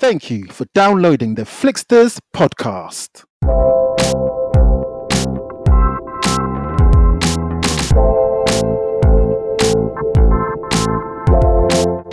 Thank 0.00 0.30
you 0.30 0.46
for 0.46 0.64
downloading 0.72 1.34
the 1.34 1.42
Flixters 1.42 2.18
podcast. 2.34 3.24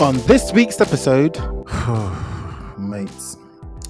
On 0.01 0.17
this 0.27 0.51
week's 0.51 0.81
episode, 0.81 1.37
mates. 2.77 3.37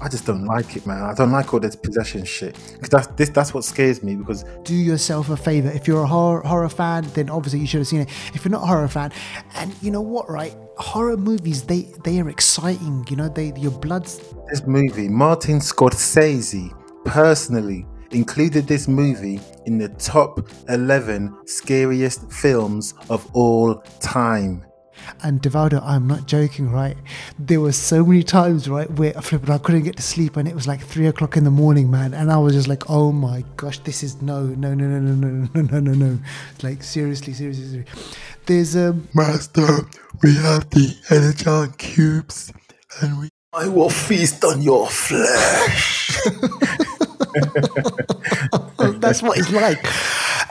I 0.00 0.08
just 0.08 0.26
don't 0.26 0.44
like 0.44 0.76
it, 0.76 0.86
man. 0.86 1.02
I 1.02 1.12
don't 1.12 1.32
like 1.32 1.52
all 1.52 1.58
this 1.58 1.74
possession 1.74 2.24
shit. 2.24 2.54
Cause 2.80 2.90
that's 2.90 3.08
this. 3.08 3.30
That's 3.30 3.52
what 3.52 3.64
scares 3.64 4.04
me. 4.04 4.14
Because 4.14 4.44
do 4.62 4.76
yourself 4.76 5.28
a 5.28 5.36
favor. 5.36 5.72
If 5.72 5.88
you're 5.88 6.04
a 6.04 6.06
horror, 6.06 6.42
horror 6.42 6.68
fan, 6.68 7.04
then 7.14 7.28
obviously 7.28 7.58
you 7.58 7.66
should 7.66 7.80
have 7.80 7.88
seen 7.88 8.02
it. 8.02 8.08
If 8.32 8.44
you're 8.44 8.52
not 8.52 8.62
a 8.62 8.66
horror 8.66 8.86
fan, 8.86 9.10
and 9.56 9.74
you 9.82 9.90
know 9.90 10.02
what, 10.02 10.30
right? 10.30 10.54
Horror 10.78 11.16
movies, 11.16 11.64
they 11.64 11.82
they 12.04 12.20
are 12.20 12.28
exciting. 12.28 13.04
You 13.10 13.16
know, 13.16 13.28
they 13.28 13.52
your 13.56 13.72
blood's. 13.72 14.20
This 14.48 14.64
movie, 14.66 15.08
Martin 15.08 15.58
Scorsese 15.58 16.72
personally 17.04 17.84
included 18.10 18.66
this 18.66 18.88
movie 18.88 19.40
in 19.66 19.78
the 19.78 19.88
top 19.90 20.48
11 20.68 21.36
scariest 21.46 22.30
films 22.32 22.94
of 23.10 23.28
all 23.34 23.74
time. 24.00 24.64
And 25.22 25.42
Devaldo, 25.42 25.82
I'm 25.82 26.06
not 26.06 26.26
joking, 26.26 26.70
right? 26.70 26.96
There 27.38 27.60
were 27.60 27.72
so 27.72 28.04
many 28.04 28.22
times, 28.22 28.68
right, 28.68 28.90
where 28.92 29.16
I 29.16 29.58
couldn't 29.58 29.82
get 29.82 29.96
to 29.96 30.02
sleep 30.02 30.36
and 30.36 30.48
it 30.48 30.54
was 30.54 30.66
like 30.66 30.80
three 30.80 31.06
o'clock 31.06 31.36
in 31.36 31.44
the 31.44 31.50
morning, 31.50 31.90
man. 31.90 32.14
And 32.14 32.30
I 32.30 32.38
was 32.38 32.54
just 32.54 32.68
like, 32.68 32.88
oh 32.90 33.12
my 33.12 33.44
gosh, 33.56 33.78
this 33.80 34.02
is 34.02 34.20
no, 34.22 34.42
no, 34.42 34.74
no, 34.74 34.86
no, 34.86 34.98
no, 34.98 35.14
no, 35.14 35.48
no, 35.54 35.62
no, 35.62 35.80
no, 35.80 35.92
no. 35.92 36.18
Like, 36.62 36.82
seriously, 36.82 37.32
seriously, 37.32 37.66
seriously. 37.66 37.92
There's 38.46 38.76
a. 38.76 38.90
Um, 38.90 39.08
Master, 39.14 39.66
we 40.22 40.34
have 40.36 40.70
the 40.70 40.96
energon 41.10 41.72
cubes 41.78 42.52
and 43.00 43.18
we. 43.20 43.28
I 43.52 43.68
will 43.68 43.90
feast 43.90 44.44
on 44.44 44.62
your 44.62 44.86
flesh. 44.88 46.18
That's 49.08 49.22
what 49.22 49.38
it's 49.38 49.50
like. 49.50 49.84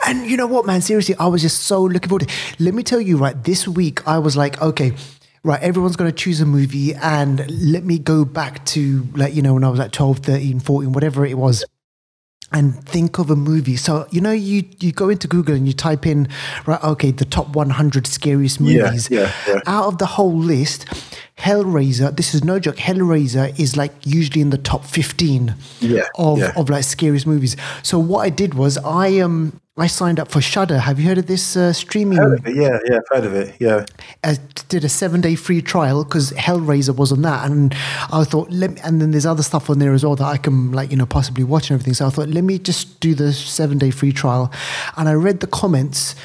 And 0.06 0.28
you 0.30 0.36
know 0.36 0.46
what, 0.46 0.66
man? 0.66 0.80
Seriously, 0.80 1.14
I 1.18 1.26
was 1.26 1.42
just 1.42 1.62
so 1.62 1.82
looking 1.82 2.08
forward 2.08 2.28
to 2.28 2.34
Let 2.58 2.74
me 2.74 2.82
tell 2.82 3.00
you, 3.00 3.16
right, 3.16 3.42
this 3.44 3.66
week 3.66 4.06
I 4.06 4.18
was 4.18 4.36
like, 4.36 4.60
okay, 4.60 4.92
right, 5.42 5.60
everyone's 5.60 5.96
going 5.96 6.10
to 6.10 6.16
choose 6.16 6.40
a 6.40 6.46
movie 6.46 6.94
and 6.94 7.48
let 7.50 7.84
me 7.84 7.98
go 7.98 8.24
back 8.24 8.64
to 8.66 9.06
like, 9.14 9.34
you 9.34 9.42
know, 9.42 9.54
when 9.54 9.64
I 9.64 9.68
was 9.68 9.78
like 9.78 9.92
12, 9.92 10.18
13, 10.18 10.60
14, 10.60 10.92
whatever 10.92 11.26
it 11.26 11.36
was 11.36 11.64
and 12.52 12.82
think 12.84 13.18
of 13.18 13.30
a 13.30 13.36
movie. 13.36 13.76
So 13.76 14.06
you 14.10 14.20
know, 14.20 14.32
you 14.32 14.64
you 14.80 14.92
go 14.92 15.08
into 15.08 15.28
Google 15.28 15.54
and 15.54 15.66
you 15.66 15.72
type 15.72 16.06
in 16.06 16.28
right, 16.66 16.82
okay, 16.82 17.10
the 17.10 17.24
top 17.24 17.54
100 17.54 18.06
scariest 18.06 18.60
movies. 18.60 19.10
Yeah, 19.10 19.20
yeah, 19.20 19.32
yeah. 19.46 19.60
Out 19.66 19.86
of 19.86 19.98
the 19.98 20.06
whole 20.06 20.36
list, 20.36 20.86
Hellraiser. 21.38 22.16
This 22.16 22.34
is 22.34 22.42
no 22.42 22.58
joke. 22.58 22.76
Hellraiser 22.76 23.58
is 23.58 23.76
like 23.76 23.92
usually 24.04 24.40
in 24.40 24.50
the 24.50 24.58
top 24.58 24.84
15 24.84 25.54
yeah, 25.80 26.02
of 26.16 26.38
yeah. 26.38 26.52
of 26.56 26.68
like 26.68 26.84
scariest 26.84 27.26
movies. 27.26 27.56
So 27.82 27.98
what 27.98 28.20
I 28.20 28.30
did 28.30 28.54
was 28.54 28.76
I 28.78 29.18
um 29.20 29.60
I 29.76 29.86
signed 29.86 30.18
up 30.18 30.28
for 30.28 30.40
Shudder. 30.40 30.78
Have 30.80 30.98
you 30.98 31.06
heard 31.06 31.18
of 31.18 31.28
this 31.28 31.56
uh, 31.56 31.72
streaming? 31.72 32.18
Heard 32.18 32.42
yeah, 32.48 32.80
yeah, 32.90 32.96
I've 32.96 33.16
heard 33.16 33.24
of 33.24 33.34
it. 33.34 33.54
Yeah, 33.60 33.86
I 34.24 34.36
did 34.68 34.82
a 34.82 34.88
seven 34.88 35.20
day 35.20 35.36
free 35.36 35.62
trial 35.62 36.02
because 36.02 36.32
Hellraiser 36.32 36.96
was 36.96 37.12
on 37.12 37.22
that, 37.22 37.48
and 37.48 37.72
I 38.12 38.24
thought, 38.24 38.50
let 38.50 38.72
me, 38.72 38.80
and 38.82 39.00
then 39.00 39.12
there's 39.12 39.26
other 39.26 39.44
stuff 39.44 39.70
on 39.70 39.78
there 39.78 39.94
as 39.94 40.04
well 40.04 40.16
that 40.16 40.24
I 40.26 40.36
can 40.36 40.72
like 40.72 40.90
you 40.90 40.96
know 40.96 41.06
possibly 41.06 41.44
watch 41.44 41.70
and 41.70 41.76
everything. 41.76 41.94
So 41.94 42.08
I 42.08 42.10
thought, 42.10 42.28
let 42.28 42.42
me 42.42 42.58
just 42.58 42.98
do 42.98 43.14
the 43.14 43.32
seven 43.32 43.78
day 43.78 43.92
free 43.92 44.12
trial, 44.12 44.52
and 44.96 45.08
I 45.08 45.12
read 45.12 45.38
the 45.38 45.46
comments 45.46 46.16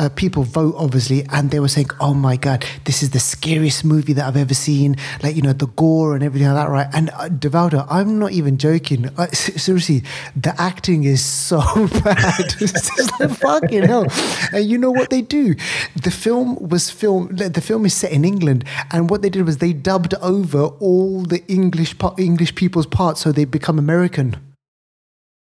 uh, 0.00 0.08
people 0.08 0.42
vote 0.42 0.74
obviously 0.78 1.24
and 1.30 1.50
they 1.50 1.60
were 1.60 1.68
saying 1.68 1.90
oh 2.00 2.14
my 2.14 2.36
god 2.36 2.64
this 2.86 3.02
is 3.02 3.10
the 3.10 3.20
scariest 3.20 3.84
movie 3.84 4.14
that 4.14 4.26
i've 4.26 4.36
ever 4.36 4.54
seen 4.54 4.96
like 5.22 5.36
you 5.36 5.42
know 5.42 5.52
the 5.52 5.66
gore 5.66 6.14
and 6.14 6.24
everything 6.24 6.48
like 6.48 6.56
that 6.56 6.70
right? 6.70 6.88
And 6.94 7.10
uh, 7.10 7.28
devaldo 7.28 7.86
i'm 7.90 8.18
not 8.18 8.32
even 8.32 8.56
joking. 8.56 9.10
Uh, 9.18 9.26
seriously 9.28 10.02
the 10.34 10.58
acting 10.58 11.04
is 11.04 11.22
so 11.24 11.60
bad. 12.04 12.54
It's 12.60 13.20
like 13.20 13.30
fucking 13.30 13.84
hell. 13.84 14.06
And 14.52 14.64
you 14.64 14.78
know 14.78 14.90
what 14.90 15.10
they 15.10 15.22
do? 15.22 15.54
The 15.94 16.10
film 16.10 16.56
was 16.68 16.90
filmed 16.90 17.38
the 17.38 17.60
film 17.60 17.84
is 17.84 17.94
set 17.94 18.12
in 18.12 18.24
england 18.24 18.64
and 18.90 19.10
what 19.10 19.20
they 19.22 19.28
did 19.28 19.44
was 19.44 19.58
they 19.58 19.72
dubbed 19.72 20.14
over 20.14 20.62
all 20.86 21.22
the 21.22 21.44
english 21.46 21.94
english 22.18 22.54
people's 22.54 22.86
parts 22.86 23.20
so 23.20 23.32
they 23.32 23.44
become 23.44 23.78
american. 23.78 24.36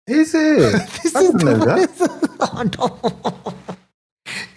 Is 0.07 0.33
it? 0.33 0.71
this 1.03 1.15
I 1.15 1.21
didn't 1.21 1.43
know 1.45 1.57
that. 1.65 3.35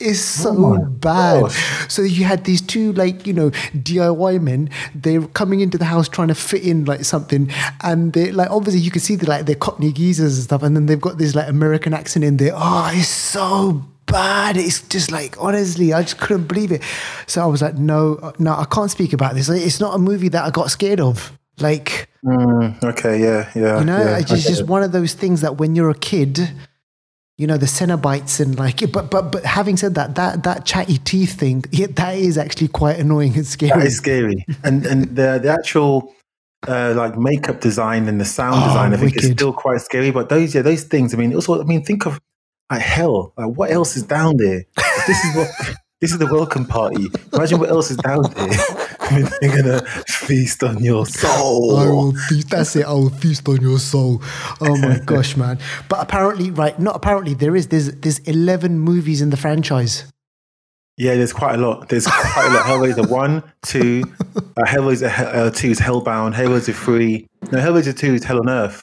Is 0.02 0.22
so 0.22 0.50
oh 0.50 0.84
bad. 0.84 1.42
Gosh. 1.42 1.88
So 1.88 2.02
you 2.02 2.24
had 2.24 2.44
these 2.44 2.60
two 2.60 2.92
like 2.92 3.26
you 3.26 3.32
know 3.32 3.50
DIY 3.50 4.40
men. 4.40 4.70
They're 4.94 5.26
coming 5.28 5.60
into 5.60 5.78
the 5.78 5.84
house 5.84 6.08
trying 6.08 6.28
to 6.28 6.34
fit 6.34 6.62
in 6.62 6.84
like 6.84 7.04
something, 7.04 7.50
and 7.82 8.12
they 8.12 8.32
like 8.32 8.50
obviously 8.50 8.80
you 8.80 8.90
can 8.90 9.00
see 9.00 9.16
the 9.16 9.28
like 9.28 9.46
they're 9.46 9.54
Cockney 9.54 9.92
geezers 9.92 10.36
and 10.36 10.44
stuff, 10.44 10.62
and 10.62 10.76
then 10.76 10.86
they've 10.86 11.00
got 11.00 11.18
this 11.18 11.34
like 11.34 11.48
American 11.48 11.94
accent 11.94 12.24
in 12.24 12.36
there. 12.36 12.52
Oh, 12.54 12.90
it's 12.92 13.08
so 13.08 13.82
bad. 14.06 14.56
It's 14.56 14.82
just 14.88 15.10
like 15.10 15.36
honestly, 15.40 15.92
I 15.92 16.02
just 16.02 16.18
couldn't 16.18 16.48
believe 16.48 16.72
it. 16.72 16.82
So 17.26 17.42
I 17.42 17.46
was 17.46 17.62
like, 17.62 17.76
no, 17.76 18.32
no, 18.38 18.52
I 18.52 18.64
can't 18.64 18.90
speak 18.90 19.12
about 19.12 19.34
this. 19.34 19.48
It's 19.48 19.80
not 19.80 19.94
a 19.94 19.98
movie 19.98 20.28
that 20.28 20.44
I 20.44 20.50
got 20.50 20.70
scared 20.70 21.00
of. 21.00 21.36
Like, 21.58 22.08
mm, 22.24 22.82
okay, 22.82 23.20
yeah, 23.20 23.50
yeah, 23.54 23.78
you 23.78 23.84
know, 23.84 23.98
yeah, 23.98 24.18
it's 24.18 24.30
just, 24.30 24.48
just 24.48 24.66
one 24.66 24.82
of 24.82 24.92
those 24.92 25.12
things 25.12 25.42
that 25.42 25.58
when 25.58 25.76
you're 25.76 25.90
a 25.90 25.94
kid 25.94 26.50
you 27.38 27.46
know 27.46 27.56
the 27.56 27.66
Cenobites 27.66 28.40
and 28.40 28.58
like 28.58 28.80
but 28.92 29.10
but 29.10 29.32
but 29.32 29.44
having 29.44 29.76
said 29.76 29.94
that 29.94 30.14
that 30.14 30.42
that 30.44 30.64
chatty 30.64 30.98
teeth 30.98 31.38
thing 31.38 31.64
yeah, 31.70 31.86
that 31.90 32.16
is 32.16 32.38
actually 32.38 32.68
quite 32.68 32.98
annoying 32.98 33.34
and 33.34 33.46
scary 33.46 33.78
that 33.78 33.86
is 33.86 33.96
scary 33.96 34.44
and 34.64 34.86
and 34.86 35.16
the 35.16 35.38
the 35.42 35.48
actual 35.50 36.14
uh, 36.68 36.94
like 36.96 37.18
makeup 37.18 37.60
design 37.60 38.06
and 38.06 38.20
the 38.20 38.24
sound 38.24 38.54
oh, 38.62 38.68
design 38.68 38.92
I 38.92 38.96
think 38.96 39.14
wicked. 39.14 39.24
is 39.24 39.30
still 39.32 39.52
quite 39.52 39.80
scary 39.80 40.12
but 40.12 40.28
those 40.28 40.54
yeah 40.54 40.62
those 40.62 40.84
things 40.84 41.12
I 41.12 41.16
mean 41.16 41.34
also 41.34 41.60
I 41.60 41.64
mean 41.64 41.82
think 41.82 42.06
of 42.06 42.20
like 42.70 42.80
hell 42.80 43.32
like 43.36 43.48
what 43.56 43.72
else 43.72 43.96
is 43.96 44.04
down 44.04 44.36
there 44.36 44.64
this 45.06 45.24
is 45.24 45.36
what 45.36 45.76
this 46.02 46.12
is 46.12 46.18
the 46.18 46.26
welcome 46.26 46.66
party. 46.66 47.06
Imagine 47.32 47.60
what 47.60 47.70
else 47.70 47.90
is 47.90 47.96
down 47.98 48.22
there. 48.34 48.48
They're 49.40 49.62
gonna 49.62 49.84
feast 50.08 50.62
on 50.62 50.82
your 50.82 51.06
soul. 51.06 51.76
I 51.76 51.86
will 51.86 52.12
feast. 52.12 52.50
That's 52.50 52.76
it. 52.76 52.86
I 52.86 52.92
will 52.92 53.10
feast 53.10 53.48
on 53.48 53.60
your 53.60 53.78
soul. 53.78 54.22
Oh 54.60 54.76
my 54.78 54.98
gosh, 55.04 55.36
man! 55.36 55.58
But 55.88 56.00
apparently, 56.00 56.50
right? 56.50 56.78
Not 56.78 56.96
apparently. 56.96 57.34
There 57.34 57.56
is 57.56 57.68
there's 57.68 57.92
there's 57.92 58.18
eleven 58.20 58.78
movies 58.78 59.20
in 59.20 59.30
the 59.30 59.36
franchise. 59.36 60.04
Yeah, 60.98 61.14
there's 61.14 61.32
quite 61.32 61.54
a 61.54 61.58
lot. 61.58 61.88
There's 61.88 62.06
quite 62.06 62.46
a 62.46 62.54
lot. 62.54 62.64
Hellraiser 62.66 63.08
one, 63.08 63.42
two, 63.62 64.04
uh, 64.36 64.62
Hellraiser 64.64 65.08
uh, 65.18 65.50
two 65.50 65.70
is 65.70 65.80
Hellbound. 65.80 66.34
Hellraiser 66.34 66.74
three, 66.74 67.26
no, 67.50 67.58
Hellraiser 67.58 67.96
two 67.96 68.14
is 68.14 68.24
Hell 68.24 68.38
on 68.38 68.48
Earth, 68.48 68.82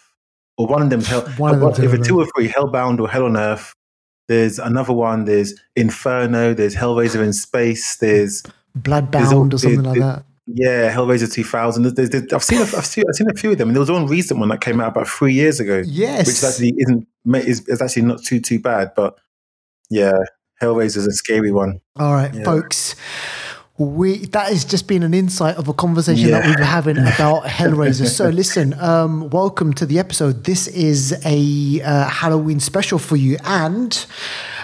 or 0.58 0.68
one 0.68 0.82
of 0.82 0.90
them's 0.90 1.08
Hell. 1.08 1.22
One 1.38 1.62
of 1.62 1.76
them. 1.76 1.86
If 1.86 1.94
it's 1.94 2.08
two 2.08 2.20
or 2.20 2.28
three, 2.36 2.50
Hellbound 2.50 3.00
or 3.00 3.08
Hell 3.08 3.26
on 3.26 3.38
Earth, 3.38 3.74
there's 4.28 4.60
another 4.60 4.94
one. 4.94 5.26
There's 5.26 5.54
Inferno. 5.76 6.54
There's 6.54 6.76
Hellraiser 6.76 7.24
in 7.24 7.34
Space. 7.34 7.98
There's 7.98 8.44
Bloodbound 8.78 9.54
or 9.54 9.58
something 9.58 9.84
like 9.84 10.00
that. 10.00 10.26
Yeah, 10.48 10.92
Hellraiser 10.94 11.32
2000. 11.32 11.96
There's, 11.96 12.10
there's, 12.10 12.34
I've 12.34 12.44
seen 12.44 12.60
a, 12.60 12.64
I've 12.64 12.86
seen 12.86 13.04
I've 13.08 13.16
seen 13.16 13.30
a 13.30 13.34
few 13.36 13.52
of 13.52 13.58
them, 13.58 13.70
and 13.70 13.76
there 13.76 13.82
was 13.82 13.92
one 13.92 14.08
recent 14.08 14.40
one 14.40 14.50
that 14.50 14.62
came 14.62 14.82
out 14.82 14.90
about 14.90 15.08
three 15.08 15.34
years 15.34 15.60
ago. 15.60 15.84
Yes, 15.86 16.28
which 16.28 16.44
actually 16.44 16.74
isn't 16.78 17.08
is, 17.48 17.68
is 17.68 17.82
actually 17.82 18.04
not 18.04 18.24
too 18.24 18.40
too 18.40 18.60
bad, 18.60 18.94
but 18.96 19.16
yeah, 19.92 20.18
Hellraiser 20.62 20.98
is 20.98 21.08
a 21.08 21.12
scary 21.12 21.52
one. 21.52 21.82
All 21.98 22.14
right, 22.14 22.34
yeah. 22.34 22.44
folks 22.44 22.96
we 23.80 24.26
that 24.28 24.50
has 24.50 24.66
just 24.66 24.88
been 24.88 25.04
an 25.04 25.14
insight 25.14 25.56
of 25.56 25.68
a 25.70 25.74
conversation 25.74 26.30
yeah. 26.30 26.40
that 26.40 26.48
we 26.48 26.56
were 26.62 26.66
having 26.66 26.98
about 27.16 27.44
Hellraiser. 27.46 28.08
so 28.08 28.28
listen, 28.30 28.74
um, 28.80 29.30
welcome 29.30 29.74
to 29.74 29.86
the 29.86 29.98
episode. 30.00 30.44
This 30.44 30.68
is 30.68 31.14
a 31.26 31.82
uh, 31.82 32.10
Halloween 32.10 32.60
special 32.60 33.00
for 33.00 33.16
you, 33.16 33.38
and 33.46 34.06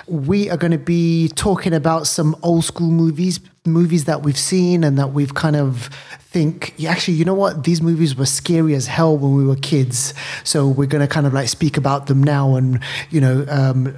we 0.08 0.50
are 0.50 0.58
going 0.58 0.72
to 0.72 0.78
be 0.78 1.30
talking 1.30 1.74
about 1.74 2.08
some 2.08 2.36
old 2.44 2.66
school 2.66 2.92
movies, 2.92 3.40
movies 3.66 4.06
that 4.06 4.24
we've 4.24 4.38
seen 4.38 4.84
and 4.84 4.98
that 5.00 5.08
we've 5.14 5.34
kind 5.34 5.56
of 5.56 5.90
think 6.20 6.74
yeah, 6.78 6.92
actually 6.92 7.16
you 7.16 7.26
know 7.26 7.34
what? 7.34 7.64
These 7.64 7.82
movies 7.82 8.16
were 8.16 8.26
scary 8.26 8.76
as 8.76 8.88
hell 8.88 9.18
when 9.18 9.36
we 9.36 9.46
were 9.46 9.56
kids. 9.56 10.14
So 10.44 10.68
we're 10.68 10.88
going 10.88 11.02
to 11.02 11.08
kind 11.08 11.26
of 11.26 11.34
like 11.34 11.48
speak 11.48 11.78
about 11.78 12.08
them 12.08 12.22
now 12.24 12.56
and 12.56 12.82
you 13.10 13.22
know 13.22 13.46
um, 13.50 13.98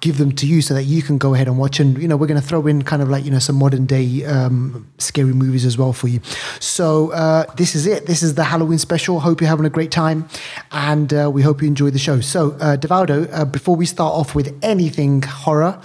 give 0.00 0.18
them 0.18 0.32
to 0.32 0.46
you 0.46 0.62
so 0.62 0.74
that 0.74 0.84
you 0.84 1.02
can 1.02 1.18
go 1.18 1.34
ahead 1.34 1.48
and 1.48 1.58
watch. 1.58 1.80
And 1.80 2.00
you 2.00 2.08
know, 2.08 2.16
we're 2.16 2.26
going 2.26 2.40
to 2.40 2.46
throw 2.46 2.66
in 2.66 2.82
kind 2.82 3.02
of 3.02 3.08
like 3.08 3.24
you 3.24 3.30
know 3.30 3.38
some 3.38 3.56
modern 3.56 3.86
day 3.86 4.24
um, 4.24 4.90
scary 4.98 5.32
movies 5.32 5.64
as 5.64 5.76
well 5.76 5.92
for 5.92 6.08
you. 6.08 6.20
So 6.60 7.12
uh, 7.12 7.44
this 7.56 7.74
is 7.74 7.86
it. 7.86 8.06
This 8.06 8.22
is 8.22 8.34
the 8.34 8.44
Halloween 8.44 8.78
special. 8.78 9.20
Hope 9.20 9.40
you're 9.40 9.48
having 9.48 9.66
a 9.66 9.70
great 9.70 9.90
time, 9.90 10.28
and 10.72 11.12
uh, 11.12 11.30
we 11.32 11.42
hope 11.42 11.62
you 11.62 11.68
enjoy 11.68 11.90
the 11.90 11.98
show. 11.98 12.20
So, 12.20 12.52
uh, 12.60 12.76
Devaldo, 12.76 13.28
uh, 13.32 13.44
before 13.44 13.76
we 13.76 13.86
start 13.86 14.14
off 14.14 14.34
with 14.34 14.56
anything 14.62 15.22
horror, 15.22 15.80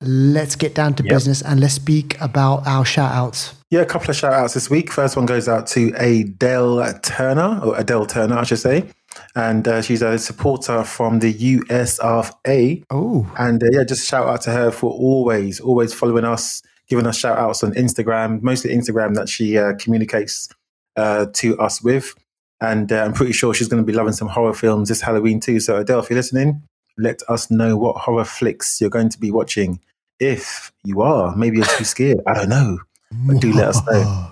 let's 0.00 0.56
get 0.56 0.74
down 0.74 0.94
to 0.94 1.04
yep. 1.04 1.12
business 1.12 1.42
and 1.42 1.60
let's 1.60 1.74
speak 1.74 2.20
about 2.20 2.66
our 2.66 2.84
shout 2.84 3.12
outs. 3.12 3.54
Yeah, 3.70 3.80
a 3.80 3.86
couple 3.86 4.10
of 4.10 4.16
shout 4.16 4.34
outs 4.34 4.54
this 4.54 4.68
week. 4.68 4.92
First 4.92 5.16
one 5.16 5.24
goes 5.24 5.48
out 5.48 5.66
to 5.68 5.92
Adele 5.96 6.98
Turner, 7.00 7.60
or 7.64 7.78
Adele 7.78 8.06
Turner, 8.06 8.36
I 8.36 8.44
should 8.44 8.58
say 8.58 8.88
and 9.34 9.66
uh, 9.66 9.82
she's 9.82 10.02
a 10.02 10.18
supporter 10.18 10.84
from 10.84 11.20
the 11.20 11.32
US 11.32 11.98
of 11.98 12.32
A. 12.46 12.82
Oh, 12.90 13.30
and 13.38 13.62
uh, 13.62 13.66
yeah, 13.72 13.84
just 13.84 14.06
shout 14.06 14.28
out 14.28 14.42
to 14.42 14.50
her 14.50 14.70
for 14.70 14.90
always, 14.90 15.60
always 15.60 15.94
following 15.94 16.24
us, 16.24 16.62
giving 16.88 17.06
us 17.06 17.16
shout 17.16 17.38
outs 17.38 17.62
on 17.62 17.72
Instagram, 17.74 18.42
mostly 18.42 18.74
Instagram 18.74 19.14
that 19.14 19.28
she 19.28 19.58
uh, 19.58 19.74
communicates 19.74 20.48
uh, 20.96 21.26
to 21.34 21.58
us 21.58 21.82
with. 21.82 22.14
And 22.60 22.92
uh, 22.92 23.02
I'm 23.04 23.12
pretty 23.12 23.32
sure 23.32 23.54
she's 23.54 23.68
going 23.68 23.82
to 23.82 23.86
be 23.86 23.92
loving 23.92 24.12
some 24.12 24.28
horror 24.28 24.54
films 24.54 24.88
this 24.88 25.00
Halloween 25.00 25.40
too. 25.40 25.58
So, 25.58 25.76
Adele, 25.78 26.00
if 26.00 26.10
you're 26.10 26.18
listening, 26.18 26.62
let 26.96 27.20
us 27.28 27.50
know 27.50 27.76
what 27.76 27.96
horror 27.96 28.24
flicks 28.24 28.80
you're 28.80 28.90
going 28.90 29.08
to 29.08 29.18
be 29.18 29.30
watching. 29.30 29.80
If 30.20 30.70
you 30.84 31.02
are, 31.02 31.34
maybe 31.34 31.56
you're 31.56 31.66
too 31.66 31.84
scared. 31.84 32.20
I 32.26 32.34
don't 32.34 32.48
know. 32.48 32.78
But 33.26 33.40
do 33.40 33.52
let 33.52 33.68
us 33.68 33.86
know. 33.86 34.28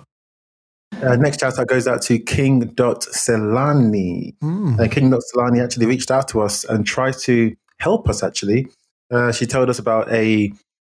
Uh, 1.01 1.15
next 1.15 1.39
shout 1.39 1.57
out 1.57 1.67
goes 1.67 1.87
out 1.87 2.01
to 2.03 2.19
King 2.19 2.59
Dot 2.75 3.01
Selani. 3.01 4.35
Mm. 4.39 4.79
Uh, 4.79 4.87
King 4.87 5.09
Dot 5.09 5.21
Selani 5.33 5.63
actually 5.63 5.87
reached 5.87 6.11
out 6.11 6.27
to 6.29 6.41
us 6.41 6.63
and 6.65 6.85
tried 6.85 7.17
to 7.19 7.55
help 7.79 8.07
us. 8.07 8.23
Actually, 8.23 8.67
uh, 9.09 9.31
she 9.31 9.45
told 9.45 9.69
us 9.69 9.79
about 9.79 10.11
a 10.11 10.51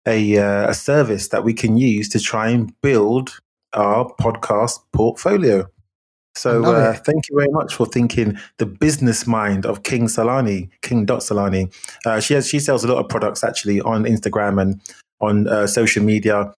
a, 0.06 0.37
uh, 0.37 0.69
a 0.69 0.75
service 0.75 1.29
that 1.29 1.45
we 1.45 1.55
can 1.55 1.77
use 1.77 2.09
to 2.11 2.21
try 2.21 2.51
and 2.51 2.79
build 2.83 3.41
our 3.73 4.12
podcast 4.21 4.81
portfolio. 4.93 5.67
So 6.37 6.65
uh, 6.65 6.95
thank 6.95 7.29
you 7.31 7.39
very 7.39 7.51
much 7.51 7.75
for 7.75 7.87
thinking 7.87 8.39
the 8.59 8.67
business 8.67 9.25
mind 9.27 9.65
of 9.65 9.85
King 9.85 10.09
Solani, 10.09 10.69
King 10.83 11.05
Dot 11.05 11.21
Solani. 11.21 11.73
Uh, 12.05 12.19
she 12.19 12.35
has 12.35 12.49
she 12.49 12.59
sells 12.59 12.83
a 12.83 12.93
lot 12.93 12.99
of 12.99 13.09
products 13.09 13.45
actually 13.45 13.81
on 13.81 14.05
Instagram 14.05 14.61
and 14.61 14.81
on 15.21 15.47
uh, 15.47 15.67
social 15.67 16.03
media 16.03 16.53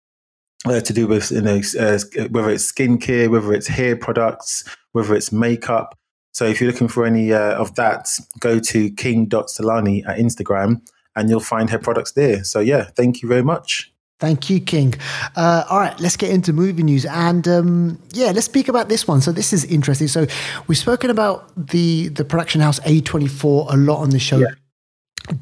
uh, 0.64 0.81
to 0.81 0.93
do 0.93 1.06
with 1.06 1.31
you 1.31 1.43
know 1.43 1.61
uh, 1.79 1.99
whether 2.31 2.50
it's 2.50 2.70
skincare, 2.70 3.29
whether 3.29 3.53
it's 3.53 3.67
hair 3.67 3.97
products, 3.97 4.64
whether 4.93 5.14
it's 5.14 5.32
makeup. 5.32 5.99
So 6.32 6.44
if 6.44 6.61
you're 6.61 6.70
looking 6.70 6.88
for 6.88 7.06
any 7.06 7.32
uh, 7.32 7.55
of 7.55 7.75
that, 7.76 8.08
go 8.41 8.58
to 8.58 8.91
King 8.91 9.26
Dot 9.26 9.47
Solani 9.47 10.06
at 10.06 10.19
Instagram 10.19 10.82
and 11.14 11.31
you'll 11.31 11.41
find 11.41 11.70
her 11.70 11.79
products 11.79 12.12
there. 12.12 12.44
So 12.44 12.61
yeah, 12.61 12.85
thank 12.94 13.23
you 13.23 13.29
very 13.29 13.43
much. 13.43 13.91
Thank 14.19 14.49
you, 14.49 14.61
King. 14.61 14.94
Uh, 15.35 15.64
all 15.69 15.79
right, 15.79 15.99
let's 16.00 16.17
get 16.17 16.31
into 16.31 16.53
movie 16.55 16.82
news. 16.82 17.05
And 17.05 17.47
um, 17.47 18.03
yeah, 18.12 18.32
let's 18.32 18.47
speak 18.47 18.69
about 18.69 18.88
this 18.88 19.06
one. 19.06 19.20
So 19.20 19.31
this 19.31 19.53
is 19.53 19.64
interesting. 19.64 20.08
So 20.08 20.26
we've 20.69 20.79
spoken 20.79 21.11
about 21.11 21.53
the 21.56 22.08
the 22.08 22.25
production 22.25 22.62
house 22.62 22.81
A24 22.81 23.73
a 23.73 23.76
lot 23.76 23.99
on 23.99 24.11
the 24.11 24.19
show. 24.19 24.38
Yeah. 24.38 24.55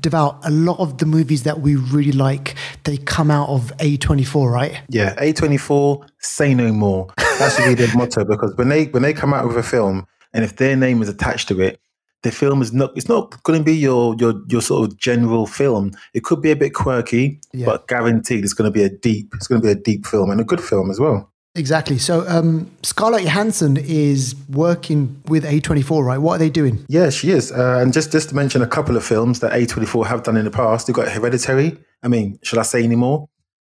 Devout, 0.00 0.38
a 0.44 0.50
lot 0.50 0.78
of 0.78 0.98
the 0.98 1.06
movies 1.06 1.42
that 1.42 1.60
we 1.60 1.76
really 1.76 2.12
like, 2.12 2.54
they 2.84 2.96
come 2.96 3.30
out 3.30 3.48
of 3.50 3.72
A24, 3.78 4.50
right? 4.50 4.80
Yeah, 4.88 5.14
A24, 5.16 6.08
say 6.18 6.54
no 6.54 6.72
more. 6.72 7.12
That 7.16 7.52
should 7.52 7.66
be 7.66 7.74
their 7.74 7.94
motto 7.96 8.24
because 8.24 8.56
when 8.56 8.68
they 8.68 8.86
when 8.86 9.02
they 9.02 9.12
come 9.12 9.34
out 9.34 9.46
with 9.46 9.56
a 9.56 9.62
film 9.62 10.06
and 10.32 10.42
if 10.44 10.56
their 10.56 10.74
name 10.74 11.02
is 11.02 11.08
attached 11.08 11.48
to 11.48 11.60
it, 11.60 11.80
the 12.24 12.32
film 12.32 12.62
is 12.62 12.72
not 12.72 12.90
it's 12.96 13.08
not 13.08 13.40
going 13.44 13.58
to 13.58 13.64
be 13.64 13.76
your 13.76 14.16
your 14.18 14.34
your 14.48 14.62
sort 14.62 14.88
of 14.90 14.98
general 14.98 15.46
film 15.46 15.92
it 16.14 16.24
could 16.24 16.40
be 16.40 16.50
a 16.50 16.56
bit 16.56 16.74
quirky 16.74 17.38
yeah. 17.52 17.66
but 17.66 17.86
guaranteed 17.86 18.42
it's 18.42 18.54
going 18.54 18.66
to 18.66 18.72
be 18.72 18.82
a 18.82 18.88
deep 18.88 19.32
it's 19.34 19.46
going 19.46 19.60
to 19.60 19.64
be 19.64 19.70
a 19.70 19.74
deep 19.74 20.04
film 20.06 20.30
and 20.30 20.40
a 20.40 20.44
good 20.44 20.60
film 20.60 20.90
as 20.90 20.98
well 20.98 21.30
exactly 21.54 21.98
so 21.98 22.26
um, 22.28 22.70
scarlett 22.82 23.22
johansson 23.22 23.76
is 23.76 24.34
working 24.50 25.20
with 25.26 25.44
a24 25.44 26.04
right 26.04 26.18
what 26.18 26.34
are 26.34 26.38
they 26.38 26.50
doing 26.50 26.84
yeah 26.88 27.10
she 27.10 27.30
is 27.30 27.52
uh, 27.52 27.78
and 27.80 27.92
just 27.92 28.10
just 28.10 28.30
to 28.30 28.34
mention 28.34 28.62
a 28.62 28.66
couple 28.66 28.96
of 28.96 29.04
films 29.04 29.40
that 29.40 29.52
a24 29.52 30.06
have 30.06 30.22
done 30.22 30.36
in 30.36 30.44
the 30.44 30.50
past 30.50 30.86
they've 30.86 30.96
got 30.96 31.08
hereditary 31.08 31.76
i 32.02 32.08
mean 32.08 32.38
should 32.42 32.58
i 32.58 32.62
say 32.62 32.82
anymore 32.82 33.28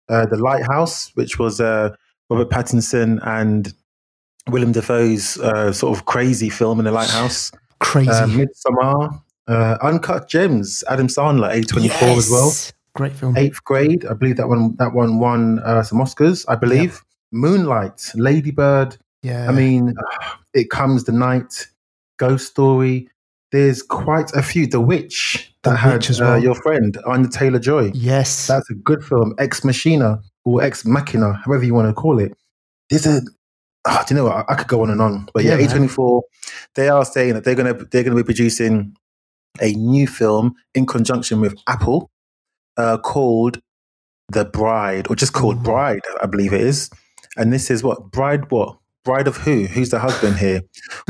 uh, 0.09 0.25
the 0.25 0.37
lighthouse 0.37 1.11
which 1.15 1.37
was 1.39 1.61
uh, 1.61 1.95
robert 2.29 2.49
pattinson 2.49 3.19
and 3.27 3.73
Willem 4.47 4.73
Dafoe's 4.73 5.39
uh, 5.39 5.73
sort 5.73 5.97
of 5.97 6.05
crazy 6.05 6.51
film 6.51 6.77
in 6.77 6.85
the 6.85 6.91
lighthouse 6.91 7.51
Crazy. 7.79 8.09
Uh, 8.09 8.27
Midsommar, 8.27 9.21
uh, 9.47 9.77
Uncut 9.81 10.27
Gems, 10.27 10.83
Adam 10.89 11.07
Sandler, 11.07 11.53
A24 11.53 11.83
yes. 11.83 12.17
as 12.17 12.29
well. 12.29 12.53
Great 12.95 13.13
film. 13.13 13.37
Eighth 13.37 13.63
grade, 13.63 14.05
I 14.05 14.13
believe 14.13 14.37
that 14.37 14.47
one 14.47 14.75
that 14.77 14.93
one 14.93 15.19
won 15.19 15.59
uh, 15.59 15.83
some 15.83 15.99
Oscars, 15.99 16.45
I 16.47 16.55
believe. 16.55 16.93
Yep. 16.93 17.01
Moonlight, 17.31 18.11
Ladybird. 18.15 18.97
Yeah. 19.23 19.49
I 19.49 19.51
mean, 19.51 19.93
It 20.53 20.69
Comes 20.69 21.03
the 21.03 21.11
Night, 21.11 21.67
Ghost 22.17 22.47
Story. 22.47 23.09
There's 23.51 23.81
quite 23.81 24.31
a 24.33 24.41
few. 24.41 24.67
The 24.67 24.81
Witch 24.81 25.53
that 25.63 25.71
the 25.71 25.77
had 25.77 25.93
Witch 25.93 26.11
uh, 26.11 26.23
well. 26.23 26.43
your 26.43 26.55
friend 26.55 26.97
Anya 27.05 27.29
Taylor 27.29 27.59
Joy. 27.59 27.91
Yes. 27.93 28.47
That's 28.47 28.69
a 28.69 28.73
good 28.73 29.03
film. 29.03 29.35
Ex 29.37 29.63
Machina 29.63 30.21
or 30.45 30.63
Ex 30.63 30.85
Machina, 30.85 31.33
however 31.45 31.63
you 31.63 31.73
want 31.73 31.87
to 31.89 31.93
call 31.93 32.19
it. 32.19 32.37
There's 32.89 33.05
a 33.05 33.21
oh, 33.85 34.03
do 34.07 34.13
you 34.13 34.17
know 34.17 34.25
what? 34.25 34.37
I, 34.37 34.53
I, 34.53 34.55
could 34.55 34.67
go 34.67 34.81
on 34.81 34.89
and 34.89 35.01
on. 35.01 35.27
But 35.33 35.43
yeah, 35.43 35.57
yeah 35.57 35.67
A24, 35.67 36.21
they 36.75 36.89
are 36.89 37.05
saying 37.05 37.33
that 37.33 37.43
they're 37.43 37.55
gonna 37.55 37.73
they're 37.73 38.03
gonna 38.03 38.15
be 38.15 38.23
producing 38.23 38.95
a 39.61 39.73
new 39.73 40.07
film 40.07 40.55
in 40.73 40.85
conjunction 40.85 41.39
with 41.39 41.55
Apple 41.67 42.09
uh, 42.77 42.97
called 42.97 43.59
The 44.29 44.45
Bride, 44.45 45.07
or 45.09 45.15
just 45.15 45.33
called 45.33 45.63
Bride, 45.63 46.01
I 46.21 46.25
believe 46.25 46.53
it 46.53 46.61
is. 46.61 46.89
And 47.37 47.51
this 47.51 47.69
is 47.69 47.83
what 47.83 48.11
Bride 48.11 48.49
what? 48.51 48.77
Bride 49.03 49.27
of 49.27 49.37
who? 49.37 49.65
Who's 49.65 49.91
the 49.91 49.99
husband 49.99 50.37
here? 50.37 50.61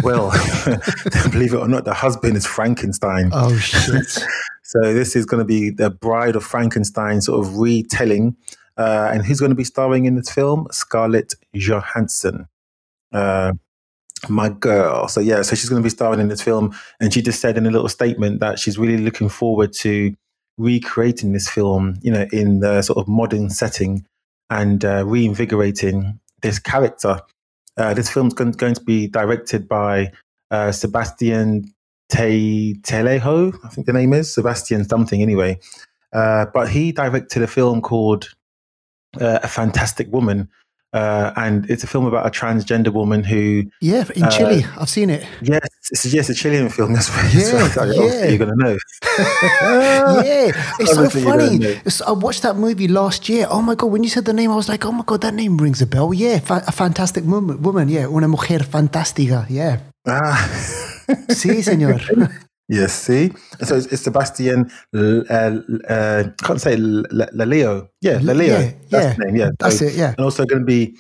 well, 0.04 0.32
believe 1.32 1.54
it 1.54 1.58
or 1.58 1.68
not, 1.68 1.86
the 1.86 1.94
husband 1.94 2.36
is 2.36 2.46
Frankenstein. 2.46 3.30
Oh 3.32 3.56
shit. 3.58 4.06
so 4.64 4.80
this 4.82 5.16
is 5.16 5.26
going 5.26 5.40
to 5.40 5.46
be 5.46 5.70
the 5.70 5.90
Bride 5.90 6.36
of 6.36 6.44
Frankenstein 6.44 7.22
sort 7.22 7.46
of 7.46 7.58
retelling. 7.58 8.36
Uh, 8.78 9.10
and 9.14 9.26
who's 9.26 9.40
going 9.40 9.52
to 9.52 9.56
be 9.56 9.64
starring 9.64 10.06
in 10.06 10.16
this 10.16 10.30
film? 10.30 10.68
Scarlett 10.72 11.36
Johansson 11.54 12.48
uh, 13.16 13.54
my 14.30 14.50
girl. 14.50 15.08
So 15.08 15.22
yeah, 15.22 15.42
so 15.42 15.56
she's 15.56 15.70
going 15.70 15.82
to 15.82 15.86
be 15.86 15.90
starring 15.90 16.20
in 16.20 16.28
this 16.28 16.42
film, 16.42 16.76
and 17.00 17.14
she 17.14 17.22
just 17.22 17.40
said 17.40 17.58
in 17.58 17.66
a 17.66 17.72
little 17.72 17.90
statement 17.90 18.40
that 18.42 18.60
she's 18.60 18.78
really 18.78 18.98
looking 18.98 19.30
forward 19.30 19.74
to 19.74 20.16
recreating 20.58 21.34
this 21.34 21.50
film, 21.50 21.96
you 22.02 22.12
know, 22.12 22.28
in 22.32 22.60
the 22.60 22.82
sort 22.82 22.98
of 22.98 23.08
modern 23.08 23.50
setting 23.50 24.06
and 24.50 24.84
uh, 24.86 25.06
reinvigorating 25.06 26.20
this 26.42 26.60
character. 26.60 27.20
Uh, 27.78 27.94
this 27.94 28.10
film's 28.10 28.34
going, 28.34 28.52
going, 28.52 28.76
to 28.76 28.84
be 28.84 29.08
directed 29.08 29.68
by 29.68 30.12
uh, 30.52 30.72
Sebastian 30.72 31.74
Te- 32.10 32.76
Telejo, 32.82 33.58
I 33.64 33.70
think 33.70 33.88
the 33.88 33.94
name 33.94 34.14
is 34.14 34.34
Sebastian 34.34 34.88
something 34.88 35.22
anyway. 35.22 35.60
Uh, 36.14 36.46
but 36.54 36.70
he 36.70 36.92
directed 36.92 37.42
a 37.42 37.48
film 37.48 37.82
called 37.82 38.30
uh, 39.20 39.40
A 39.44 39.48
Fantastic 39.48 40.12
Woman, 40.12 40.50
uh, 40.96 41.34
and 41.36 41.70
it's 41.70 41.84
a 41.84 41.88
film 41.88 42.06
about 42.06 42.26
a 42.26 42.30
transgender 42.30 42.92
woman 42.92 43.22
who. 43.22 43.66
Yeah, 43.82 44.06
in 44.16 44.24
uh, 44.24 44.32
Chile. 44.32 44.66
I've 44.80 44.90
seen 44.90 45.10
it. 45.10 45.28
Yes, 45.42 45.68
it's, 45.92 46.06
yes, 46.06 46.30
a 46.30 46.34
Chilean 46.34 46.70
film. 46.70 46.94
That's 46.94 47.10
what 47.10 47.34
yeah, 47.34 47.92
yeah. 47.92 48.26
you're 48.30 48.38
going 48.38 48.58
to 48.58 48.64
know. 48.64 48.78
yeah, 50.24 50.56
it's 50.80 50.96
so 50.96 51.10
funny. 51.10 51.66
It's, 51.86 52.02
I 52.02 52.12
watched 52.12 52.44
that 52.44 52.56
movie 52.56 52.88
last 52.88 53.28
year. 53.28 53.46
Oh 53.50 53.62
my 53.62 53.76
God, 53.76 53.88
when 53.88 54.04
you 54.04 54.10
said 54.10 54.24
the 54.24 54.32
name, 54.32 54.52
I 54.52 54.56
was 54.56 54.70
like, 54.70 54.86
oh 54.86 54.94
my 54.94 55.04
God, 55.06 55.20
that 55.22 55.34
name 55.34 55.58
rings 55.58 55.82
a 55.82 55.86
bell. 55.86 56.14
Yeah, 56.14 56.40
fa- 56.40 56.64
a 56.66 56.72
fantastic 56.72 57.26
woman, 57.26 57.62
woman. 57.62 57.90
Yeah, 57.90 58.08
una 58.08 58.30
mujer 58.30 58.64
fantástica. 58.64 59.46
Yeah. 59.50 59.80
Ah. 60.08 60.48
sí, 61.30 61.62
señor. 61.62 62.02
Yes, 62.68 62.94
see? 62.94 63.32
So 63.62 63.76
it's, 63.76 63.88
it's 63.88 64.02
Sebastian, 64.02 64.72
uh, 64.96 65.22
uh, 65.30 66.24
can't 66.44 66.60
say 66.60 66.76
Lelio. 66.76 67.90
Yeah, 68.02 68.20
Lelio. 68.20 68.48
Yeah, 68.48 68.72
that's 68.90 69.06
yeah. 69.06 69.14
the 69.14 69.26
name. 69.26 69.36
Yeah, 69.36 69.50
that's 69.60 69.80
so, 69.80 69.86
it. 69.86 69.96
Yeah. 69.96 70.14
And 70.18 70.22
also 70.22 70.46
going 70.46 70.62
to 70.62 70.66
be, 70.66 70.98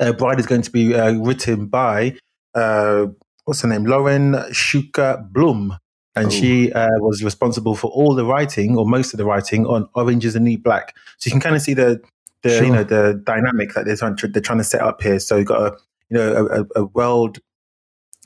uh, 0.00 0.12
Bride 0.12 0.38
is 0.38 0.46
going 0.46 0.62
to 0.62 0.70
be 0.70 0.94
uh, 0.94 1.12
written 1.14 1.66
by, 1.66 2.16
uh, 2.54 3.06
what's 3.44 3.62
her 3.62 3.68
name? 3.68 3.84
Lauren 3.84 4.34
Schuker 4.52 5.30
Blum. 5.32 5.78
And 6.16 6.32
she 6.32 6.72
uh, 6.72 6.86
was 7.00 7.24
responsible 7.24 7.74
for 7.74 7.90
all 7.90 8.14
the 8.14 8.24
writing 8.24 8.76
or 8.76 8.86
most 8.86 9.12
of 9.12 9.18
the 9.18 9.24
writing 9.24 9.66
on 9.66 9.88
Orange 9.94 10.24
is 10.24 10.34
the 10.34 10.38
New 10.38 10.56
Black. 10.56 10.94
So 11.18 11.26
you 11.26 11.32
can 11.32 11.40
kind 11.40 11.56
of 11.56 11.62
see 11.62 11.74
the, 11.74 12.00
the 12.42 12.50
sure. 12.50 12.66
you 12.66 12.70
know, 12.70 12.84
the 12.84 13.20
dynamic 13.24 13.74
that 13.74 13.84
they're 13.84 13.96
trying 13.96 14.14
to, 14.18 14.28
they're 14.28 14.40
trying 14.40 14.58
to 14.58 14.64
set 14.64 14.80
up 14.80 15.02
here. 15.02 15.18
So 15.18 15.38
you've 15.38 15.48
got 15.48 15.72
a, 15.72 15.76
you 16.10 16.16
know, 16.16 16.46
a, 16.46 16.82
a 16.82 16.84
world 16.84 17.40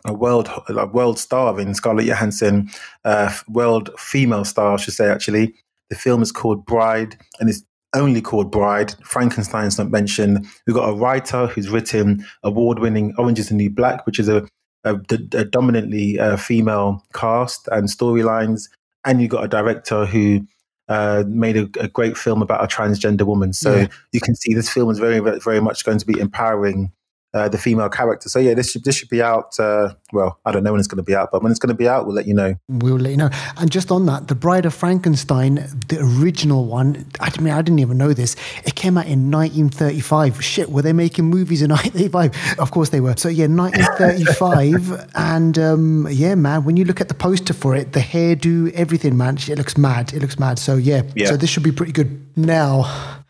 a 0.04 0.12
world 0.14 0.48
a 0.68 0.86
world 0.86 1.18
star 1.18 1.58
in 1.60 1.74
Scarlett 1.74 2.06
Johansson, 2.06 2.70
uh, 3.04 3.32
world 3.48 3.90
female 3.98 4.44
star, 4.44 4.74
I 4.74 4.76
should 4.76 4.94
say. 4.94 5.08
Actually, 5.08 5.54
the 5.90 5.96
film 5.96 6.22
is 6.22 6.32
called 6.32 6.64
Bride, 6.64 7.16
and 7.40 7.48
it's 7.48 7.62
only 7.94 8.20
called 8.20 8.50
Bride. 8.50 8.94
Frankenstein's 9.04 9.78
not 9.78 9.90
mentioned. 9.90 10.46
We've 10.66 10.76
got 10.76 10.88
a 10.88 10.94
writer 10.94 11.46
who's 11.46 11.68
written 11.68 12.24
award-winning 12.42 13.14
Orange 13.18 13.38
Is 13.38 13.48
the 13.48 13.54
New 13.54 13.70
Black, 13.70 14.06
which 14.06 14.18
is 14.18 14.28
a, 14.28 14.46
a, 14.84 14.96
a 15.10 15.44
dominantly 15.44 16.18
uh, 16.18 16.36
female 16.36 17.04
cast 17.14 17.68
and 17.72 17.88
storylines, 17.88 18.68
and 19.04 19.20
you've 19.20 19.30
got 19.30 19.44
a 19.44 19.48
director 19.48 20.06
who. 20.06 20.46
Uh, 20.90 21.22
made 21.28 21.54
a, 21.54 21.68
a, 21.80 21.86
great 21.86 22.16
film 22.16 22.40
about 22.40 22.64
a 22.64 22.66
transgender 22.66 23.24
woman, 23.24 23.52
so 23.52 23.76
yeah. 23.76 23.86
you 24.12 24.22
can 24.22 24.34
see 24.34 24.54
this 24.54 24.70
film 24.70 24.88
is 24.88 24.98
very, 24.98 25.18
very 25.38 25.60
much 25.60 25.84
going 25.84 25.98
to 25.98 26.06
be 26.06 26.18
empowering 26.18 26.90
uh, 27.38 27.48
the 27.48 27.58
female 27.58 27.88
character. 27.88 28.28
So 28.28 28.38
yeah, 28.38 28.54
this 28.54 28.72
should 28.72 28.84
this 28.84 28.96
should 28.96 29.08
be 29.08 29.22
out. 29.22 29.58
Uh, 29.58 29.94
well, 30.12 30.38
I 30.44 30.50
don't 30.50 30.64
know 30.64 30.72
when 30.72 30.80
it's 30.80 30.88
going 30.88 30.98
to 30.98 31.02
be 31.02 31.14
out, 31.14 31.30
but 31.30 31.42
when 31.42 31.52
it's 31.52 31.60
going 31.60 31.68
to 31.68 31.74
be 31.74 31.88
out, 31.88 32.06
we'll 32.06 32.16
let 32.16 32.26
you 32.26 32.34
know. 32.34 32.54
We'll 32.68 32.96
let 32.96 33.10
you 33.10 33.16
know. 33.16 33.30
And 33.56 33.70
just 33.70 33.90
on 33.90 34.06
that, 34.06 34.28
the 34.28 34.34
Bride 34.34 34.66
of 34.66 34.74
Frankenstein, 34.74 35.54
the 35.88 36.00
original 36.00 36.66
one. 36.66 37.06
I 37.20 37.30
mean, 37.40 37.54
I 37.54 37.62
didn't 37.62 37.78
even 37.78 37.96
know 37.96 38.12
this. 38.12 38.34
It 38.64 38.74
came 38.74 38.98
out 38.98 39.06
in 39.06 39.30
1935. 39.30 40.42
Shit, 40.42 40.70
were 40.70 40.82
they 40.82 40.92
making 40.92 41.26
movies 41.26 41.62
in 41.62 41.70
1935? 41.70 42.58
Of 42.58 42.70
course 42.72 42.88
they 42.88 43.00
were. 43.00 43.14
So 43.16 43.28
yeah, 43.28 43.46
1935, 43.46 45.10
and 45.14 45.58
um, 45.58 46.08
yeah, 46.10 46.34
man, 46.34 46.64
when 46.64 46.76
you 46.76 46.84
look 46.84 47.00
at 47.00 47.08
the 47.08 47.14
poster 47.14 47.54
for 47.54 47.76
it, 47.76 47.92
the 47.92 48.00
hairdo, 48.00 48.72
everything, 48.72 49.16
man, 49.16 49.36
it 49.36 49.58
looks 49.58 49.78
mad. 49.78 50.12
It 50.12 50.20
looks 50.20 50.38
mad. 50.38 50.58
So 50.58 50.76
yeah, 50.76 51.02
yeah. 51.14 51.28
so 51.28 51.36
this 51.36 51.50
should 51.50 51.62
be 51.62 51.72
pretty 51.72 51.92
good. 51.92 52.26
Now, 52.36 53.22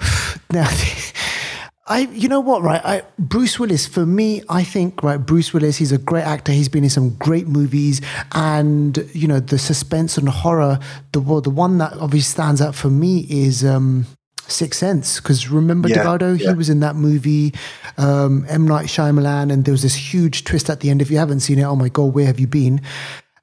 now. 0.50 0.68
I, 1.88 2.00
you 2.00 2.28
know 2.28 2.40
what, 2.40 2.62
right? 2.62 2.84
I, 2.84 3.02
Bruce 3.16 3.60
Willis, 3.60 3.86
for 3.86 4.04
me, 4.04 4.42
I 4.48 4.64
think, 4.64 5.04
right, 5.04 5.18
Bruce 5.18 5.54
Willis, 5.54 5.76
he's 5.76 5.92
a 5.92 5.98
great 5.98 6.24
actor. 6.24 6.50
He's 6.50 6.68
been 6.68 6.82
in 6.82 6.90
some 6.90 7.10
great 7.10 7.46
movies. 7.46 8.00
And, 8.32 9.08
you 9.12 9.28
know, 9.28 9.38
the 9.38 9.58
suspense 9.58 10.18
and 10.18 10.28
horror, 10.28 10.80
the, 11.12 11.20
the 11.20 11.50
one 11.50 11.78
that 11.78 11.92
obviously 11.92 12.32
stands 12.32 12.60
out 12.60 12.74
for 12.74 12.90
me 12.90 13.24
is 13.30 13.64
um, 13.64 14.06
Sixth 14.48 14.80
Sense. 14.80 15.20
Because 15.20 15.48
remember 15.48 15.88
yeah, 15.88 15.98
DeVardo? 15.98 16.36
Yeah. 16.36 16.48
He 16.48 16.54
was 16.56 16.68
in 16.68 16.80
that 16.80 16.96
movie, 16.96 17.54
um, 17.98 18.44
M. 18.48 18.66
Night 18.66 18.86
Shyamalan, 18.86 19.52
and 19.52 19.64
there 19.64 19.72
was 19.72 19.82
this 19.82 19.94
huge 19.94 20.42
twist 20.42 20.68
at 20.68 20.80
the 20.80 20.90
end. 20.90 21.00
If 21.00 21.10
you 21.10 21.18
haven't 21.18 21.40
seen 21.40 21.60
it, 21.60 21.64
oh 21.64 21.76
my 21.76 21.88
God, 21.88 22.14
where 22.14 22.26
have 22.26 22.40
you 22.40 22.48
been? 22.48 22.80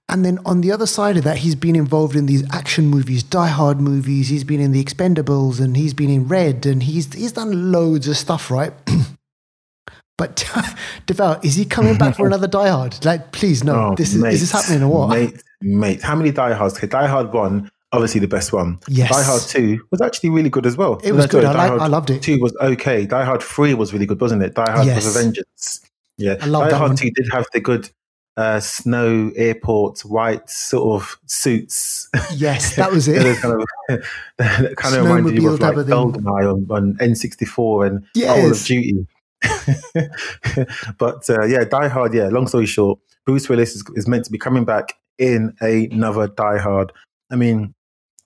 And 0.10 0.26
then 0.26 0.40
on 0.46 0.62
the 0.62 0.72
other 0.72 0.86
side 0.86 1.18
of 1.18 1.24
that, 1.24 1.38
he's 1.38 1.56
been 1.56 1.76
involved 1.76 2.16
in 2.16 2.26
these 2.26 2.44
action 2.54 2.88
movies, 2.88 3.24
Die 3.24 3.48
Hard 3.48 3.80
movies. 3.80 4.28
He's 4.28 4.44
been 4.44 4.60
in 4.60 4.72
The 4.72 4.84
Expendables 4.84 5.60
and 5.62 5.78
he's 5.78 5.94
been 5.94 6.10
in 6.10 6.28
Red 6.28 6.66
and 6.66 6.84
he's 6.84 7.14
he's 7.14 7.32
done 7.32 7.72
loads 7.72 8.08
of 8.08 8.18
stuff, 8.18 8.52
right? 8.52 8.74
but 10.18 10.48
Devout, 11.06 11.44
is 11.44 11.56
he 11.56 11.66
coming 11.66 11.98
back 11.98 12.16
for 12.16 12.28
another 12.28 12.48
Die 12.48 12.68
Hard? 12.68 13.04
Like, 13.06 13.32
please, 13.32 13.64
no. 13.64 13.92
Oh, 13.92 13.96
this 13.96 14.14
is, 14.14 14.22
mate, 14.22 14.34
is 14.34 14.42
this 14.42 14.52
happening 14.52 14.84
or 14.84 14.90
what? 15.08 15.10
Mate, 15.10 15.44
mate, 15.62 16.02
how 16.02 16.16
many 16.16 16.32
Die 16.32 16.54
Hards? 16.54 16.78
Okay, 16.78 16.88
Die 16.88 17.08
Hard 17.08 17.34
one, 17.34 17.72
obviously 17.94 18.20
the 18.20 18.28
best 18.28 18.52
one. 18.52 18.80
Yes. 18.90 19.10
Die 19.10 19.24
Hard 19.24 19.42
two 19.42 19.88
was 19.90 20.02
actually 20.02 20.32
really 20.32 20.50
good 20.50 20.66
as 20.66 20.76
well. 20.76 21.00
It 21.04 21.14
was 21.14 21.26
no, 21.26 21.40
good. 21.40 21.46
I, 21.46 21.70
like, 21.70 21.82
I 21.82 21.88
loved 21.88 22.10
it. 22.10 22.22
Two 22.22 22.40
was 22.40 22.56
okay. 22.60 23.06
Die 23.06 23.24
Hard 23.24 23.42
three 23.42 23.74
was 23.74 23.94
really 23.94 24.06
good, 24.06 24.20
wasn't 24.20 24.44
it? 24.44 24.54
Die 24.54 24.72
Hard 24.72 24.86
yes. 24.86 24.96
was 24.98 25.16
a 25.16 25.20
Vengeance. 25.20 25.90
Yeah, 26.18 26.36
I 26.42 26.46
love 26.48 26.70
Die 26.70 26.78
Hard 26.78 26.90
one. 26.90 26.98
two 26.98 27.10
did 27.12 27.28
have 27.32 27.46
the 27.54 27.62
good 27.62 27.90
uh, 28.36 28.60
snow 28.60 29.32
airport 29.36 30.00
white 30.02 30.50
sort 30.50 31.02
of 31.02 31.20
suits. 31.26 32.10
Yes, 32.34 32.76
that 32.78 32.92
was 32.92 33.08
it. 33.08 33.38
kind 33.42 33.62
of, 33.62 33.66
that 34.38 34.76
kind 34.76 34.96
of 34.96 35.06
reminded 35.06 35.42
you 35.42 35.50
of 35.50 35.60
like 35.60 35.76
Goldeneye 35.76 36.52
on, 36.52 36.68
on 36.70 36.94
N64 36.96 37.88
and 37.88 38.06
yes. 38.16 38.36
Call 38.36 38.52
of 38.52 38.66
Duty. 38.66 39.08
but 40.98 41.30
uh, 41.30 41.46
yeah, 41.46 41.64
Die 41.64 41.88
Hard. 41.88 42.14
Yeah, 42.14 42.30
long 42.30 42.48
story 42.48 42.66
short, 42.66 43.00
Bruce 43.26 43.50
Willis 43.50 43.76
is, 43.76 43.84
is 43.96 44.08
meant 44.08 44.26
to 44.26 44.32
be 44.32 44.38
coming 44.38 44.66
back 44.66 44.94
in 45.18 45.56
another 45.60 46.28
Die 46.28 46.58
Hard. 46.58 46.92
I 47.32 47.36
mean, 47.36 47.74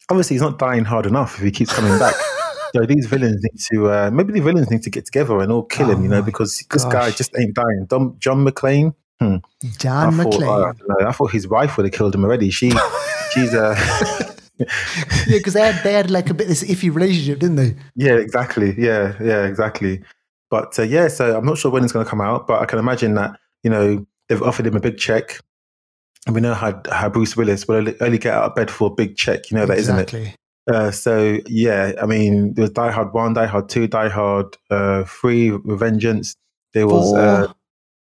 obviously 0.09 0.35
he's 0.35 0.41
not 0.41 0.59
dying 0.59 0.85
hard 0.85 1.05
enough 1.05 1.35
if 1.37 1.43
he 1.43 1.51
keeps 1.51 1.73
coming 1.73 1.97
back. 1.99 2.15
so 2.75 2.85
these 2.85 3.05
villains 3.07 3.41
need 3.41 3.59
to 3.71 3.89
uh, 3.89 4.09
maybe 4.11 4.33
the 4.33 4.41
villains 4.41 4.69
need 4.69 4.83
to 4.83 4.89
get 4.89 5.05
together 5.05 5.39
and 5.39 5.51
all 5.51 5.63
kill 5.63 5.89
him, 5.89 5.99
oh 5.99 6.03
you 6.03 6.09
know, 6.09 6.21
because 6.21 6.63
this 6.71 6.85
guy 6.85 7.09
just 7.11 7.31
ain't 7.37 7.55
dying. 7.55 7.85
Dom, 7.87 8.15
John 8.19 8.45
McClane, 8.45 8.93
Hmm. 9.19 9.37
John 9.77 10.19
I 10.19 10.23
McClane. 10.23 10.39
Thought, 10.41 11.01
uh, 11.01 11.07
I 11.07 11.11
thought 11.11 11.31
his 11.31 11.47
wife 11.47 11.77
would 11.77 11.85
have 11.85 11.93
killed 11.93 12.13
him 12.13 12.23
already. 12.23 12.49
She, 12.49 12.71
she's 13.33 13.53
uh, 13.53 13.75
yeah, 14.59 14.65
because 15.27 15.53
they 15.53 15.71
had 15.71 15.83
they 15.83 15.93
had 15.93 16.11
like 16.11 16.29
a 16.29 16.33
bit 16.33 16.47
this 16.47 16.63
iffy 16.63 16.93
relationship, 16.93 17.39
didn't 17.39 17.55
they? 17.55 17.75
Yeah, 17.95 18.15
exactly. 18.15 18.75
Yeah, 18.77 19.15
yeah, 19.21 19.45
exactly. 19.45 20.03
But 20.49 20.77
uh, 20.79 20.83
yeah, 20.83 21.07
so 21.07 21.37
I'm 21.37 21.45
not 21.45 21.57
sure 21.57 21.71
when 21.71 21.83
it's 21.83 21.93
going 21.93 22.05
to 22.05 22.09
come 22.09 22.21
out, 22.21 22.47
but 22.47 22.61
I 22.61 22.65
can 22.65 22.79
imagine 22.79 23.15
that 23.15 23.39
you 23.63 23.69
know 23.69 24.05
they've 24.29 24.41
offered 24.41 24.67
him 24.67 24.75
a 24.75 24.79
big 24.79 24.97
check, 24.97 25.39
and 26.25 26.35
we 26.35 26.41
know 26.41 26.53
how 26.53 26.81
how 26.91 27.09
Bruce 27.09 27.35
Willis 27.35 27.67
will 27.67 27.93
only 28.01 28.17
get 28.17 28.33
out 28.33 28.45
of 28.45 28.55
bed 28.55 28.71
for 28.71 28.87
a 28.87 28.93
big 28.93 29.15
check. 29.15 29.49
You 29.51 29.57
know 29.57 29.65
that, 29.65 29.77
exactly. 29.77 30.19
not 30.19 30.29
it? 30.29 30.37
Uh, 30.67 30.91
so 30.91 31.39
yeah, 31.47 31.93
I 32.01 32.05
mean, 32.05 32.53
there 32.53 32.63
was 32.63 32.71
Die 32.71 32.91
Hard 32.91 33.13
One, 33.13 33.33
Die 33.33 33.45
Hard 33.45 33.69
Two, 33.69 33.87
Die 33.87 34.09
Hard 34.09 34.57
uh, 34.69 35.03
Three, 35.05 35.49
Revengeance. 35.51 36.35
There 36.73 36.87
was 36.87 37.13
uh, 37.13 37.51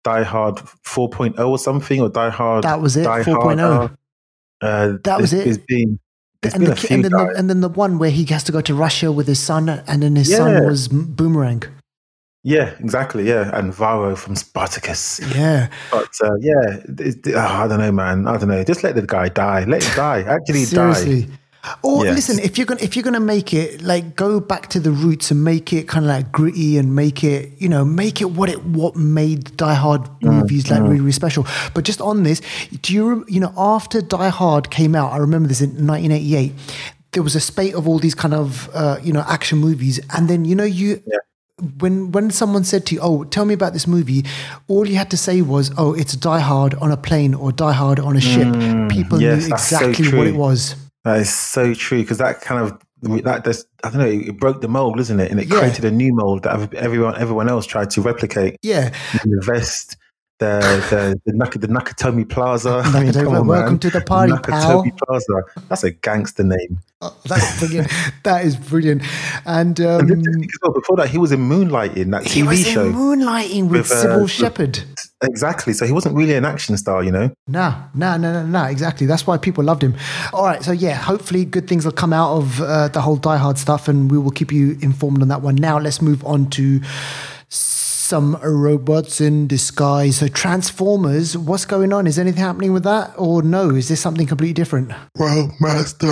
Die 0.04 0.24
Hard 0.24 0.58
4.0 0.86 1.40
or 1.40 1.58
something, 1.58 2.02
or 2.02 2.10
Die 2.10 2.30
Hard. 2.30 2.64
That 2.64 2.82
was 2.82 2.96
it. 2.96 3.04
Die 3.04 3.24
4.0. 3.24 3.98
Uh, 4.62 4.98
that 5.04 5.22
was 5.22 5.34
it. 5.34 5.48
It's 5.48 5.58
been. 5.58 6.00
It's 6.42 6.56
and, 6.56 6.64
been 6.64 6.74
the, 6.74 6.88
and, 6.90 7.04
then 7.04 7.12
the, 7.12 7.34
and 7.38 7.50
then 7.50 7.60
the 7.60 7.70
one 7.70 8.00
where 8.00 8.12
he 8.12 8.24
has 8.26 8.46
to 8.46 8.54
go 8.54 8.62
to 8.62 8.74
Russia 8.74 9.12
with 9.12 9.28
his 9.28 9.40
son, 9.40 9.68
and 9.68 10.02
then 10.02 10.16
his 10.16 10.30
yeah. 10.30 10.38
son 10.38 10.66
was 10.66 10.88
Boomerang. 10.88 11.64
Yeah, 12.44 12.74
exactly. 12.80 13.28
Yeah, 13.28 13.52
and 13.54 13.74
Varro 13.74 14.16
from 14.16 14.36
Spartacus. 14.36 15.20
Yeah, 15.36 15.70
but 15.92 16.10
uh, 16.24 16.36
yeah, 16.40 16.80
oh, 17.36 17.64
I 17.64 17.68
don't 17.68 17.80
know, 17.80 17.92
man. 17.92 18.28
I 18.28 18.38
don't 18.38 18.48
know. 18.48 18.64
Just 18.64 18.84
let 18.84 18.96
the 18.96 19.06
guy 19.06 19.28
die. 19.28 19.66
Let 19.66 19.84
him 19.84 19.96
die. 19.96 20.22
Actually, 20.22 20.64
Seriously. 20.64 21.24
die. 21.24 21.39
Or 21.84 22.06
yes. 22.06 22.16
listen, 22.16 22.40
if 22.40 22.58
you're 22.58 22.66
gonna 22.66 22.82
if 22.82 22.96
you're 22.96 23.04
gonna 23.04 23.20
make 23.20 23.54
it, 23.54 23.82
like 23.82 24.16
go 24.16 24.40
back 24.40 24.68
to 24.70 24.80
the 24.80 24.92
roots 24.92 25.30
and 25.30 25.44
make 25.44 25.74
it 25.74 25.88
kind 25.88 26.06
of 26.06 26.10
like 26.10 26.32
gritty 26.32 26.78
and 26.78 26.96
make 26.96 27.24
it, 27.24 27.52
you 27.58 27.68
know, 27.68 27.84
make 27.84 28.22
it 28.22 28.32
what 28.32 28.50
it 28.50 28.64
what 28.66 28.96
made 28.96 29.56
Die 29.58 29.74
Hard 29.74 30.04
mm, 30.04 30.22
movies 30.22 30.66
mm, 30.66 30.72
like 30.72 30.82
really, 30.84 31.00
really 31.00 31.12
special. 31.12 31.46
But 31.74 31.84
just 31.84 32.00
on 32.00 32.24
this, 32.24 32.42
do 32.82 32.94
you 32.94 33.26
you 33.28 33.42
know 33.42 33.54
after 33.58 34.02
Die 34.02 34.30
Hard 34.30 34.72
came 34.72 34.96
out, 34.96 35.12
I 35.12 35.18
remember 35.18 35.50
this 35.50 35.60
in 35.60 35.86
1988. 35.86 36.54
There 37.12 37.24
was 37.24 37.36
a 37.36 37.40
spate 37.40 37.74
of 37.74 37.88
all 37.88 38.00
these 38.00 38.16
kind 38.16 38.34
of 38.34 38.70
uh, 38.74 39.00
you 39.04 39.12
know 39.12 39.26
action 39.28 39.58
movies, 39.58 40.00
and 40.16 40.30
then 40.30 40.46
you 40.46 40.56
know 40.56 40.64
you. 40.64 41.02
Yeah 41.06 41.18
when 41.80 42.14
when 42.14 42.32
someone 42.32 42.64
said 42.64 42.86
to 42.86 42.96
you, 42.96 43.02
"Oh, 43.02 43.26
tell 43.26 43.44
me 43.44 43.54
about 43.54 43.74
this 43.74 43.86
movie," 43.86 44.24
all 44.70 44.88
you 44.88 44.96
had 44.96 45.10
to 45.12 45.18
say 45.18 45.42
was, 45.42 45.72
"Oh, 45.78 45.94
it's 45.94 46.16
Die 46.16 46.40
Hard 46.40 46.74
on 46.76 46.90
a 46.90 46.96
plane 46.96 47.34
or 47.34 47.52
Die 47.52 47.74
Hard 47.74 48.00
on 48.00 48.16
a 48.16 48.22
ship." 48.22 48.48
Mm, 48.48 48.90
People 48.90 49.22
yes, 49.22 49.48
knew 49.48 49.54
exactly 49.54 50.06
so 50.06 50.18
what 50.18 50.28
it 50.28 50.36
was. 50.36 50.76
That 51.06 51.20
is 51.20 51.34
so 51.34 51.74
true 51.74 52.02
because 52.02 52.18
that 52.18 52.42
kind 52.42 52.62
of 52.62 52.80
that 53.24 53.46
just 53.46 53.68
I 53.84 53.90
don't 53.90 54.00
know 54.00 54.30
it 54.30 54.38
broke 54.38 54.62
the 54.62 54.68
mold, 54.68 55.00
isn't 55.00 55.20
it? 55.20 55.32
And 55.32 55.40
it 55.40 55.48
yeah. 55.48 55.60
created 55.60 55.86
a 55.86 55.92
new 55.92 56.14
mold 56.14 56.44
that 56.44 56.74
everyone 56.74 57.16
everyone 57.18 57.50
else 57.50 57.66
tried 57.66 57.90
to 57.92 58.02
replicate. 58.02 58.58
Yeah, 58.62 58.94
the 59.24 59.42
vest, 59.46 59.96
the 60.40 60.60
the 60.90 61.22
the, 61.26 61.38
Nak- 61.38 61.60
the 61.60 61.68
Nakatomi 61.68 62.28
Plaza. 62.28 62.82
Nakatomi, 62.86 63.16
I 63.16 63.24
mean, 63.24 63.36
on, 63.36 63.48
welcome 63.48 63.74
man. 63.74 63.80
to 63.80 63.90
the 63.90 64.02
party, 64.02 64.34
Nakatomi 64.34 64.98
pal. 64.98 65.08
Plaza. 65.08 65.62
That's 65.68 65.84
a 65.84 65.92
gangster 65.92 66.44
name. 66.44 66.80
Oh, 67.02 67.16
that's 67.26 67.60
brilliant. 67.60 67.90
that 68.24 68.44
is 68.44 68.58
brilliant. 68.58 69.04
And, 69.46 69.80
um, 69.80 70.12
and 70.12 70.50
before 70.74 70.98
that, 70.98 71.10
he 71.10 71.18
was 71.18 71.32
in 71.32 71.40
Moonlighting, 71.40 72.12
that 72.12 72.24
TV 72.24 72.66
show. 72.66 72.92
Moonlighting 72.92 73.64
with, 73.64 73.72
with 73.72 73.88
Cybill 73.88 74.24
uh, 74.24 74.28
Shepherd. 74.28 74.80
Exactly. 75.24 75.72
So 75.72 75.86
he 75.86 75.94
wasn't 75.94 76.16
really 76.16 76.34
an 76.34 76.44
action 76.44 76.76
star, 76.76 77.02
you 77.02 77.12
know? 77.12 77.32
No, 77.48 77.74
no, 77.94 78.18
no, 78.18 78.34
no, 78.34 78.46
no. 78.46 78.66
Exactly. 78.66 79.08
That's 79.08 79.26
why 79.26 79.38
people 79.38 79.64
loved 79.64 79.82
him. 79.82 79.96
All 80.34 80.44
right. 80.44 80.62
So, 80.62 80.74
yeah, 80.74 80.96
hopefully 80.96 81.46
good 81.46 81.70
things 81.70 81.86
will 81.86 81.94
come 81.94 82.12
out 82.12 82.36
of 82.36 82.62
uh, 82.62 82.90
the 82.90 83.00
whole 83.00 83.16
Die 83.16 83.38
Hard 83.38 83.58
stuff, 83.58 83.88
and 83.88 84.12
we 84.12 84.18
will 84.18 84.32
keep 84.32 84.52
you 84.52 84.78
informed 84.82 85.22
on 85.22 85.30
that 85.30 85.42
one. 85.42 85.56
Now, 85.56 85.80
let's 85.80 86.02
move 86.02 86.26
on 86.26 86.50
to 86.52 86.82
some 88.10 88.36
robots 88.42 89.22
in 89.22 89.46
disguise. 89.46 90.18
So 90.18 90.28
Transformers, 90.28 91.38
what's 91.38 91.66
going 91.66 91.94
on? 91.94 92.08
Is 92.08 92.18
anything 92.18 92.42
happening 92.42 92.74
with 92.74 92.84
that, 92.84 93.14
or 93.16 93.44
no? 93.44 93.70
Is 93.76 93.88
this 93.88 94.02
something 94.02 94.26
completely 94.26 94.56
different? 94.56 94.92
Well, 95.16 95.56
Master, 95.60 96.08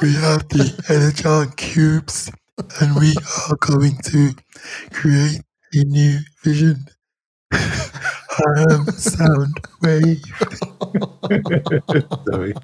we 0.00 0.14
have 0.14 0.48
the 0.50 0.72
Energon 0.88 1.50
cubes, 1.56 2.30
and 2.80 2.94
we 2.94 3.12
are 3.48 3.56
going 3.56 3.96
to 4.04 4.30
create 4.92 5.40
a 5.74 5.84
new 5.84 6.20
vision. 6.44 6.86
I 8.32 8.62
am 8.62 8.86
Soundwave. 8.86 10.24
Sorry. 12.30 12.54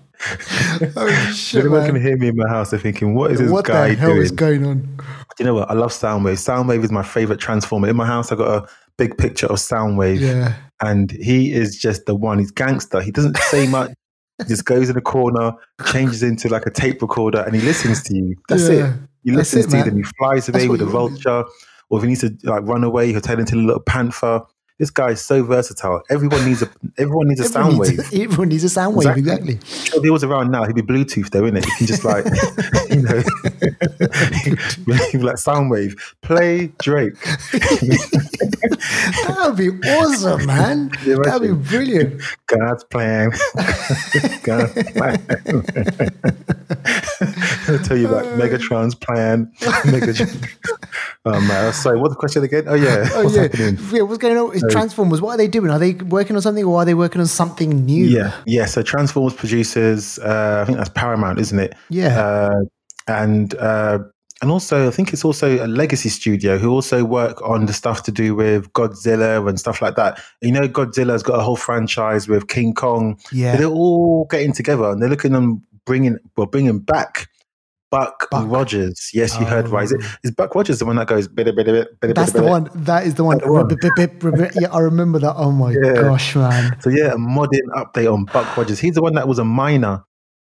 Oh 0.96 1.32
shit! 1.32 1.60
Anyone 1.60 1.86
can 1.86 2.00
hear 2.00 2.16
me 2.16 2.28
in 2.28 2.36
my 2.36 2.48
house. 2.48 2.70
They're 2.70 2.80
thinking, 2.80 3.14
"What 3.14 3.32
is 3.32 3.38
this 3.38 3.50
what 3.50 3.66
guy 3.66 3.90
the 3.90 3.94
hell 3.96 4.10
doing? 4.10 4.22
is 4.22 4.30
going 4.30 4.64
on?" 4.66 4.98
you 5.38 5.44
know 5.44 5.54
what? 5.54 5.70
I 5.70 5.74
love 5.74 5.92
Soundwave. 5.92 6.34
Soundwave 6.34 6.84
is 6.84 6.90
my 6.90 7.02
favorite 7.02 7.38
transformer. 7.38 7.88
In 7.88 7.96
my 7.96 8.06
house, 8.06 8.32
I 8.32 8.36
got 8.36 8.64
a 8.64 8.68
big 8.96 9.16
picture 9.18 9.46
of 9.46 9.56
Soundwave. 9.56 10.20
Yeah. 10.20 10.54
And 10.80 11.10
he 11.12 11.52
is 11.52 11.78
just 11.78 12.06
the 12.06 12.14
one. 12.14 12.38
He's 12.38 12.50
gangster. 12.50 13.00
He 13.00 13.10
doesn't 13.10 13.36
say 13.36 13.66
much. 13.70 13.92
he 14.38 14.44
just 14.44 14.64
goes 14.64 14.88
in 14.88 14.94
the 14.94 15.00
corner, 15.00 15.52
changes 15.86 16.22
into 16.22 16.48
like 16.48 16.66
a 16.66 16.70
tape 16.70 17.02
recorder, 17.02 17.42
and 17.42 17.54
he 17.54 17.60
listens 17.60 18.02
to 18.04 18.14
you. 18.14 18.34
That's 18.48 18.68
yeah. 18.68 18.94
it. 18.94 19.00
He 19.24 19.30
listens 19.32 19.66
it, 19.66 19.70
to 19.70 19.76
man. 19.76 19.84
you, 19.84 19.90
then 19.90 20.02
he 20.02 20.10
flies 20.18 20.48
away 20.48 20.68
with 20.68 20.82
a 20.82 20.86
vulture. 20.86 21.44
Or 21.90 21.98
if 21.98 22.02
he 22.02 22.08
needs 22.08 22.20
to 22.20 22.36
like 22.44 22.62
run 22.64 22.84
away, 22.84 23.12
he'll 23.12 23.20
turn 23.20 23.40
into 23.40 23.56
a 23.56 23.58
little 23.58 23.82
panther. 23.82 24.42
This 24.78 24.90
guy 24.90 25.10
is 25.10 25.20
so 25.20 25.42
versatile. 25.42 26.02
Everyone 26.08 26.44
needs 26.44 26.62
a 26.62 26.70
everyone 26.98 27.26
needs 27.26 27.40
a 27.40 27.44
everyone 27.44 27.72
sound 27.72 27.90
needs, 27.90 28.12
wave. 28.12 28.22
Everyone 28.22 28.48
needs 28.48 28.62
a 28.62 28.68
sound 28.68 28.94
wave, 28.94 29.16
exactly. 29.16 29.54
If 29.54 30.02
he 30.04 30.10
was 30.10 30.22
around 30.22 30.52
now, 30.52 30.64
he'd 30.66 30.76
be 30.76 30.82
Bluetooth 30.82 31.30
though, 31.30 31.44
isn't 31.44 31.56
it? 31.56 31.66
You 31.66 31.72
can 31.78 31.86
just 31.88 32.04
like 32.04 32.24
you 32.90 33.02
know 33.02 33.22
he'd 34.44 35.12
be 35.18 35.18
like 35.18 35.38
sound 35.38 35.70
wave. 35.70 35.96
Play 36.22 36.68
Drake. 36.80 37.20
that 39.24 39.46
would 39.46 39.56
be 39.56 39.70
awesome, 39.88 40.46
man. 40.46 40.90
That'd 41.04 41.42
be 41.42 41.52
brilliant. 41.54 42.22
God's 42.46 42.84
plan. 42.84 43.32
God's 44.44 44.74
plan. 44.92 45.20
I'll 47.68 47.78
tell 47.80 47.96
you 47.96 48.06
about 48.06 48.26
uh. 48.26 48.36
Megatron's 48.36 48.94
plan. 48.94 49.50
Megatron. 49.58 50.48
Oh 51.24 51.40
man, 51.40 51.72
sorry. 51.72 51.98
What's 51.98 52.14
the 52.14 52.18
question 52.18 52.44
again? 52.44 52.64
Oh 52.68 52.74
yeah. 52.74 53.08
Oh, 53.12 53.24
what's 53.24 53.36
yeah. 53.36 53.42
happening? 53.42 53.78
Yeah, 53.92 54.02
what's 54.02 54.18
going 54.18 54.36
on? 54.36 54.67
Transformers, 54.70 55.20
what 55.20 55.32
are 55.32 55.36
they 55.36 55.48
doing? 55.48 55.70
Are 55.70 55.78
they 55.78 55.94
working 55.94 56.36
on 56.36 56.42
something 56.42 56.64
or 56.64 56.78
are 56.78 56.84
they 56.84 56.94
working 56.94 57.20
on 57.20 57.26
something 57.26 57.84
new? 57.84 58.06
Yeah, 58.06 58.34
yeah. 58.46 58.66
So 58.66 58.82
Transformers 58.82 59.34
producers, 59.34 60.18
uh, 60.18 60.60
I 60.62 60.64
think 60.64 60.78
that's 60.78 60.90
Paramount, 60.90 61.38
isn't 61.38 61.58
it? 61.58 61.74
Yeah. 61.90 62.20
Uh, 62.20 62.50
and 63.06 63.54
uh, 63.54 63.98
and 64.40 64.50
also, 64.52 64.86
I 64.86 64.90
think 64.90 65.12
it's 65.12 65.24
also 65.24 65.64
a 65.64 65.66
legacy 65.66 66.08
studio 66.08 66.58
who 66.58 66.70
also 66.70 67.04
work 67.04 67.42
on 67.42 67.66
the 67.66 67.72
stuff 67.72 68.04
to 68.04 68.12
do 68.12 68.36
with 68.36 68.72
Godzilla 68.72 69.46
and 69.48 69.58
stuff 69.58 69.82
like 69.82 69.96
that. 69.96 70.22
You 70.40 70.52
know, 70.52 70.68
Godzilla's 70.68 71.24
got 71.24 71.40
a 71.40 71.42
whole 71.42 71.56
franchise 71.56 72.28
with 72.28 72.46
King 72.46 72.72
Kong. 72.72 73.18
Yeah, 73.32 73.56
they're 73.56 73.66
all 73.66 74.26
getting 74.30 74.52
together 74.52 74.84
and 74.90 75.02
they're 75.02 75.08
looking 75.08 75.34
on 75.34 75.62
bringing 75.84 76.18
well 76.36 76.46
bringing 76.46 76.78
back 76.78 77.28
Buck, 77.90 78.28
Buck. 78.30 78.50
Rogers. 78.50 79.10
Yes, 79.14 79.38
you 79.38 79.46
heard 79.46 79.68
right. 79.68 79.84
Is, 79.84 79.92
it, 79.92 80.00
Oh. 80.02 80.30
Buck 80.36 80.54
Rogers 80.54 80.78
the 80.78 80.84
one 80.86 80.96
that 80.96 81.06
goes 81.06 81.26
bit 81.26 81.44
bit 81.54 81.64
bit 82.00 82.14
That's 82.14 82.32
the 82.32 82.42
one. 82.42 82.68
That 82.74 83.06
is 83.06 83.14
the 83.14 83.24
one. 83.24 83.38
That's 83.38 83.46
the 83.46 83.52
one. 83.52 83.66
Rib- 83.68 83.78
bib- 83.80 84.20
bib- 84.20 84.24
rib- 84.24 84.52
Yeah, 84.60 84.68
I 84.72 84.80
remember 84.80 85.18
that. 85.20 85.34
Oh 85.36 85.50
my 85.52 85.72
Yeah. 85.72 85.94
gosh, 86.02 86.36
man. 86.36 86.76
So 86.80 86.90
yeah, 86.90 87.12
a 87.14 87.18
modern 87.18 87.66
update 87.74 88.12
on 88.12 88.24
Buck 88.26 88.56
Rogers. 88.56 88.78
He's 88.78 88.94
the 88.94 89.02
one 89.02 89.14
that 89.14 89.26
was 89.26 89.38
a 89.38 89.44
miner 89.44 90.02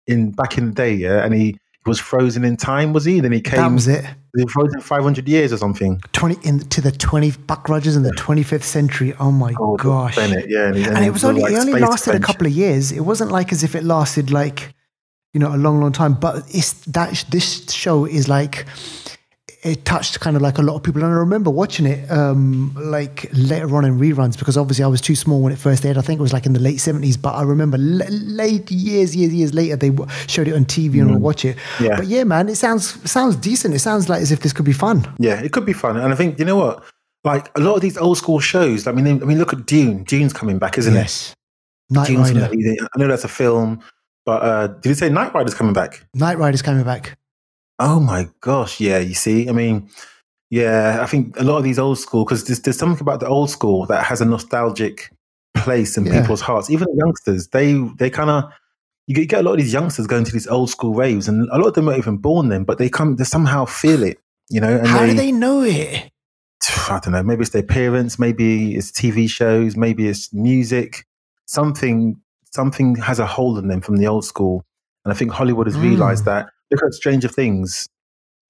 in 0.08 0.32
back 0.32 0.58
in 0.58 0.68
the 0.68 0.72
day, 0.74 0.94
yeah, 0.94 1.24
and 1.26 1.34
he 1.34 1.58
was 1.86 2.00
frozen 2.00 2.44
in 2.44 2.58
time, 2.58 2.94
was 2.94 3.06
he? 3.06 3.20
Then 3.20 3.32
he 3.32 3.42
came. 3.42 3.60
That 3.60 3.72
was 3.72 3.88
it. 3.88 4.06
He 4.38 4.44
was 4.44 4.52
frozen 4.54 4.80
five 4.82 5.04
hundred 5.04 5.28
years 5.28 5.52
or 5.52 5.58
something. 5.58 6.00
Twenty 6.14 6.38
into 6.48 6.80
the 6.82 6.92
twenty 6.92 7.32
Buck 7.32 7.68
Rogers 7.70 7.96
in 7.98 8.04
the 8.04 8.12
twenty 8.12 8.44
fifth 8.44 8.66
century. 8.66 9.14
Oh 9.20 9.32
my 9.32 9.54
Oh, 9.60 9.76
gosh. 9.78 10.16
Bennett, 10.16 10.46
yeah, 10.50 10.68
and, 10.68 10.76
he- 10.78 10.84
and 10.86 11.04
it 11.06 11.12
was 11.12 11.24
only 11.26 11.42
like 11.42 11.52
it 11.54 11.58
only 11.60 11.80
lasted 11.82 12.16
a 12.16 12.20
couple 12.20 12.48
of 12.48 12.54
years. 12.54 12.92
It 12.94 13.02
wasn't 13.02 13.32
like 13.32 13.52
as 13.52 13.64
if 13.64 13.76
it 13.76 13.84
lasted 13.84 14.32
like 14.32 14.75
you 15.36 15.40
know 15.40 15.54
a 15.54 15.58
long, 15.58 15.82
long 15.82 15.92
time. 15.92 16.14
But 16.14 16.44
it's 16.48 16.74
that 16.86 17.26
this 17.30 17.70
show 17.70 18.06
is 18.06 18.30
like 18.30 18.66
it 19.64 19.84
touched 19.84 20.20
kind 20.22 20.38
of 20.38 20.42
like 20.42 20.58
a 20.58 20.62
lot 20.62 20.76
of 20.76 20.84
people, 20.84 21.04
and 21.04 21.12
I 21.12 21.18
remember 21.18 21.50
watching 21.50 21.86
it 21.86 22.10
um, 22.10 22.74
like 22.80 23.28
later 23.34 23.76
on 23.76 23.84
in 23.84 24.00
reruns 24.00 24.40
because 24.40 24.58
obviously 24.58 24.86
I 24.86 24.88
was 24.88 25.02
too 25.02 25.16
small 25.16 25.42
when 25.42 25.52
it 25.52 25.60
first 25.60 25.86
aired. 25.86 25.98
I 25.98 26.02
think 26.02 26.20
it 26.20 26.22
was 26.22 26.32
like 26.32 26.46
in 26.46 26.54
the 26.54 26.62
late 26.62 26.80
seventies, 26.80 27.18
but 27.18 27.36
I 27.36 27.44
remember 27.44 27.78
l- 27.78 28.10
late 28.10 28.72
years, 28.72 29.14
years, 29.14 29.34
years 29.34 29.54
later 29.54 29.76
they 29.76 29.90
w- 29.90 30.10
showed 30.28 30.48
it 30.48 30.54
on 30.54 30.64
TV 30.64 31.02
and 31.02 31.12
i'll 31.12 31.20
watch 31.20 31.44
it. 31.44 31.58
Mm. 31.58 31.86
Yeah. 31.86 31.98
But 31.98 32.08
yeah, 32.08 32.24
man, 32.24 32.48
it 32.48 32.56
sounds 32.56 33.12
sounds 33.12 33.36
decent. 33.36 33.76
It 33.76 33.80
sounds 33.80 34.08
like 34.08 34.22
as 34.22 34.32
if 34.32 34.40
this 34.40 34.54
could 34.54 34.66
be 34.66 34.74
fun. 34.74 35.06
Yeah, 35.20 35.42
it 35.42 35.52
could 35.52 35.66
be 35.66 35.74
fun, 35.74 35.98
and 35.98 36.14
I 36.14 36.16
think 36.16 36.40
you 36.40 36.46
know 36.46 36.56
what, 36.56 36.82
like 37.26 37.52
a 37.58 37.60
lot 37.60 37.76
of 37.76 37.82
these 37.82 37.98
old 37.98 38.18
school 38.18 38.40
shows. 38.40 38.88
I 38.88 38.94
mean, 38.94 39.22
I 39.22 39.26
mean, 39.26 39.38
look 39.38 39.52
at 39.52 39.66
Dune. 39.66 40.06
Dune's 40.06 40.32
coming 40.32 40.60
back, 40.60 40.78
isn't 40.78 40.94
yes, 40.94 41.36
it? 41.92 42.06
Dune's 42.08 42.32
Rider. 42.32 42.50
I 42.96 43.00
know 43.00 43.08
that's 43.08 43.26
a 43.26 43.28
film, 43.28 43.82
but 44.26 44.42
uh, 44.42 44.68
did 44.68 44.90
you 44.90 44.96
say 44.96 45.10
Knight 45.10 45.34
Rider's 45.34 45.54
coming 45.54 45.74
back? 45.74 46.06
Knight 46.14 46.38
Rider's 46.38 46.62
coming 46.62 46.84
back. 46.84 47.18
Oh 47.80 48.00
my 48.00 48.30
gosh, 48.42 48.80
yeah. 48.80 49.00
You 49.00 49.14
see, 49.14 49.50
I 49.50 49.52
mean, 49.52 49.90
yeah, 50.50 51.00
I 51.02 51.06
think 51.06 51.40
a 51.40 51.44
lot 51.44 51.58
of 51.58 51.64
these 51.64 51.80
old 51.80 52.00
school 52.00 52.24
because 52.26 52.46
there's, 52.46 52.62
there's 52.62 52.78
something 52.78 53.02
about 53.02 53.20
the 53.20 53.28
old 53.28 53.50
school 53.50 53.86
that 53.88 54.04
has 54.06 54.22
a 54.22 54.26
nostalgic 54.26 55.12
place 55.56 55.98
in 55.98 56.06
Yeah. 56.06 56.22
people's 56.22 56.42
hearts. 56.42 56.70
Even 56.70 56.88
the 56.88 56.98
youngsters, 56.98 57.48
they 57.50 57.74
they 57.98 58.10
kind 58.10 58.30
of 58.30 58.46
you 59.08 59.14
get, 59.28 59.40
a 59.40 59.44
lot 59.44 59.52
of 59.52 59.58
these 59.60 59.72
youngsters 59.74 60.08
going 60.08 60.24
to 60.24 60.32
these 60.32 60.48
old 60.48 60.70
school 60.70 60.94
raves, 60.96 61.28
and 61.28 61.48
a 61.52 61.58
lot 61.60 61.68
of 61.68 61.74
them 61.76 61.90
are 61.90 61.98
even 61.98 62.18
born 62.18 62.50
then, 62.50 62.64
but 62.64 62.78
they 62.80 62.90
come 62.90 63.18
they 63.18 63.24
somehow 63.24 63.66
feel 63.66 64.02
it, 64.04 64.18
you 64.50 64.60
know. 64.60 64.78
And 64.78 64.88
How 64.88 65.02
they, 65.02 65.12
do 65.12 65.14
they 65.18 65.32
know 65.32 65.62
it? 65.62 66.10
I 66.90 67.00
don't 67.04 67.12
know. 67.12 67.22
Maybe 67.24 67.42
it's 67.42 67.52
their 67.52 67.62
parents. 67.62 68.18
Maybe 68.18 68.76
it's 68.76 68.92
TV 68.92 69.30
shows. 69.30 69.76
Maybe 69.76 70.08
it's 70.08 70.34
music. 70.34 71.06
Something 71.46 72.20
something 72.56 72.96
has 72.96 73.20
a 73.20 73.26
hold 73.28 73.58
on 73.60 73.68
them 73.68 73.82
from 73.82 73.98
the 73.98 74.08
old 74.08 74.26
school, 74.26 74.64
and 75.04 75.14
I 75.14 75.16
think 75.16 75.32
Hollywood 75.32 75.68
has 75.68 75.78
realized 75.78 76.24
Mm. 76.24 76.32
that. 76.32 76.50
Look 76.72 76.82
at 76.84 76.94
Stranger 76.94 77.28
Things. 77.28 77.88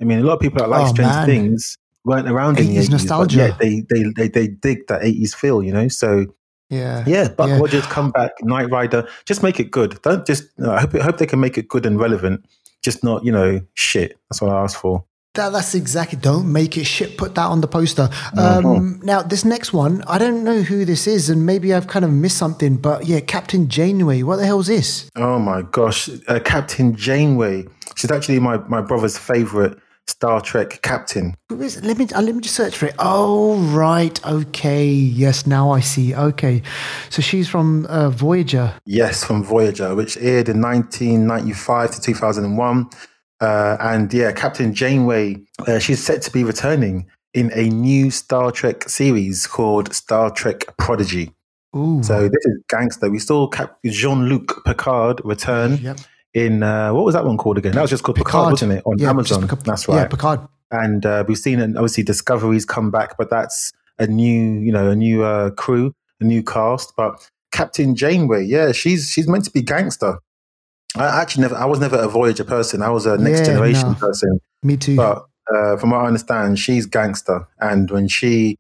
I 0.01 0.05
mean, 0.05 0.19
a 0.19 0.24
lot 0.24 0.33
of 0.35 0.39
people 0.39 0.59
that 0.59 0.69
like 0.69 0.83
Oh, 0.85 0.93
Stranger 0.93 1.12
man. 1.13 1.25
Things 1.25 1.77
weren't 2.05 2.29
around 2.29 2.59
in 2.59 2.67
the 2.67 2.77
80s 2.77 2.89
nostalgia. 2.91 3.38
but 3.38 3.50
yeah, 3.50 3.57
they, 3.59 3.83
they 3.89 4.03
they 4.15 4.27
they 4.29 4.47
dig 4.47 4.88
that 4.88 5.03
eighties 5.03 5.33
feel, 5.33 5.62
you 5.63 5.74
know. 5.74 5.88
So 5.89 6.25
Yeah. 6.69 7.03
yeah, 7.07 7.27
Buck 7.29 7.50
Yeah. 7.50 7.59
Rogers 7.59 7.85
come 7.88 8.12
back, 8.12 8.31
Knight 8.41 8.69
Rider. 8.71 9.07
Just 9.25 9.41
make 9.43 9.59
it 9.59 9.69
good. 9.71 10.00
Don't 10.03 10.25
just. 10.25 10.43
I 10.65 10.81
hope 10.81 10.95
I 10.95 11.03
hope 11.03 11.17
they 11.17 11.25
can 11.25 11.39
make 11.39 11.57
it 11.57 11.67
good 11.67 11.85
and 11.85 12.00
relevant. 12.00 12.45
Just 12.83 13.03
not, 13.03 13.25
you 13.25 13.31
know, 13.31 13.62
shit. 13.74 14.17
That's 14.29 14.41
what 14.41 14.51
I 14.51 14.63
asked 14.63 14.77
for. 14.77 15.03
That, 15.36 15.51
that's 15.51 15.75
exactly. 15.75 16.18
Don't 16.20 16.51
make 16.51 16.77
it 16.77 16.86
shit. 16.86 17.18
Put 17.18 17.36
that 17.36 17.46
on 17.46 17.62
the 17.62 17.68
poster. 17.68 18.10
Um, 18.38 19.00
Now, 19.04 19.22
this 19.22 19.46
next 19.46 19.74
one, 19.74 20.01
I 20.08 20.18
don't 20.18 20.44
know 20.44 20.62
who 20.62 20.86
this 20.86 21.08
is, 21.08 21.30
and 21.30 21.46
maybe 21.46 21.74
I've 21.74 21.88
kind 21.88 22.06
of 22.06 22.12
missed 22.12 22.38
something. 22.38 22.77
But 22.77 23.06
yeah, 23.06 23.20
Captain 23.20 23.68
Janeway. 23.70 24.24
What 24.24 24.38
the 24.38 24.46
hell 24.46 24.60
is 24.60 24.68
this? 24.68 25.10
Oh 25.15 25.39
my 25.39 25.62
gosh, 25.62 26.10
uh, 26.27 26.39
Captain 26.39 26.96
Janeway. 26.96 27.65
She's 27.96 28.12
actually 28.12 28.39
my, 28.39 28.58
my 28.68 28.82
brother's 28.82 29.18
favorite 29.18 29.77
Star 30.08 30.39
Trek 30.39 30.82
captain. 30.82 31.36
Who 31.50 31.62
is? 31.62 31.84
Let 31.84 31.98
me 31.98 32.08
uh, 32.13 32.22
let 32.22 32.36
me 32.36 32.42
just 32.42 32.56
search 32.56 32.77
for 32.77 32.86
it. 32.88 32.96
Oh 33.00 33.58
right, 33.74 34.24
okay, 34.25 34.86
yes. 34.86 35.48
Now 35.48 35.72
I 35.72 35.80
see. 35.80 36.13
Okay, 36.13 36.62
so 37.10 37.22
she's 37.22 37.50
from 37.50 37.86
uh, 37.88 38.10
Voyager. 38.12 38.74
Yes, 38.86 39.24
from 39.24 39.44
Voyager, 39.44 39.96
which 39.96 40.15
aired 40.18 40.48
in 40.50 40.62
1995 40.62 41.91
to 41.95 42.02
2001. 42.02 42.89
Uh, 43.41 43.78
and 43.80 44.13
yeah, 44.13 44.32
Captain 44.32 44.74
Janeway, 44.74 45.38
uh, 45.67 45.80
she's 45.80 46.02
set 46.04 46.21
to 46.24 46.32
be 46.32 46.43
returning 46.43 47.06
in 47.34 47.52
a 47.54 47.69
new 47.69 48.10
Star 48.12 48.52
Trek 48.52 48.88
series 48.88 49.45
called 49.45 49.93
Star 49.93 50.30
Trek 50.32 50.65
Prodigy. 50.78 51.34
Ooh. 51.76 52.02
So 52.02 52.30
this 52.30 52.45
is 52.45 52.58
gangster. 52.69 53.10
We 53.10 53.19
saw 53.19 53.48
Cap- 53.48 53.78
Jean-Luc 53.86 54.63
Picard 54.65 55.19
return 55.26 55.76
Yep. 55.78 55.98
in 56.34 56.63
uh, 56.63 56.93
what 56.93 57.04
was 57.04 57.13
that 57.13 57.26
one 57.26 57.36
called 57.38 57.58
again? 57.58 57.74
That 57.74 57.82
was 57.82 57.89
just 57.89 58.04
called 58.04 58.15
Picard, 58.15 58.32
Picard. 58.32 58.52
wasn't 58.54 58.71
it? 58.74 58.84
On 58.86 58.98
Yeah, 58.98 59.10
Amazon. 59.10 59.41
Picard- 59.41 59.65
That's 59.65 59.88
Yeah, 59.88 59.95
right. 60.04 60.10
Picard. 60.10 60.39
and 60.71 61.06
uh, 61.06 61.26
we've 61.28 61.38
seen 61.38 61.60
and 61.60 61.78
obviously 61.78 62.04
Discovery's 62.04 62.63
come 62.65 62.89
back, 62.91 63.17
but 63.17 63.30
that's 63.30 63.74
a 64.00 64.08
new, 64.08 64.60
you 64.62 64.71
know, 64.71 64.89
a 64.89 64.95
new 64.95 65.24
uh, 65.24 65.50
crew, 65.52 65.93
a 66.21 66.24
new 66.24 66.41
cast. 66.41 66.93
But 66.95 67.30
Captain 67.52 67.95
Janeway, 67.95 68.45
yeah, 68.45 68.71
she's 68.71 69.10
she's 69.10 69.28
meant 69.28 69.43
to 69.43 69.52
be 69.52 69.62
gangster. 69.62 70.19
I 70.95 71.21
actually 71.21 71.41
never, 71.41 71.55
I 71.55 71.65
was 71.65 71.79
never 71.79 71.97
a 71.97 72.08
Voyager 72.08 72.43
person. 72.43 72.81
I 72.81 72.89
was 72.89 73.05
a 73.05 73.17
Next 73.17 73.39
Yeah, 73.39 73.45
Generation 73.47 73.89
no. 73.89 73.95
person. 73.95 74.39
Me 74.63 74.77
too. 74.77 74.95
But 74.95 75.25
uh, 75.53 75.77
from 75.77 75.91
what 75.91 76.01
I 76.01 76.08
understand, 76.08 76.58
she's 76.60 76.86
gangster, 76.86 77.47
and 77.60 77.89
when 77.91 78.08
she 78.08 78.58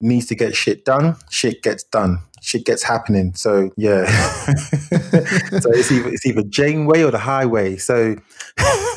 needs 0.00 0.26
to 0.26 0.34
get 0.34 0.54
shit 0.54 0.84
done, 0.84 1.16
shit 1.30 1.62
gets 1.62 1.82
done. 1.84 2.18
Shit 2.42 2.66
gets 2.66 2.82
happening. 2.82 3.34
So 3.34 3.70
yeah, 3.76 4.04
so 4.46 5.70
it's 5.70 5.92
either 5.92 6.08
it's 6.08 6.26
either 6.26 6.42
Janeway 6.42 7.02
or 7.02 7.10
the 7.12 7.18
Highway. 7.18 7.76
So 7.76 8.16
oh, 8.58 8.96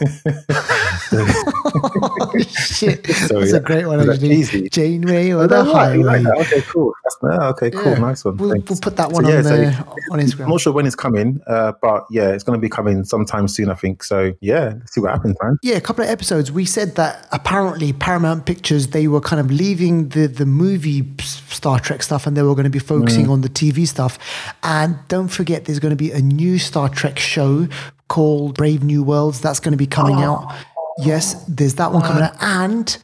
shit, 2.48 3.06
Sorry, 3.08 3.42
that's 3.42 3.54
a 3.54 3.60
great 3.60 3.86
one. 3.86 3.98
was 3.98 4.08
that 4.08 4.14
Actually. 4.16 4.32
easy? 4.32 4.70
Janeway 4.70 5.32
or 5.32 5.44
Oh, 5.44 5.48
the 5.48 5.58
you 5.64 6.04
like 6.04 6.24
Highway. 6.24 6.42
Okay, 6.42 6.62
cool. 6.62 6.94
That's, 7.04 7.18
oh, 7.24 7.48
okay, 7.50 7.72
cool. 7.72 7.92
Yeah. 7.94 8.00
Nice 8.00 8.26
one. 8.26 8.38
We'll, 8.38 8.50
we'll 8.50 8.62
put 8.82 8.96
that 8.98 9.10
So, 9.10 9.16
one 9.16 9.28
yeah, 9.28 9.38
on, 9.38 9.44
so 9.44 9.56
uh, 9.64 9.84
on 10.12 10.20
I'm 10.20 10.50
not 10.50 10.62
sure 10.62 10.74
when 10.74 10.86
it's 10.86 10.96
coming, 10.96 11.42
uh, 11.48 11.74
but 11.82 12.06
yeah, 12.10 12.30
it's 12.30 12.44
going 12.44 12.58
to 12.58 12.62
be 12.62 12.70
coming 12.70 13.04
sometime 13.04 13.48
soon, 13.48 13.70
I 13.70 13.76
think. 13.76 14.04
So 14.04 14.34
yeah, 14.42 14.74
let's 14.80 14.94
see 14.94 15.02
what 15.02 15.12
happens, 15.12 15.36
man. 15.42 15.58
Yeah, 15.62 15.76
a 15.76 15.82
couple 15.82 16.04
of 16.04 16.10
episodes. 16.10 16.52
We 16.52 16.66
said 16.66 16.96
that 16.96 17.28
apparently 17.32 17.94
Paramount 17.94 18.46
Pictures 18.46 18.88
they 18.88 19.08
were 19.08 19.22
kind 19.22 19.40
of 19.40 19.52
leaving 19.52 20.10
the 20.10 20.28
the 20.28 20.46
movie 20.46 21.06
Star 21.22 21.80
Trek 21.80 22.04
stuff 22.04 22.28
and 22.28 22.36
they 22.36 22.42
were 22.42 22.54
going 22.56 22.64
to 22.66 22.70
be 22.70 22.80
focusing 22.80 23.30
on 23.30 23.35
the 23.42 23.50
TV 23.50 23.88
stuff. 23.88 24.18
And 24.64 24.98
don't 25.08 25.28
forget, 25.28 25.66
there's 25.66 25.80
going 25.80 25.92
to 25.92 25.96
be 25.96 26.12
a 26.12 26.22
new 26.22 26.58
Star 26.58 26.90
Trek 26.90 27.20
show 27.20 27.68
called 28.08 28.56
Brave 28.56 28.84
New 28.84 29.04
Worlds 29.04 29.42
that's 29.42 29.60
going 29.60 29.72
to 29.72 29.78
be 29.78 29.88
coming 29.88 30.18
out. 30.18 30.54
Yes, 31.00 31.44
there's 31.46 31.76
that 31.76 31.92
one 31.92 32.02
coming 32.02 32.24
out, 32.24 32.36
and 32.40 32.98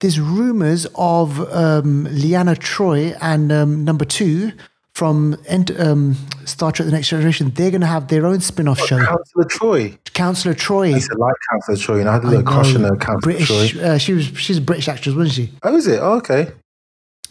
there's 0.00 0.20
rumors 0.20 0.86
of 0.94 1.40
um, 1.52 2.06
Deanna 2.10 2.56
Troi 2.56 3.16
and 3.20 3.50
um, 3.50 3.84
number 3.84 4.04
two 4.04 4.52
from 4.92 5.36
um, 5.78 6.16
Star 6.44 6.72
Trek: 6.72 6.86
The 6.86 6.92
Next 6.92 7.08
Generation. 7.08 7.50
They're 7.54 7.70
going 7.70 7.80
to 7.80 7.86
have 7.86 8.08
their 8.08 8.26
own 8.26 8.40
spin-off 8.40 8.80
show. 8.80 8.98
Councillor 8.98 9.44
Troi. 9.44 9.98
Counselor 10.12 10.54
Troi. 10.54 10.92
I 10.92 10.96
used 10.96 11.10
to 11.10 11.16
like 11.16 11.34
Councillor 11.50 11.78
Troi, 11.78 12.00
and 12.00 12.08
I 12.08 12.14
had 12.14 12.24
a 12.24 12.26
little 12.26 12.44
crush 12.44 12.74
on 12.74 12.82
her, 12.82 12.96
Councillor 12.96 13.20
British. 13.20 13.48
Troi. 13.48 13.82
Uh, 13.82 13.98
she 13.98 14.12
was 14.12 14.26
she's 14.26 14.58
a 14.58 14.60
British 14.60 14.88
actress, 14.88 15.14
wasn't 15.14 15.34
she? 15.34 15.52
Oh, 15.62 15.74
is 15.76 15.86
it? 15.86 16.00
Oh, 16.02 16.14
okay. 16.16 16.52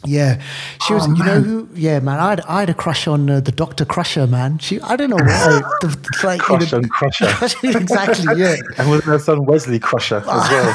Yeah, 0.05 0.41
she 0.85 0.93
was. 0.93 1.05
Oh, 1.07 1.13
you 1.15 1.23
know 1.23 1.41
who? 1.41 1.67
Yeah, 1.73 1.99
man. 1.99 2.19
I 2.19 2.29
had, 2.29 2.41
I 2.41 2.59
had 2.61 2.69
a 2.69 2.73
crush 2.73 3.07
on 3.07 3.29
uh, 3.29 3.39
the 3.39 3.51
Doctor 3.51 3.83
Crusher, 3.83 4.27
man. 4.27 4.59
She. 4.59 4.79
I 4.81 4.95
don't 4.95 5.09
know 5.09 5.15
why. 5.17 5.25
the, 5.81 5.87
the- 5.87 6.27
like, 6.27 6.39
you 6.39 6.45
Crush 6.45 6.71
know- 6.71 6.77
on 6.77 6.83
Crusher. 6.89 7.25
exactly. 7.77 8.39
Yeah. 8.39 8.55
And 8.77 8.91
with 8.91 9.03
her 9.05 9.17
son 9.19 9.45
Wesley 9.45 9.79
Crusher 9.79 10.17
as 10.17 10.25
well. 10.25 10.73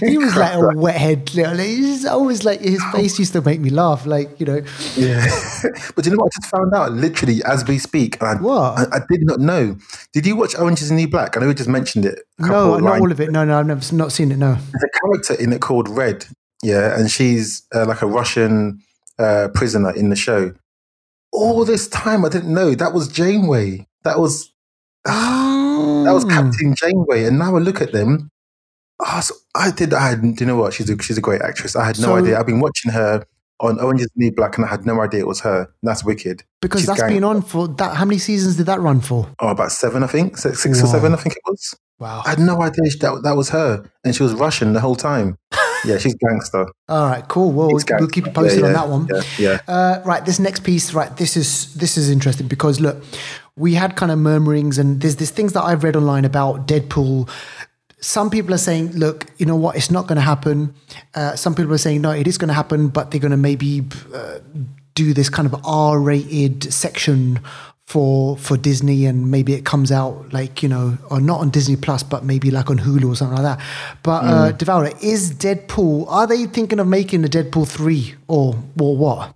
he 0.00 0.18
was 0.18 0.36
like 0.36 0.52
a 0.54 0.58
wethead. 0.76 1.34
you 1.34 1.42
know, 1.44 1.50
Like, 1.52 1.60
he's 1.66 2.04
always 2.04 2.44
like 2.44 2.60
his 2.60 2.82
face 2.92 3.18
used 3.18 3.32
to 3.32 3.40
make 3.40 3.60
me 3.60 3.70
laugh. 3.70 4.06
Like 4.06 4.38
you 4.38 4.46
know. 4.46 4.62
Yeah. 4.96 5.24
but 5.96 6.04
you 6.04 6.12
know 6.12 6.18
what? 6.18 6.26
I 6.34 6.40
just 6.40 6.50
found 6.50 6.74
out 6.74 6.92
literally 6.92 7.42
as 7.44 7.66
we 7.66 7.78
speak. 7.78 8.20
And 8.20 8.28
I, 8.28 8.42
What? 8.42 8.78
I, 8.92 8.96
I 8.96 9.00
did 9.10 9.24
not 9.26 9.40
know. 9.40 9.76
Did 10.12 10.26
you 10.26 10.36
watch 10.36 10.54
Orange 10.58 10.82
is 10.82 10.90
the 10.90 10.94
New 10.94 11.08
Black? 11.08 11.36
I 11.36 11.40
know 11.40 11.48
we 11.48 11.54
just 11.54 11.68
mentioned 11.68 12.04
it. 12.04 12.20
No, 12.38 12.74
not 12.76 12.82
lines. 12.82 13.00
all 13.00 13.10
of 13.12 13.20
it. 13.20 13.30
No, 13.30 13.44
no, 13.44 13.58
I've 13.58 13.66
never 13.66 13.94
not 13.96 14.12
seen 14.12 14.30
it. 14.32 14.36
No. 14.38 14.52
There's 14.54 14.84
a 14.84 15.00
character 15.00 15.34
in 15.42 15.52
it 15.52 15.60
called 15.60 15.88
Red. 15.88 16.26
Yeah. 16.62 16.98
And 16.98 17.10
she's 17.10 17.66
uh, 17.74 17.86
like 17.86 18.02
a 18.02 18.06
Russian 18.06 18.80
uh, 19.18 19.48
prisoner 19.54 19.90
in 19.94 20.08
the 20.10 20.16
show. 20.16 20.52
All 21.32 21.64
this 21.64 21.88
time, 21.88 22.24
I 22.24 22.28
didn't 22.28 22.52
know 22.52 22.74
that 22.74 22.92
was 22.94 23.08
Janeway. 23.08 23.86
That 24.04 24.18
was 24.18 24.52
Oh, 25.06 26.02
that 26.06 26.12
was 26.12 26.24
Captain 26.24 26.74
Janeway. 26.74 27.24
And 27.24 27.38
now 27.38 27.56
I 27.56 27.60
look 27.60 27.80
at 27.80 27.92
them. 27.92 28.30
Oh, 29.00 29.20
so 29.20 29.34
I 29.54 29.70
did. 29.70 29.94
I 29.94 30.08
had. 30.10 30.20
Do 30.22 30.34
you 30.40 30.46
know 30.46 30.56
what? 30.56 30.74
She's 30.74 30.90
a, 30.90 31.00
she's 31.00 31.18
a 31.18 31.20
great 31.20 31.40
actress. 31.42 31.76
I 31.76 31.84
had 31.86 31.98
no 31.98 32.06
So- 32.08 32.16
idea. 32.16 32.38
I've 32.38 32.46
been 32.46 32.60
watching 32.60 32.90
her 32.92 33.24
on 33.60 33.78
Orange 33.80 34.00
is 34.02 34.06
the 34.14 34.24
New 34.24 34.32
Black, 34.32 34.56
and 34.56 34.64
I 34.64 34.68
had 34.68 34.86
no 34.86 35.00
idea 35.00 35.20
it 35.20 35.26
was 35.26 35.40
her. 35.40 35.68
That's 35.82 36.04
wicked. 36.04 36.42
because 36.60 36.80
she's 36.80 36.86
that's 36.88 37.00
gang- 37.00 37.10
been 37.14 37.24
on 37.24 37.42
for 37.42 37.68
that. 37.68 37.96
How 37.96 38.04
many 38.04 38.18
seasons 38.18 38.56
did 38.56 38.66
that 38.66 38.80
run 38.80 39.00
for? 39.00 39.28
Oh, 39.40 39.48
about 39.48 39.70
seven, 39.72 40.02
I 40.02 40.06
think. 40.08 40.36
Six, 40.36 40.60
six 40.62 40.82
or 40.82 40.86
seven, 40.86 41.12
I 41.12 41.16
think 41.16 41.34
it 41.36 41.42
was. 41.46 41.74
Wow. 42.00 42.22
I 42.24 42.30
had 42.30 42.38
no 42.38 42.60
idea 42.62 42.90
that 43.00 43.20
that 43.24 43.36
was 43.36 43.50
her, 43.50 43.84
and 44.04 44.14
she 44.14 44.22
was 44.22 44.32
Russian 44.34 44.72
the 44.72 44.80
whole 44.80 44.94
time. 44.96 45.36
Yeah, 45.84 45.98
she's 45.98 46.14
gangster. 46.14 46.66
All 46.88 47.08
right, 47.08 47.26
cool. 47.28 47.52
Well, 47.52 47.68
we'll, 47.68 47.82
we'll 47.98 48.08
keep 48.08 48.26
you 48.26 48.32
posted 48.32 48.60
yeah, 48.60 48.70
yeah, 48.70 48.80
on 48.80 48.88
that 48.88 48.88
one. 48.88 49.08
Yeah. 49.38 49.60
yeah. 49.66 49.72
Uh, 49.72 50.02
right, 50.04 50.24
this 50.24 50.38
next 50.38 50.64
piece, 50.64 50.92
right? 50.94 51.14
This 51.16 51.36
is 51.36 51.74
this 51.74 51.96
is 51.96 52.10
interesting 52.10 52.48
because 52.48 52.80
look, 52.80 53.02
we 53.56 53.74
had 53.74 53.96
kind 53.96 54.12
of 54.12 54.18
murmurings, 54.18 54.78
and 54.78 55.00
there's 55.00 55.16
there's 55.16 55.30
things 55.30 55.52
that 55.52 55.62
I've 55.62 55.84
read 55.84 55.96
online 55.96 56.24
about 56.24 56.66
Deadpool. 56.66 57.28
Some 58.00 58.30
people 58.30 58.54
are 58.54 58.58
saying, 58.58 58.92
look, 58.92 59.26
you 59.38 59.46
know 59.46 59.56
what, 59.56 59.74
it's 59.74 59.90
not 59.90 60.06
going 60.06 60.16
to 60.16 60.22
happen. 60.22 60.72
Uh, 61.14 61.34
some 61.34 61.56
people 61.56 61.72
are 61.72 61.78
saying, 61.78 62.00
no, 62.00 62.12
it 62.12 62.28
is 62.28 62.38
going 62.38 62.48
to 62.48 62.54
happen, 62.54 62.88
but 62.88 63.10
they're 63.10 63.20
going 63.20 63.32
to 63.32 63.36
maybe 63.36 63.84
uh, 64.14 64.38
do 64.94 65.12
this 65.12 65.28
kind 65.28 65.46
of 65.46 65.60
R-rated 65.64 66.72
section 66.72 67.40
for 67.88 68.36
for 68.36 68.58
Disney 68.58 69.06
and 69.06 69.30
maybe 69.30 69.54
it 69.54 69.64
comes 69.64 69.90
out 69.90 70.30
like 70.30 70.62
you 70.62 70.68
know 70.68 70.98
or 71.10 71.22
not 71.22 71.40
on 71.40 71.48
Disney 71.48 71.74
Plus 71.74 72.02
but 72.02 72.22
maybe 72.22 72.50
like 72.50 72.68
on 72.68 72.78
Hulu 72.78 73.12
or 73.12 73.16
something 73.16 73.42
like 73.42 73.56
that. 73.56 73.66
But 74.02 74.22
mm. 74.24 74.28
uh, 74.28 74.52
Devourer 74.52 74.92
is 75.02 75.32
Deadpool. 75.32 76.04
Are 76.06 76.26
they 76.26 76.44
thinking 76.44 76.80
of 76.80 76.86
making 76.86 77.24
a 77.24 77.28
Deadpool 77.28 77.66
three 77.66 78.14
or 78.26 78.56
or 78.78 78.94
what? 78.94 79.34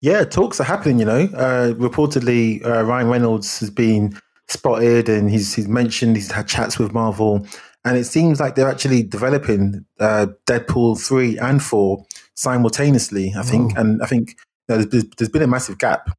Yeah, 0.00 0.22
talks 0.22 0.60
are 0.60 0.64
happening. 0.64 1.00
You 1.00 1.06
know, 1.06 1.22
uh, 1.34 1.72
reportedly 1.72 2.64
uh, 2.64 2.84
Ryan 2.84 3.08
Reynolds 3.08 3.58
has 3.58 3.70
been 3.70 4.16
spotted 4.46 5.08
and 5.08 5.28
he's 5.28 5.54
he's 5.54 5.66
mentioned 5.66 6.14
he's 6.14 6.30
had 6.30 6.46
chats 6.46 6.78
with 6.78 6.92
Marvel, 6.92 7.44
and 7.84 7.98
it 7.98 8.04
seems 8.04 8.38
like 8.38 8.54
they're 8.54 8.70
actually 8.70 9.02
developing 9.02 9.84
uh, 9.98 10.28
Deadpool 10.46 11.04
three 11.04 11.36
and 11.38 11.60
four 11.60 12.06
simultaneously. 12.36 13.34
I 13.36 13.42
think, 13.42 13.72
oh. 13.76 13.80
and 13.80 14.00
I 14.04 14.06
think 14.06 14.36
you 14.68 14.76
know, 14.76 14.82
there's, 14.84 15.04
there's 15.16 15.30
been 15.30 15.42
a 15.42 15.48
massive 15.48 15.78
gap 15.78 16.10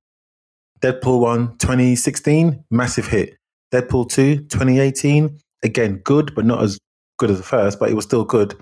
Deadpool 0.81 1.19
1, 1.19 1.57
2016, 1.57 2.63
massive 2.71 3.07
hit. 3.07 3.37
Deadpool 3.71 4.09
2, 4.09 4.37
2018, 4.37 5.37
again, 5.63 5.97
good, 6.03 6.33
but 6.35 6.45
not 6.45 6.63
as 6.63 6.79
good 7.17 7.29
as 7.29 7.37
the 7.37 7.43
first, 7.43 7.79
but 7.79 7.89
it 7.89 7.93
was 7.93 8.05
still 8.05 8.25
good. 8.25 8.55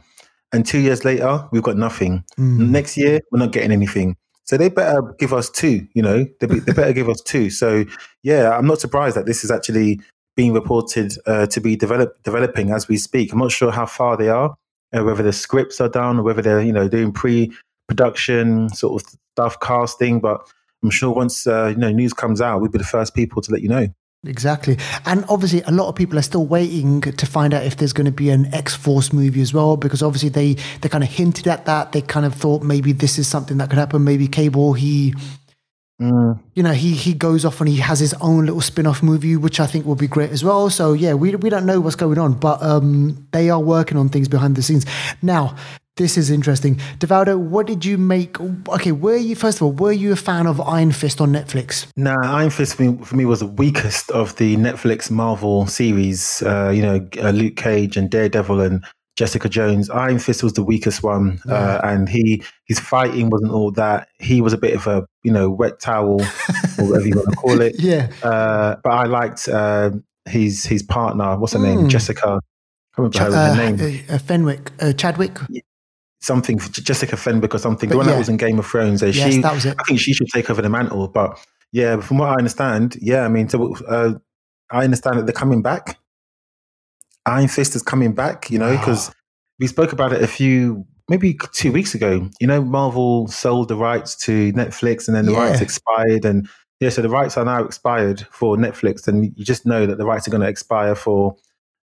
And 0.51 0.65
two 0.65 0.79
years 0.79 1.05
later, 1.05 1.47
we've 1.51 1.63
got 1.63 1.77
nothing. 1.77 2.23
Mm. 2.39 2.69
Next 2.69 2.97
year, 2.97 3.19
we're 3.31 3.39
not 3.39 3.51
getting 3.51 3.71
anything. 3.71 4.15
So 4.45 4.55
they 4.57 4.69
better 4.69 5.13
give 5.19 5.33
us 5.33 5.49
two, 5.49 5.87
you 5.93 6.01
know, 6.01 6.25
they, 6.39 6.47
be, 6.47 6.59
they 6.59 6.71
better 6.71 6.93
give 6.93 7.09
us 7.09 7.21
two. 7.21 7.49
So, 7.49 7.83
yeah, 8.23 8.57
I'm 8.57 8.65
not 8.65 8.79
surprised 8.79 9.17
that 9.17 9.25
this 9.25 9.43
is 9.43 9.51
actually 9.51 9.99
being 10.37 10.53
reported 10.53 11.13
uh, 11.25 11.47
to 11.47 11.59
be 11.59 11.75
develop, 11.75 12.23
developing 12.23 12.71
as 12.71 12.87
we 12.87 12.95
speak. 12.97 13.33
I'm 13.33 13.39
not 13.39 13.51
sure 13.51 13.71
how 13.71 13.85
far 13.85 14.15
they 14.15 14.29
are, 14.29 14.55
uh, 14.93 15.03
whether 15.03 15.23
the 15.23 15.33
scripts 15.33 15.81
are 15.81 15.89
done 15.89 16.19
or 16.19 16.23
whether 16.23 16.41
they're, 16.41 16.61
you 16.61 16.71
know, 16.71 16.87
doing 16.87 17.11
pre 17.11 17.51
production 17.87 18.69
sort 18.69 19.01
of 19.01 19.09
stuff, 19.33 19.59
casting, 19.59 20.21
but 20.21 20.49
I'm 20.83 20.89
sure 20.89 21.11
once 21.11 21.47
uh, 21.47 21.67
you 21.67 21.77
know 21.77 21.91
news 21.91 22.13
comes 22.13 22.41
out, 22.41 22.61
we'll 22.61 22.71
be 22.71 22.77
the 22.77 22.83
first 22.83 23.15
people 23.15 23.41
to 23.41 23.51
let 23.51 23.61
you 23.61 23.69
know. 23.69 23.87
Exactly. 24.25 24.77
And 25.05 25.23
obviously, 25.29 25.61
a 25.61 25.71
lot 25.71 25.87
of 25.87 25.95
people 25.95 26.17
are 26.17 26.23
still 26.23 26.45
waiting 26.45 27.01
to 27.01 27.25
find 27.25 27.53
out 27.53 27.63
if 27.63 27.77
there's 27.77 27.93
going 27.93 28.05
to 28.05 28.11
be 28.11 28.29
an 28.29 28.53
X 28.53 28.75
Force 28.75 29.13
movie 29.13 29.41
as 29.41 29.53
well, 29.53 29.77
because 29.77 30.01
obviously 30.01 30.29
they, 30.29 30.53
they 30.81 30.89
kind 30.89 31.03
of 31.03 31.09
hinted 31.09 31.47
at 31.47 31.65
that. 31.65 31.91
They 31.91 32.01
kind 32.01 32.25
of 32.25 32.33
thought 32.33 32.63
maybe 32.63 32.91
this 32.91 33.19
is 33.19 33.27
something 33.27 33.57
that 33.57 33.69
could 33.69 33.79
happen. 33.79 34.03
Maybe 34.03 34.27
Cable, 34.27 34.73
he, 34.73 35.13
mm. 36.01 36.39
you 36.55 36.63
know, 36.63 36.73
he, 36.73 36.93
he 36.93 37.13
goes 37.13 37.45
off 37.45 37.61
and 37.61 37.69
he 37.69 37.77
has 37.77 37.99
his 37.99 38.13
own 38.15 38.45
little 38.45 38.61
spin 38.61 38.87
off 38.87 39.03
movie, 39.03 39.37
which 39.37 39.59
I 39.59 39.67
think 39.67 39.85
will 39.85 39.95
be 39.95 40.07
great 40.07 40.31
as 40.31 40.43
well. 40.43 40.69
So, 40.71 40.93
yeah, 40.93 41.13
we, 41.13 41.35
we 41.35 41.49
don't 41.49 41.65
know 41.65 41.79
what's 41.79 41.95
going 41.95 42.17
on, 42.17 42.33
but 42.33 42.61
um, 42.61 43.27
they 43.31 43.49
are 43.49 43.61
working 43.61 43.97
on 43.97 44.09
things 44.09 44.27
behind 44.27 44.55
the 44.55 44.63
scenes. 44.63 44.85
Now, 45.21 45.55
this 45.97 46.17
is 46.17 46.29
interesting. 46.29 46.75
Devaldo, 46.99 47.37
what 47.37 47.67
did 47.67 47.83
you 47.83 47.97
make? 47.97 48.39
Okay, 48.39 48.91
were 48.91 49.17
you, 49.17 49.35
first 49.35 49.57
of 49.57 49.63
all, 49.63 49.71
were 49.73 49.91
you 49.91 50.11
a 50.13 50.15
fan 50.15 50.47
of 50.47 50.61
Iron 50.61 50.91
Fist 50.91 51.19
on 51.19 51.31
Netflix? 51.31 51.87
Nah, 51.95 52.15
Iron 52.23 52.49
Fist 52.49 52.75
for 52.75 52.83
me, 52.83 53.03
for 53.03 53.15
me 53.15 53.25
was 53.25 53.39
the 53.41 53.47
weakest 53.47 54.09
of 54.11 54.35
the 54.37 54.55
Netflix 54.57 55.11
Marvel 55.11 55.67
series. 55.67 56.41
Uh, 56.43 56.69
you 56.69 56.81
know, 56.81 57.07
uh, 57.21 57.31
Luke 57.31 57.55
Cage 57.55 57.97
and 57.97 58.09
Daredevil 58.09 58.61
and 58.61 58.85
Jessica 59.17 59.49
Jones. 59.49 59.89
Iron 59.89 60.19
Fist 60.19 60.43
was 60.43 60.53
the 60.53 60.63
weakest 60.63 61.03
one, 61.03 61.41
yeah. 61.45 61.53
uh, 61.53 61.81
and 61.83 62.07
he 62.07 62.43
his 62.65 62.79
fighting 62.79 63.29
wasn't 63.29 63.51
all 63.51 63.71
that. 63.71 64.07
He 64.19 64.41
was 64.41 64.53
a 64.53 64.57
bit 64.57 64.75
of 64.75 64.87
a 64.87 65.05
you 65.23 65.31
know 65.31 65.49
wet 65.49 65.79
towel 65.79 66.21
or 66.21 66.85
whatever 66.85 67.07
you 67.07 67.15
want 67.15 67.29
to 67.31 67.35
call 67.35 67.61
it. 67.61 67.75
yeah. 67.79 68.09
Uh, 68.23 68.75
but 68.83 68.91
I 68.91 69.05
liked 69.05 69.49
uh, 69.49 69.91
his 70.25 70.63
his 70.63 70.83
partner. 70.83 71.37
What's 71.37 71.53
her 71.53 71.59
mm. 71.59 71.75
name? 71.75 71.89
Jessica. 71.89 72.39
I 72.39 73.01
can't 73.01 73.15
remember 73.15 73.17
Ch- 73.17 73.33
her, 73.33 73.55
her 73.55 73.71
name. 73.71 74.05
Uh, 74.09 74.17
Fenwick, 74.17 74.71
Chadwick 74.97 75.37
something 76.27 76.59
for 76.59 76.69
Jessica 76.69 77.17
Fenwick 77.17 77.55
or 77.55 77.57
something. 77.57 77.89
But 77.89 77.93
the 77.93 77.97
one 77.97 78.05
yeah. 78.05 78.13
that 78.13 78.19
was 78.19 78.29
in 78.29 78.37
Game 78.37 78.59
of 78.59 78.67
Thrones. 78.67 79.01
Uh, 79.01 79.07
yes, 79.07 79.33
she, 79.33 79.41
that 79.41 79.53
was 79.53 79.65
it. 79.65 79.75
I 79.79 79.83
think 79.83 79.99
she 79.99 80.13
should 80.13 80.27
take 80.27 80.49
over 80.49 80.61
the 80.61 80.69
mantle. 80.69 81.07
But 81.07 81.39
yeah, 81.71 81.99
from 81.99 82.19
what 82.19 82.29
I 82.29 82.35
understand, 82.35 82.97
yeah, 83.01 83.25
I 83.25 83.29
mean, 83.29 83.49
so 83.49 83.75
uh, 83.87 84.13
I 84.69 84.83
understand 84.83 85.17
that 85.17 85.25
they're 85.25 85.33
coming 85.33 85.61
back. 85.61 85.97
Iron 87.25 87.47
Fist 87.47 87.75
is 87.75 87.81
coming 87.81 88.13
back, 88.13 88.49
you 88.49 88.59
know, 88.59 88.77
because 88.77 89.11
we 89.59 89.67
spoke 89.67 89.91
about 89.91 90.13
it 90.13 90.21
a 90.21 90.27
few, 90.27 90.85
maybe 91.09 91.37
two 91.51 91.71
weeks 91.71 91.93
ago. 91.93 92.29
You 92.39 92.47
know, 92.47 92.61
Marvel 92.63 93.27
sold 93.27 93.67
the 93.67 93.75
rights 93.75 94.15
to 94.25 94.53
Netflix 94.53 95.07
and 95.07 95.15
then 95.15 95.25
the 95.25 95.33
yeah. 95.33 95.49
rights 95.49 95.61
expired. 95.61 96.25
And 96.25 96.47
yeah, 96.79 96.89
so 96.89 97.01
the 97.01 97.09
rights 97.09 97.37
are 97.37 97.45
now 97.45 97.63
expired 97.63 98.25
for 98.31 98.55
Netflix. 98.55 99.07
And 99.07 99.25
you 99.35 99.43
just 99.43 99.65
know 99.65 99.85
that 99.85 99.97
the 99.97 100.05
rights 100.05 100.27
are 100.27 100.31
going 100.31 100.41
to 100.41 100.47
expire 100.47 100.95
for 100.95 101.35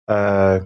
uh, 0.07 0.61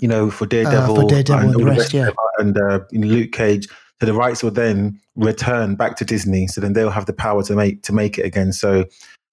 you 0.00 0.08
know, 0.08 0.30
for 0.30 0.46
Daredevil, 0.46 0.92
uh, 0.92 1.00
for 1.02 1.08
Daredevil 1.08 1.40
and, 1.40 1.54
and, 1.54 1.60
the 1.60 1.64
rest, 1.64 1.92
yeah. 1.92 2.10
and 2.38 2.56
uh, 2.56 2.80
Luke 2.92 3.32
Cage. 3.32 3.68
So 4.00 4.06
the 4.06 4.14
rights 4.14 4.42
will 4.42 4.50
then 4.50 5.00
return 5.14 5.76
back 5.76 5.96
to 5.96 6.04
Disney. 6.04 6.46
So 6.46 6.60
then 6.60 6.72
they'll 6.72 6.90
have 6.90 7.06
the 7.06 7.12
power 7.12 7.42
to 7.44 7.54
make 7.54 7.82
to 7.84 7.92
make 7.92 8.18
it 8.18 8.24
again. 8.24 8.52
So 8.52 8.84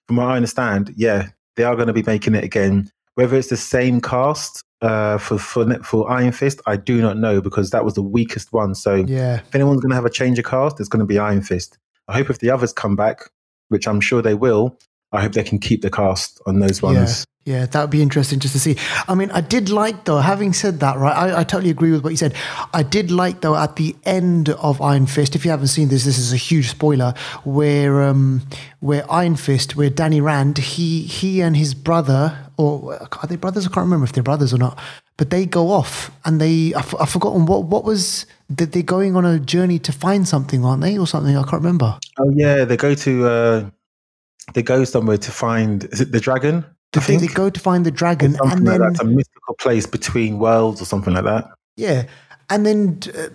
from 0.06 0.16
what 0.16 0.28
I 0.28 0.36
understand, 0.36 0.92
yeah, 0.96 1.28
they 1.56 1.64
are 1.64 1.74
going 1.74 1.88
to 1.88 1.92
be 1.92 2.02
making 2.02 2.34
it 2.34 2.44
again. 2.44 2.90
Whether 3.14 3.36
it's 3.36 3.48
the 3.48 3.56
same 3.56 4.00
cast 4.00 4.62
uh, 4.80 5.18
for 5.18 5.38
for 5.38 5.74
for 5.82 6.10
Iron 6.10 6.32
Fist, 6.32 6.60
I 6.66 6.76
do 6.76 7.00
not 7.00 7.16
know 7.16 7.40
because 7.40 7.70
that 7.70 7.84
was 7.84 7.94
the 7.94 8.02
weakest 8.02 8.52
one. 8.52 8.74
So 8.74 8.94
yeah, 8.94 9.40
if 9.40 9.54
anyone's 9.54 9.80
going 9.80 9.90
to 9.90 9.96
have 9.96 10.04
a 10.04 10.10
change 10.10 10.38
of 10.38 10.44
cast, 10.44 10.78
it's 10.78 10.88
going 10.88 11.00
to 11.00 11.06
be 11.06 11.18
Iron 11.18 11.42
Fist. 11.42 11.78
I 12.08 12.14
hope 12.14 12.30
if 12.30 12.38
the 12.38 12.50
others 12.50 12.72
come 12.72 12.96
back, 12.96 13.22
which 13.68 13.88
I'm 13.88 14.00
sure 14.00 14.22
they 14.22 14.34
will, 14.34 14.78
I 15.12 15.22
hope 15.22 15.32
they 15.32 15.42
can 15.42 15.58
keep 15.58 15.82
the 15.82 15.90
cast 15.90 16.40
on 16.46 16.60
those 16.60 16.82
ones. 16.82 17.24
Yeah, 17.46 17.64
that 17.64 17.80
would 17.80 17.90
be 17.90 18.02
interesting 18.02 18.38
just 18.38 18.52
to 18.52 18.60
see. 18.60 18.76
I 19.08 19.14
mean, 19.14 19.30
I 19.30 19.40
did 19.40 19.70
like 19.70 20.04
though. 20.04 20.18
Having 20.18 20.52
said 20.52 20.80
that, 20.80 20.98
right, 20.98 21.16
I, 21.16 21.40
I, 21.40 21.44
totally 21.44 21.70
agree 21.70 21.90
with 21.90 22.04
what 22.04 22.10
you 22.10 22.18
said. 22.18 22.34
I 22.74 22.82
did 22.82 23.10
like 23.10 23.40
though 23.40 23.56
at 23.56 23.76
the 23.76 23.96
end 24.04 24.50
of 24.50 24.82
Iron 24.82 25.06
Fist. 25.06 25.34
If 25.34 25.46
you 25.46 25.50
haven't 25.50 25.68
seen 25.68 25.88
this, 25.88 26.04
this 26.04 26.18
is 26.18 26.34
a 26.34 26.36
huge 26.36 26.68
spoiler. 26.68 27.14
Where 27.44 28.02
um, 28.02 28.42
where 28.80 29.10
Iron 29.10 29.36
Fist, 29.36 29.74
where 29.74 29.88
Danny 29.88 30.20
Rand, 30.20 30.58
he 30.58 31.00
he 31.02 31.40
and 31.40 31.56
his 31.56 31.72
brother, 31.72 32.36
or 32.58 33.00
are 33.00 33.26
they 33.26 33.36
brothers? 33.36 33.64
I 33.66 33.70
can't 33.70 33.84
remember 33.84 34.04
if 34.04 34.12
they're 34.12 34.22
brothers 34.22 34.52
or 34.52 34.58
not. 34.58 34.78
But 35.16 35.30
they 35.30 35.46
go 35.46 35.70
off 35.70 36.10
and 36.26 36.42
they 36.42 36.74
I've, 36.74 36.94
I've 37.00 37.10
forgotten 37.10 37.46
what 37.46 37.64
what 37.64 37.84
was 37.84 38.26
that 38.50 38.72
they're 38.72 38.82
going 38.82 39.16
on 39.16 39.24
a 39.24 39.38
journey 39.38 39.78
to 39.78 39.92
find 39.92 40.28
something, 40.28 40.62
aren't 40.62 40.82
they, 40.82 40.98
or 40.98 41.06
something? 41.06 41.34
I 41.38 41.42
can't 41.42 41.62
remember. 41.62 41.98
Oh 42.18 42.30
yeah, 42.36 42.66
they 42.66 42.76
go 42.76 42.94
to. 42.94 43.26
Uh 43.26 43.70
they 44.54 44.62
go 44.62 44.84
somewhere 44.84 45.18
to 45.18 45.30
find 45.30 45.84
is 45.84 46.00
it 46.00 46.12
the 46.12 46.20
dragon? 46.20 46.64
I 46.96 47.00
think 47.00 47.20
they 47.20 47.28
go 47.28 47.50
to 47.50 47.60
find 47.60 47.86
the 47.86 47.90
dragon, 47.90 48.36
and 48.42 48.66
then 48.66 48.80
like 48.80 48.80
that's 48.80 49.00
a 49.00 49.04
mystical 49.04 49.54
place 49.54 49.86
between 49.86 50.38
worlds 50.38 50.82
or 50.82 50.84
something 50.84 51.14
like 51.14 51.24
that. 51.24 51.50
Yeah, 51.76 52.06
and 52.48 52.66
then 52.66 52.98
uh, 53.16 53.28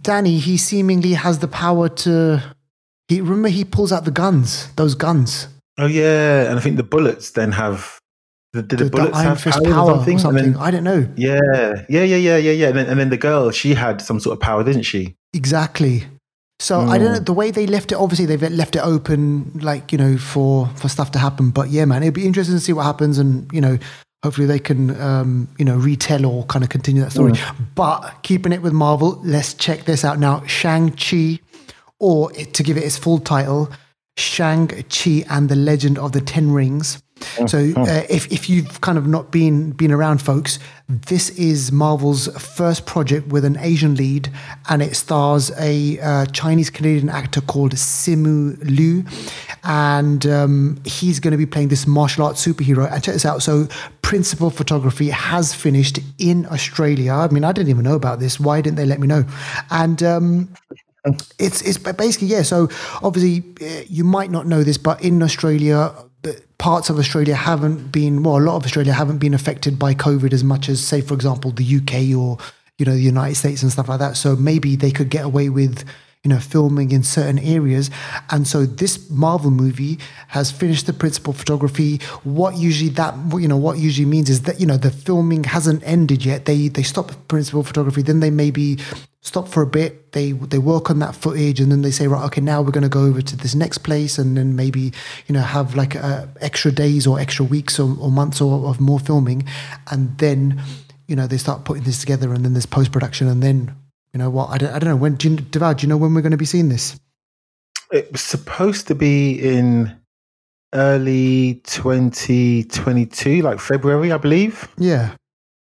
Danny, 0.00 0.38
he 0.38 0.56
seemingly 0.56 1.14
has 1.14 1.40
the 1.40 1.48
power 1.48 1.88
to. 1.88 2.42
He 3.08 3.20
remember 3.20 3.48
he 3.48 3.64
pulls 3.64 3.92
out 3.92 4.04
the 4.04 4.12
guns, 4.12 4.72
those 4.74 4.94
guns. 4.94 5.48
Oh 5.76 5.86
yeah, 5.86 6.48
and 6.48 6.58
I 6.58 6.62
think 6.62 6.76
the 6.76 6.84
bullets 6.84 7.32
then 7.32 7.52
have. 7.52 7.98
The, 8.52 8.62
did 8.62 8.78
the, 8.78 8.84
the 8.84 8.90
bullets 8.90 9.16
the 9.16 9.22
have 9.22 9.42
power, 9.42 9.62
power, 9.62 9.90
or 9.90 9.96
something? 9.96 10.16
Or 10.16 10.18
something. 10.18 10.52
Then, 10.52 10.62
I 10.62 10.70
don't 10.70 10.84
know. 10.84 11.08
Yeah, 11.16 11.40
yeah, 11.88 12.02
yeah, 12.02 12.16
yeah, 12.16 12.36
yeah, 12.36 12.52
yeah. 12.52 12.68
And 12.68 12.78
then, 12.78 12.86
and 12.86 13.00
then 13.00 13.10
the 13.10 13.16
girl, 13.16 13.50
she 13.50 13.74
had 13.74 14.00
some 14.00 14.20
sort 14.20 14.34
of 14.34 14.40
power, 14.40 14.62
didn't 14.62 14.82
she? 14.82 15.16
Exactly. 15.32 16.04
So 16.60 16.78
mm. 16.78 16.90
I 16.90 16.98
don't 16.98 17.12
know 17.12 17.18
the 17.18 17.32
way 17.32 17.50
they 17.50 17.66
left 17.66 17.90
it. 17.90 17.94
Obviously, 17.94 18.26
they've 18.26 18.42
left 18.52 18.76
it 18.76 18.80
open, 18.80 19.50
like 19.62 19.92
you 19.92 19.98
know, 19.98 20.18
for 20.18 20.66
for 20.76 20.88
stuff 20.88 21.10
to 21.12 21.18
happen. 21.18 21.50
But 21.50 21.70
yeah, 21.70 21.86
man, 21.86 22.02
it'd 22.02 22.14
be 22.14 22.26
interesting 22.26 22.54
to 22.54 22.60
see 22.60 22.74
what 22.74 22.84
happens, 22.84 23.16
and 23.16 23.50
you 23.50 23.62
know, 23.62 23.78
hopefully 24.22 24.46
they 24.46 24.58
can 24.58 25.00
um, 25.00 25.48
you 25.58 25.64
know 25.64 25.76
retell 25.76 26.26
or 26.26 26.44
kind 26.44 26.62
of 26.62 26.68
continue 26.68 27.02
that 27.02 27.12
story. 27.12 27.32
Mm. 27.32 27.54
But 27.74 28.22
keeping 28.22 28.52
it 28.52 28.60
with 28.60 28.74
Marvel, 28.74 29.18
let's 29.24 29.54
check 29.54 29.86
this 29.86 30.04
out 30.04 30.18
now. 30.18 30.44
Shang 30.46 30.90
Chi, 30.90 31.40
or 31.98 32.30
to 32.30 32.62
give 32.62 32.76
it 32.76 32.84
its 32.84 32.98
full 32.98 33.20
title, 33.20 33.70
Shang 34.18 34.68
Chi 34.68 35.24
and 35.30 35.48
the 35.48 35.56
Legend 35.56 35.98
of 35.98 36.12
the 36.12 36.20
Ten 36.20 36.52
Rings. 36.52 37.02
So 37.46 37.72
uh, 37.76 38.02
if, 38.08 38.30
if 38.32 38.48
you've 38.48 38.80
kind 38.80 38.98
of 38.98 39.06
not 39.06 39.30
been 39.30 39.72
been 39.72 39.92
around, 39.92 40.22
folks, 40.22 40.58
this 40.88 41.30
is 41.30 41.70
Marvel's 41.70 42.26
first 42.36 42.86
project 42.86 43.28
with 43.28 43.44
an 43.44 43.56
Asian 43.58 43.94
lead, 43.94 44.30
and 44.68 44.82
it 44.82 44.96
stars 44.96 45.50
a 45.58 45.98
uh, 46.00 46.26
Chinese 46.26 46.70
Canadian 46.70 47.08
actor 47.08 47.40
called 47.40 47.74
Simu 47.74 48.58
Liu, 48.64 49.04
and 49.64 50.26
um, 50.26 50.80
he's 50.84 51.20
going 51.20 51.32
to 51.32 51.38
be 51.38 51.46
playing 51.46 51.68
this 51.68 51.86
martial 51.86 52.24
arts 52.24 52.44
superhero. 52.44 52.90
And 52.90 53.02
check 53.02 53.14
this 53.14 53.26
out. 53.26 53.42
So 53.42 53.68
principal 54.02 54.50
photography 54.50 55.08
has 55.10 55.54
finished 55.54 55.98
in 56.18 56.46
Australia. 56.46 57.12
I 57.12 57.28
mean, 57.28 57.44
I 57.44 57.52
didn't 57.52 57.70
even 57.70 57.84
know 57.84 57.94
about 57.94 58.18
this. 58.18 58.40
Why 58.40 58.60
didn't 58.60 58.76
they 58.76 58.86
let 58.86 59.00
me 59.00 59.06
know? 59.06 59.24
And 59.70 60.02
um, 60.02 60.48
it's 61.38 61.62
it's 61.62 61.78
basically 61.78 62.28
yeah. 62.28 62.42
So 62.42 62.68
obviously, 63.02 63.44
uh, 63.60 63.84
you 63.88 64.04
might 64.04 64.30
not 64.30 64.46
know 64.46 64.64
this, 64.64 64.78
but 64.78 65.02
in 65.02 65.22
Australia 65.22 65.94
parts 66.58 66.90
of 66.90 66.98
Australia 66.98 67.34
haven't 67.34 67.90
been, 67.90 68.22
well, 68.22 68.36
a 68.36 68.44
lot 68.44 68.56
of 68.56 68.64
Australia 68.64 68.92
haven't 68.92 69.18
been 69.18 69.34
affected 69.34 69.78
by 69.78 69.94
COVID 69.94 70.32
as 70.32 70.44
much 70.44 70.68
as, 70.68 70.84
say, 70.84 71.00
for 71.00 71.14
example, 71.14 71.50
the 71.50 71.76
UK 71.76 72.16
or 72.16 72.38
you 72.80 72.86
know 72.86 72.92
the 72.92 73.00
United 73.00 73.34
States 73.34 73.62
and 73.62 73.70
stuff 73.70 73.88
like 73.88 73.98
that. 73.98 74.16
So 74.16 74.34
maybe 74.34 74.74
they 74.74 74.90
could 74.90 75.10
get 75.10 75.24
away 75.24 75.50
with 75.50 75.84
you 76.24 76.28
know, 76.28 76.38
filming 76.38 76.92
in 76.92 77.02
certain 77.02 77.38
areas. 77.38 77.90
And 78.28 78.46
so 78.46 78.66
this 78.66 79.08
Marvel 79.08 79.50
movie 79.50 79.98
has 80.28 80.50
finished 80.50 80.86
the 80.86 80.92
principal 80.92 81.32
photography. 81.32 81.96
What 82.24 82.56
usually 82.56 82.90
that, 82.90 83.14
you 83.38 83.48
know, 83.48 83.56
what 83.56 83.78
usually 83.78 84.04
means 84.04 84.28
is 84.28 84.42
that, 84.42 84.60
you 84.60 84.66
know, 84.66 84.76
the 84.76 84.90
filming 84.90 85.44
hasn't 85.44 85.82
ended 85.82 86.24
yet. 86.24 86.44
They, 86.44 86.68
they 86.68 86.82
stop 86.82 87.12
principal 87.28 87.62
photography, 87.62 88.02
then 88.02 88.20
they 88.20 88.30
maybe 88.30 88.78
stop 89.22 89.48
for 89.48 89.62
a 89.62 89.66
bit. 89.66 90.12
They, 90.12 90.32
they 90.32 90.58
work 90.58 90.90
on 90.90 90.98
that 90.98 91.14
footage 91.14 91.58
and 91.58 91.72
then 91.72 91.80
they 91.80 91.90
say, 91.90 92.06
right, 92.06 92.24
okay, 92.26 92.42
now 92.42 92.60
we're 92.60 92.70
going 92.70 92.82
to 92.82 92.90
go 92.90 93.04
over 93.04 93.22
to 93.22 93.36
this 93.36 93.54
next 93.54 93.78
place 93.78 94.18
and 94.18 94.36
then 94.36 94.56
maybe, 94.56 94.92
you 95.26 95.32
know, 95.32 95.40
have 95.40 95.74
like 95.74 95.96
uh, 95.96 96.26
extra 96.42 96.70
days 96.70 97.06
or 97.06 97.18
extra 97.18 97.46
weeks 97.46 97.78
or, 97.78 97.96
or 97.98 98.10
months 98.10 98.42
or, 98.42 98.68
of 98.68 98.78
more 98.78 99.00
filming. 99.00 99.46
And 99.90 100.18
then, 100.18 100.60
you 101.06 101.16
know, 101.16 101.26
they 101.26 101.38
start 101.38 101.64
putting 101.64 101.84
this 101.84 101.98
together 101.98 102.34
and 102.34 102.44
then 102.44 102.52
there's 102.52 102.66
post 102.66 102.92
production 102.92 103.26
and 103.26 103.42
then 103.42 103.74
you 104.12 104.18
know 104.18 104.30
what? 104.30 104.50
I 104.50 104.58
don't, 104.58 104.72
I 104.72 104.78
don't 104.78 104.90
know. 104.90 104.96
When 104.96 105.14
do 105.14 105.30
you, 105.30 105.36
Deval, 105.36 105.76
do 105.76 105.82
you 105.82 105.88
know 105.88 105.96
when 105.96 106.14
we're 106.14 106.22
going 106.22 106.32
to 106.32 106.38
be 106.38 106.44
seeing 106.44 106.68
this? 106.68 106.98
It 107.92 108.10
was 108.12 108.20
supposed 108.20 108.86
to 108.88 108.94
be 108.94 109.40
in 109.40 109.96
early 110.74 111.60
2022, 111.64 113.42
like 113.42 113.60
February, 113.60 114.12
I 114.12 114.18
believe. 114.18 114.68
Yeah. 114.78 115.14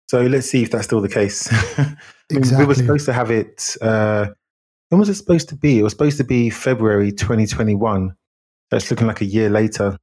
So 0.08 0.22
let's 0.22 0.50
see 0.50 0.62
if 0.62 0.70
that's 0.70 0.84
still 0.84 1.00
the 1.00 1.08
case. 1.08 1.48
exactly. 2.30 2.64
We 2.64 2.66
were 2.66 2.74
supposed 2.74 3.06
to 3.06 3.12
have 3.12 3.30
it. 3.30 3.76
Uh, 3.80 4.26
when 4.90 4.98
was 4.98 5.08
it 5.08 5.14
supposed 5.14 5.48
to 5.50 5.56
be? 5.56 5.78
It 5.78 5.82
was 5.82 5.92
supposed 5.92 6.18
to 6.18 6.24
be 6.24 6.50
February 6.50 7.12
2021. 7.12 8.14
That's 8.70 8.90
looking 8.90 9.06
like 9.06 9.22
a 9.22 9.26
year 9.26 9.48
later. 9.48 9.96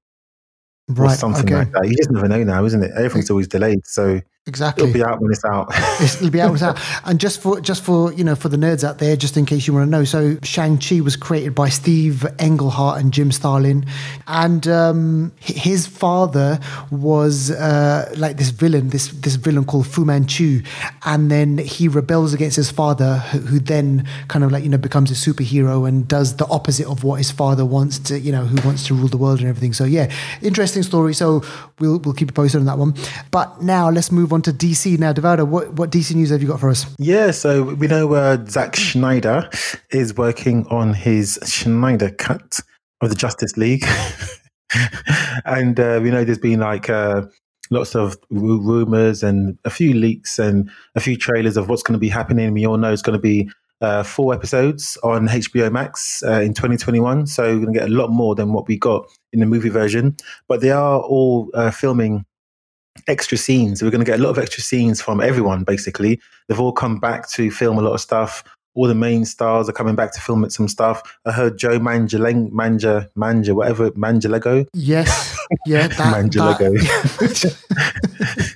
Right. 0.88 1.12
Or 1.12 1.16
something 1.16 1.46
okay. 1.46 1.56
like 1.56 1.72
that. 1.74 1.86
You 1.86 1.96
just 1.96 2.10
never 2.10 2.28
know 2.28 2.44
now, 2.44 2.66
isn't 2.66 2.82
it? 2.82 2.92
Everything's 2.96 3.30
always 3.30 3.48
delayed. 3.48 3.86
So 3.86 4.20
Exactly. 4.50 4.84
It'll 4.84 4.94
be 4.94 5.04
out 5.04 5.22
when 5.22 5.32
it's 5.32 5.46
out. 5.46 5.72
It'll 6.02 6.32
be 6.32 6.42
out 6.42 6.48
when 6.48 6.56
it's 6.56 6.64
out. 6.64 6.80
And 7.06 7.20
just 7.20 7.40
for 7.40 7.62
just 7.62 7.84
for 7.84 8.12
you 8.14 8.24
know 8.24 8.36
for 8.36 8.50
the 8.50 8.58
nerds 8.58 8.84
out 8.84 8.98
there, 8.98 9.16
just 9.16 9.38
in 9.38 9.46
case 9.46 9.68
you 9.68 9.74
want 9.74 9.86
to 9.86 9.92
know, 9.92 10.04
so 10.04 10.38
Shang 10.42 10.80
Chi 10.80 11.02
was 11.02 11.16
created 11.16 11.54
by 11.54 11.70
Steve 11.70 12.26
Englehart 12.40 13.00
and 13.00 13.14
Jim 13.14 13.32
Starlin, 13.32 13.86
and 14.28 14.68
um, 14.68 15.32
his 15.40 15.86
father 15.86 16.60
was 16.90 17.52
uh, 17.52 18.12
like 18.18 18.38
this 18.38 18.50
villain, 18.50 18.90
this 18.90 19.10
this 19.10 19.36
villain 19.36 19.66
called 19.66 19.86
Fu 19.86 20.04
Manchu, 20.04 20.64
and 21.06 21.30
then 21.30 21.60
he 21.60 21.88
rebels 21.88 22.34
against 22.34 22.56
his 22.56 22.72
father, 22.72 23.18
who, 23.18 23.40
who 23.40 23.60
then 23.60 24.08
kind 24.30 24.44
of 24.44 24.52
like 24.52 24.64
you 24.64 24.70
know 24.70 24.80
becomes 24.80 25.12
a 25.12 25.14
superhero 25.14 25.88
and 25.88 26.08
does 26.08 26.38
the 26.38 26.48
opposite 26.48 26.88
of 26.88 27.04
what 27.04 27.20
his 27.20 27.30
father 27.30 27.64
wants 27.64 28.00
to, 28.00 28.20
you 28.20 28.32
know, 28.32 28.46
who 28.46 28.68
wants 28.68 28.88
to 28.88 28.96
rule 28.96 29.08
the 29.08 29.18
world 29.18 29.40
and 29.40 29.48
everything. 29.48 29.74
So 29.74 29.84
yeah, 29.84 30.12
interesting 30.42 30.82
story. 30.82 31.14
So 31.14 31.44
we'll 31.78 32.00
we'll 32.00 32.16
keep 32.16 32.30
you 32.30 32.34
posted 32.34 32.62
on 32.62 32.66
that 32.66 32.80
one. 32.80 32.96
But 33.30 33.62
now 33.62 33.92
let's 33.92 34.12
move 34.12 34.34
on 34.34 34.39
on 34.40 34.44
to 34.44 34.54
DC 34.54 34.98
now. 34.98 35.12
Devaldo, 35.12 35.46
what, 35.48 35.74
what 35.74 35.92
DC 35.92 36.16
news 36.16 36.30
have 36.30 36.42
you 36.42 36.48
got 36.48 36.60
for 36.60 36.70
us? 36.70 36.86
Yeah, 36.98 37.32
so 37.32 37.64
we 37.76 37.88
know 37.88 38.14
uh, 38.14 38.38
Zack 38.46 38.78
Snyder 38.78 39.50
is 39.92 40.16
working 40.16 40.66
on 40.68 40.94
his 40.94 41.34
Snyder 41.44 42.10
cut 42.12 42.60
of 43.02 43.10
the 43.10 43.16
Justice 43.16 43.58
League. 43.58 43.86
and 45.46 45.80
uh, 45.80 46.00
we 46.02 46.10
know 46.10 46.24
there's 46.24 46.38
been 46.38 46.62
like 46.62 46.90
uh, 46.90 47.24
lots 47.70 47.96
of 47.96 48.18
rumors 48.30 49.24
and 49.24 49.58
a 49.66 49.70
few 49.70 49.94
leaks 49.94 50.40
and 50.40 50.70
a 50.96 51.02
few 51.02 51.18
trailers 51.18 51.58
of 51.58 51.68
what's 51.68 51.84
going 51.84 51.94
to 51.94 52.00
be 52.00 52.10
happening. 52.10 52.54
We 52.54 52.66
all 52.66 52.78
know 52.78 52.94
it's 52.94 53.02
going 53.02 53.18
to 53.18 53.22
be 53.22 53.50
uh, 53.82 54.04
four 54.04 54.34
episodes 54.34 54.98
on 55.04 55.28
HBO 55.28 55.72
Max 55.72 56.24
uh, 56.24 56.42
in 56.42 56.54
2021. 56.54 57.28
So 57.28 57.44
we're 57.44 57.62
going 57.62 57.74
to 57.74 57.80
get 57.80 57.90
a 57.90 57.94
lot 57.94 58.10
more 58.10 58.36
than 58.36 58.54
what 58.54 58.68
we 58.68 58.78
got 58.78 59.06
in 59.34 59.42
the 59.42 59.46
movie 59.46 59.70
version. 59.70 60.16
But 60.48 60.62
they 60.62 60.72
are 60.72 61.02
all 61.02 61.50
uh, 61.54 61.72
filming 61.72 62.26
extra 63.08 63.38
scenes. 63.38 63.82
We're 63.82 63.92
going 63.92 64.04
to 64.04 64.10
get 64.10 64.20
a 64.20 64.24
lot 64.24 64.30
of 64.30 64.38
extra 64.38 64.64
scenes 64.64 65.02
from 65.02 65.22
everyone, 65.22 65.64
basically. 65.64 66.20
They've 66.48 66.60
all 66.60 66.72
come 66.72 67.00
back 67.00 67.30
to 67.32 67.52
film 67.52 67.78
a 67.78 67.82
lot 67.82 67.94
of 67.94 68.02
stuff. 68.02 68.44
All 68.76 68.88
the 68.88 68.96
main 68.96 69.26
stars 69.26 69.68
are 69.68 69.74
coming 69.74 69.96
back 69.96 70.14
to 70.14 70.22
film 70.22 70.48
some 70.50 70.68
stuff. 70.68 71.02
I 71.26 71.32
heard 71.32 71.58
Joe 71.58 71.80
Mangeleng, 71.80 72.52
Manja, 72.52 73.10
Manja, 73.16 73.56
whatever, 73.56 73.92
Mangalego. 73.92 74.68
Yes. 74.74 75.38
Yeah. 75.66 75.88
That, 75.88 76.30
Mangalego. 76.30 76.78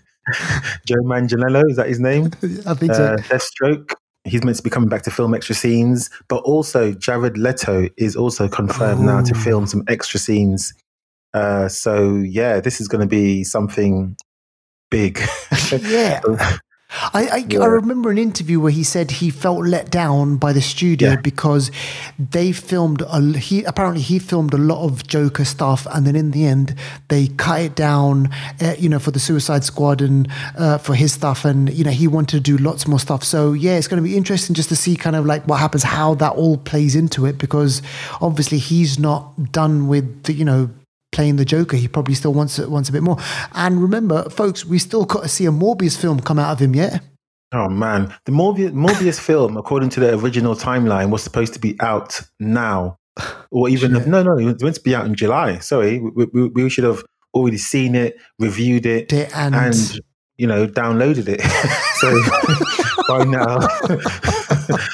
Joe 0.85 1.01
Manganiello, 1.03 1.69
is 1.69 1.77
that 1.77 1.87
his 1.87 1.99
name? 1.99 2.25
I 2.65 2.73
think 2.73 2.93
so. 2.93 3.05
Uh, 3.05 3.17
Deathstroke. 3.17 3.93
He's 4.25 4.43
meant 4.43 4.57
to 4.57 4.63
be 4.63 4.69
coming 4.69 4.89
back 4.89 5.01
to 5.03 5.11
film 5.11 5.33
extra 5.33 5.55
scenes, 5.55 6.09
but 6.29 6.37
also 6.43 6.93
Jared 6.93 7.37
Leto 7.37 7.89
is 7.97 8.15
also 8.15 8.47
confirmed 8.47 9.01
oh. 9.01 9.05
now 9.05 9.21
to 9.21 9.35
film 9.35 9.67
some 9.67 9.83
extra 9.87 10.19
scenes. 10.19 10.73
Uh, 11.33 11.67
so 11.67 12.15
yeah, 12.15 12.61
this 12.61 12.79
is 12.79 12.87
going 12.87 13.01
to 13.01 13.07
be 13.07 13.43
something 13.43 14.15
big. 14.93 15.19
yeah. 15.81 16.21
I, 17.11 17.25
I, 17.25 17.45
yeah. 17.49 17.61
I, 17.61 17.65
remember 17.65 18.11
an 18.11 18.19
interview 18.19 18.59
where 18.59 18.71
he 18.71 18.83
said 18.83 19.09
he 19.09 19.31
felt 19.31 19.65
let 19.65 19.89
down 19.89 20.37
by 20.37 20.53
the 20.53 20.61
studio 20.61 21.09
yeah. 21.09 21.15
because 21.15 21.71
they 22.19 22.51
filmed 22.51 23.01
a, 23.01 23.19
he 23.39 23.63
apparently 23.63 24.03
he 24.03 24.19
filmed 24.19 24.53
a 24.53 24.57
lot 24.57 24.85
of 24.85 25.07
Joker 25.07 25.43
stuff 25.43 25.87
and 25.91 26.05
then 26.05 26.15
in 26.15 26.29
the 26.29 26.45
end 26.45 26.75
they 27.07 27.29
cut 27.29 27.61
it 27.61 27.75
down 27.75 28.29
uh, 28.61 28.75
you 28.77 28.89
know 28.89 28.99
for 28.99 29.09
the 29.09 29.19
Suicide 29.19 29.63
Squad 29.63 30.03
and 30.03 30.27
uh, 30.55 30.77
for 30.77 30.93
his 30.93 31.11
stuff 31.11 31.45
and 31.45 31.73
you 31.73 31.83
know 31.83 31.89
he 31.89 32.07
wanted 32.07 32.37
to 32.37 32.39
do 32.39 32.63
lots 32.63 32.87
more 32.87 32.99
stuff 32.99 33.23
so 33.23 33.53
yeah 33.53 33.75
it's 33.75 33.87
going 33.87 34.01
to 34.01 34.07
be 34.07 34.15
interesting 34.15 34.53
just 34.53 34.69
to 34.69 34.75
see 34.75 34.95
kind 34.95 35.15
of 35.15 35.25
like 35.25 35.47
what 35.47 35.59
happens 35.59 35.81
how 35.81 36.13
that 36.13 36.33
all 36.33 36.57
plays 36.57 36.95
into 36.95 37.25
it 37.25 37.39
because 37.39 37.81
obviously 38.21 38.59
he's 38.59 38.99
not 38.99 39.51
done 39.51 39.87
with 39.87 40.25
the, 40.25 40.33
you 40.33 40.45
know 40.45 40.69
playing 41.13 41.37
the 41.37 41.45
Joker. 41.45 41.77
He 41.77 41.87
probably 41.87 42.15
still 42.15 42.33
wants 42.33 42.59
wants 42.59 42.89
a 42.89 42.91
bit 42.91 43.03
more. 43.03 43.17
And 43.53 43.81
remember, 43.81 44.29
folks, 44.29 44.65
we 44.65 44.79
still 44.79 45.05
got 45.05 45.23
to 45.23 45.29
see 45.29 45.45
a 45.45 45.51
Morbius 45.51 45.99
film 45.99 46.19
come 46.19 46.39
out 46.39 46.51
of 46.51 46.59
him 46.59 46.75
yet. 46.75 47.01
Oh 47.53 47.69
man, 47.69 48.13
the 48.25 48.31
Morbius, 48.31 48.71
Morbius 48.71 49.19
film, 49.19 49.57
according 49.57 49.89
to 49.89 49.99
the 49.99 50.17
original 50.17 50.55
timeline, 50.55 51.11
was 51.11 51.23
supposed 51.23 51.53
to 51.53 51.59
be 51.59 51.79
out 51.79 52.19
now, 52.39 52.97
or 53.51 53.69
even 53.69 53.93
yeah. 53.93 54.05
no, 54.05 54.23
no, 54.23 54.37
it 54.37 54.45
was 54.45 54.63
meant 54.63 54.75
to 54.75 54.81
be 54.81 54.95
out 54.95 55.05
in 55.05 55.13
July. 55.13 55.59
Sorry, 55.59 55.99
we, 55.99 56.25
we, 56.33 56.47
we 56.49 56.69
should 56.69 56.83
have 56.83 57.03
already 57.33 57.57
seen 57.57 57.93
it, 57.95 58.17
reviewed 58.39 58.87
it, 58.87 59.13
and, 59.13 59.53
and 59.55 59.99
you 60.37 60.47
know, 60.47 60.67
downloaded 60.67 61.27
it. 61.27 61.41
so 61.99 62.09
by 63.07 63.23
now, 63.23 63.59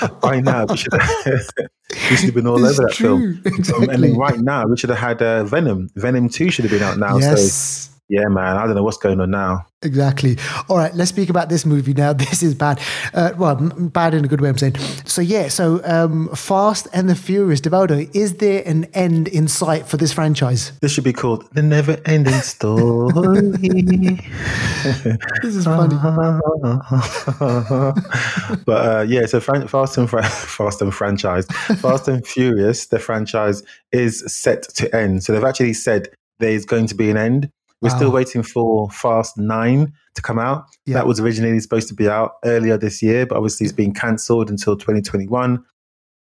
by 0.21 0.39
now, 0.39 0.65
we 0.65 0.77
should 0.77 0.93
have, 0.93 1.49
we 1.91 2.15
should 2.15 2.25
have 2.25 2.33
been 2.35 2.47
all 2.47 2.63
it's 2.65 2.79
over 2.79 2.87
that 2.87 2.95
true. 2.95 3.35
film. 3.35 3.41
Exactly. 3.45 3.87
And 3.89 4.17
right 4.17 4.39
now, 4.39 4.67
we 4.67 4.77
should 4.77 4.89
have 4.89 4.99
had 4.99 5.21
uh, 5.21 5.43
Venom. 5.43 5.89
Venom 5.95 6.29
2 6.29 6.49
should 6.49 6.65
have 6.65 6.71
been 6.71 6.83
out 6.83 6.97
now. 6.97 7.17
Yes. 7.17 7.89
So 7.89 7.98
yeah, 8.09 8.27
man, 8.27 8.57
I 8.57 8.65
don't 8.65 8.75
know 8.75 8.81
what's 8.81 8.97
going 8.97 9.21
on 9.21 9.29
now. 9.29 9.67
Exactly. 9.83 10.35
All 10.67 10.77
right, 10.77 10.93
let's 10.95 11.09
speak 11.09 11.29
about 11.29 11.47
this 11.47 11.65
movie 11.65 11.93
now. 11.93 12.13
This 12.29 12.43
is 12.43 12.55
bad. 12.55 12.81
Uh, 13.13 13.31
well, 13.37 13.55
bad 13.55 14.13
in 14.13 14.25
a 14.25 14.27
good 14.27 14.41
way, 14.41 14.49
I'm 14.49 14.57
saying. 14.57 14.75
So, 15.05 15.21
yeah, 15.21 15.47
so 15.47 15.79
um, 15.85 16.27
Fast 16.35 16.87
and 16.91 17.07
the 17.07 17.15
Furious, 17.15 17.61
Devaldo, 17.61 18.09
is 18.15 18.37
there 18.37 18.63
an 18.65 18.85
end 18.93 19.27
in 19.27 19.47
sight 19.47 19.87
for 19.87 19.97
this 19.97 20.11
franchise? 20.11 20.71
This 20.81 20.91
should 20.91 21.03
be 21.03 21.13
called 21.13 21.47
The 21.53 21.61
Never 21.61 21.99
Ending 22.05 22.41
Story. 22.41 23.11
this 25.43 25.55
is 25.55 25.65
funny. 25.65 25.95
but 28.65 28.69
uh, 28.69 29.05
yeah, 29.07 29.25
so 29.27 29.39
Fast 29.39 29.97
and, 29.97 30.09
Fast 30.09 30.81
and 30.81 30.93
franchise, 30.93 31.45
Fast 31.45 32.07
and 32.07 32.25
Furious, 32.25 32.87
the 32.87 32.99
franchise 32.99 33.61
is 33.91 34.23
set 34.27 34.63
to 34.75 34.93
end. 34.95 35.23
So, 35.23 35.31
they've 35.31 35.43
actually 35.43 35.73
said 35.73 36.09
there's 36.39 36.65
going 36.65 36.87
to 36.87 36.95
be 36.95 37.09
an 37.09 37.17
end 37.17 37.51
we're 37.81 37.89
wow. 37.89 37.95
still 37.95 38.11
waiting 38.11 38.43
for 38.43 38.89
Fast 38.89 39.37
9 39.37 39.93
to 40.15 40.21
come 40.21 40.39
out. 40.39 40.65
Yeah. 40.85 40.95
That 40.95 41.07
was 41.07 41.19
originally 41.19 41.59
supposed 41.59 41.87
to 41.87 41.93
be 41.93 42.09
out 42.09 42.33
earlier 42.43 42.77
this 42.77 43.01
year, 43.01 43.25
but 43.25 43.37
obviously 43.37 43.65
it's 43.65 43.73
been 43.73 43.93
cancelled 43.93 44.49
until 44.49 44.75
2021. 44.75 45.63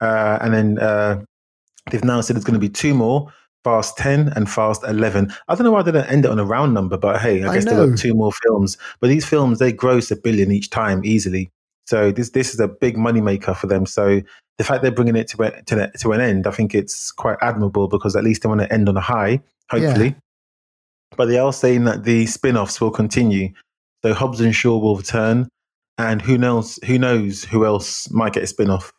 Uh, 0.01 0.39
and 0.41 0.53
then 0.53 0.79
uh, 0.79 1.23
they've 1.91 2.05
now 2.05 2.21
said 2.21 2.37
there's 2.37 2.45
going 2.45 2.55
to 2.55 2.61
be 2.61 2.69
two 2.69 2.95
more 2.95 3.33
Fast 3.63 3.97
10 3.97 4.33
and 4.37 4.49
Fast 4.49 4.85
11. 4.85 5.33
I 5.49 5.55
don't 5.55 5.65
know 5.65 5.73
why 5.73 5.83
they 5.83 5.93
don't 5.93 6.09
end 6.09 6.25
it 6.25 6.31
on 6.31 6.39
a 6.39 6.45
round 6.45 6.73
number, 6.75 6.97
but 6.97 7.21
hey, 7.21 7.43
I, 7.43 7.51
I 7.51 7.55
guess 7.55 7.65
they've 7.65 7.75
got 7.75 7.99
two 7.99 8.15
more 8.15 8.33
films. 8.33 8.79
But 9.01 9.09
these 9.09 9.25
films, 9.25 9.59
they 9.59 9.73
gross 9.73 10.11
a 10.11 10.17
billion 10.17 10.53
each 10.53 10.71
time 10.71 11.05
easily. 11.05 11.51
So 11.87 12.11
this 12.11 12.31
this 12.31 12.55
is 12.55 12.61
a 12.61 12.69
big 12.69 12.97
moneymaker 12.97 13.57
for 13.57 13.67
them. 13.67 13.87
So 13.87 14.21
the 14.59 14.65
fact 14.65 14.83
they're 14.83 14.91
bringing 14.91 15.17
it 15.17 15.29
to, 15.29 15.63
to, 15.67 15.91
to 15.99 16.13
an 16.13 16.21
end, 16.21 16.47
I 16.47 16.51
think 16.51 16.75
it's 16.75 17.13
quite 17.13 17.39
admirable 17.43 17.89
because 17.89 18.17
at 18.17 18.25
least 18.25 18.43
they 18.43 18.49
want 18.49 18.61
to 18.61 18.73
end 18.73 18.89
on 18.89 18.97
a 18.97 19.01
high, 19.01 19.41
hopefully. 19.71 20.09
Yeah. 20.09 20.15
But 21.17 21.27
they 21.27 21.39
are 21.39 21.53
saying 21.53 21.85
that 21.85 22.05
the 22.05 22.27
spin 22.27 22.57
offs 22.57 22.81
will 22.81 22.91
continue. 22.91 23.53
So 24.05 24.15
Hobbs 24.15 24.41
and 24.41 24.55
Shaw 24.55 24.79
will 24.79 24.97
return, 24.97 25.49
and 25.99 26.23
who 26.23 26.39
knows 26.39 26.79
who 26.85 26.99
knows 26.99 27.45
who 27.45 27.65
else 27.65 28.11
might 28.11 28.33
get 28.33 28.43
a 28.43 28.47
spin 28.47 28.71
off. 28.71 28.93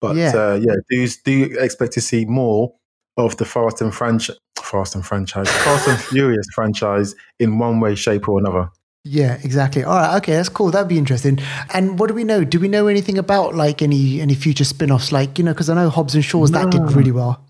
But 0.00 0.16
yeah, 0.16 0.32
uh, 0.34 0.60
yeah 0.62 0.74
do, 0.90 1.06
do 1.24 1.32
you 1.32 1.58
expect 1.60 1.92
to 1.92 2.00
see 2.00 2.24
more 2.24 2.74
of 3.16 3.36
the 3.36 3.44
Fast 3.44 3.80
and 3.80 3.94
franchise, 3.94 4.38
Fast 4.58 4.94
and 4.94 5.04
franchise, 5.04 5.48
Fast 5.48 5.88
and 5.88 5.98
Furious 5.98 6.46
franchise 6.54 7.14
in 7.38 7.58
one 7.58 7.80
way, 7.80 7.94
shape, 7.94 8.28
or 8.28 8.38
another? 8.38 8.70
Yeah, 9.04 9.38
exactly. 9.42 9.82
All 9.82 9.96
right, 9.96 10.16
okay, 10.18 10.32
that's 10.32 10.48
cool. 10.48 10.70
That'd 10.70 10.88
be 10.88 10.98
interesting. 10.98 11.40
And 11.74 11.98
what 11.98 12.06
do 12.06 12.14
we 12.14 12.24
know? 12.24 12.44
Do 12.44 12.60
we 12.60 12.68
know 12.68 12.86
anything 12.86 13.18
about 13.18 13.54
like 13.54 13.82
any 13.82 14.20
any 14.20 14.34
future 14.34 14.64
spin-offs? 14.64 15.12
Like 15.12 15.38
you 15.38 15.44
know, 15.44 15.52
because 15.52 15.68
I 15.68 15.74
know 15.74 15.90
Hobbs 15.90 16.14
and 16.14 16.24
Shaw's 16.24 16.50
no. 16.50 16.60
that 16.60 16.70
did 16.70 16.92
really 16.92 17.12
well. 17.12 17.44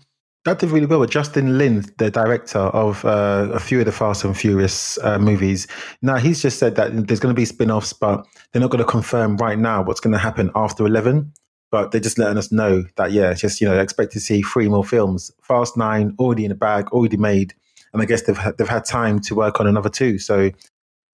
That 0.45 0.59
did 0.59 0.71
really 0.71 0.85
well. 0.85 0.99
But 0.99 1.09
Justin 1.09 1.57
Lin, 1.57 1.85
the 1.97 2.11
director 2.11 2.59
of 2.59 3.03
uh, 3.05 3.49
a 3.53 3.59
few 3.59 3.79
of 3.79 3.85
the 3.85 3.91
Fast 3.91 4.23
and 4.23 4.37
Furious 4.37 4.97
uh, 5.01 5.17
movies, 5.17 5.67
now 6.01 6.17
he's 6.17 6.41
just 6.41 6.59
said 6.59 6.75
that 6.75 7.07
there's 7.07 7.19
going 7.19 7.33
to 7.33 7.39
be 7.39 7.45
spin 7.45 7.71
offs, 7.71 7.93
but 7.93 8.25
they're 8.51 8.61
not 8.61 8.69
going 8.69 8.83
to 8.83 8.89
confirm 8.89 9.37
right 9.37 9.57
now 9.57 9.83
what's 9.83 9.99
going 9.99 10.11
to 10.11 10.19
happen 10.19 10.51
after 10.55 10.85
11. 10.85 11.31
But 11.71 11.91
they're 11.91 12.01
just 12.01 12.19
letting 12.19 12.37
us 12.37 12.51
know 12.51 12.83
that, 12.97 13.13
yeah, 13.13 13.33
just, 13.33 13.59
you 13.59 13.67
know, 13.67 13.79
expect 13.79 14.11
to 14.11 14.19
see 14.19 14.43
three 14.43 14.69
more 14.69 14.83
films. 14.83 15.31
Fast 15.41 15.75
Nine, 15.75 16.15
already 16.19 16.45
in 16.45 16.49
the 16.49 16.55
bag, 16.55 16.89
already 16.91 17.17
made. 17.17 17.55
And 17.93 18.01
I 18.01 18.05
guess 18.05 18.23
they've, 18.23 18.39
they've 18.57 18.67
had 18.67 18.85
time 18.85 19.19
to 19.21 19.35
work 19.35 19.59
on 19.59 19.65
another 19.65 19.89
two. 19.89 20.19
So, 20.19 20.51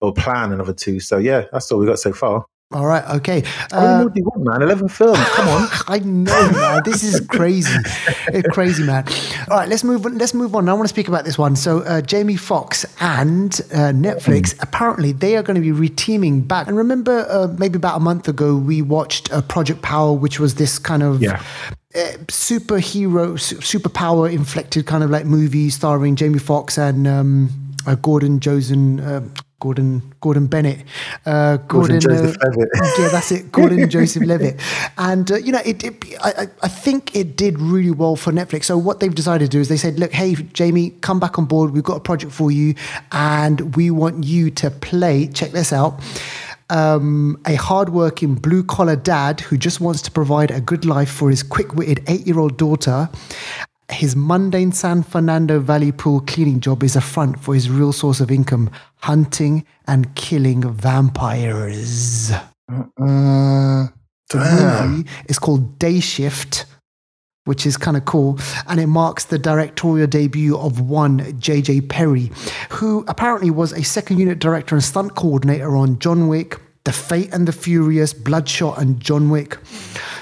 or 0.02 0.12
plan 0.12 0.52
another 0.52 0.74
two. 0.74 1.00
So, 1.00 1.16
yeah, 1.16 1.44
that's 1.52 1.70
all 1.72 1.78
we 1.78 1.86
got 1.86 1.98
so 1.98 2.12
far. 2.12 2.44
All 2.72 2.86
right, 2.86 3.04
okay. 3.16 3.42
Uh, 3.72 4.04
do 4.04 4.12
you 4.14 4.22
want, 4.22 4.44
man? 4.44 4.62
Eleven 4.62 4.86
films. 4.86 5.18
Come 5.30 5.48
on. 5.48 5.68
I 5.88 5.98
know, 6.04 6.50
man. 6.52 6.82
This 6.84 7.02
is 7.02 7.20
crazy. 7.26 7.76
it's 8.28 8.46
crazy, 8.54 8.84
man. 8.84 9.04
All 9.50 9.56
right, 9.56 9.68
let's 9.68 9.82
move 9.82 10.06
on. 10.06 10.16
Let's 10.16 10.34
move 10.34 10.54
on. 10.54 10.68
I 10.68 10.74
want 10.74 10.84
to 10.84 10.88
speak 10.88 11.08
about 11.08 11.24
this 11.24 11.36
one. 11.36 11.56
So, 11.56 11.80
uh, 11.80 12.00
Jamie 12.00 12.36
Foxx 12.36 12.86
and 13.00 13.52
uh, 13.72 13.90
Netflix 13.90 14.54
mm. 14.54 14.62
apparently 14.62 15.10
they 15.10 15.36
are 15.36 15.42
going 15.42 15.60
to 15.60 15.72
be 15.72 15.76
reteaming 15.88 16.46
back. 16.46 16.68
And 16.68 16.76
remember, 16.76 17.26
uh, 17.28 17.48
maybe 17.58 17.74
about 17.74 17.96
a 17.96 18.00
month 18.00 18.28
ago, 18.28 18.54
we 18.54 18.82
watched 18.82 19.32
uh, 19.32 19.42
Project 19.42 19.82
Power, 19.82 20.12
which 20.12 20.38
was 20.38 20.54
this 20.54 20.78
kind 20.78 21.02
of 21.02 21.20
yeah. 21.20 21.42
Uh, 21.92 22.12
superhero, 22.28 23.34
superpower 23.34 24.32
inflected 24.32 24.86
kind 24.86 25.02
of 25.02 25.10
like 25.10 25.26
movie 25.26 25.70
starring 25.70 26.14
Jamie 26.14 26.38
Foxx 26.38 26.78
and 26.78 27.08
um, 27.08 27.50
Gordon 28.00 28.38
Josen. 28.38 29.28
Gordon 29.60 30.02
Gordon 30.20 30.46
Bennett, 30.46 30.84
uh, 31.26 31.58
Gordon, 31.58 31.98
Gordon 31.98 32.00
Joseph 32.00 32.36
uh, 32.42 32.48
Levitt. 32.48 32.68
yeah, 32.98 33.08
that's 33.08 33.30
it, 33.30 33.52
Gordon 33.52 33.90
Joseph 33.96 34.24
Levitt, 34.24 34.60
and 34.96 35.30
uh, 35.30 35.36
you 35.36 35.52
know, 35.52 35.60
it, 35.64 35.84
it 35.84 36.04
I, 36.22 36.48
I, 36.62 36.68
think 36.68 37.14
it 37.14 37.36
did 37.36 37.58
really 37.60 37.90
well 37.90 38.16
for 38.16 38.32
Netflix. 38.32 38.64
So 38.64 38.78
what 38.78 39.00
they've 39.00 39.14
decided 39.14 39.44
to 39.44 39.50
do 39.50 39.60
is 39.60 39.68
they 39.68 39.76
said, 39.76 39.98
look, 39.98 40.12
hey 40.12 40.34
Jamie, 40.34 40.90
come 41.02 41.20
back 41.20 41.38
on 41.38 41.44
board. 41.44 41.72
We've 41.72 41.84
got 41.84 41.96
a 41.96 42.00
project 42.00 42.32
for 42.32 42.50
you, 42.50 42.74
and 43.12 43.76
we 43.76 43.90
want 43.90 44.24
you 44.24 44.50
to 44.52 44.70
play. 44.70 45.28
Check 45.28 45.52
this 45.52 45.72
out. 45.72 46.00
Um, 46.70 47.40
a 47.46 47.56
hardworking 47.56 48.36
blue 48.36 48.62
collar 48.62 48.96
dad 48.96 49.40
who 49.40 49.58
just 49.58 49.80
wants 49.80 50.02
to 50.02 50.10
provide 50.10 50.50
a 50.52 50.60
good 50.60 50.84
life 50.84 51.10
for 51.10 51.28
his 51.28 51.42
quick 51.42 51.74
witted 51.74 52.02
eight 52.06 52.26
year 52.26 52.38
old 52.38 52.56
daughter 52.56 53.10
his 53.90 54.16
mundane 54.16 54.72
San 54.72 55.02
Fernando 55.02 55.60
Valley 55.60 55.92
pool 55.92 56.20
cleaning 56.20 56.60
job 56.60 56.82
is 56.82 56.96
a 56.96 57.00
front 57.00 57.38
for 57.40 57.54
his 57.54 57.68
real 57.68 57.92
source 57.92 58.20
of 58.20 58.30
income 58.30 58.70
hunting 58.96 59.64
and 59.86 60.14
killing 60.14 60.62
vampires. 60.72 62.32
Uh, 62.68 63.88
movie 64.34 65.08
is 65.28 65.38
called 65.38 65.78
Day 65.78 66.00
Shift, 66.00 66.66
which 67.44 67.66
is 67.66 67.76
kind 67.76 67.96
of 67.96 68.04
cool. 68.04 68.38
And 68.68 68.78
it 68.80 68.86
marks 68.86 69.24
the 69.24 69.38
directorial 69.38 70.06
debut 70.06 70.56
of 70.56 70.80
one 70.80 71.38
J.J. 71.40 71.82
Perry, 71.82 72.30
who 72.70 73.04
apparently 73.08 73.50
was 73.50 73.72
a 73.72 73.82
second 73.82 74.18
unit 74.18 74.38
director 74.38 74.74
and 74.74 74.84
stunt 74.84 75.16
coordinator 75.16 75.76
on 75.76 75.98
John 75.98 76.28
Wick, 76.28 76.60
The 76.84 76.92
Fate 76.92 77.32
and 77.32 77.46
the 77.46 77.52
Furious, 77.52 78.12
Bloodshot, 78.14 78.78
and 78.78 79.00
John 79.00 79.28
Wick. 79.28 79.58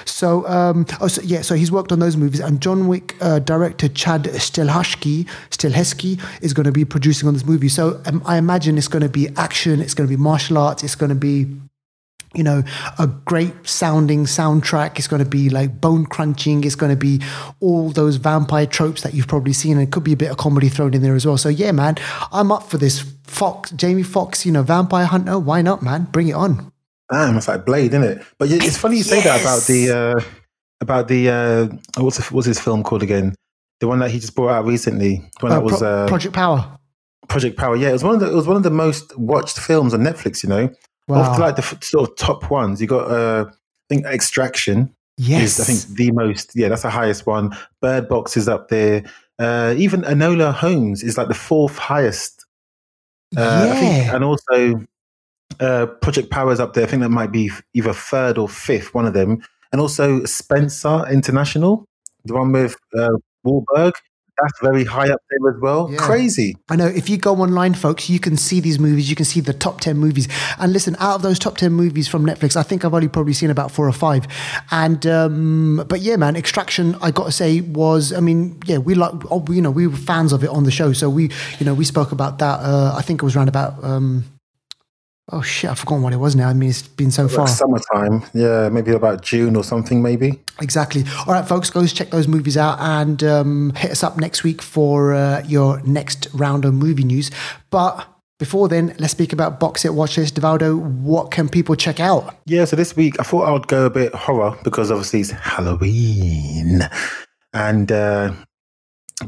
So, 0.05 0.45
um, 0.47 0.85
oh, 0.99 1.07
so, 1.07 1.21
yeah, 1.21 1.41
so 1.41 1.55
he's 1.55 1.71
worked 1.71 1.91
on 1.91 1.99
those 1.99 2.17
movies, 2.17 2.41
and 2.41 2.61
John 2.61 2.87
Wick 2.87 3.15
uh, 3.21 3.39
director 3.39 3.87
Chad 3.87 4.23
Stahelski, 4.23 5.25
Stahelski 5.49 6.21
is 6.41 6.53
going 6.53 6.65
to 6.65 6.71
be 6.71 6.83
producing 6.83 7.27
on 7.27 7.33
this 7.33 7.45
movie. 7.45 7.69
So, 7.69 8.01
um, 8.05 8.21
I 8.25 8.37
imagine 8.37 8.77
it's 8.77 8.89
going 8.89 9.03
to 9.03 9.09
be 9.09 9.29
action, 9.37 9.79
it's 9.79 9.93
going 9.93 10.09
to 10.09 10.13
be 10.15 10.21
martial 10.21 10.57
arts, 10.57 10.83
it's 10.83 10.95
going 10.95 11.09
to 11.09 11.15
be 11.15 11.47
you 12.35 12.43
know, 12.43 12.63
a 12.99 13.07
great 13.07 13.53
sounding 13.67 14.25
soundtrack. 14.25 14.97
It's 14.99 15.07
going 15.07 15.23
to 15.23 15.29
be 15.29 15.49
like 15.49 15.81
bone 15.81 16.05
crunching. 16.05 16.63
It's 16.63 16.75
going 16.75 16.91
to 16.91 16.95
be 16.95 17.21
all 17.59 17.89
those 17.89 18.17
vampire 18.17 18.67
tropes 18.67 19.01
that 19.01 19.15
you've 19.15 19.27
probably 19.27 19.53
seen. 19.53 19.73
And 19.73 19.81
it 19.81 19.91
could 19.91 20.03
be 20.03 20.13
a 20.13 20.17
bit 20.17 20.29
of 20.29 20.37
comedy 20.37 20.69
thrown 20.69 20.93
in 20.93 21.01
there 21.01 21.15
as 21.15 21.25
well. 21.25 21.37
So 21.37 21.49
yeah, 21.49 21.71
man, 21.71 21.95
I'm 22.31 22.51
up 22.51 22.63
for 22.69 22.77
this. 22.77 23.03
Foxx, 23.29 23.71
Jamie 23.71 24.03
Foxx, 24.03 24.45
you 24.45 24.51
know, 24.51 24.63
vampire 24.63 25.05
hunter. 25.05 25.39
Why 25.39 25.61
not, 25.61 25.81
man? 25.81 26.07
Bring 26.11 26.27
it 26.27 26.33
on. 26.33 26.71
Damn, 27.11 27.37
it's 27.37 27.47
like 27.47 27.65
Blade, 27.65 27.93
isn't 27.93 28.03
it? 28.03 28.25
But 28.37 28.51
it's 28.51 28.77
funny 28.77 28.97
you 28.97 29.03
say 29.03 29.17
yes. 29.17 29.25
that 29.25 29.41
about 29.41 29.63
the 29.63 29.91
uh, 29.91 30.21
about 30.81 31.07
the 31.07 31.29
uh, 31.29 32.01
what's 32.01 32.17
the, 32.17 32.33
what's 32.33 32.47
his 32.47 32.59
film 32.59 32.83
called 32.83 33.03
again? 33.03 33.35
The 33.79 33.87
one 33.87 33.99
that 33.99 34.11
he 34.11 34.19
just 34.19 34.35
brought 34.35 34.49
out 34.49 34.65
recently. 34.65 35.17
The 35.39 35.45
one 35.45 35.51
that 35.51 35.63
was 35.63 35.81
uh, 35.81 36.07
Project 36.07 36.35
Power. 36.35 36.77
Project 37.27 37.57
Power. 37.57 37.75
Yeah, 37.75 37.89
it 37.89 37.93
was 37.93 38.03
one 38.03 38.15
of 38.15 38.19
the 38.19 38.31
it 38.31 38.35
was 38.35 38.47
one 38.47 38.57
of 38.57 38.63
the 38.63 38.69
most 38.69 39.17
watched 39.17 39.59
films 39.59 39.93
on 39.93 40.01
Netflix. 40.01 40.43
You 40.43 40.49
know, 40.49 40.69
wow. 41.07 41.31
of 41.31 41.39
like 41.39 41.55
the 41.55 41.63
sort 41.81 42.09
of 42.09 42.15
top 42.15 42.51
ones. 42.51 42.81
You 42.81 42.87
got 42.87 43.09
uh, 43.09 43.45
I 43.49 43.53
think 43.87 44.05
Extraction. 44.05 44.93
Yes, 45.17 45.59
is, 45.59 45.59
I 45.59 45.63
think 45.63 45.97
the 45.97 46.11
most. 46.11 46.55
Yeah, 46.55 46.69
that's 46.69 46.83
the 46.83 46.89
highest 46.89 47.25
one. 47.25 47.55
Bird 47.81 48.07
Box 48.07 48.37
is 48.37 48.47
up 48.47 48.69
there. 48.69 49.03
Uh, 49.37 49.73
even 49.77 50.01
Enola 50.01 50.53
Holmes 50.53 51.03
is 51.03 51.17
like 51.17 51.27
the 51.27 51.33
fourth 51.33 51.77
highest. 51.77 52.38
Uh, 53.37 53.65
yeah. 53.67 53.79
Think, 53.79 54.13
and 54.13 54.23
also 54.23 54.85
uh, 55.59 55.85
Project 56.01 56.29
Power's 56.29 56.59
up 56.59 56.73
there. 56.73 56.85
I 56.85 56.87
think 56.87 57.01
that 57.01 57.09
might 57.09 57.31
be 57.31 57.51
either 57.73 57.93
third 57.93 58.37
or 58.37 58.49
fifth, 58.49 58.93
one 58.93 59.05
of 59.05 59.13
them. 59.13 59.41
And 59.71 59.79
also 59.79 60.21
Spenser 60.25 61.05
Confidential, 61.05 61.85
the 62.25 62.33
one 62.33 62.51
with 62.51 62.75
uh, 62.97 63.09
Wahlberg. 63.45 63.93
That's 64.41 64.59
very 64.61 64.85
high 64.85 65.09
up 65.09 65.21
there 65.29 65.53
as 65.53 65.61
well. 65.61 65.89
Yeah. 65.91 65.97
Crazy. 65.97 66.55
I 66.69 66.75
know. 66.75 66.87
If 66.87 67.09
you 67.09 67.17
go 67.17 67.35
online, 67.35 67.73
folks, 67.73 68.09
you 68.09 68.19
can 68.19 68.37
see 68.37 68.59
these 68.59 68.79
movies. 68.79 69.09
You 69.09 69.15
can 69.15 69.25
see 69.25 69.41
the 69.41 69.53
top 69.53 69.81
10 69.81 69.97
movies. 69.97 70.27
And 70.59 70.73
listen, 70.73 70.95
out 70.99 71.15
of 71.15 71.21
those 71.21 71.39
top 71.39 71.57
10 71.57 71.71
movies 71.71 72.07
from 72.07 72.25
Netflix, 72.25 72.55
I 72.55 72.63
think 72.63 72.85
I've 72.85 72.93
only 72.93 73.07
probably 73.07 73.33
seen 73.33 73.49
about 73.49 73.71
four 73.71 73.87
or 73.87 73.93
five. 73.93 74.27
And, 74.71 75.05
um, 75.07 75.85
but 75.87 76.01
yeah, 76.01 76.15
man, 76.15 76.35
Extraction, 76.35 76.95
I 77.01 77.11
got 77.11 77.25
to 77.25 77.31
say, 77.31 77.61
was, 77.61 78.13
I 78.13 78.19
mean, 78.19 78.59
yeah, 78.65 78.77
we 78.77 78.95
like, 78.95 79.11
oh, 79.31 79.45
you 79.49 79.61
know, 79.61 79.71
we 79.71 79.87
were 79.87 79.95
fans 79.95 80.33
of 80.33 80.43
it 80.43 80.49
on 80.49 80.63
the 80.63 80.71
show. 80.71 80.93
So 80.93 81.09
we, 81.09 81.31
you 81.59 81.65
know, 81.65 81.73
we 81.73 81.85
spoke 81.85 82.11
about 82.11 82.39
that. 82.39 82.59
Uh, 82.59 82.93
I 82.95 83.01
think 83.01 83.21
it 83.21 83.25
was 83.25 83.35
around 83.35 83.49
about, 83.49 83.83
um, 83.83 84.23
Oh 85.31 85.41
shit! 85.41 85.69
I've 85.69 85.77
forgotten 85.77 86.03
what 86.03 86.13
it 86.13 86.17
was 86.17 86.35
now. 86.35 86.49
I 86.49 86.53
mean, 86.53 86.69
it's 86.69 86.81
been 86.81 87.11
so 87.11 87.27
far. 87.27 87.47
summertime, 87.47 88.23
yeah, 88.33 88.69
maybe 88.69 88.91
about 88.91 89.21
June 89.21 89.55
or 89.55 89.63
something, 89.63 90.01
maybe. 90.01 90.39
Exactly. 90.59 91.03
All 91.27 91.33
right, 91.33 91.47
folks, 91.47 91.69
go 91.69 91.85
check 91.85 92.09
those 92.09 92.27
movies 92.27 92.57
out 92.57 92.79
and 92.79 93.23
um, 93.23 93.73
hit 93.75 93.91
us 93.91 94.03
up 94.03 94.17
next 94.17 94.43
week 94.43 94.61
for 94.61 95.13
uh, 95.13 95.43
your 95.45 95.81
next 95.81 96.27
round 96.33 96.65
of 96.65 96.73
movie 96.73 97.03
news. 97.03 97.29
But 97.69 98.07
before 98.39 98.67
then, 98.69 98.95
let's 98.97 99.11
speak 99.11 99.31
about 99.31 99.59
Box 99.59 99.85
It 99.85 99.93
Watch 99.93 100.17
List. 100.17 100.35
Devaldo, 100.35 100.79
what 100.79 101.29
can 101.29 101.47
people 101.47 101.75
check 101.75 101.99
out? 101.99 102.35
Yeah, 102.45 102.65
so 102.65 102.75
this 102.75 102.95
week 102.95 103.19
I 103.19 103.23
thought 103.23 103.47
I 103.47 103.51
would 103.51 103.67
go 103.67 103.85
a 103.85 103.89
bit 103.91 104.15
horror 104.15 104.57
because 104.63 104.89
obviously 104.89 105.19
it's 105.19 105.29
Halloween, 105.31 106.81
and 107.53 107.91
uh, 107.91 108.33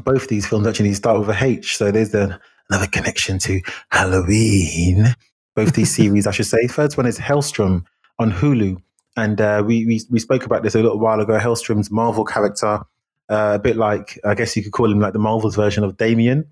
both 0.02 0.26
these 0.26 0.48
films 0.48 0.66
actually 0.66 0.94
start 0.94 1.20
with 1.20 1.28
a 1.28 1.44
H, 1.44 1.76
so 1.76 1.92
there's 1.92 2.10
the, 2.10 2.40
another 2.70 2.88
connection 2.88 3.38
to 3.40 3.60
Halloween 3.90 5.14
both 5.54 5.74
these 5.74 5.94
series, 5.94 6.26
I 6.26 6.30
should 6.30 6.46
say. 6.46 6.66
First 6.66 6.96
one 6.96 7.06
is 7.06 7.18
Helstrom 7.18 7.84
on 8.18 8.32
Hulu. 8.32 8.80
And 9.16 9.40
uh, 9.40 9.62
we, 9.66 9.84
we, 9.86 10.00
we 10.10 10.18
spoke 10.18 10.44
about 10.44 10.62
this 10.62 10.74
a 10.74 10.82
little 10.82 10.98
while 10.98 11.20
ago. 11.20 11.38
Helstrom's 11.38 11.90
Marvel 11.90 12.24
character, 12.24 12.80
uh, 13.28 13.52
a 13.54 13.58
bit 13.58 13.76
like, 13.76 14.18
I 14.24 14.34
guess 14.34 14.56
you 14.56 14.62
could 14.62 14.72
call 14.72 14.90
him 14.90 15.00
like 15.00 15.12
the 15.12 15.18
Marvel's 15.18 15.56
version 15.56 15.84
of 15.84 15.96
Damien. 15.96 16.46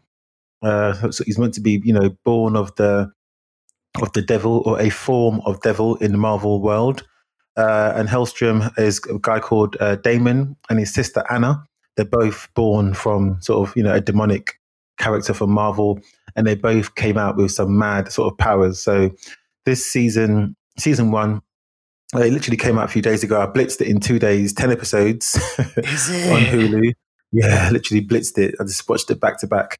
Uh, 0.62 1.10
so 1.10 1.24
he's 1.24 1.38
meant 1.38 1.54
to 1.54 1.60
be, 1.60 1.80
you 1.84 1.92
know, 1.92 2.10
born 2.24 2.56
of 2.56 2.74
the 2.76 3.10
of 4.00 4.12
the 4.12 4.22
devil 4.22 4.62
or 4.66 4.80
a 4.80 4.88
form 4.88 5.40
of 5.44 5.60
devil 5.62 5.96
in 5.96 6.12
the 6.12 6.18
Marvel 6.18 6.60
world. 6.60 7.06
Uh, 7.56 7.92
and 7.96 8.08
Helstrom 8.08 8.70
is 8.78 9.00
a 9.10 9.18
guy 9.18 9.40
called 9.40 9.76
uh, 9.80 9.96
Daimon 9.96 10.56
and 10.68 10.78
his 10.78 10.92
sister 10.94 11.24
Anna. 11.30 11.64
They're 11.96 12.04
both 12.04 12.48
born 12.54 12.94
from 12.94 13.40
sort 13.40 13.68
of, 13.68 13.76
you 13.76 13.82
know, 13.82 13.92
a 13.92 14.00
demonic 14.00 14.60
character 14.98 15.34
from 15.34 15.50
Marvel 15.50 15.98
and 16.36 16.46
they 16.46 16.54
both 16.54 16.94
came 16.94 17.18
out 17.18 17.36
with 17.36 17.52
some 17.52 17.78
mad 17.78 18.10
sort 18.12 18.32
of 18.32 18.38
powers. 18.38 18.82
So 18.82 19.10
this 19.64 19.84
season, 19.84 20.56
season 20.78 21.10
one, 21.10 21.42
it 22.14 22.32
literally 22.32 22.56
came 22.56 22.78
out 22.78 22.86
a 22.86 22.92
few 22.92 23.02
days 23.02 23.22
ago. 23.22 23.40
I 23.40 23.46
blitzed 23.46 23.80
it 23.80 23.88
in 23.88 24.00
two 24.00 24.18
days, 24.18 24.52
ten 24.52 24.70
episodes 24.70 25.36
on 25.58 26.42
Hulu. 26.42 26.92
Yeah, 27.32 27.70
literally 27.70 28.04
blitzed 28.04 28.38
it. 28.38 28.56
I 28.58 28.64
just 28.64 28.88
watched 28.88 29.10
it 29.10 29.20
back 29.20 29.38
to 29.40 29.46
back, 29.46 29.78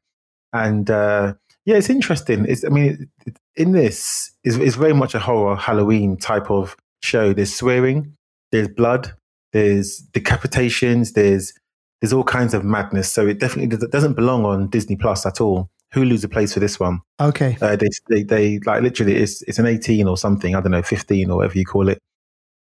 and 0.53 0.89
uh, 0.89 1.33
yeah, 1.65 1.75
it's 1.75 1.89
interesting. 1.89 2.45
It's, 2.47 2.63
I 2.63 2.69
mean, 2.69 3.09
it, 3.25 3.37
in 3.55 3.73
this 3.73 4.31
is 4.43 4.57
is 4.57 4.75
very 4.75 4.93
much 4.93 5.13
a 5.13 5.19
horror 5.19 5.55
Halloween 5.55 6.15
type 6.15 6.49
of 6.49 6.77
show. 7.03 7.33
There's 7.33 7.53
swearing, 7.53 8.15
there's 8.53 8.69
blood, 8.69 9.13
there's 9.51 10.01
decapitations, 10.13 11.13
there's 11.13 11.53
there's 12.01 12.13
all 12.13 12.23
kinds 12.23 12.53
of 12.53 12.63
madness. 12.63 13.11
So 13.11 13.27
it 13.27 13.39
definitely 13.39 13.77
doesn't 13.87 14.13
belong 14.13 14.45
on 14.45 14.69
Disney 14.69 14.95
Plus 14.95 15.25
at 15.25 15.39
all. 15.39 15.69
Hulu's 15.93 16.23
a 16.23 16.29
place 16.29 16.53
for 16.53 16.59
this 16.59 16.79
one. 16.79 17.01
Okay. 17.19 17.57
Uh, 17.61 17.75
they, 17.75 17.89
they, 18.09 18.23
they, 18.23 18.59
like 18.59 18.81
literally 18.81 19.15
it's, 19.15 19.41
it's 19.43 19.59
an 19.59 19.65
18 19.65 20.07
or 20.07 20.17
something. 20.17 20.55
I 20.55 20.61
don't 20.61 20.71
know, 20.71 20.81
15 20.81 21.29
or 21.29 21.37
whatever 21.37 21.57
you 21.57 21.65
call 21.65 21.89
it. 21.89 21.99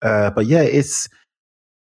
Uh, 0.01 0.31
but 0.31 0.46
yeah, 0.46 0.63
it's, 0.63 1.08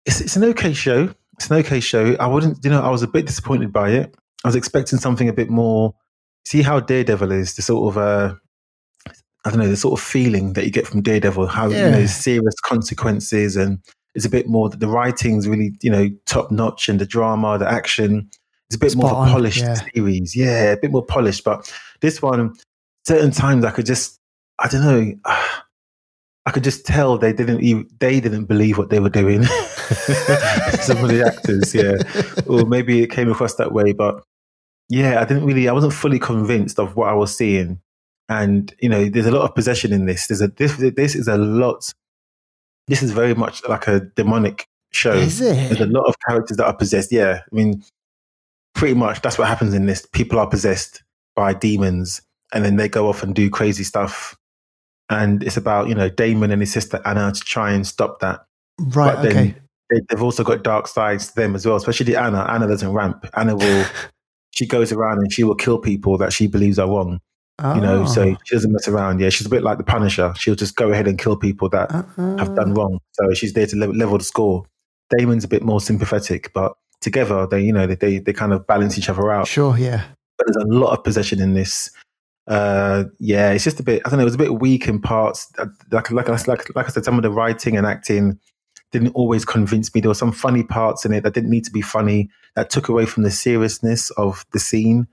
it's, 0.05 0.21
it's 0.21 0.35
an 0.35 0.43
okay 0.45 0.73
show. 0.73 1.13
It's 1.33 1.49
an 1.49 1.57
okay 1.57 1.79
show. 1.79 2.15
I 2.19 2.27
wouldn't, 2.27 2.63
you 2.63 2.69
know, 2.69 2.81
I 2.81 2.89
was 2.89 3.03
a 3.03 3.07
bit 3.07 3.25
disappointed 3.25 3.71
by 3.71 3.91
it. 3.91 4.15
I 4.43 4.47
was 4.47 4.55
expecting 4.55 4.99
something 4.99 5.29
a 5.29 5.33
bit 5.33 5.49
more, 5.49 5.93
see 6.45 6.61
how 6.61 6.79
Daredevil 6.79 7.31
is, 7.31 7.55
the 7.55 7.61
sort 7.61 7.93
of, 7.93 7.97
uh, 7.97 8.35
I 9.45 9.49
don't 9.49 9.59
know, 9.59 9.67
the 9.67 9.77
sort 9.77 9.99
of 9.99 10.05
feeling 10.05 10.53
that 10.53 10.65
you 10.65 10.71
get 10.71 10.87
from 10.87 11.01
Daredevil, 11.01 11.47
how, 11.47 11.69
yeah. 11.69 11.85
you 11.85 11.91
know, 11.91 12.05
serious 12.05 12.55
consequences 12.65 13.55
and 13.55 13.79
it's 14.15 14.25
a 14.25 14.29
bit 14.29 14.47
more, 14.47 14.69
the 14.69 14.87
writing's 14.87 15.47
really, 15.47 15.73
you 15.81 15.89
know, 15.89 16.09
top 16.25 16.51
notch 16.51 16.89
and 16.89 16.99
the 16.99 17.05
drama, 17.05 17.57
the 17.57 17.69
action, 17.69 18.29
it's 18.73 18.77
a 18.77 18.79
bit 18.79 18.91
Spot 18.91 19.03
more 19.03 19.11
of 19.11 19.17
a 19.17 19.21
on, 19.21 19.29
polished 19.29 19.59
yeah. 19.59 19.75
series. 19.93 20.35
Yeah, 20.35 20.71
a 20.71 20.77
bit 20.77 20.91
more 20.91 21.05
polished. 21.05 21.43
But 21.43 21.71
this 22.01 22.21
one, 22.21 22.55
certain 23.05 23.31
times 23.31 23.65
I 23.65 23.71
could 23.71 23.85
just, 23.85 24.19
I 24.59 24.67
don't 24.67 24.83
know, 24.83 25.13
I 26.45 26.51
could 26.51 26.63
just 26.63 26.85
tell 26.85 27.17
they 27.17 27.33
didn't 27.33 27.61
even, 27.61 27.87
they 27.99 28.19
didn't 28.19 28.45
believe 28.45 28.77
what 28.77 28.89
they 28.89 28.99
were 28.99 29.09
doing. 29.09 29.43
Some 30.81 30.97
of 31.03 31.09
the 31.09 31.23
actors, 31.25 31.73
yeah, 31.73 31.97
or 32.47 32.65
maybe 32.65 33.01
it 33.01 33.11
came 33.11 33.31
across 33.31 33.55
that 33.55 33.71
way. 33.71 33.93
But 33.93 34.23
yeah, 34.89 35.21
I 35.21 35.25
didn't 35.25 35.45
really, 35.45 35.69
I 35.69 35.73
wasn't 35.73 35.93
fully 35.93 36.19
convinced 36.19 36.79
of 36.79 36.95
what 36.95 37.09
I 37.09 37.13
was 37.13 37.35
seeing. 37.35 37.79
And 38.27 38.73
you 38.81 38.89
know, 38.89 39.07
there's 39.07 39.25
a 39.25 39.31
lot 39.31 39.43
of 39.43 39.55
possession 39.55 39.93
in 39.93 40.05
this. 40.05 40.27
There's 40.27 40.41
a 40.41 40.47
this 40.47 40.75
this 40.77 41.15
is 41.15 41.27
a 41.27 41.37
lot. 41.37 41.93
This 42.87 43.03
is 43.03 43.11
very 43.11 43.35
much 43.35 43.63
like 43.69 43.87
a 43.87 44.01
demonic 44.15 44.65
show. 44.91 45.13
Is 45.13 45.39
it? 45.39 45.53
There's 45.69 45.81
a 45.81 45.85
lot 45.85 46.05
of 46.05 46.15
characters 46.27 46.57
that 46.57 46.65
are 46.65 46.75
possessed. 46.75 47.11
Yeah, 47.11 47.39
I 47.39 47.55
mean, 47.55 47.83
pretty 48.75 48.95
much 48.95 49.21
that's 49.21 49.37
what 49.37 49.47
happens 49.47 49.73
in 49.73 49.85
this. 49.85 50.05
People 50.11 50.39
are 50.39 50.47
possessed 50.47 51.03
by 51.35 51.53
demons, 51.53 52.21
and 52.53 52.63
then 52.65 52.75
they 52.77 52.89
go 52.89 53.07
off 53.09 53.23
and 53.23 53.33
do 53.35 53.49
crazy 53.49 53.83
stuff. 53.83 54.35
And 55.09 55.43
it's 55.43 55.57
about 55.57 55.87
you 55.89 55.95
know 55.95 56.09
Daimon 56.09 56.51
and 56.51 56.61
his 56.61 56.71
sister 56.71 57.01
Anna 57.05 57.31
to 57.31 57.39
try 57.41 57.71
and 57.71 57.85
stop 57.85 58.19
that. 58.21 58.41
Right. 58.79 59.15
but 59.15 59.21
then 59.23 59.31
Okay. 59.31 59.55
they, 59.89 59.99
they've 60.09 60.23
also 60.23 60.43
got 60.43 60.63
dark 60.63 60.87
sides 60.87 61.27
to 61.29 61.35
them 61.35 61.55
as 61.55 61.65
well. 61.65 61.75
Especially 61.75 62.15
Anna. 62.15 62.45
Anna 62.49 62.67
doesn't 62.67 62.91
ramp. 62.91 63.25
Anna 63.35 63.55
will. 63.55 63.85
she 64.51 64.65
goes 64.67 64.91
around 64.91 65.17
and 65.19 65.31
she 65.33 65.43
will 65.43 65.55
kill 65.55 65.77
people 65.79 66.17
that 66.19 66.31
she 66.33 66.47
believes 66.47 66.79
are 66.79 66.87
wrong. 66.87 67.19
You 67.75 67.81
know, 67.81 68.05
so 68.05 68.23
Oh. 68.23 68.37
she 68.45 68.55
doesn't 68.55 68.71
mess 68.71 68.87
around. 68.87 69.19
Yeah, 69.19 69.29
she's 69.29 69.45
a 69.45 69.49
bit 69.49 69.61
like 69.63 69.77
the 69.77 69.83
Punisher. 69.83 70.33
She'll 70.37 70.55
just 70.55 70.75
go 70.75 70.91
ahead 70.91 71.07
and 71.07 71.17
kill 71.19 71.37
people 71.37 71.69
that 71.69 71.91
have 71.91 72.55
done 72.55 72.71
Uh-uh. 72.71 72.73
wrong. 72.73 72.99
So 73.11 73.33
she's 73.35 73.53
there 73.53 73.67
to 73.67 73.75
level, 73.75 73.95
level 73.95 74.17
the 74.17 74.23
score. 74.23 74.65
Daimon's 75.15 75.43
a 75.43 75.47
bit 75.47 75.61
more 75.63 75.79
sympathetic, 75.79 76.51
but 76.53 76.73
together 77.03 77.45
they, 77.45 77.61
you 77.61 77.71
know, 77.73 77.85
they, 77.85 77.95
they 77.95 78.17
they 78.19 78.33
kind 78.33 78.53
of 78.53 78.65
balance 78.65 78.97
each 78.97 79.09
other 79.09 79.31
out. 79.31 79.47
Sure. 79.47 79.77
Yeah. 79.77 80.03
But 80.37 80.47
there's 80.47 80.65
a 80.65 80.67
lot 80.67 80.97
of 80.97 81.03
possession 81.03 81.39
in 81.41 81.53
this. 81.53 81.91
Uh, 82.47 83.05
yeah, 83.19 83.51
it's 83.51 83.63
just 83.63 83.79
a 83.79 83.83
bit. 83.83 84.01
I 84.05 84.09
don't 84.09 84.17
know. 84.17 84.23
It 84.23 84.25
was 84.25 84.35
a 84.35 84.39
bit 84.39 84.59
weak 84.59 84.87
in 84.87 84.99
parts. 85.01 85.47
Uh, 85.57 85.67
Like 85.91 86.09
like 86.11 86.27
like 86.29 86.47
like, 86.75 86.85
I 86.87 86.89
said, 86.89 87.05
some 87.05 87.17
of 87.17 87.23
the 87.23 87.31
writing 87.31 87.77
and 87.77 87.85
acting 87.85 88.39
didn't 88.91 89.15
always 89.15 89.45
convince 89.45 89.93
me. 89.93 90.01
There 90.01 90.09
were 90.09 90.15
some 90.15 90.31
funny 90.31 90.63
parts 90.63 91.05
in 91.05 91.13
it 91.13 91.23
that 91.23 91.33
didn't 91.33 91.49
need 91.51 91.65
to 91.65 91.71
be 91.71 91.81
funny. 91.81 92.29
That 92.55 92.69
took 92.69 92.89
away 92.89 93.05
from 93.05 93.23
the 93.23 93.31
seriousness 93.31 94.09
of 94.11 94.45
the 94.53 94.59
scene. 94.59 95.07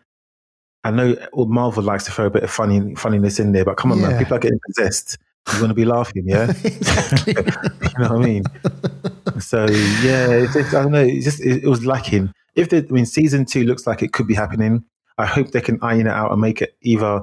I 0.85 0.91
know 0.91 1.15
Marvel 1.35 1.83
likes 1.83 2.05
to 2.07 2.11
throw 2.11 2.27
a 2.27 2.31
bit 2.31 2.43
of 2.43 2.51
funny 2.51 2.95
funniness 2.95 3.39
in 3.39 3.53
there, 3.53 3.65
but 3.65 3.77
come 3.77 3.93
on, 3.93 4.01
Yeah. 4.01 4.09
man, 4.11 4.19
people 4.19 4.35
are 4.37 4.41
getting 4.41 4.61
possessed. 4.67 5.19
You 5.55 5.61
want 5.61 5.71
to 5.71 5.75
be 5.75 5.85
laughing, 5.85 6.25
yeah? 6.27 6.51
exactly. 6.65 7.35
you 7.37 7.99
know 7.99 8.15
what 8.15 8.23
I 8.23 8.25
mean? 8.25 8.45
So 9.41 9.65
yeah, 10.03 10.31
it's 10.31 10.55
just, 10.55 10.75
I 10.75 10.83
don't 10.83 10.93
know. 10.93 11.03
It 11.03 11.23
just 11.23 11.41
it, 11.41 11.65
it 11.65 11.69
was 11.69 11.85
lacking. 11.85 12.33
If 12.55 12.69
the, 12.71 12.79
I 12.89 12.93
mean, 12.93 13.07
season 13.07 13.45
two 13.45 13.65
looks 13.65 13.87
like 13.87 14.03
it 14.03 14.13
could 14.13 14.27
be 14.27 14.35
happening. 14.35 14.85
I 15.19 15.27
hope 15.27 15.51
they 15.51 15.61
can 15.61 15.79
iron 15.83 16.07
it 16.07 16.13
out 16.13 16.33
and 16.33 16.41
make 16.41 16.63
it 16.63 16.77
either, 16.83 17.23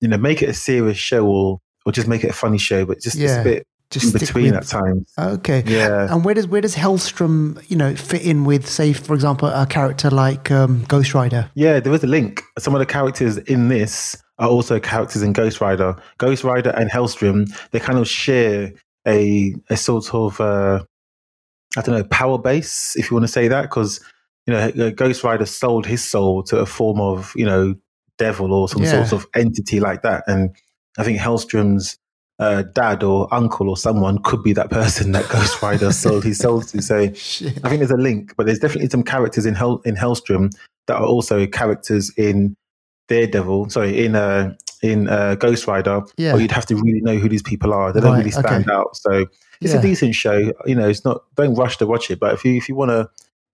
you 0.00 0.08
know, 0.08 0.16
make 0.18 0.42
it 0.42 0.48
a 0.48 0.54
serious 0.54 0.96
show 0.98 1.26
or 1.26 1.60
or 1.84 1.92
just 1.92 2.08
make 2.08 2.24
it 2.24 2.30
a 2.30 2.34
funny 2.34 2.58
show. 2.58 2.84
But 2.84 3.00
just, 3.00 3.16
just 3.18 3.40
a 3.40 3.44
bit 3.44 3.66
Just 3.90 4.06
in 4.14 4.18
between 4.20 4.44
with- 4.46 4.54
at 4.54 4.66
times. 4.66 5.12
Okay. 5.18 5.62
Yeah, 5.66 6.12
And 6.12 6.24
where 6.24 6.34
does 6.34 6.46
where 6.48 6.60
does 6.60 6.74
Helstrom, 6.74 7.62
you 7.70 7.76
know, 7.76 7.94
fit 7.94 8.22
in 8.22 8.44
with, 8.44 8.68
say, 8.68 8.92
for 8.92 9.14
example, 9.14 9.48
a 9.48 9.66
character 9.66 10.10
like 10.10 10.50
um, 10.50 10.84
Ghost 10.88 11.14
Rider? 11.14 11.50
yeah. 11.54 11.78
There 11.80 11.92
is 11.94 12.02
a 12.02 12.08
link. 12.08 12.42
Some 12.58 12.74
of 12.74 12.80
the 12.80 12.86
characters 12.86 13.36
in 13.38 13.68
this 13.68 14.16
are 14.38 14.48
also 14.48 14.78
characters 14.78 15.22
in 15.22 15.32
Ghost 15.32 15.60
Rider. 15.60 15.96
Ghost 16.18 16.44
Rider 16.44 16.70
and 16.70 16.90
Helstrom 16.90 17.46
they 17.70 17.80
kind 17.80 17.98
of 17.98 18.08
share 18.08 18.72
a 19.06 19.54
a 19.70 19.76
sort 19.76 20.12
of 20.14 20.40
uh, 20.40 20.82
I 21.76 21.82
don't 21.82 21.96
know 21.96 22.04
power 22.04 22.38
base, 22.38 22.96
if 22.96 23.10
you 23.10 23.14
want 23.14 23.24
to 23.24 23.32
say 23.32 23.48
that, 23.48 23.62
because 23.62 24.00
you 24.46 24.52
know 24.54 24.90
Ghost 24.90 25.24
Rider 25.24 25.46
sold 25.46 25.86
his 25.86 26.02
soul 26.04 26.42
to 26.44 26.58
a 26.58 26.66
form 26.66 27.00
of 27.00 27.32
you 27.36 27.44
know 27.46 27.74
devil 28.18 28.52
or 28.52 28.68
some 28.68 28.82
Yeah. 28.82 29.04
sort 29.04 29.22
of 29.22 29.28
entity 29.34 29.80
like 29.80 30.02
that, 30.02 30.24
and 30.26 30.54
I 30.98 31.04
think 31.04 31.18
Helstrom's 31.18 31.98
uh, 32.38 32.62
dad 32.74 33.02
or 33.02 33.32
uncle 33.32 33.70
or 33.70 33.76
someone 33.78 34.18
could 34.22 34.42
be 34.42 34.52
that 34.52 34.68
person 34.80 35.12
that 35.12 35.28
Ghost 35.28 35.62
Rider 35.62 35.92
sold 35.92 36.24
his 36.24 36.38
soul 36.38 36.60
to. 36.62 36.82
So. 36.82 36.96
I 37.04 37.08
think 37.08 37.78
there's 37.78 37.90
a 37.90 37.96
link, 37.96 38.34
but 38.36 38.44
there's 38.46 38.58
definitely 38.58 38.90
some 38.90 39.02
characters 39.02 39.46
in 39.46 39.54
Hell 39.54 39.80
in 39.86 39.96
Helstrom 39.96 40.54
that 40.86 40.96
are 40.96 41.06
also 41.06 41.46
characters 41.46 42.10
in 42.16 42.54
Daredevil. 43.08 43.70
Sorry, 43.70 44.04
in 44.04 44.14
uh, 44.16 44.54
in 44.82 45.08
uh, 45.08 45.34
Ghost 45.36 45.66
Rider. 45.66 46.02
Yeah. 46.16 46.32
But 46.32 46.42
you'd 46.42 46.52
have 46.52 46.66
to 46.66 46.76
really 46.76 47.00
know 47.00 47.16
who 47.16 47.28
these 47.28 47.42
people 47.42 47.72
are. 47.72 47.92
They 47.92 48.00
don't 48.00 48.12
Right, 48.12 48.18
really 48.18 48.30
stand 48.30 48.46
okay. 48.68 48.72
out. 48.72 48.96
So 48.96 49.26
it's 49.60 49.72
Yeah. 49.72 49.78
a 49.78 49.82
decent 49.82 50.14
show. 50.14 50.52
You 50.66 50.74
know, 50.74 50.88
it's 50.88 51.04
not. 51.04 51.22
Don't 51.36 51.54
rush 51.54 51.76
to 51.78 51.86
watch 51.86 52.10
it. 52.10 52.20
But 52.20 52.34
if 52.34 52.44
you 52.44 52.54
if 52.56 52.68
you 52.68 52.74
want 52.74 52.90
to 52.90 53.08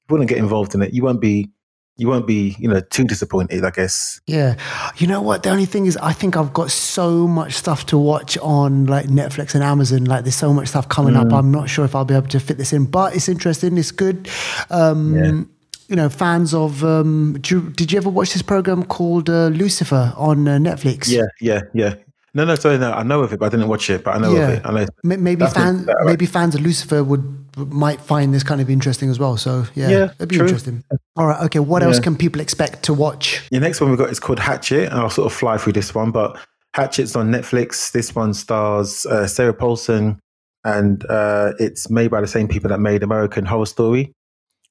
want 0.09 0.21
to 0.23 0.27
get 0.27 0.39
involved 0.39 0.75
in 0.75 0.83
it, 0.83 0.93
you 0.93 1.03
won't 1.03 1.21
be 1.21 1.51
you 1.99 2.09
won't 2.09 2.27
be 2.27 2.57
you 2.59 2.67
know 2.69 2.81
too 2.81 3.05
disappointed. 3.05 3.65
I 3.65 3.71
guess. 3.71 4.21
Yeah. 4.27 4.57
You 4.97 5.07
know 5.07 5.21
what? 5.23 5.43
The 5.43 5.51
only 5.51 5.67
thing 5.67 5.85
is, 5.87 5.97
I 5.99 6.13
think 6.15 6.37
I've 6.37 6.53
got 6.55 6.71
so 6.71 7.29
much 7.29 7.53
stuff 7.55 7.87
to 7.87 7.99
watch 7.99 8.37
on 8.39 8.87
like 8.87 9.07
Netflix 9.07 9.55
and 9.55 9.63
Amazon. 9.63 10.05
Like, 10.07 10.25
there's 10.25 10.35
so 10.35 10.53
much 10.55 10.69
stuff 10.69 10.89
coming 10.89 11.15
Mm. 11.15 11.27
up. 11.27 11.33
I'm 11.35 11.51
not 11.53 11.69
sure 11.69 11.85
if 11.85 11.95
I'll 11.95 12.05
be 12.07 12.15
able 12.15 12.29
to 12.29 12.41
fit 12.41 12.57
this 12.59 12.73
in, 12.73 12.87
but 12.87 13.15
it's 13.15 13.29
interesting. 13.29 13.77
It's 13.79 13.91
good. 13.93 14.29
Um, 14.71 15.15
Yeah. 15.15 15.43
You 15.89 15.97
know, 15.97 16.09
fans 16.09 16.55
of. 16.55 16.83
Um, 16.85 17.39
do 17.41 17.57
you, 17.57 17.71
did 17.71 17.93
you 17.93 17.99
ever 17.99 18.09
watch 18.11 18.33
this 18.33 18.43
program 18.43 18.85
called 18.85 19.29
uh, 19.29 19.49
Lucifer 19.49 20.13
on 20.17 20.47
uh, 20.49 20.59
Netflix? 20.59 21.09
Yeah, 21.09 21.23
yeah, 21.41 21.63
yeah. 21.75 21.95
No, 22.35 22.45
no, 22.47 22.55
sorry, 22.55 22.79
no. 22.79 22.93
I 22.93 23.03
know 23.03 23.23
of 23.23 23.33
it, 23.35 23.41
but 23.41 23.47
I 23.47 23.49
didn't 23.51 23.69
watch 23.69 23.91
it. 23.91 24.03
But 24.05 24.17
I 24.17 24.19
know 24.19 24.35
Yeah. 24.35 24.49
of 24.49 24.51
it. 24.55 24.63
I 24.65 24.73
know. 24.73 24.87
Maybe 25.03 25.45
fans, 25.47 25.87
maybe 26.05 26.25
fans 26.25 26.55
of 26.55 26.63
Lucifer 26.63 27.05
would 27.05 27.39
might 27.57 28.01
find 28.01 28.33
this 28.33 28.43
kind 28.43 28.63
of 28.63 28.71
interesting 28.71 29.11
as 29.11 29.19
well. 29.19 29.37
So 29.37 29.67
yeah, 29.75 29.91
Yeah, 29.91 30.05
it'd 30.17 30.31
be 30.31 30.37
true. 30.37 30.47
interesting. 30.47 30.83
All 31.17 31.27
right, 31.27 31.43
okay. 31.45 31.59
What 31.59 31.83
else 31.83 32.01
can 32.01 32.17
people 32.17 32.41
expect 32.41 32.85
to 32.85 32.95
watch? 32.95 33.47
The 33.51 33.61
next 33.61 33.83
one 33.83 33.91
we 33.91 33.99
got 33.99 34.09
is 34.09 34.19
called 34.19 34.39
Hatchet. 34.39 34.85
and 34.91 34.95
I'll 34.95 35.11
sort 35.11 35.27
of 35.31 35.37
fly 35.37 35.59
through 35.59 35.75
this 35.75 35.95
one, 35.95 36.11
but 36.11 36.39
Hatchet's 36.73 37.15
on 37.15 37.31
Netflix. 37.31 37.93
This 37.93 38.15
one 38.15 38.33
stars 38.33 39.05
uh, 39.05 39.27
Sarah 39.27 39.53
Paulson, 39.53 40.19
and 40.65 41.05
uh, 41.11 41.53
it's 41.59 41.91
made 41.91 42.11
by 42.11 42.23
the 42.23 42.27
same 42.27 42.49
people 42.49 42.71
that 42.71 42.81
made 42.81 43.03
American 43.03 43.45
Horror 43.45 43.67
Story. 43.67 44.15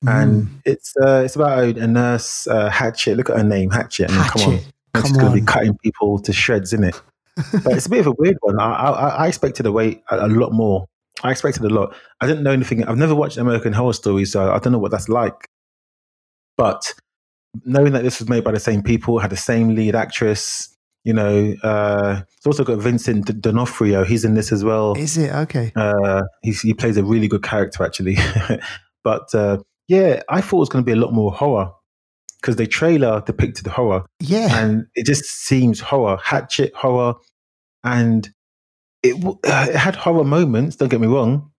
And 0.07 0.47
Mm. 0.47 0.61
it's 0.65 0.93
uh, 1.03 1.21
it's 1.25 1.35
about 1.35 1.59
a, 1.59 1.83
a 1.83 1.87
nurse, 1.87 2.47
uh, 2.47 2.69
Hatchet. 2.69 3.15
Look 3.17 3.29
at 3.29 3.37
her 3.37 3.43
name, 3.43 3.69
Hatchet. 3.69 4.09
I 4.09 4.13
mean, 4.15 4.23
come 4.29 4.41
on, 4.41 4.51
Hatchet. 4.53 4.73
she's 4.95 5.03
Come 5.03 5.13
going 5.13 5.25
to 5.33 5.39
be 5.39 5.45
cutting 5.45 5.77
people 5.83 6.19
to 6.19 6.33
shreds, 6.33 6.73
isn't 6.73 6.85
it? 6.85 7.01
but 7.63 7.73
it's 7.73 7.85
a 7.85 7.89
bit 7.89 7.99
of 8.01 8.07
a 8.07 8.11
weird 8.17 8.37
one. 8.41 8.59
I, 8.59 8.71
I, 8.73 9.07
I 9.09 9.27
expected 9.27 9.65
a 9.65 9.71
wait 9.71 10.01
a, 10.09 10.25
a 10.25 10.27
lot 10.27 10.51
more. 10.53 10.87
I 11.23 11.29
expected 11.31 11.63
a 11.63 11.69
lot. 11.69 11.93
I 12.19 12.25
didn't 12.27 12.43
know 12.43 12.51
anything. 12.51 12.83
I've 12.85 12.97
never 12.97 13.13
watched 13.15 13.37
American 13.37 13.73
Horror 13.73 13.93
Story, 13.93 14.25
so 14.25 14.51
I 14.51 14.57
don't 14.59 14.73
know 14.73 14.79
what 14.79 14.91
that's 14.91 15.07
like. 15.07 15.35
But 16.57 16.93
knowing 17.65 17.93
that 17.93 18.03
this 18.03 18.19
was 18.19 18.29
made 18.29 18.43
by 18.43 18.51
the 18.51 18.59
same 18.59 18.81
people, 18.81 19.19
had 19.19 19.29
the 19.29 19.37
same 19.37 19.75
lead 19.75 19.95
actress, 19.95 20.75
you 21.03 21.13
know, 21.13 21.53
uh, 21.63 22.21
it's 22.37 22.45
also 22.45 22.63
got 22.63 22.79
Vincent 22.79 23.25
D- 23.25 23.33
D'Onofrio. 23.33 24.03
He's 24.03 24.23
in 24.25 24.33
this 24.35 24.51
as 24.51 24.63
well. 24.63 24.95
Is 24.97 25.17
it 25.17 25.31
okay? 25.33 25.71
Uh, 25.75 26.23
he's, 26.43 26.61
he 26.61 26.73
plays 26.73 26.97
a 26.97 27.03
really 27.03 27.27
good 27.27 27.43
character, 27.43 27.83
actually. 27.83 28.17
but 29.03 29.33
uh, 29.33 29.57
yeah, 29.91 30.21
I 30.29 30.39
thought 30.41 30.57
it 30.57 30.59
was 30.59 30.69
going 30.69 30.85
to 30.85 30.89
be 30.89 30.97
a 30.97 31.01
lot 31.03 31.13
more 31.13 31.31
horror 31.31 31.69
because 32.39 32.55
the 32.55 32.65
trailer 32.65 33.21
depicted 33.25 33.67
horror 33.67 34.05
Yeah. 34.19 34.47
and 34.63 34.85
it 34.95 35.05
just 35.05 35.25
seems 35.25 35.79
horror, 35.81 36.17
hatchet 36.23 36.73
horror, 36.73 37.15
and 37.83 38.29
it 39.03 39.15
uh, 39.25 39.35
it 39.69 39.75
had 39.75 39.95
horror 39.95 40.23
moments. 40.23 40.75
Don't 40.77 40.89
get 40.89 41.01
me 41.01 41.07
wrong, 41.07 41.51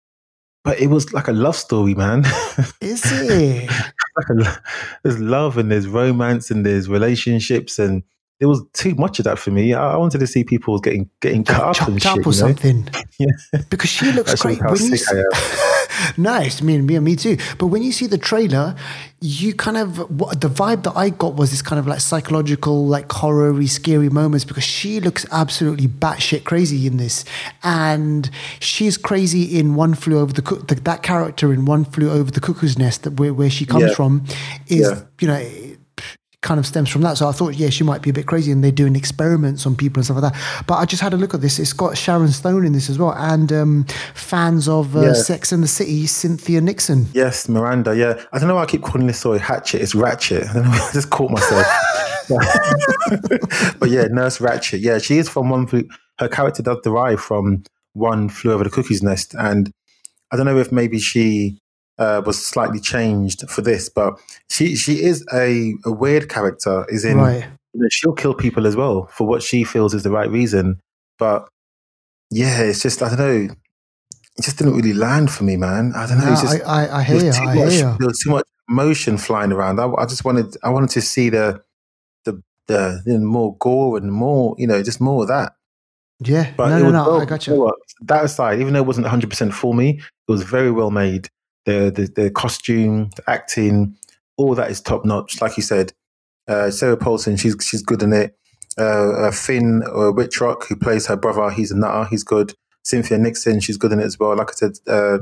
but 0.64 0.80
it 0.80 0.86
was 0.88 1.12
like 1.12 1.28
a 1.28 1.32
love 1.32 1.56
story, 1.56 1.94
man. 1.94 2.24
Is 2.80 3.02
it? 3.04 3.70
like 4.16 4.28
a, 4.46 4.62
there's 5.02 5.18
love 5.20 5.58
and 5.58 5.70
there's 5.70 5.86
romance 5.88 6.50
and 6.50 6.64
there's 6.66 6.88
relationships 6.88 7.78
and 7.78 8.02
there 8.42 8.48
was 8.48 8.60
too 8.72 8.92
much 8.96 9.20
of 9.20 9.24
that 9.24 9.38
for 9.38 9.52
me. 9.52 9.72
I, 9.72 9.92
I 9.92 9.96
wanted 9.96 10.18
to 10.18 10.26
see 10.26 10.42
people 10.42 10.76
getting 10.80 11.08
getting 11.20 11.44
cut 11.44 11.80
up 11.80 11.86
and 11.86 12.00
chopped 12.00 12.24
shit. 12.24 12.26
or 12.26 12.32
you 12.34 12.40
know? 12.40 12.46
something. 12.48 12.88
Yeah. 13.18 13.60
Because 13.70 13.88
she 13.90 14.10
looks 14.10 14.34
great. 14.42 14.58
how 14.58 14.72
When 14.72 14.82
you 14.82 14.96
sick 14.96 15.16
I 15.32 15.36
s- 15.36 16.12
nice, 16.18 16.60
me 16.60 16.74
and 16.74 16.86
me 16.86 16.96
and 16.96 17.04
me 17.04 17.14
too. 17.14 17.36
But 17.56 17.66
when 17.68 17.82
you 17.84 17.92
see 17.92 18.08
the 18.08 18.18
trailer, 18.18 18.74
you 19.20 19.54
kind 19.54 19.76
of 19.76 19.98
what, 20.18 20.40
the 20.40 20.48
vibe 20.48 20.82
that 20.84 20.96
I 20.96 21.10
got 21.10 21.34
was 21.36 21.50
this 21.52 21.62
kind 21.62 21.78
of 21.78 21.86
like 21.86 22.00
psychological, 22.00 22.84
like 22.86 23.12
horror-y, 23.12 23.66
scary 23.66 24.08
moments 24.08 24.44
because 24.44 24.64
she 24.64 24.98
looks 24.98 25.24
absolutely 25.30 25.86
batshit 25.86 26.42
crazy 26.42 26.84
in 26.88 26.96
this, 26.96 27.24
and 27.62 28.28
she's 28.58 28.96
crazy 28.96 29.56
in 29.56 29.76
One 29.76 29.94
Flew 29.94 30.18
Over 30.18 30.32
the, 30.32 30.42
the 30.66 30.74
that 30.82 31.04
character 31.04 31.52
in 31.52 31.64
One 31.66 31.84
Flew 31.84 32.10
Over 32.10 32.32
the 32.32 32.40
Cuckoo's 32.40 32.76
Nest, 32.76 33.04
that 33.04 33.20
where, 33.20 33.32
where 33.34 33.50
she 33.50 33.66
comes 33.66 33.84
Yeah. 33.84 33.94
from, 33.94 34.24
is 34.66 34.88
Yeah. 34.90 35.02
you 35.20 35.28
know. 35.28 35.71
Kind 36.42 36.58
of 36.58 36.66
stems 36.66 36.90
from 36.90 37.02
that. 37.02 37.16
So 37.16 37.28
I 37.28 37.32
thought, 37.32 37.54
yeah, 37.54 37.70
she 37.70 37.84
might 37.84 38.02
be 38.02 38.10
a 38.10 38.12
bit 38.12 38.26
crazy, 38.26 38.50
and 38.50 38.64
they're 38.64 38.72
doing 38.72 38.96
experiments 38.96 39.64
on 39.64 39.76
people 39.76 40.00
and 40.00 40.04
stuff 40.04 40.20
like 40.20 40.32
that. 40.32 40.64
But 40.66 40.74
I 40.74 40.84
just 40.84 41.00
had 41.00 41.14
a 41.14 41.16
look 41.16 41.34
at 41.34 41.40
this. 41.40 41.60
It's 41.60 41.72
got 41.72 41.96
Sharon 41.96 42.28
Stone 42.32 42.66
in 42.66 42.72
this 42.72 42.90
as 42.90 42.98
well, 42.98 43.14
and 43.16 43.52
um, 43.52 43.84
fans 44.14 44.66
of 44.68 44.96
uh, 44.96 45.02
Yeah. 45.02 45.12
Sex 45.12 45.52
and 45.52 45.62
the 45.62 45.68
City, 45.68 46.04
Cynthia 46.06 46.60
Nixon. 46.60 47.06
Yes, 47.12 47.48
Miranda. 47.48 47.96
Yeah, 47.96 48.20
I 48.32 48.40
don't 48.40 48.48
know 48.48 48.56
why 48.56 48.62
I 48.62 48.66
keep 48.66 48.82
calling 48.82 49.06
this 49.06 49.20
story 49.20 49.38
Hatchet. 49.38 49.82
It's 49.82 49.94
Ratched. 49.94 50.44
I. 50.56 50.88
I 50.88 50.92
just 50.92 51.10
caught 51.10 51.30
myself. 51.30 51.66
but 53.78 53.90
yeah, 53.90 54.06
Nurse 54.10 54.38
Ratched. 54.38 54.80
Yeah, 54.80 54.98
she 54.98 55.18
is 55.18 55.28
from 55.28 55.48
one. 55.48 55.66
Flew, 55.66 55.84
her 56.18 56.28
character 56.28 56.62
does 56.62 56.78
derive 56.82 57.20
from 57.20 57.62
one 57.92 58.28
flew 58.28 58.52
over 58.52 58.64
the 58.64 58.70
cuckoo's 58.70 59.02
nest, 59.02 59.34
and 59.38 59.70
I 60.32 60.36
don't 60.36 60.46
know 60.46 60.58
if 60.58 60.72
maybe 60.72 60.98
she 60.98 61.60
uh, 62.02 62.22
was 62.26 62.44
slightly 62.44 62.80
changed 62.80 63.48
for 63.48 63.62
this, 63.62 63.88
but 63.88 64.14
she 64.50 64.74
she 64.74 65.02
is 65.02 65.24
a, 65.32 65.74
a 65.84 65.92
weird 65.92 66.28
character. 66.28 66.84
Is 66.88 67.04
in 67.04 67.18
right. 67.18 67.44
you 67.72 67.80
know, 67.80 67.88
she'll 67.90 68.12
kill 68.12 68.34
people 68.34 68.66
as 68.66 68.74
well 68.74 69.06
for 69.12 69.26
what 69.26 69.42
she 69.42 69.62
feels 69.62 69.94
is 69.94 70.02
the 70.02 70.10
right 70.10 70.28
reason. 70.28 70.80
But 71.18 71.48
yeah, 72.30 72.62
it's 72.62 72.82
just 72.82 73.02
I 73.02 73.14
don't 73.14 73.18
know. 73.18 73.54
It 74.36 74.42
just 74.42 74.58
didn't 74.58 74.74
really 74.74 74.94
land 74.94 75.30
for 75.30 75.44
me, 75.44 75.56
man. 75.56 75.92
I 75.94 76.06
don't 76.06 76.18
know. 76.18 76.24
No, 76.24 76.30
just, 76.30 76.64
I, 76.66 76.86
I, 76.86 76.98
I 76.98 77.02
hear 77.02 77.22
you. 77.22 77.30
I 77.30 77.44
much, 77.54 77.72
hear 77.72 77.90
you. 77.90 77.96
There 77.98 78.08
was 78.08 78.18
too 78.18 78.30
much 78.30 78.46
emotion 78.68 79.18
flying 79.18 79.52
around. 79.52 79.78
I, 79.78 79.86
I 79.92 80.06
just 80.06 80.24
wanted 80.24 80.56
I 80.64 80.70
wanted 80.70 80.90
to 80.90 81.02
see 81.02 81.28
the 81.28 81.62
the 82.24 82.42
the 82.66 83.18
more 83.18 83.56
gore 83.58 83.96
and 83.96 84.12
more 84.12 84.56
you 84.58 84.66
know 84.66 84.82
just 84.82 85.00
more 85.00 85.22
of 85.22 85.28
that. 85.28 85.52
Yeah. 86.20 86.52
But 86.56 86.68
no, 86.68 86.78
no, 86.78 86.90
no. 86.90 87.10
well, 87.10 87.20
I 87.20 87.24
got 87.24 87.46
you 87.46 87.54
know 87.54 87.60
what? 87.60 87.74
That 88.02 88.24
aside, 88.24 88.60
even 88.60 88.72
though 88.72 88.80
it 88.80 88.86
wasn't 88.86 89.04
100 89.04 89.30
percent 89.30 89.54
for 89.54 89.74
me, 89.74 90.00
it 90.00 90.32
was 90.32 90.42
very 90.42 90.70
well 90.70 90.90
made. 90.90 91.28
The 91.64 91.90
the, 91.94 92.22
the 92.22 92.30
costume, 92.30 93.10
the 93.16 93.30
acting, 93.30 93.96
all 94.36 94.54
that 94.54 94.70
is 94.70 94.80
top 94.80 95.04
notch. 95.04 95.40
Like 95.40 95.56
you 95.56 95.62
said, 95.62 95.92
uh, 96.48 96.70
Sarah 96.70 96.96
Paulson, 96.96 97.36
she's 97.36 97.56
she's 97.62 97.82
good 97.82 98.02
in 98.02 98.12
it. 98.12 98.36
Uh, 98.78 99.12
uh, 99.26 99.30
Finn 99.30 99.82
uh, 99.86 100.10
Wittrock, 100.12 100.66
who 100.66 100.76
plays 100.76 101.06
her 101.06 101.16
brother, 101.16 101.50
he's 101.50 101.70
a 101.70 101.76
nutter. 101.76 102.08
He's 102.10 102.24
good. 102.24 102.54
Cynthia 102.84 103.18
Nixon, 103.18 103.60
she's 103.60 103.76
good 103.76 103.92
in 103.92 104.00
it 104.00 104.04
as 104.04 104.18
well. 104.18 104.34
Like 104.34 104.48
I 104.50 104.54
said, 104.54 104.72
uh, 104.88 105.18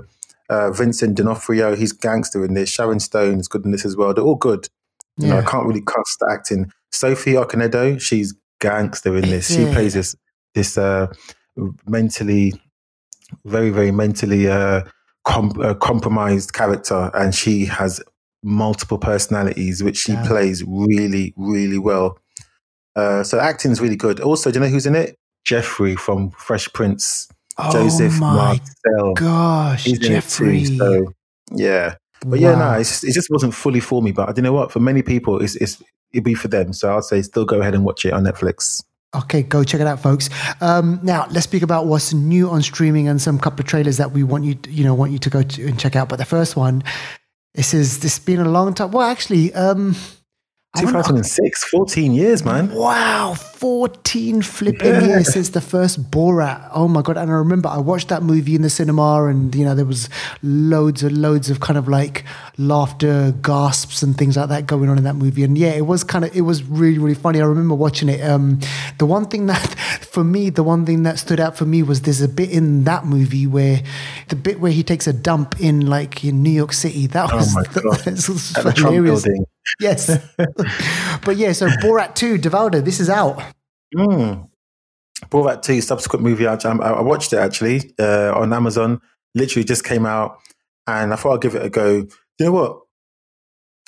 uh, 0.48 0.70
Vincent 0.70 1.16
D'Onofrio, 1.16 1.76
he's 1.76 1.92
gangster 1.92 2.44
in 2.44 2.54
this. 2.54 2.70
Sharon 2.70 3.00
Stone 3.00 3.38
is 3.40 3.48
good 3.48 3.64
in 3.64 3.70
this 3.72 3.84
as 3.84 3.96
well. 3.96 4.14
They're 4.14 4.24
all 4.24 4.36
good. 4.36 4.68
You 5.18 5.28
know, 5.28 5.38
I 5.38 5.42
can't 5.42 5.66
really 5.66 5.82
cuss 5.82 6.16
the 6.20 6.30
acting. 6.32 6.72
Sophie 6.90 7.34
Okonedo, 7.34 8.00
she's 8.00 8.34
gangster 8.60 9.14
in 9.16 9.28
this. 9.28 9.48
She 9.54 9.62
Yeah. 9.64 9.72
plays 9.74 9.92
this 9.94 10.16
this 10.54 10.78
uh, 10.78 11.08
mentally, 11.86 12.54
very 13.44 13.70
very 13.70 13.90
mentally 13.90 14.48
uh, 14.48 14.82
com- 15.24 15.60
uh, 15.60 15.74
compromised 15.74 16.52
character, 16.52 17.10
and 17.14 17.34
she 17.34 17.64
has 17.66 18.00
multiple 18.42 18.98
personalities, 18.98 19.82
which 19.82 19.96
she 19.98 20.12
Yeah. 20.12 20.26
plays 20.26 20.64
really 20.66 21.34
really 21.36 21.78
well. 21.78 22.18
Uh, 22.96 23.22
so 23.22 23.38
acting 23.38 23.70
is 23.70 23.80
really 23.80 23.96
good. 23.96 24.20
Also, 24.20 24.50
do 24.50 24.58
you 24.58 24.64
know 24.64 24.70
who's 24.70 24.86
in 24.86 24.94
it? 24.96 25.16
Jeffrey 25.44 25.96
from 25.96 26.30
Fresh 26.32 26.72
Prince. 26.72 27.28
Joseph 27.72 28.14
oh 28.16 28.20
my 28.20 28.34
Marcel. 28.94 29.14
gosh, 29.14 29.84
He's 29.84 29.98
Jeffrey. 29.98 30.64
too. 30.64 30.76
So 30.78 31.12
yeah. 31.52 31.94
But 32.24 32.38
yeah, 32.40 32.54
no, 32.54 32.78
just, 32.78 33.04
it 33.04 33.12
just 33.12 33.28
wasn't 33.30 33.54
fully 33.54 33.80
for 33.80 34.02
me. 34.02 34.12
But 34.12 34.28
I 34.28 34.32
you 34.36 34.42
know 34.42 34.52
what? 34.52 34.72
For 34.72 34.80
many 34.80 35.02
people, 35.02 35.40
it's, 35.42 35.56
it's 35.56 35.82
it'd 36.12 36.24
be 36.24 36.34
for 36.34 36.48
them. 36.48 36.72
So 36.72 36.94
I'd 36.96 37.04
say 37.04 37.22
still 37.22 37.44
go 37.44 37.60
ahead 37.60 37.74
and 37.74 37.84
watch 37.84 38.04
it 38.04 38.12
on 38.12 38.24
Netflix. 38.24 38.82
Okay, 39.12 39.42
go 39.42 39.64
check 39.64 39.80
it 39.80 39.88
out, 39.88 39.98
folks. 39.98 40.30
Um, 40.60 41.00
now 41.02 41.26
let's 41.30 41.44
speak 41.44 41.62
about 41.62 41.86
what's 41.86 42.14
new 42.14 42.48
on 42.48 42.62
streaming 42.62 43.08
and 43.08 43.20
some 43.20 43.40
couple 43.40 43.60
of 43.60 43.66
trailers 43.66 43.96
that 43.96 44.12
we 44.12 44.22
want 44.22 44.44
you, 44.44 44.54
to, 44.54 44.70
you 44.70 44.84
know, 44.84 44.94
want 44.94 45.10
you 45.10 45.18
to 45.18 45.30
go 45.30 45.42
to 45.42 45.66
and 45.66 45.78
check 45.78 45.96
out. 45.96 46.08
But 46.08 46.16
the 46.16 46.24
first 46.24 46.54
one, 46.54 46.84
this 47.54 47.74
is 47.74 47.98
this 48.00 48.18
has 48.18 48.24
been 48.24 48.38
a 48.38 48.48
long 48.48 48.72
time. 48.72 48.92
Well, 48.92 49.08
actually, 49.08 49.52
um, 49.54 49.96
2006, 50.78 51.64
14 51.64 52.12
years, 52.12 52.44
man. 52.44 52.72
Wow, 52.72 53.34
14 53.34 54.40
flipping 54.40 54.86
Yeah. 54.94 55.04
years 55.06 55.32
since 55.32 55.48
the 55.48 55.60
first 55.60 56.10
Borat. 56.12 56.68
Oh 56.72 56.86
my 56.86 57.02
God. 57.02 57.16
And 57.16 57.28
I 57.30 57.34
remember 57.34 57.68
I 57.68 57.78
watched 57.78 58.08
that 58.08 58.22
movie 58.22 58.54
in 58.54 58.62
the 58.62 58.70
cinema 58.70 59.24
and, 59.24 59.52
you 59.54 59.64
know, 59.64 59.74
there 59.74 59.84
was 59.84 60.08
loads 60.44 61.02
and 61.02 61.20
loads 61.20 61.50
of 61.50 61.58
kind 61.58 61.76
of 61.76 61.88
like 61.88 62.24
laughter, 62.56 63.34
gasps 63.42 64.02
and 64.04 64.16
things 64.16 64.36
like 64.36 64.48
that 64.50 64.66
going 64.68 64.88
on 64.88 64.96
in 64.96 65.02
that 65.04 65.16
movie. 65.16 65.42
And 65.42 65.58
yeah, 65.58 65.70
it 65.72 65.86
was 65.86 66.04
kind 66.04 66.24
of, 66.24 66.34
it 66.36 66.42
was 66.42 66.62
really, 66.62 66.98
really 66.98 67.14
funny. 67.16 67.40
I 67.40 67.44
remember 67.46 67.74
watching 67.74 68.08
it. 68.08 68.20
Um, 68.20 68.60
the 68.98 69.06
one 69.06 69.26
thing 69.26 69.46
that, 69.46 69.58
for 70.12 70.22
me, 70.22 70.50
the 70.50 70.62
one 70.62 70.86
thing 70.86 71.02
that 71.02 71.18
stood 71.18 71.40
out 71.40 71.56
for 71.56 71.64
me 71.66 71.82
was 71.82 72.02
there's 72.02 72.20
a 72.22 72.28
bit 72.28 72.50
in 72.50 72.84
that 72.84 73.04
movie 73.06 73.46
where 73.48 73.82
the 74.28 74.36
bit 74.36 74.60
where 74.60 74.72
he 74.72 74.84
takes 74.84 75.08
a 75.08 75.12
dump 75.12 75.60
in 75.60 75.86
like 75.86 76.24
in 76.24 76.44
New 76.44 76.50
York 76.50 76.72
City. 76.72 77.08
That 77.08 77.32
Oh 77.32 77.36
was, 77.38 77.54
my 77.56 77.62
God. 77.72 77.98
that 78.04 78.28
was 78.28 78.56
At 78.56 78.64
the 78.64 78.72
Trump 78.72 79.04
building. 79.04 79.44
Yes. 79.80 80.18
but 81.24 81.36
yeah, 81.36 81.52
so 81.52 81.68
Borat 81.68 82.14
2, 82.14 82.38
Devaldo, 82.38 82.84
this 82.84 83.00
is 83.00 83.10
out. 83.10 83.42
Mm. 83.96 84.48
Borat 85.26 85.62
2, 85.62 85.80
subsequent 85.80 86.24
movie. 86.24 86.46
I, 86.46 86.54
I 86.54 86.70
I 86.70 87.00
watched 87.02 87.32
it 87.32 87.38
actually 87.38 87.92
uh, 87.98 88.32
on 88.34 88.52
Amazon. 88.52 89.00
Literally 89.34 89.64
just 89.64 89.84
came 89.84 90.06
out, 90.06 90.38
and 90.86 91.12
I 91.12 91.16
thought 91.16 91.34
I'd 91.34 91.42
give 91.42 91.54
it 91.54 91.64
a 91.64 91.70
go. 91.70 92.06
You 92.38 92.46
know 92.46 92.52
what? 92.52 92.80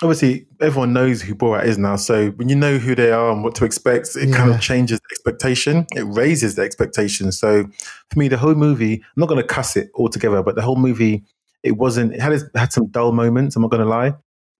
Obviously, 0.02 0.46
everyone 0.60 0.92
knows 0.92 1.22
who 1.22 1.34
Borat 1.34 1.64
is 1.64 1.78
now. 1.78 1.96
So 1.96 2.30
when 2.30 2.48
you 2.48 2.56
know 2.56 2.78
who 2.78 2.94
they 2.94 3.12
are 3.12 3.30
and 3.30 3.44
what 3.44 3.54
to 3.56 3.64
expect, 3.64 4.10
it 4.16 4.34
kind 4.34 4.50
of 4.50 4.60
changes 4.60 4.98
the 4.98 5.06
expectation. 5.12 5.86
It 5.92 6.02
raises 6.02 6.56
the 6.56 6.62
expectation. 6.62 7.30
So 7.30 7.64
for 8.10 8.18
me, 8.18 8.28
the 8.28 8.36
whole 8.36 8.54
movie, 8.54 8.94
I'm 8.94 9.20
not 9.20 9.28
going 9.28 9.40
to 9.40 9.46
cuss 9.46 9.76
it 9.76 9.90
altogether, 9.94 10.42
but 10.42 10.56
the 10.56 10.62
whole 10.62 10.76
movie, 10.76 11.24
it 11.62 11.72
wasn't. 11.72 12.14
It 12.14 12.20
had 12.20 12.32
it 12.32 12.42
had 12.54 12.72
some 12.72 12.88
dull 12.88 13.12
moments. 13.12 13.54
I'm 13.54 13.62
not 13.62 13.70
going 13.70 13.82
to 13.82 13.88
lie, 13.88 14.14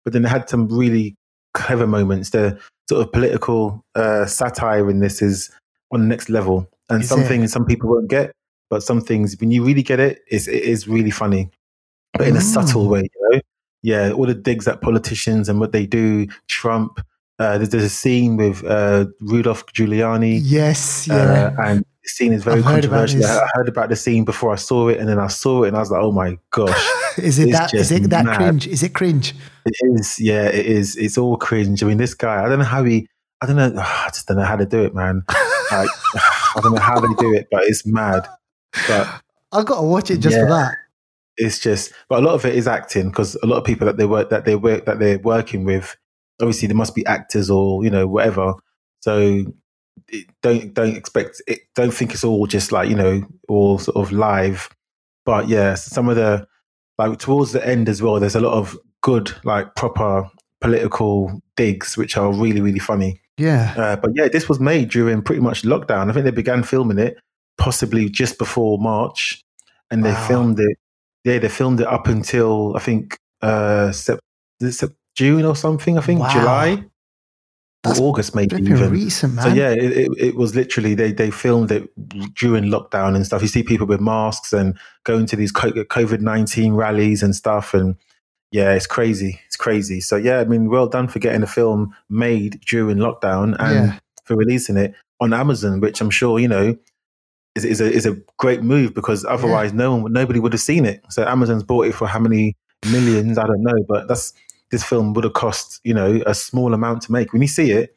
but 0.04 0.12
then 0.12 0.24
it 0.24 0.28
had 0.28 0.48
some 0.48 0.68
really 0.68 1.14
clever 1.54 1.86
moments. 1.86 2.30
The 2.30 2.58
sort 2.88 3.06
of 3.06 3.12
political 3.12 3.84
uh, 3.94 4.26
satire 4.26 4.88
in 4.90 5.00
this 5.00 5.22
is 5.22 5.50
on 5.92 6.00
the 6.00 6.06
next 6.06 6.28
level, 6.28 6.68
and 6.90 7.02
Is 7.02 7.08
some 7.08 7.20
it? 7.20 7.28
things 7.28 7.52
some 7.52 7.64
people 7.66 7.90
won't 7.90 8.08
get, 8.08 8.32
but 8.70 8.82
some 8.82 9.00
things 9.00 9.36
when 9.40 9.50
you 9.50 9.64
really 9.64 9.82
get 9.82 10.00
it, 10.00 10.20
it's, 10.28 10.48
it 10.48 10.62
is 10.62 10.88
really 10.88 11.10
funny, 11.10 11.50
but 12.14 12.26
in 12.28 12.36
a 12.36 12.40
subtle 12.40 12.86
Mm. 12.86 12.90
way. 12.90 13.00
You 13.02 13.28
know, 13.30 13.40
yeah, 13.82 14.12
all 14.12 14.26
the 14.26 14.34
digs 14.34 14.68
at 14.68 14.80
politicians 14.80 15.48
and 15.48 15.58
what 15.60 15.72
they 15.72 15.86
do. 15.86 16.26
Trump. 16.48 17.00
Uh, 17.38 17.56
there's, 17.58 17.70
there's 17.70 17.82
a 17.84 17.88
scene 17.88 18.36
with 18.36 18.62
uh, 18.64 19.06
Rudolph 19.20 19.66
Giuliani, 19.66 20.38
Yes, 20.44 21.08
yeah. 21.08 21.50
uh, 21.58 21.62
and 21.64 21.80
the 21.80 22.08
scene 22.08 22.32
is 22.32 22.44
very 22.44 22.58
I've 22.58 22.64
controversial. 22.64 23.18
this. 23.20 23.28
I 23.30 23.48
heard 23.54 23.68
about 23.68 23.88
the 23.88 23.96
scene 23.96 24.24
before 24.24 24.52
I 24.52 24.56
saw 24.56 24.88
it, 24.88 25.00
and 25.00 25.08
then 25.08 25.18
I 25.18 25.26
saw 25.26 25.64
it, 25.64 25.68
and 25.68 25.76
I 25.76 25.80
was 25.80 25.90
like, 25.90 26.00
"Oh 26.02 26.12
my 26.12 26.38
gosh!" 26.50 26.86
is 27.18 27.38
it 27.38 27.52
that? 27.52 27.74
Is 27.74 27.90
it 27.90 28.10
that 28.10 28.24
mad. 28.24 28.36
cringe? 28.36 28.66
Is 28.66 28.82
it 28.82 28.94
cringe? 28.94 29.34
It 29.64 29.74
is, 29.94 30.18
yeah, 30.20 30.46
it 30.46 30.66
is. 30.66 30.96
It's 30.96 31.16
all 31.16 31.36
cringe. 31.36 31.82
I 31.82 31.86
mean, 31.86 31.98
this 31.98 32.14
guy, 32.14 32.44
I 32.44 32.48
don't 32.48 32.58
know 32.58 32.64
how 32.64 32.84
he, 32.84 33.08
I 33.40 33.46
don't 33.46 33.56
know, 33.56 33.72
I 33.76 34.08
just 34.08 34.26
don't 34.26 34.36
know 34.36 34.44
how 34.44 34.56
to 34.56 34.66
do 34.66 34.82
it, 34.82 34.94
man. 34.94 35.22
Like, 35.70 35.88
I 36.14 36.60
don't 36.62 36.74
know 36.74 36.80
how 36.80 37.00
they 37.00 37.12
do 37.18 37.34
it, 37.34 37.48
but 37.50 37.64
it's 37.64 37.86
mad. 37.86 38.26
But 38.88 39.22
I 39.52 39.62
got 39.62 39.80
to 39.80 39.86
watch 39.86 40.10
it 40.10 40.18
just 40.18 40.36
for 40.36 40.46
that. 40.46 40.74
it's 41.36 41.58
just, 41.58 41.92
but 42.08 42.22
a 42.22 42.26
lot 42.26 42.34
of 42.34 42.44
it 42.44 42.54
is 42.54 42.66
acting 42.66 43.08
because 43.10 43.36
a 43.42 43.46
lot 43.46 43.58
of 43.58 43.64
people 43.64 43.86
that 43.86 43.96
they 43.96 44.06
work, 44.06 44.30
that 44.30 44.44
they 44.44 44.56
work, 44.56 44.86
that 44.86 44.98
they're 44.98 45.18
working 45.18 45.64
with, 45.64 45.96
obviously 46.40 46.68
there 46.68 46.76
must 46.76 46.94
be 46.94 47.06
actors 47.06 47.50
or 47.50 47.84
you 47.84 47.90
know 47.90 48.06
whatever. 48.06 48.54
So 49.00 49.44
it, 50.08 50.26
don't 50.42 50.74
don't 50.74 50.96
expect 50.96 51.42
it. 51.46 51.60
Don't 51.74 51.92
think 51.92 52.12
it's 52.12 52.24
all 52.24 52.46
just 52.46 52.72
like 52.72 52.88
you 52.88 52.96
know 52.96 53.24
all 53.48 53.78
sort 53.78 53.96
of 53.96 54.12
live. 54.12 54.68
But 55.24 55.48
yeah, 55.48 55.74
some 55.74 56.08
of 56.08 56.16
the 56.16 56.46
like 56.98 57.18
towards 57.18 57.52
the 57.52 57.66
end 57.66 57.88
as 57.88 58.02
well. 58.02 58.20
There's 58.20 58.36
a 58.36 58.40
lot 58.40 58.54
of 58.54 58.76
good 59.02 59.32
like 59.44 59.74
proper 59.74 60.30
political 60.60 61.40
digs, 61.56 61.96
which 61.96 62.16
are 62.16 62.32
really 62.32 62.60
really 62.60 62.78
funny. 62.78 63.20
Yeah. 63.38 63.74
Uh, 63.76 63.96
but 63.96 64.10
yeah, 64.14 64.28
this 64.28 64.48
was 64.48 64.60
made 64.60 64.90
during 64.90 65.22
pretty 65.22 65.40
much 65.40 65.62
lockdown. 65.62 66.10
I 66.10 66.12
think 66.12 66.24
they 66.24 66.30
began 66.30 66.62
filming 66.62 66.98
it 66.98 67.16
possibly 67.58 68.08
just 68.08 68.38
before 68.38 68.78
March, 68.78 69.42
and 69.90 70.04
they 70.04 70.14
filmed 70.28 70.58
it. 70.60 70.78
Yeah, 71.24 71.38
they 71.38 71.48
filmed 71.48 71.80
it 71.80 71.86
up 71.86 72.06
until 72.08 72.76
I 72.76 72.80
think 72.80 73.16
uh, 73.40 73.92
sep- 73.92 74.20
sep- 74.70 74.90
June 75.14 75.44
or 75.44 75.54
something. 75.56 75.98
I 75.98 76.00
think 76.00 76.20
Wow. 76.20 76.32
July 76.32 76.84
That's 77.82 77.98
August 77.98 78.34
maybe 78.36 78.56
even. 78.56 78.90
recent, 78.90 79.34
man. 79.34 79.44
So 79.44 79.52
yeah, 79.54 79.70
it, 79.70 79.92
it, 79.92 80.10
it 80.18 80.36
was 80.36 80.54
literally 80.54 80.94
they 80.94 81.10
they 81.12 81.30
filmed 81.32 81.72
it 81.72 81.90
during 82.36 82.64
lockdown 82.64 83.16
and 83.16 83.26
stuff. 83.26 83.42
You 83.42 83.48
see 83.48 83.62
people 83.64 83.86
with 83.88 84.00
masks 84.00 84.52
and 84.52 84.78
going 85.04 85.26
to 85.26 85.36
these 85.36 85.52
COVID 85.52 86.20
nineteen 86.20 86.74
rallies 86.74 87.22
and 87.24 87.34
stuff, 87.34 87.74
and 87.74 87.96
yeah, 88.52 88.72
it's 88.72 88.86
crazy. 88.86 89.40
It's 89.46 89.56
crazy. 89.56 90.00
So 90.00 90.14
yeah, 90.16 90.38
I 90.38 90.44
mean, 90.44 90.68
well 90.70 90.86
done 90.86 91.08
for 91.08 91.18
getting 91.18 91.42
a 91.42 91.46
film 91.48 91.92
made 92.08 92.60
during 92.60 92.98
lockdown 92.98 93.56
and 93.58 93.74
Yeah. 93.88 93.98
for 94.26 94.36
releasing 94.36 94.76
it 94.76 94.94
on 95.20 95.32
Amazon, 95.32 95.80
which 95.80 96.00
I'm 96.00 96.10
sure 96.10 96.38
you 96.38 96.48
know 96.48 96.76
is, 97.56 97.64
is 97.64 97.80
a 97.80 97.90
is 97.90 98.06
a 98.06 98.16
great 98.38 98.62
move 98.62 98.94
because 98.94 99.24
otherwise 99.24 99.72
no 99.72 99.96
one 99.96 100.12
nobody 100.12 100.38
would 100.38 100.52
have 100.52 100.60
seen 100.62 100.84
it. 100.84 101.02
So 101.10 101.24
Amazon's 101.24 101.64
bought 101.64 101.86
it 101.86 101.94
for 101.96 102.06
how 102.06 102.20
many 102.20 102.56
millions? 102.86 103.38
I 103.38 103.46
don't 103.46 103.62
know, 103.62 103.84
but 103.88 104.06
that's 104.06 104.32
this 104.72 104.82
film 104.82 105.12
would 105.14 105.22
have 105.22 105.34
cost 105.34 105.80
you 105.84 105.94
know 105.94 106.20
a 106.26 106.34
small 106.34 106.74
amount 106.74 107.02
to 107.02 107.12
make. 107.12 107.32
When 107.32 107.42
you 107.42 107.48
see 107.48 107.70
it, 107.70 107.96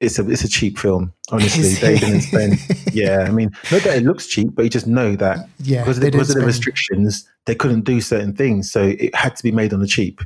it's 0.00 0.18
a 0.18 0.28
it's 0.30 0.42
a 0.44 0.48
cheap 0.48 0.78
film. 0.78 1.12
Honestly, 1.30 1.74
they 1.74 1.98
didn't 1.98 2.22
spend. 2.22 2.58
Yeah, 2.92 3.24
I 3.28 3.30
mean, 3.30 3.50
not 3.70 3.82
that 3.82 3.96
it 3.98 4.04
looks 4.04 4.26
cheap, 4.26 4.54
but 4.54 4.62
you 4.64 4.70
just 4.70 4.86
know 4.86 5.16
that 5.16 5.48
yeah. 5.58 5.82
because, 5.82 6.00
they 6.00 6.10
because 6.10 6.30
of 6.30 6.36
the 6.36 6.46
restrictions, 6.46 7.26
they 7.46 7.54
couldn't 7.54 7.82
do 7.84 8.00
certain 8.00 8.34
things, 8.34 8.70
so 8.70 8.82
it 8.82 9.14
had 9.14 9.34
to 9.36 9.42
be 9.42 9.50
made 9.52 9.72
on 9.72 9.80
the 9.80 9.86
cheap. 9.86 10.20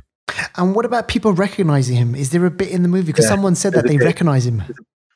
And 0.57 0.75
what 0.75 0.85
about 0.85 1.07
people 1.07 1.31
recognizing 1.33 1.95
him? 1.95 2.13
Is 2.15 2.31
there 2.31 2.45
a 2.45 2.51
bit 2.51 2.69
in 2.71 2.81
the 2.83 2.89
movie? 2.89 3.07
Because 3.07 3.25
Yeah, 3.25 3.29
someone 3.29 3.55
said 3.55 3.73
that 3.73 3.83
there's 3.85 3.91
they 3.93 3.97
bit. 3.97 4.05
recognize 4.05 4.45
him. 4.45 4.61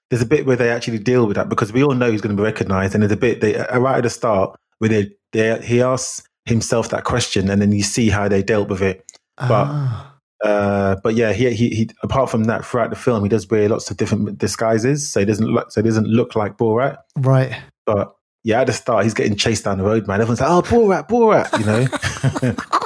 There's 0.09 0.21
a 0.21 0.25
bit 0.25 0.45
where 0.45 0.55
they 0.55 0.69
actually 0.69 0.99
deal 0.99 1.25
with 1.27 1.35
that 1.35 1.49
because 1.49 1.73
we 1.73 1.83
all 1.83 1.93
know 1.93 2.09
he's 2.11 2.21
going 2.21 2.35
to 2.35 2.41
be 2.41 2.45
recognised, 2.45 2.93
and 2.93 3.03
there's 3.03 3.11
a 3.11 3.17
bit 3.17 3.41
they 3.41 3.55
uh, 3.57 3.79
right 3.79 3.97
at 3.97 4.03
the 4.03 4.09
start 4.09 4.57
where 4.79 4.89
they, 4.89 5.11
they 5.33 5.59
he 5.61 5.81
asks 5.81 6.23
himself 6.45 6.89
that 6.89 7.03
question, 7.03 7.49
and 7.49 7.61
then 7.61 7.71
you 7.73 7.83
see 7.83 8.09
how 8.09 8.27
they 8.29 8.41
dealt 8.41 8.69
with 8.69 8.81
it. 8.81 9.03
But- 9.37 9.67
Ah. 9.67 10.10
Uh, 10.43 10.95
but 11.03 11.15
yeah, 11.15 11.33
he, 11.33 11.51
he 11.51 11.69
he 11.69 11.89
apart 12.03 12.29
from 12.29 12.45
that, 12.45 12.65
throughout 12.65 12.89
the 12.89 12.95
film, 12.95 13.23
he 13.23 13.29
does 13.29 13.47
wear 13.49 13.69
lots 13.69 13.91
of 13.91 13.97
different 13.97 14.37
disguises, 14.37 15.07
so 15.07 15.19
he 15.19 15.25
doesn't 15.25 15.47
look 15.47 15.71
so 15.71 15.81
he 15.81 15.87
doesn't 15.87 16.07
look 16.07 16.35
like 16.35 16.57
Borat. 16.57 16.97
right. 17.17 17.55
But 17.85 18.15
yeah, 18.43 18.61
at 18.61 18.67
the 18.67 18.73
start, 18.73 19.03
he's 19.03 19.13
getting 19.13 19.35
chased 19.35 19.65
down 19.65 19.77
the 19.77 19.83
road, 19.83 20.07
man. 20.07 20.19
Everyone's 20.21 20.41
like, 20.41 20.49
"Oh, 20.49 20.61
Borat, 20.61 21.07
Borat," 21.07 21.59
you 21.59 21.65
know. 21.65 22.57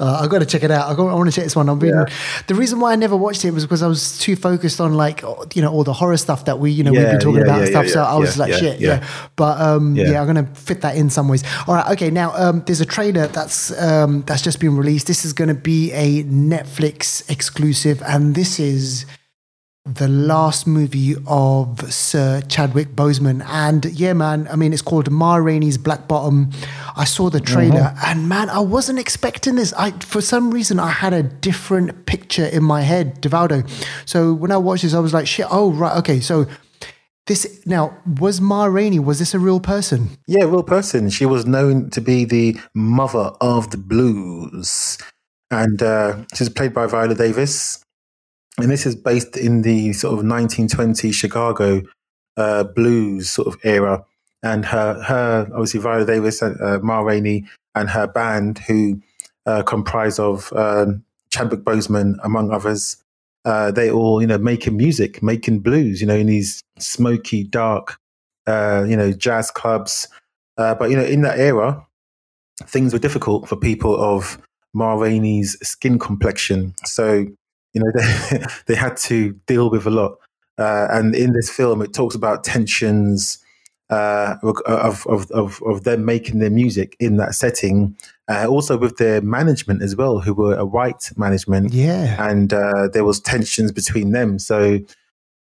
Uh, 0.00 0.20
I've 0.22 0.30
got 0.30 0.38
to 0.38 0.46
check 0.46 0.62
it 0.62 0.70
out. 0.70 0.88
I 0.88 0.94
got. 0.94 1.08
I 1.08 1.14
want 1.14 1.28
to 1.30 1.34
check 1.34 1.44
this 1.44 1.54
one. 1.54 1.68
I'm 1.68 1.78
being, 1.78 1.94
Yeah. 1.94 2.06
The 2.46 2.54
reason 2.54 2.80
why 2.80 2.92
I 2.92 2.96
never 2.96 3.16
watched 3.16 3.44
it 3.44 3.50
was 3.52 3.64
because 3.64 3.82
I 3.82 3.86
was 3.86 4.18
too 4.18 4.34
focused 4.34 4.80
on 4.80 4.94
like 4.94 5.22
you 5.54 5.60
know 5.62 5.70
all 5.70 5.84
the 5.84 5.92
horror 5.92 6.16
stuff 6.16 6.46
that 6.46 6.58
we 6.58 6.70
you 6.70 6.82
know 6.82 6.90
we've 6.90 7.02
been 7.02 7.20
talking 7.20 7.36
yeah, 7.36 7.42
about 7.42 7.58
and 7.60 7.68
yeah, 7.68 7.70
stuff. 7.70 7.86
yeah, 7.86 7.92
so 7.92 8.02
I 8.02 8.14
was 8.16 8.36
yeah, 8.36 8.42
like 8.42 8.52
yeah, 8.52 8.58
shit, 8.58 8.80
yeah. 8.80 8.88
yeah. 8.88 9.08
But 9.36 9.60
um, 9.60 9.94
yeah. 9.96 10.12
Yeah. 10.12 10.20
I'm 10.20 10.26
gonna 10.26 10.46
fit 10.54 10.80
that 10.80 10.96
in 10.96 11.10
some 11.10 11.28
ways. 11.28 11.44
All 11.66 11.74
right, 11.74 11.92
okay. 11.92 12.10
Now 12.10 12.32
um, 12.34 12.62
there's 12.66 12.80
a 12.80 12.86
trailer 12.86 13.26
that's 13.26 13.78
um, 13.80 14.22
that's 14.22 14.42
just 14.42 14.58
been 14.58 14.76
released. 14.76 15.06
This 15.06 15.24
is 15.24 15.32
going 15.32 15.48
to 15.48 15.54
be 15.54 15.92
a 15.92 16.24
Netflix 16.24 17.28
exclusive, 17.30 18.02
and 18.02 18.34
this 18.34 18.58
is 18.58 19.04
the 19.86 20.08
last 20.08 20.66
movie 20.66 21.14
of 21.26 21.92
Sir 21.92 22.42
Chadwick 22.42 22.88
Boseman. 22.94 23.42
And 23.46 23.86
yeah, 23.86 24.12
man, 24.12 24.46
I 24.50 24.56
mean, 24.56 24.72
it's 24.72 24.82
called 24.82 25.10
Ma 25.10 25.36
Rainey's 25.36 25.78
Black 25.78 26.06
Bottom. 26.06 26.50
I 26.96 27.04
saw 27.04 27.30
the 27.30 27.40
trailer 27.40 27.94
and 28.04 28.28
man, 28.28 28.50
I 28.50 28.60
wasn't 28.60 28.98
expecting 28.98 29.54
this. 29.56 29.72
I, 29.72 29.92
for 29.92 30.20
some 30.20 30.50
reason, 30.50 30.78
I 30.78 30.90
had 30.90 31.14
a 31.14 31.22
different 31.22 32.04
picture 32.06 32.44
in 32.44 32.62
my 32.62 32.82
head, 32.82 33.22
Devaldo. 33.22 33.68
So 34.06 34.34
when 34.34 34.52
I 34.52 34.58
watched 34.58 34.82
this, 34.82 34.92
I 34.92 35.00
was 35.00 35.14
like, 35.14 35.26
shit, 35.26 35.46
oh, 35.50 35.72
right, 35.72 35.96
okay. 35.96 36.20
So 36.20 36.46
this, 37.26 37.62
now, 37.64 37.96
was 38.18 38.40
Ma 38.40 38.64
Rainey, 38.64 38.98
was 38.98 39.18
this 39.18 39.34
a 39.34 39.38
real 39.38 39.60
person? 39.60 40.10
Yeah, 40.26 40.44
real 40.44 40.62
person. 40.62 41.08
She 41.10 41.24
was 41.24 41.46
known 41.46 41.88
to 41.90 42.00
be 42.00 42.24
the 42.24 42.58
mother 42.74 43.30
of 43.40 43.70
the 43.70 43.76
blues, 43.76 44.98
and 45.50 45.82
uh, 45.82 46.24
she's 46.34 46.48
played 46.48 46.74
by 46.74 46.86
Viola 46.86 47.14
Davis. 47.14 47.84
And 48.62 48.70
this 48.70 48.86
is 48.86 48.94
based 48.94 49.36
in 49.36 49.62
the 49.62 49.92
sort 49.92 50.12
of 50.12 50.18
1920 50.18 51.12
Chicago 51.12 51.82
uh, 52.36 52.64
blues 52.64 53.30
sort 53.30 53.48
of 53.48 53.58
era. 53.64 54.04
And 54.42 54.64
her, 54.64 55.02
her 55.02 55.48
obviously 55.52 55.80
Viola 55.80 56.06
Davis, 56.06 56.42
and, 56.42 56.60
uh, 56.60 56.78
Ma 56.82 57.00
Rainey, 57.00 57.46
and 57.74 57.90
her 57.90 58.06
band, 58.06 58.58
who 58.58 59.00
uh, 59.46 59.62
comprise 59.62 60.18
of 60.18 60.52
um, 60.54 61.04
Chadwick 61.30 61.60
Boseman, 61.60 62.16
among 62.24 62.50
others, 62.50 62.96
uh, 63.44 63.70
they 63.70 63.90
all 63.90 64.20
you 64.20 64.26
know 64.26 64.38
making 64.38 64.76
music, 64.76 65.22
making 65.22 65.60
blues, 65.60 66.00
you 66.00 66.06
know, 66.06 66.16
in 66.16 66.26
these 66.26 66.62
smoky, 66.78 67.44
dark, 67.44 67.98
uh, 68.46 68.84
you 68.88 68.96
know, 68.96 69.12
jazz 69.12 69.50
clubs. 69.50 70.08
Uh, 70.56 70.74
but 70.74 70.90
you 70.90 70.96
know, 70.96 71.04
in 71.04 71.22
that 71.22 71.38
era, 71.38 71.86
things 72.64 72.92
were 72.92 72.98
difficult 72.98 73.48
for 73.48 73.56
people 73.56 74.00
of 74.00 74.38
Ma 74.74 74.94
Rainey's 74.94 75.56
skin 75.62 75.98
complexion. 75.98 76.74
So 76.84 77.26
you 77.74 77.82
know, 77.82 77.90
they, 78.30 78.44
they 78.66 78.74
had 78.74 78.96
to 78.98 79.32
deal 79.46 79.70
with 79.70 79.86
a 79.86 79.90
lot. 79.90 80.16
Uh, 80.58 80.88
and 80.90 81.14
in 81.14 81.32
this 81.32 81.50
film, 81.50 81.80
it 81.82 81.92
talks 81.94 82.14
about 82.14 82.44
tensions 82.44 83.38
uh, 83.88 84.36
of, 84.42 85.02
of, 85.06 85.30
of, 85.32 85.60
of 85.66 85.84
them 85.84 86.04
making 86.04 86.38
their 86.38 86.50
music 86.50 86.96
in 87.00 87.16
that 87.16 87.34
setting. 87.34 87.96
Uh, 88.28 88.46
also 88.46 88.76
with 88.78 88.96
their 88.98 89.20
management 89.22 89.82
as 89.82 89.96
well, 89.96 90.20
who 90.20 90.32
were 90.34 90.54
a 90.54 90.64
white 90.64 91.10
management 91.16 91.72
Yeah. 91.72 92.16
and 92.30 92.52
uh, 92.52 92.88
there 92.92 93.04
was 93.04 93.20
tensions 93.20 93.72
between 93.72 94.12
them. 94.12 94.38
So 94.38 94.78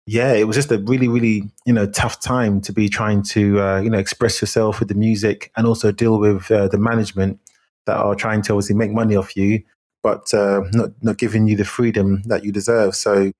yeah, 0.06 0.32
it 0.34 0.46
was 0.46 0.54
just 0.54 0.70
a 0.70 0.78
really, 0.78 1.08
really 1.08 1.42
you 1.64 1.72
know 1.72 1.86
tough 1.86 2.20
time 2.20 2.60
to 2.60 2.72
be 2.72 2.88
trying 2.88 3.22
to 3.24 3.60
uh, 3.60 3.80
you 3.80 3.90
know 3.90 3.98
express 3.98 4.40
yourself 4.40 4.78
with 4.78 4.88
the 4.88 4.94
music 4.94 5.50
and 5.56 5.66
also 5.66 5.90
deal 5.90 6.20
with 6.20 6.48
uh, 6.48 6.68
the 6.68 6.78
management 6.78 7.40
that 7.86 7.96
are 7.96 8.14
trying 8.14 8.42
to 8.42 8.52
obviously 8.52 8.76
make 8.76 8.92
money 8.92 9.16
off 9.16 9.36
you, 9.36 9.64
but 10.06 10.32
uh, 10.32 10.62
not 10.72 10.90
not 11.02 11.18
giving 11.18 11.48
you 11.48 11.56
the 11.56 11.64
freedom 11.64 12.22
that 12.26 12.44
you 12.44 12.52
deserve. 12.52 12.94
So 12.94 13.32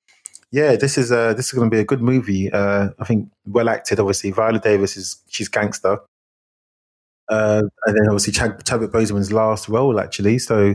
yeah, 0.50 0.74
this 0.74 0.98
is 0.98 1.12
uh, 1.12 1.32
this 1.34 1.46
is 1.46 1.52
going 1.52 1.70
to 1.70 1.74
be 1.76 1.80
a 1.80 1.84
good 1.84 2.02
movie. 2.02 2.50
Uh, 2.50 2.88
I 2.98 3.04
think 3.04 3.30
well 3.46 3.68
acted. 3.68 4.00
Obviously, 4.00 4.32
Viola 4.32 4.58
Davis 4.58 4.96
is 4.96 5.22
she's 5.28 5.48
gangster. 5.48 5.98
Uh, 7.28 7.62
and 7.86 7.96
then 7.96 8.08
obviously 8.08 8.32
Chad, 8.32 8.64
Chadwick 8.64 8.90
Boseman's 8.90 9.32
last 9.32 9.68
role 9.68 10.00
actually. 10.00 10.40
So 10.40 10.74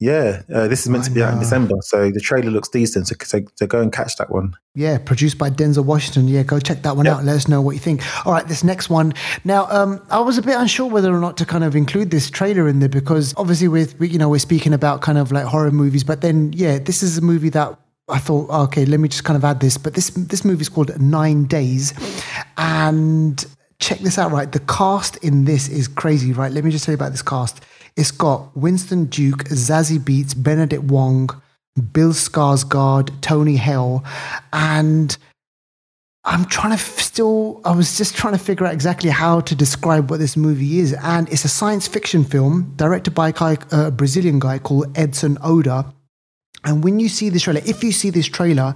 yeah, 0.00 0.42
uh, 0.52 0.66
this 0.66 0.80
is 0.80 0.88
meant 0.88 1.04
I 1.04 1.08
to 1.08 1.12
be 1.12 1.22
out 1.22 1.34
in. 1.34 1.38
December. 1.38 1.74
So 1.82 2.10
the 2.10 2.20
trailer 2.20 2.50
looks 2.50 2.68
decent. 2.68 3.06
So, 3.06 3.14
so, 3.22 3.40
so 3.54 3.66
go 3.66 3.80
and 3.82 3.92
catch 3.92 4.16
that 4.16 4.30
one. 4.30 4.54
Yeah, 4.74 4.96
produced 4.98 5.36
by 5.36 5.50
Denzel 5.50 5.84
Washington. 5.84 6.26
Yeah, 6.26 6.42
go 6.42 6.58
check 6.58 6.82
that 6.82 6.96
one 6.96 7.04
Yeah. 7.06 7.16
out. 7.16 7.24
Let 7.24 7.36
us 7.36 7.48
know 7.48 7.60
what 7.60 7.72
you 7.72 7.80
think. 7.80 8.02
All 8.26 8.32
right, 8.32 8.46
this 8.48 8.64
next 8.64 8.88
one. 8.88 9.12
Now, 9.44 9.66
um, 9.70 10.00
I 10.10 10.20
was 10.20 10.38
a 10.38 10.42
bit 10.42 10.56
unsure 10.56 10.88
whether 10.88 11.14
or 11.14 11.20
not 11.20 11.36
to 11.36 11.44
kind 11.44 11.64
of 11.64 11.76
include 11.76 12.10
this 12.10 12.30
trailer 12.30 12.66
in 12.66 12.78
there 12.80 12.88
because 12.88 13.34
obviously, 13.36 13.68
with 13.68 13.98
we, 14.00 14.08
you 14.08 14.18
know, 14.18 14.28
we're 14.30 14.38
speaking 14.38 14.72
about 14.72 15.02
kind 15.02 15.18
of 15.18 15.30
like 15.32 15.44
horror 15.44 15.70
movies, 15.70 16.02
but 16.02 16.22
then 16.22 16.52
yeah, 16.54 16.78
this 16.78 17.02
is 17.02 17.18
a 17.18 17.20
movie 17.22 17.50
that 17.50 17.78
I 18.08 18.18
thought, 18.18 18.46
oh, 18.50 18.62
okay, 18.64 18.86
let 18.86 19.00
me 19.00 19.08
just 19.08 19.24
kind 19.24 19.36
of 19.36 19.44
add 19.44 19.60
this. 19.60 19.76
But 19.76 19.94
this 19.94 20.10
this 20.10 20.44
movie 20.44 20.62
is 20.62 20.68
called 20.70 20.98
Nine 21.00 21.44
Days, 21.44 21.92
and 22.56 23.44
check 23.78 23.98
this 24.00 24.18
out. 24.18 24.30
Right, 24.32 24.50
the 24.50 24.60
cast 24.60 25.16
in 25.18 25.44
this 25.44 25.68
is 25.68 25.88
crazy. 25.88 26.32
Right, 26.32 26.52
let 26.52 26.64
me 26.64 26.70
just 26.70 26.84
tell 26.84 26.92
you 26.92 26.96
about 26.96 27.12
this 27.12 27.22
cast. 27.22 27.60
It's 28.00 28.10
got 28.10 28.56
Winston 28.56 29.04
Duke, 29.04 29.44
Zazie 29.50 29.98
Beetz, 29.98 30.32
Benedict 30.34 30.84
Wong, 30.84 31.28
Bill 31.92 32.14
Skarsgård, 32.14 33.20
Tony 33.20 33.56
Hale, 33.56 34.02
and 34.54 35.14
I'm 36.24 36.46
trying 36.46 36.70
to 36.70 36.82
f- 36.82 36.98
still. 36.98 37.60
I 37.62 37.72
was 37.72 37.98
just 37.98 38.16
trying 38.16 38.32
to 38.32 38.38
figure 38.38 38.64
out 38.64 38.72
exactly 38.72 39.10
how 39.10 39.40
to 39.40 39.54
describe 39.54 40.10
what 40.10 40.18
this 40.18 40.34
movie 40.34 40.78
is, 40.78 40.94
and 40.94 41.28
it's 41.28 41.44
a 41.44 41.48
science 41.48 41.86
fiction 41.86 42.24
film 42.24 42.72
directed 42.76 43.10
by 43.10 43.28
a, 43.28 43.32
guy, 43.32 43.58
a 43.70 43.90
Brazilian 43.90 44.38
guy 44.38 44.58
called 44.58 44.96
Edson 44.96 45.36
Oda. 45.42 45.92
And 46.64 46.82
when 46.82 47.00
you 47.00 47.10
see 47.10 47.28
this 47.28 47.42
trailer, 47.42 47.60
if 47.66 47.84
you 47.84 47.92
see 47.92 48.08
this 48.08 48.26
trailer, 48.26 48.74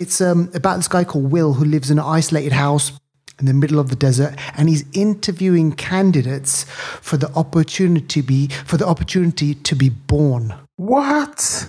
it's 0.00 0.20
um, 0.20 0.50
about 0.52 0.76
this 0.76 0.88
guy 0.88 1.04
called 1.04 1.30
Will 1.30 1.54
who 1.54 1.64
lives 1.64 1.90
in 1.90 1.98
an 1.98 2.04
isolated 2.04 2.52
house 2.52 2.92
in 3.38 3.46
the 3.46 3.52
middle 3.52 3.78
of 3.78 3.90
the 3.90 3.96
desert, 3.96 4.34
and 4.56 4.68
he's 4.68 4.84
interviewing 4.92 5.72
candidates 5.72 6.64
for 7.00 7.16
the 7.16 7.30
opportunity 7.34 8.06
to 8.06 8.22
be 8.22 8.48
for 8.48 8.76
the 8.76 8.86
opportunity 8.86 9.54
to 9.54 9.74
be 9.74 9.88
born. 9.88 10.54
What? 10.76 11.68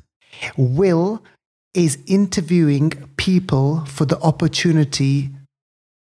Will 0.56 1.24
is 1.74 1.98
interviewing 2.08 2.92
people 3.18 3.86
for 3.86 4.06
the 4.06 4.20
opportunity 4.22 5.30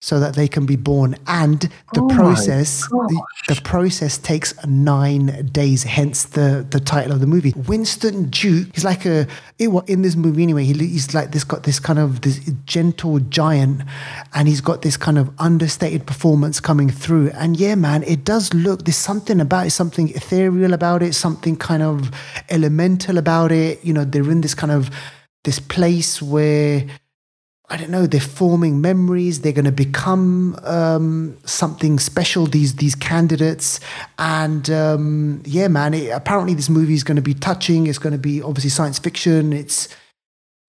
so 0.05 0.21
that 0.21 0.35
they 0.35 0.47
can 0.47 0.67
be 0.67 0.77
born. 0.77 1.17
And 1.27 1.61
the 1.95 2.03
Oh 2.03 2.09
process 2.09 2.87
the, 2.89 3.23
the 3.49 3.61
process 3.63 4.19
takes 4.19 4.53
nine 4.67 5.49
days 5.51 5.85
hence 5.85 6.25
the 6.25 6.67
the 6.69 6.79
title 6.79 7.13
of 7.13 7.21
the 7.21 7.27
movie. 7.27 7.55
Winston 7.67 8.29
duke 8.29 8.69
he's 8.75 8.85
like 8.85 9.07
a 9.07 9.27
it- 9.59 9.69
well, 9.69 9.85
in 9.87 10.03
this 10.03 10.15
movie 10.15 10.43
anyway 10.43 10.65
he, 10.65 10.75
he's 10.75 11.15
like 11.15 11.31
this 11.33 11.43
got 11.43 11.63
this 11.63 11.81
kind 11.81 11.99
of 11.99 12.21
this 12.21 12.39
gentle 12.67 13.19
giant 13.41 13.81
and 14.35 14.47
he's 14.47 14.61
got 14.61 14.83
this 14.83 14.99
kind 14.99 15.17
of 15.17 15.31
understated 15.39 16.07
performance 16.07 16.61
coming 16.61 16.91
through. 16.91 17.31
And 17.31 17.57
yeah 17.57 17.75
man 17.75 18.03
it 18.03 18.25
does 18.25 18.53
look 18.53 18.85
there's 18.85 18.97
something 19.11 19.41
about 19.41 19.69
it 19.69 19.71
something 19.71 20.11
ethereal 20.11 20.75
about 20.75 21.03
it 21.03 21.15
something 21.15 21.57
kind 21.57 21.83
of 21.83 22.11
elemental 22.51 23.17
about 23.17 23.53
it. 23.53 23.83
You 23.83 23.95
know 23.95 24.05
they're 24.05 24.31
in 24.31 24.43
this 24.43 24.55
kind 24.55 24.73
of 24.73 24.91
this 25.45 25.61
place 25.61 26.21
where 26.21 26.85
I 27.71 27.79
don't 27.79 27.91
know. 27.91 28.07
They're 28.07 28.21
forming 28.21 28.83
memories. 28.83 29.41
They're 29.41 29.53
going 29.53 29.65
to 29.65 29.73
become 29.73 30.55
um, 30.65 31.39
something 31.47 31.99
special. 31.99 32.45
These 32.47 32.77
these 32.77 32.95
candidates, 32.95 33.81
and 34.19 34.69
um, 34.71 35.43
yeah, 35.47 35.69
man. 35.69 35.95
It, 35.95 36.11
apparently, 36.11 36.53
this 36.55 36.69
movie 36.69 36.95
is 36.95 37.05
going 37.05 37.17
to 37.17 37.23
be 37.23 37.33
touching. 37.35 37.87
It's 37.87 37.99
going 37.99 38.13
to 38.13 38.19
be 38.19 38.43
obviously 38.43 38.69
science 38.71 38.99
fiction. 38.99 39.53
It's 39.55 39.89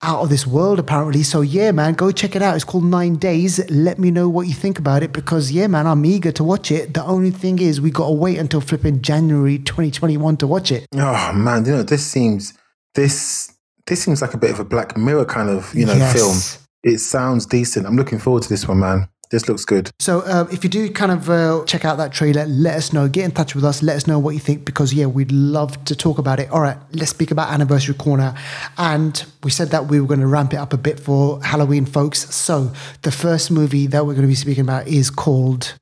out 0.02 0.22
of 0.22 0.30
this 0.30 0.48
world, 0.48 0.80
apparently. 0.80 1.24
So 1.24 1.42
yeah, 1.42 1.72
man, 1.72 1.96
go 1.96 2.12
check 2.12 2.36
it 2.36 2.42
out. 2.42 2.56
It's 2.56 2.64
called 2.64 2.86
Nine 2.86 3.16
Days. 3.18 3.60
Let 3.70 4.00
me 4.00 4.10
know 4.10 4.30
what 4.30 4.48
you 4.48 4.54
think 4.54 4.80
about 4.80 5.04
it 5.04 5.12
because 5.12 5.52
yeah, 5.52 5.68
man, 5.68 5.88
I'm 5.88 6.06
eager 6.06 6.32
to 6.32 6.44
watch 6.46 6.72
it. 6.72 6.94
The 6.94 7.04
only 7.04 7.32
thing 7.32 7.60
is, 7.60 7.82
we 7.82 7.92
got 7.92 8.08
to 8.08 8.14
wait 8.14 8.38
until 8.38 8.62
flipping 8.62 9.02
January 9.02 9.58
2021 9.58 10.38
to 10.38 10.48
watch 10.48 10.72
it. 10.72 10.86
Oh 10.96 11.34
man, 11.34 11.66
you 11.66 11.72
know 11.74 11.84
this 11.84 12.06
seems 12.06 12.54
this 12.94 13.52
this 13.86 14.02
seems 14.04 14.22
like 14.22 14.34
a 14.34 14.38
bit 14.38 14.52
of 14.52 14.60
a 14.62 14.66
Black 14.66 14.96
Mirror 14.96 15.26
kind 15.26 15.50
of 15.50 15.74
you 15.76 15.86
know 15.86 15.94
Yes. 15.94 16.14
film. 16.14 16.62
It 16.86 17.00
sounds 17.00 17.46
decent. 17.48 17.86
I'm 17.88 17.98
looking 17.98 18.20
forward 18.20 18.44
to 18.44 18.50
this 18.50 18.68
one, 18.68 18.80
man. 18.80 19.10
This 19.32 19.50
looks 19.50 19.66
good. 19.66 19.90
So 20.00 20.20
uh, 20.20 20.48
if 20.52 20.64
you 20.64 20.70
do 20.70 20.88
kind 20.92 21.12
of 21.12 21.30
uh, 21.32 21.64
check 21.66 21.84
out 21.84 21.98
that 21.98 22.14
trailer, 22.14 22.46
let 22.46 22.76
us 22.76 22.94
know. 22.94 23.10
Get 23.10 23.26
in 23.26 23.32
touch 23.32 23.56
with 23.56 23.66
us. 23.66 23.82
Let 23.82 23.96
us 23.96 24.06
know 24.06 24.20
what 24.20 24.36
you 24.36 24.40
think 24.40 24.66
because 24.66 24.94
yeah, 24.94 25.08
we'd 25.08 25.32
love 25.32 25.84
to 25.86 25.96
talk 25.96 26.20
about 26.20 26.40
it. 26.40 26.48
All 26.52 26.62
right, 26.62 26.78
let's 26.94 27.10
speak 27.10 27.32
about 27.32 27.50
anniversary 27.52 27.96
corner. 27.96 28.36
And 28.78 29.26
we 29.44 29.50
said 29.50 29.70
that 29.70 29.88
we 29.88 30.00
were 30.00 30.06
going 30.06 30.20
to 30.20 30.28
ramp 30.28 30.54
it 30.54 30.58
up 30.58 30.74
a 30.74 30.78
bit 30.78 31.00
for 31.00 31.44
Halloween, 31.44 31.88
folks. 31.88 32.34
So 32.36 32.72
the 33.02 33.12
first 33.12 33.50
movie 33.50 33.88
that 33.88 34.06
we're 34.06 34.14
going 34.14 34.28
to 34.28 34.28
be 34.28 34.36
speaking 34.36 34.64
about 34.64 34.88
is 34.88 35.10
called 35.10 35.74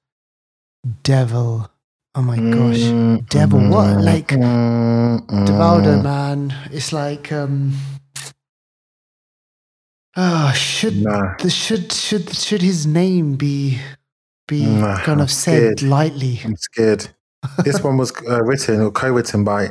Devil. 1.03 1.69
Oh 2.15 2.21
my 2.21 2.37
gosh, 2.37 2.79
Devil! 3.29 3.59
What 3.69 3.99
like 4.01 4.27
Mm, 4.29 5.27
Devaldo, 5.27 6.01
man? 6.01 6.53
It's 6.71 6.93
like 6.93 7.31
um. 7.33 7.73
Oh, 10.15 10.51
should 10.53 10.97
Nah. 11.03 11.35
the 11.39 11.49
should 11.49 11.91
should 11.91 12.29
should 12.35 12.61
his 12.61 12.85
name 12.85 13.35
be 13.35 13.79
be 14.47 14.65
Nah, 14.65 14.99
kind 14.99 15.21
of 15.21 15.31
said 15.31 15.81
lightly? 15.81 16.39
I'm 16.43 16.55
scared. 16.57 17.07
this 17.63 17.81
one 17.83 17.97
was 17.97 18.11
uh, 18.29 18.43
written 18.43 18.81
or 18.81 18.91
co-written 18.91 19.43
by 19.43 19.69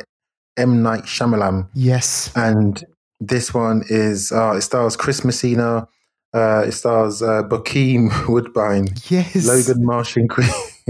M 0.56 0.82
Night 0.82 1.04
Shyamalan, 1.04 1.68
Yes. 1.74 2.30
and 2.34 2.82
this 3.20 3.54
one 3.54 3.84
is 3.88 4.32
uh, 4.32 4.54
it 4.56 4.62
stars 4.62 4.96
Chris 4.96 5.24
Messina. 5.24 5.86
Uh, 6.34 6.64
it 6.66 6.72
stars 6.72 7.22
uh, 7.22 7.42
Bokeem 7.42 8.10
Woodbine, 8.28 8.88
Yes. 9.08 9.46
Logan 9.46 9.84
Marsh, 9.84 10.16
and 10.16 10.28
Chris 10.28 10.48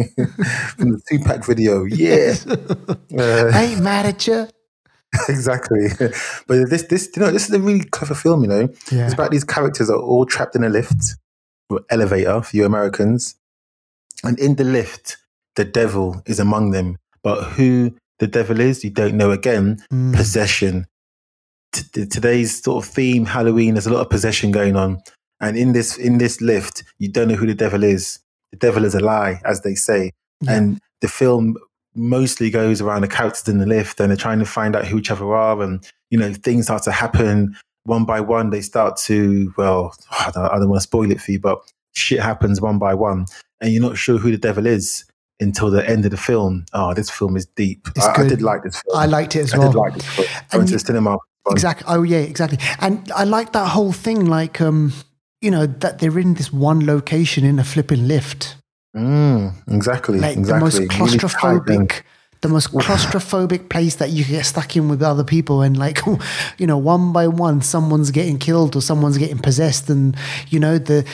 from 0.76 0.92
the 0.92 1.00
Tupac 1.10 1.44
video. 1.44 1.84
Yeah. 1.90 2.34
Uh, 3.18 3.50
ain't 3.54 3.82
mad 3.82 4.06
at 4.06 4.26
you. 4.26 4.46
exactly. 5.28 5.88
But 6.46 6.70
this, 6.70 6.84
this, 6.84 7.10
you 7.14 7.22
know, 7.22 7.30
this 7.30 7.48
is 7.48 7.54
a 7.54 7.60
really 7.60 7.84
clever 7.84 8.14
film. 8.14 8.42
You 8.42 8.48
know, 8.48 8.68
Yeah. 8.90 9.04
it's 9.04 9.14
about 9.14 9.30
these 9.30 9.44
characters 9.44 9.88
that 9.88 9.94
are 9.94 10.00
all 10.02 10.24
trapped 10.26 10.56
in 10.56 10.64
a 10.64 10.68
lift 10.68 11.16
or 11.70 11.80
elevator 11.90 12.42
for 12.42 12.56
you 12.56 12.64
Americans, 12.64 13.34
and 14.24 14.38
in 14.38 14.56
the 14.56 14.64
lift, 14.64 15.18
the 15.56 15.64
devil 15.64 16.22
is 16.26 16.40
among 16.40 16.70
them. 16.70 16.96
But 17.22 17.42
who 17.52 17.94
the 18.18 18.26
devil 18.26 18.60
is, 18.60 18.84
you 18.84 18.90
don't 18.90 19.16
know. 19.16 19.30
Again, 19.30 19.82
Mm. 19.92 20.14
possession. 20.14 20.86
T- 21.72 21.82
t- 21.92 22.06
today's 22.06 22.62
sort 22.62 22.84
of 22.84 22.90
theme, 22.90 23.24
Halloween. 23.26 23.74
There's 23.74 23.86
a 23.86 23.92
lot 23.92 24.00
of 24.02 24.10
possession 24.10 24.50
going 24.50 24.76
on, 24.76 25.00
and 25.40 25.56
in 25.56 25.72
this 25.72 25.96
in 25.98 26.18
this 26.18 26.40
lift, 26.40 26.84
you 26.98 27.08
don't 27.10 27.28
know 27.28 27.34
who 27.36 27.46
the 27.46 27.54
devil 27.54 27.82
is. 27.84 28.18
The 28.50 28.58
devil 28.58 28.84
is 28.84 28.94
a 28.94 29.00
lie, 29.00 29.40
as 29.44 29.62
they 29.62 29.74
say, 29.74 30.12
Yeah. 30.42 30.52
and 30.56 30.80
the 31.00 31.08
film 31.08 31.56
mostly 31.94 32.50
goes 32.50 32.80
around 32.80 33.02
the 33.02 33.08
characters 33.08 33.48
in 33.48 33.58
the 33.58 33.66
lift, 33.66 34.00
and 34.00 34.10
they're 34.10 34.16
trying 34.16 34.38
to 34.38 34.44
find 34.44 34.74
out 34.76 34.86
who 34.86 34.98
each 34.98 35.10
other 35.10 35.34
are, 35.34 35.62
and 35.62 35.86
you 36.10 36.18
know 36.18 36.32
things 36.32 36.66
start 36.66 36.82
to 36.84 36.92
happen 36.92 37.56
one 37.84 38.04
by 38.04 38.20
one. 38.20 38.50
They 38.50 38.60
start 38.60 38.96
to 38.98 39.52
well, 39.56 39.94
I 40.10 40.30
don't, 40.32 40.46
I 40.46 40.58
don't 40.58 40.68
want 40.68 40.80
to 40.80 40.86
spoil 40.86 41.10
it 41.10 41.20
for 41.20 41.32
you, 41.32 41.40
but 41.40 41.58
shit 41.94 42.20
happens 42.20 42.60
one 42.60 42.78
by 42.78 42.94
one, 42.94 43.26
and 43.60 43.72
you're 43.72 43.82
not 43.82 43.96
sure 43.96 44.18
who 44.18 44.30
the 44.30 44.38
devil 44.38 44.66
is 44.66 45.04
until 45.40 45.70
the 45.70 45.88
end 45.88 46.04
of 46.04 46.10
the 46.10 46.16
film. 46.16 46.64
Oh, 46.72 46.94
this 46.94 47.10
film 47.10 47.36
is 47.36 47.46
deep. 47.46 47.88
I, 48.00 48.22
I 48.22 48.28
did 48.28 48.42
like 48.42 48.62
this 48.62 48.80
film. 48.80 48.96
I 48.96 49.06
liked 49.06 49.36
it 49.36 49.40
as 49.40 49.54
I 49.54 49.58
well. 49.58 49.72
did 49.72 49.78
like 49.78 49.94
this 49.94 50.06
film. 50.06 50.28
I 50.52 50.56
went 50.56 50.68
to 50.68 50.74
the 50.74 50.80
cinema. 50.80 51.18
Exactly. 51.50 51.84
Oh 51.88 52.02
yeah, 52.02 52.18
exactly. 52.18 52.58
And 52.80 53.10
I 53.12 53.24
like 53.24 53.52
that 53.52 53.68
whole 53.68 53.92
thing, 53.92 54.26
like 54.26 54.60
um, 54.60 54.92
you 55.40 55.50
know, 55.50 55.66
that 55.66 55.98
they're 55.98 56.18
in 56.18 56.34
this 56.34 56.52
one 56.52 56.86
location 56.86 57.44
in 57.44 57.58
a 57.58 57.64
flipping 57.64 58.06
lift, 58.06 58.56
Mm, 58.94 59.54
exactly. 59.72 60.18
like 60.18 60.36
exactly. 60.36 60.58
the 60.58 60.64
most 60.64 60.78
Really 60.78 60.88
claustrophobic. 60.88 62.02
The 62.42 62.48
most 62.48 62.72
claustrophobic 62.72 63.68
place 63.68 63.96
that 63.96 64.10
you 64.10 64.24
get 64.24 64.44
stuck 64.44 64.76
in 64.76 64.88
with 64.88 65.02
other 65.02 65.24
people, 65.24 65.62
and 65.62 65.76
like, 65.76 66.00
you 66.58 66.66
know, 66.66 66.78
one 66.78 67.12
by 67.12 67.28
one, 67.28 67.62
someone's 67.62 68.10
getting 68.10 68.38
killed 68.38 68.76
or 68.76 68.82
someone's 68.82 69.18
getting 69.18 69.38
possessed, 69.38 69.88
and 69.88 70.16
you 70.48 70.58
know 70.58 70.78
the 70.78 71.06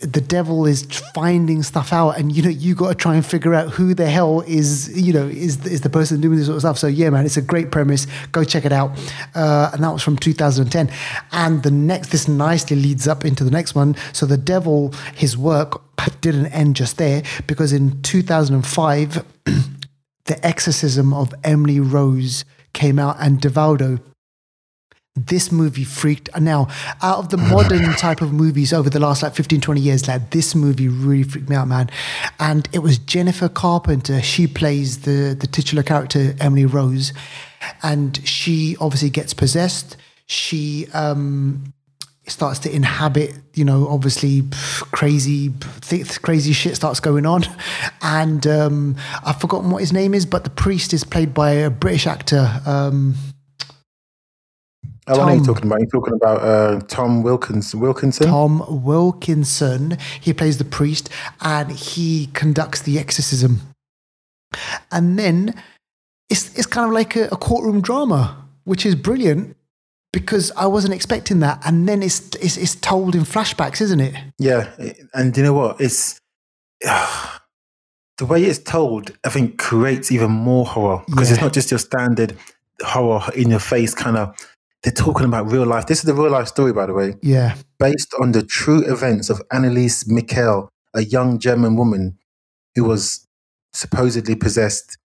the 0.00 0.20
devil 0.20 0.66
is 0.66 0.82
finding 1.14 1.62
stuff 1.62 1.92
out, 1.92 2.18
and 2.18 2.34
you 2.34 2.42
know 2.42 2.48
you 2.48 2.74
got 2.74 2.88
to 2.88 2.94
try 2.94 3.14
and 3.14 3.24
figure 3.24 3.54
out 3.54 3.70
who 3.70 3.94
the 3.94 4.06
hell 4.06 4.40
is 4.42 4.90
you 5.00 5.12
know 5.12 5.26
is 5.26 5.64
is 5.66 5.82
the 5.82 5.90
person 5.90 6.20
doing 6.20 6.36
this 6.36 6.46
sort 6.46 6.56
of 6.56 6.62
stuff. 6.62 6.78
So 6.78 6.86
yeah, 6.86 7.10
man, 7.10 7.26
it's 7.26 7.36
a 7.36 7.42
great 7.42 7.70
premise. 7.70 8.06
Go 8.32 8.44
check 8.44 8.64
it 8.64 8.72
out. 8.72 8.98
Uh, 9.34 9.70
and 9.72 9.82
that 9.84 9.92
was 9.92 10.02
from 10.02 10.16
2010. 10.16 10.90
And 11.32 11.62
the 11.62 11.70
next, 11.70 12.08
this 12.08 12.28
nicely 12.28 12.76
leads 12.76 13.06
up 13.06 13.24
into 13.24 13.44
the 13.44 13.50
next 13.50 13.74
one. 13.74 13.96
So 14.12 14.26
the 14.26 14.36
devil, 14.36 14.92
his 15.14 15.36
work 15.36 15.82
didn't 16.20 16.46
end 16.46 16.76
just 16.76 16.98
there 16.98 17.22
because 17.46 17.72
in 17.72 18.00
2005, 18.02 19.24
the 20.24 20.46
exorcism 20.46 21.12
of 21.12 21.34
Emily 21.44 21.80
Rose 21.80 22.44
came 22.72 22.98
out, 22.98 23.16
and 23.18 23.40
Devaldo 23.40 24.00
this 25.26 25.50
movie 25.52 25.84
freaked 25.84 26.28
out 26.34 26.42
now 26.42 26.68
out 27.02 27.18
of 27.18 27.28
the 27.30 27.36
modern 27.36 27.92
type 27.96 28.20
of 28.20 28.32
movies 28.32 28.72
over 28.72 28.90
the 28.90 29.00
last 29.00 29.22
like 29.22 29.34
15 29.34 29.60
20 29.60 29.80
years 29.80 30.08
like 30.08 30.30
this 30.30 30.54
movie 30.54 30.88
really 30.88 31.22
freaked 31.22 31.48
me 31.48 31.56
out 31.56 31.68
man. 31.68 31.90
And 32.38 32.68
it 32.72 32.80
was 32.80 32.98
jennifer 32.98 33.48
carpenter. 33.48 34.22
She 34.22 34.46
plays 34.46 35.00
the 35.02 35.36
the 35.38 35.46
titular 35.46 35.82
character 35.82 36.34
emily 36.40 36.66
rose. 36.66 37.12
And 37.82 38.26
she 38.26 38.76
obviously 38.80 39.10
gets 39.10 39.34
possessed. 39.34 39.96
She 40.26 40.86
um 40.94 41.72
starts 42.26 42.60
to 42.60 42.72
inhabit 42.72 43.34
you 43.54 43.64
know 43.64 43.88
obviously 43.88 44.44
crazy 44.92 45.52
th- 45.80 46.22
crazy 46.22 46.52
shit 46.52 46.76
starts 46.76 47.00
going 47.00 47.26
on. 47.26 47.44
And 48.02 48.46
um 48.46 48.96
i've 49.24 49.40
forgotten 49.40 49.70
what 49.70 49.80
his 49.80 49.92
name 49.92 50.14
is 50.14 50.26
but 50.26 50.44
the 50.44 50.50
priest 50.50 50.92
is 50.92 51.02
played 51.04 51.34
by 51.34 51.50
a 51.50 51.70
british 51.70 52.06
actor 52.06 52.60
um 52.66 53.14
Oh, 55.10 55.20
I 55.20 55.26
know 55.26 55.34
you're 55.34 55.44
talking 55.44 55.66
about. 55.66 55.80
You're 55.80 55.88
talking 55.88 56.14
about 56.14 56.40
uh, 56.42 56.80
Tom 56.86 57.22
Wilkins, 57.22 57.74
Wilkinson. 57.74 58.26
Tom 58.26 58.84
Wilkinson. 58.84 59.98
He 60.20 60.32
plays 60.32 60.58
the 60.58 60.64
priest 60.64 61.10
and 61.40 61.72
he 61.72 62.28
conducts 62.32 62.82
the 62.82 62.98
exorcism. 62.98 63.60
And 64.92 65.18
then 65.18 65.60
it's 66.28 66.56
it's 66.56 66.66
kind 66.66 66.86
of 66.86 66.92
like 66.92 67.16
a, 67.16 67.24
a 67.26 67.36
courtroom 67.36 67.80
drama, 67.80 68.46
which 68.64 68.86
is 68.86 68.94
brilliant 68.94 69.56
because 70.12 70.52
I 70.56 70.66
wasn't 70.66 70.94
expecting 70.94 71.40
that. 71.40 71.60
And 71.66 71.88
then 71.88 72.02
it's 72.02 72.34
it's, 72.36 72.56
it's 72.56 72.76
told 72.76 73.14
in 73.14 73.22
flashbacks, 73.22 73.80
isn't 73.80 74.00
it? 74.00 74.14
Yeah, 74.38 74.70
and 75.12 75.36
you 75.36 75.42
know 75.42 75.54
what? 75.54 75.80
It's 75.80 76.20
the 76.80 78.26
way 78.26 78.44
it's 78.44 78.58
told. 78.58 79.16
I 79.24 79.28
think 79.28 79.58
creates 79.58 80.12
even 80.12 80.30
more 80.30 80.64
horror 80.64 81.02
because 81.06 81.30
it's 81.30 81.40
not 81.40 81.52
just 81.52 81.70
your 81.70 81.78
standard 81.78 82.36
horror 82.82 83.22
in 83.34 83.50
your 83.50 83.60
face 83.60 83.94
kind 83.94 84.16
of. 84.16 84.36
They're 84.82 84.92
talking 84.92 85.26
about 85.26 85.50
real 85.50 85.66
life. 85.66 85.86
This 85.86 85.98
is 85.98 86.04
the 86.04 86.14
real 86.14 86.30
life 86.30 86.48
story, 86.48 86.72
by 86.72 86.86
the 86.86 86.94
way, 86.94 87.14
Yeah. 87.22 87.56
based 87.78 88.14
on 88.20 88.32
the 88.32 88.42
true 88.42 88.82
events 88.90 89.28
of 89.28 89.42
Anneliese 89.52 90.08
Michael, 90.08 90.70
a 90.94 91.02
young 91.04 91.38
German 91.38 91.76
woman 91.76 92.16
who 92.74 92.84
was 92.84 93.26
supposedly 93.74 94.34
possessed. 94.36 94.96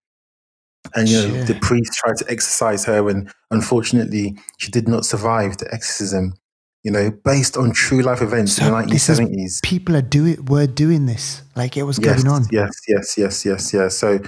And 0.95 1.09
you 1.09 1.17
know, 1.17 1.33
Shit. 1.33 1.47
the 1.47 1.55
priest 1.55 1.93
tried 1.93 2.15
to 2.17 2.25
exorcise 2.31 2.85
her, 2.85 3.09
and 3.09 3.31
unfortunately, 3.51 4.37
she 4.59 4.69
did 4.71 4.87
not 4.87 5.03
survive 5.05 5.57
the 5.57 5.67
exorcism. 5.73 6.35
You 6.83 6.91
know, 6.91 7.09
based 7.25 7.57
on 7.57 7.71
true 7.71 8.01
life 8.03 8.21
events 8.21 8.59
in 8.59 8.71
the 8.71 8.77
is 8.93 9.09
1970s. 9.09 9.61
people 9.63 9.95
are 9.95 10.03
doing 10.03 10.45
were 10.45 10.67
doing 10.67 11.07
this 11.07 11.41
like 11.55 11.75
it 11.75 11.83
was 11.83 11.97
Yes, 11.97 12.23
going 12.23 12.27
on. 12.31 12.47
yes, 12.51 12.69
yes, 12.87 13.17
yes, 13.17 13.43
yes, 13.45 13.73
yes. 13.73 13.97
So, 13.97 14.19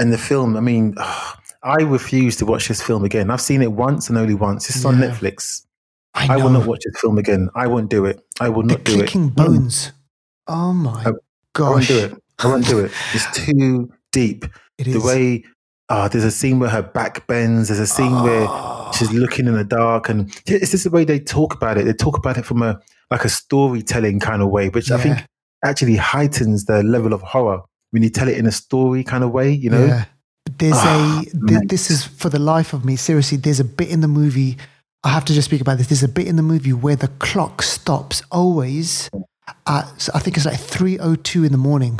and 0.00 0.12
the 0.12 0.18
film, 0.18 0.56
I 0.56 0.60
mean, 0.60 0.94
oh, 0.98 1.34
I 1.62 1.82
refuse 1.82 2.36
to 2.36 2.46
watch 2.46 2.68
this 2.68 2.80
film 2.82 3.04
again. 3.04 3.30
I've 3.30 3.40
seen 3.40 3.60
it 3.62 3.72
once 3.72 4.08
and 4.08 4.16
only 4.16 4.34
once. 4.34 4.68
It's 4.70 4.84
on 4.84 4.96
Netflix. 4.96 5.66
I 6.14 6.34
I, 6.34 6.36
will 6.38 6.50
not 6.50 6.66
watch 6.66 6.80
this 6.84 7.00
film 7.00 7.18
again. 7.18 7.48
I 7.54 7.66
won't 7.66 7.90
do 7.90 8.04
it. 8.06 8.20
I 8.40 8.48
will 8.48 8.62
the 8.62 8.74
not 8.74 8.84
do 8.84 8.94
it. 8.94 8.96
clicking 9.10 9.28
bones. 9.28 9.92
Oh 10.48 10.72
my 10.72 11.02
I- 11.04 11.08
I 11.08 11.10
won't 11.10 11.20
gosh! 11.54 11.88
do 11.88 11.98
it. 11.98 12.22
I 12.38 12.46
won't 12.46 12.66
do 12.66 12.78
it. 12.80 12.92
It's 13.12 13.26
too 13.46 13.92
deep. 14.12 14.44
It 14.78 14.86
is 14.88 14.94
The 14.94 15.00
way 15.00 15.44
uh, 15.88 16.08
there's 16.08 16.24
a 16.24 16.30
scene 16.30 16.58
where 16.60 16.70
her 16.70 16.82
back 16.82 17.26
bends. 17.26 17.68
There's 17.68 17.80
a 17.80 17.86
scene 17.86 18.12
where 18.22 18.46
Oh. 18.48 18.90
she's 18.96 19.12
looking 19.12 19.46
in 19.46 19.54
the 19.54 19.64
dark, 19.64 20.08
and 20.08 20.34
it's 20.46 20.70
just 20.70 20.84
the 20.84 20.90
way 20.90 21.04
they 21.04 21.18
talk 21.20 21.54
about 21.54 21.76
it. 21.78 21.84
They 21.84 21.92
talk 21.92 22.16
about 22.16 22.38
it 22.38 22.44
from 22.46 22.62
a 22.62 22.80
like 23.10 23.24
a 23.24 23.28
storytelling 23.28 24.20
kind 24.20 24.40
of 24.42 24.48
way, 24.50 24.68
which 24.70 24.90
I 24.90 24.98
think 24.98 25.18
actually 25.64 25.96
heightens 25.96 26.64
the 26.64 26.82
level 26.82 27.12
of 27.12 27.20
horror 27.22 27.60
when 27.90 28.02
you 28.02 28.08
tell 28.10 28.28
it 28.28 28.38
in 28.38 28.46
a 28.46 28.52
story 28.52 29.02
kind 29.04 29.22
of 29.24 29.30
way. 29.32 29.50
You 29.52 29.70
know, 29.70 29.84
Yeah. 29.84 30.04
There's 30.58 30.74
Ah, 30.76 31.22
a 31.26 31.46
th- 31.48 31.68
this 31.68 31.90
is 31.90 32.04
for 32.04 32.28
the 32.28 32.38
life 32.38 32.72
of 32.72 32.84
me. 32.84 32.96
Seriously, 32.96 33.38
there's 33.38 33.60
a 33.60 33.64
bit 33.64 33.88
in 33.90 34.00
the 34.00 34.08
movie. 34.08 34.56
I 35.04 35.08
have 35.10 35.24
to 35.26 35.32
just 35.32 35.46
speak 35.48 35.60
about 35.60 35.78
this. 35.78 35.86
There's 35.88 36.02
a 36.02 36.08
bit 36.08 36.26
in 36.26 36.36
the 36.36 36.42
movie 36.42 36.72
where 36.72 36.96
the 36.96 37.08
clock 37.08 37.62
stops 37.62 38.22
always 38.30 39.08
at 39.66 40.08
I 40.14 40.18
think 40.18 40.36
it's 40.36 40.46
like 40.46 40.58
three 40.60 40.98
oh 40.98 41.14
two 41.16 41.44
in 41.44 41.52
the 41.52 41.58
morning, 41.58 41.98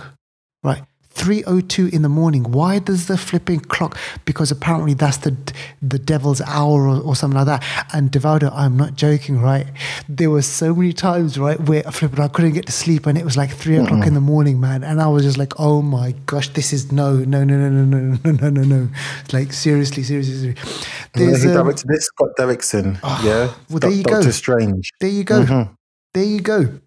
right? 0.63 0.83
Three 1.21 1.45
oh 1.45 1.61
two 1.61 1.87
in 1.93 2.01
the 2.01 2.09
morning. 2.09 2.45
Why 2.45 2.79
does 2.79 3.07
the 3.07 3.19
flipping 3.19 3.61
clock? 3.61 3.99
Because 4.25 4.51
apparently 4.51 4.95
that's 4.95 5.19
the 5.19 5.37
the 5.83 5.99
devil's 5.99 6.41
hour 6.41 6.89
or, 6.89 7.01
or 7.03 7.15
something 7.15 7.37
like 7.37 7.47
that. 7.53 7.63
And 7.93 8.11
Devaldo, 8.11 8.51
I'm 8.55 8.77
not 8.77 8.95
joking, 8.95 9.39
right? 9.41 9.67
There 10.09 10.31
were 10.31 10.41
so 10.61 10.75
many 10.75 10.93
times, 10.95 11.39
right, 11.39 11.61
where 11.61 11.83
flipping 11.93 12.21
I 12.21 12.29
couldn't 12.29 12.53
get 12.55 12.65
to 12.67 12.73
sleep, 12.73 13.07
and 13.07 13.19
it 13.19 13.25
was 13.25 13.37
like 13.37 13.51
3 13.51 13.77
o'clock 13.77 14.07
in 14.07 14.15
the 14.15 14.21
morning, 14.21 14.61
man. 14.61 14.83
And 14.83 15.01
I 15.01 15.09
was 15.09 15.23
just 15.25 15.37
like, 15.37 15.53
oh 15.61 15.83
my 15.83 16.15
gosh, 16.27 16.49
this 16.51 16.73
is 16.73 16.91
no, 16.91 17.17
no, 17.17 17.45
no, 17.45 17.57
no, 17.57 17.69
no, 17.69 17.85
no, 17.85 18.19
no, 18.25 18.31
no, 18.33 18.49
no, 18.51 18.63
no. 18.63 18.89
Like 19.33 19.53
seriously, 19.53 20.03
seriously, 20.03 20.37
seriously. 20.55 20.81
There's, 21.13 21.43
he 21.43 21.51
um, 21.51 21.67
this, 21.69 22.07
Scott 22.07 22.31
Derrickson. 22.39 22.99
yeah. 23.25 23.53
well, 23.69 23.79
there 23.81 23.91
you 23.91 24.05
go. 24.05 24.15
Doctor 24.15 24.33
Strange. 24.33 24.91
there 25.01 25.11
you 25.11 25.25
go. 25.25 25.45
Mhm, 25.45 25.77
There 26.15 26.25
you 26.25 26.41
go. 26.41 26.81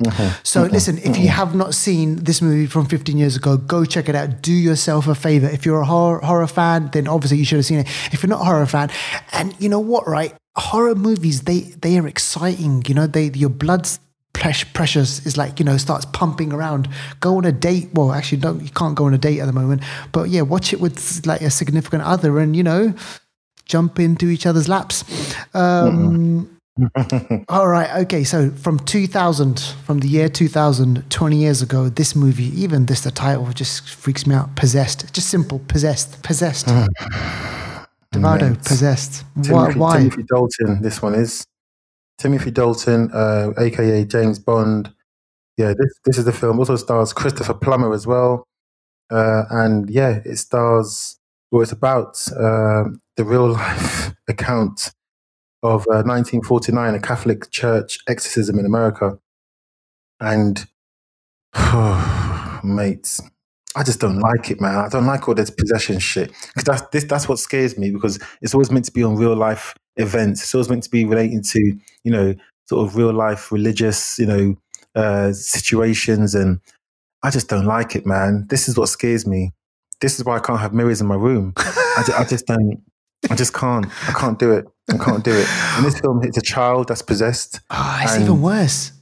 Mhm. 0.00 0.46
So 0.46 0.62
listen, 0.64 0.98
if 0.98 1.16
you 1.16 1.28
have 1.28 1.54
not 1.54 1.74
seen 1.74 2.16
this 2.16 2.40
movie 2.42 2.66
from 2.66 2.86
15 2.86 3.16
years 3.16 3.36
ago, 3.36 3.56
go 3.56 3.84
check 3.84 4.08
it 4.08 4.14
out. 4.14 4.42
Do 4.42 4.52
yourself 4.52 5.06
a 5.06 5.14
favor. 5.14 5.48
If 5.48 5.64
you're 5.66 5.80
a 5.80 5.86
horror, 5.86 6.20
horror 6.20 6.46
fan, 6.46 6.90
then 6.92 7.06
obviously 7.06 7.38
you 7.38 7.44
should 7.44 7.58
have 7.58 7.66
seen 7.66 7.80
it. 7.80 7.88
If 8.12 8.22
you're 8.22 8.30
not 8.30 8.40
a 8.40 8.44
horror 8.44 8.66
fan, 8.66 8.90
and 9.32 9.54
you 9.60 9.68
know 9.68 9.80
what, 9.80 10.06
right? 10.08 10.34
Horror 10.56 10.94
movies, 10.94 11.42
they 11.42 11.60
they 11.82 11.98
are 11.98 12.06
exciting. 12.06 12.82
You 12.86 12.94
know, 12.94 13.06
they 13.06 13.30
your 13.30 13.50
blood's 13.50 14.00
pres- 14.32 14.64
pressures 14.64 15.24
is 15.26 15.36
like 15.36 15.58
you 15.58 15.64
know 15.64 15.76
starts 15.76 16.06
pumping 16.06 16.52
around. 16.52 16.88
Go 17.20 17.36
on 17.36 17.44
a 17.44 17.52
date. 17.52 17.90
Well, 17.94 18.12
actually, 18.12 18.38
don't 18.38 18.60
you 18.62 18.70
can't 18.70 18.94
go 18.94 19.04
on 19.04 19.14
a 19.14 19.18
date 19.18 19.40
at 19.40 19.46
the 19.46 19.52
moment. 19.52 19.82
But 20.12 20.30
yeah, 20.30 20.42
watch 20.42 20.72
it 20.72 20.80
with 20.80 21.26
like 21.26 21.42
a 21.42 21.50
significant 21.50 22.02
other, 22.02 22.38
and 22.40 22.56
you 22.56 22.62
know, 22.62 22.94
jump 23.66 24.00
into 24.00 24.28
each 24.28 24.46
other's 24.46 24.68
laps. 24.68 25.04
Um, 25.54 26.49
all 27.48 27.66
right. 27.68 28.02
Okay. 28.02 28.24
So 28.24 28.50
from 28.50 28.78
2000, 28.78 29.60
from 29.84 30.00
the 30.00 30.08
year 30.08 30.28
2000, 30.28 31.10
20 31.10 31.36
years 31.36 31.62
ago, 31.62 31.88
this 31.88 32.14
movie, 32.16 32.60
even 32.60 32.86
this, 32.86 33.02
the 33.02 33.10
title 33.10 33.46
just 33.52 33.88
freaks 33.88 34.26
me 34.26 34.34
out. 34.34 34.54
Possessed. 34.56 35.12
Just 35.12 35.28
simple. 35.28 35.60
Possessed. 35.68 36.22
Possessed. 36.22 36.66
Devaldo. 38.14 38.50
Mate. 38.50 38.64
Possessed. 38.64 39.24
Timothy, 39.42 39.78
why? 39.78 39.98
Timothy 39.98 40.24
Dalton. 40.24 40.82
This 40.82 41.02
one 41.02 41.14
is 41.14 41.46
Timothy 42.18 42.50
Dalton, 42.50 43.10
uh, 43.12 43.52
aka 43.58 44.04
James 44.04 44.38
Bond. 44.38 44.92
Yeah, 45.56 45.74
this 45.76 45.92
this 46.04 46.18
is 46.18 46.24
the 46.24 46.32
film. 46.32 46.58
Also 46.58 46.76
stars 46.76 47.12
Christopher 47.12 47.54
Plummer 47.54 47.92
as 47.94 48.06
well, 48.06 48.46
uh, 49.10 49.44
and 49.50 49.88
yeah, 49.88 50.20
it 50.24 50.36
stars 50.36 51.18
Well, 51.50 51.62
it's 51.62 51.72
about 51.72 52.20
uh, 52.32 52.84
the 53.16 53.24
real 53.24 53.48
life 53.48 54.12
account 54.28 54.92
of 55.62 55.82
uh, 55.82 56.02
1949, 56.04 56.94
a 56.94 57.00
Catholic 57.00 57.50
Church 57.50 57.98
exorcism 58.08 58.58
in 58.58 58.66
America. 58.66 59.18
And, 60.20 60.66
mates, 62.64 63.20
I 63.76 63.82
just 63.84 64.00
don't 64.00 64.18
like 64.18 64.50
it, 64.50 64.60
man. 64.60 64.76
I 64.76 64.88
don't 64.88 65.06
like 65.06 65.28
all 65.28 65.34
this 65.34 65.50
possession 65.50 65.98
shit. 65.98 66.32
Because 66.54 66.80
that's, 66.90 67.04
that's 67.04 67.28
what 67.28 67.38
scares 67.38 67.78
me 67.78 67.90
because 67.90 68.18
it's 68.42 68.54
always 68.54 68.70
meant 68.70 68.84
to 68.86 68.92
be 68.92 69.02
on 69.02 69.16
real 69.16 69.36
life 69.36 69.74
events. 69.96 70.42
It's 70.42 70.54
always 70.54 70.68
meant 70.68 70.82
to 70.84 70.90
be 70.90 71.04
relating 71.04 71.42
to, 71.42 71.60
you 72.04 72.10
know, 72.10 72.34
sort 72.66 72.86
of 72.86 72.96
real 72.96 73.12
life 73.12 73.52
religious, 73.52 74.18
you 74.18 74.26
know, 74.26 74.56
uh, 74.94 75.32
situations. 75.32 76.34
And 76.34 76.60
I 77.22 77.30
just 77.30 77.48
don't 77.48 77.66
like 77.66 77.94
it, 77.94 78.06
man. 78.06 78.46
This 78.48 78.68
is 78.68 78.76
what 78.76 78.88
scares 78.88 79.26
me. 79.26 79.52
This 80.00 80.18
is 80.18 80.24
why 80.24 80.36
I 80.36 80.40
can't 80.40 80.60
have 80.60 80.72
mirrors 80.72 81.00
in 81.00 81.06
my 81.06 81.14
room. 81.14 81.52
I, 81.56 82.02
just, 82.06 82.18
I 82.20 82.24
just 82.24 82.46
don't. 82.46 82.82
I 83.30 83.34
just 83.36 83.52
can't. 83.52 83.86
I 84.08 84.12
can't 84.12 84.38
do 84.38 84.52
it. 84.52 84.66
I 84.92 85.04
can't 85.04 85.24
do 85.24 85.32
it. 85.32 85.48
In 85.78 85.84
this 85.84 85.98
film, 86.00 86.22
it's 86.22 86.36
a 86.38 86.42
child 86.42 86.88
that's 86.88 87.02
possessed. 87.02 87.60
Oh, 87.70 88.00
it's 88.02 88.18
even 88.18 88.42
worse. 88.42 88.92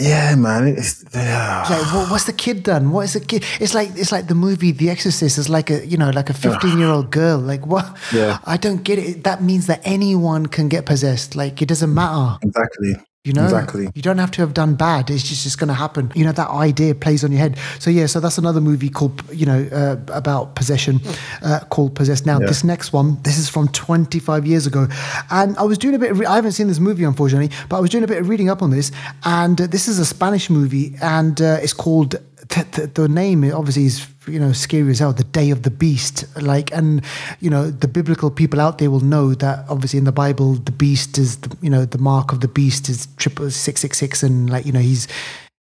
Yeah, 0.00 0.34
man. 0.36 0.68
It's, 0.68 1.04
uh, 1.14 1.66
like, 1.68 1.92
what, 1.92 2.10
what's 2.10 2.24
the 2.24 2.32
kid 2.32 2.62
done? 2.62 2.92
What 2.92 3.02
is 3.02 3.12
the 3.12 3.20
kid? 3.20 3.44
It's 3.60 3.74
like 3.74 3.90
it's 3.94 4.10
like 4.10 4.26
the 4.26 4.34
movie 4.34 4.72
The 4.72 4.88
Exorcist. 4.88 5.36
It's 5.36 5.50
like 5.50 5.68
a 5.68 5.86
you 5.86 5.98
know 5.98 6.08
like 6.10 6.30
a 6.30 6.34
fifteen 6.34 6.78
year 6.78 6.88
old 6.88 7.10
girl. 7.10 7.38
Like 7.38 7.66
what? 7.66 7.94
Yeah. 8.12 8.38
I 8.44 8.56
don't 8.56 8.82
get 8.82 8.98
it. 8.98 9.24
That 9.24 9.42
means 9.42 9.66
that 9.66 9.82
anyone 9.84 10.46
can 10.46 10.68
get 10.68 10.86
possessed. 10.86 11.36
Like 11.36 11.60
it 11.60 11.68
doesn't 11.68 11.92
matter. 11.92 12.38
Exactly. 12.42 12.94
You 13.24 13.32
know, 13.32 13.44
exactly. 13.44 13.88
You 13.94 14.02
don't 14.02 14.18
have 14.18 14.32
to 14.32 14.40
have 14.40 14.52
done 14.52 14.74
bad. 14.74 15.08
It's 15.08 15.22
just 15.22 15.44
just 15.44 15.56
going 15.56 15.68
to 15.68 15.74
happen. 15.74 16.10
You 16.12 16.24
know, 16.24 16.32
that 16.32 16.50
idea 16.50 16.92
plays 16.92 17.22
on 17.22 17.30
your 17.30 17.38
head. 17.38 17.56
So 17.78 17.88
yeah, 17.88 18.06
so 18.06 18.18
that's 18.18 18.36
another 18.36 18.60
movie 18.60 18.88
called 18.88 19.22
you 19.32 19.46
know 19.46 19.68
uh, 19.70 19.96
about 20.12 20.56
possession, 20.56 21.00
uh, 21.40 21.60
called 21.70 21.94
Possessed. 21.94 22.26
Now 22.26 22.40
yeah. 22.40 22.48
this 22.48 22.64
next 22.64 22.92
one, 22.92 23.22
this 23.22 23.38
is 23.38 23.48
from 23.48 23.68
25 23.68 24.44
years 24.44 24.66
ago, 24.66 24.88
and 25.30 25.56
I 25.56 25.62
was 25.62 25.78
doing 25.78 25.94
a 25.94 26.00
bit. 26.00 26.10
Of 26.10 26.18
re- 26.18 26.26
I 26.26 26.34
haven't 26.34 26.52
seen 26.52 26.66
this 26.66 26.80
movie 26.80 27.04
unfortunately, 27.04 27.56
but 27.68 27.76
I 27.76 27.80
was 27.80 27.90
doing 27.90 28.02
a 28.02 28.08
bit 28.08 28.18
of 28.18 28.28
reading 28.28 28.50
up 28.50 28.60
on 28.60 28.70
this, 28.70 28.90
and 29.22 29.60
uh, 29.60 29.68
this 29.68 29.86
is 29.86 30.00
a 30.00 30.04
Spanish 30.04 30.50
movie, 30.50 30.96
and 31.00 31.40
uh, 31.40 31.58
it's 31.62 31.72
called 31.74 32.16
the, 32.48 33.08
name 33.08 33.44
obviously 33.52 33.86
is 33.86 34.06
you 34.26 34.38
know 34.38 34.52
scary 34.52 34.90
as 34.90 34.98
hell 34.98 35.12
the 35.12 35.24
day 35.24 35.50
of 35.50 35.62
the 35.62 35.70
beast 35.70 36.24
like 36.40 36.72
and 36.72 37.02
you 37.40 37.50
know 37.50 37.70
the 37.70 37.88
biblical 37.88 38.30
people 38.30 38.60
out 38.60 38.78
there 38.78 38.90
will 38.90 39.00
know 39.00 39.34
that 39.34 39.64
obviously 39.68 39.98
in 39.98 40.04
the 40.04 40.12
bible 40.12 40.54
the 40.54 40.72
beast 40.72 41.18
is 41.18 41.36
the, 41.38 41.56
you 41.60 41.70
know 41.70 41.84
the 41.84 41.98
mark 41.98 42.32
of 42.32 42.40
the 42.40 42.48
beast 42.48 42.88
is 42.88 43.08
triple 43.16 43.50
six 43.50 43.80
six 43.80 43.98
six 43.98 44.22
and 44.22 44.50
like 44.50 44.64
you 44.64 44.72
know 44.72 44.80
he's 44.80 45.08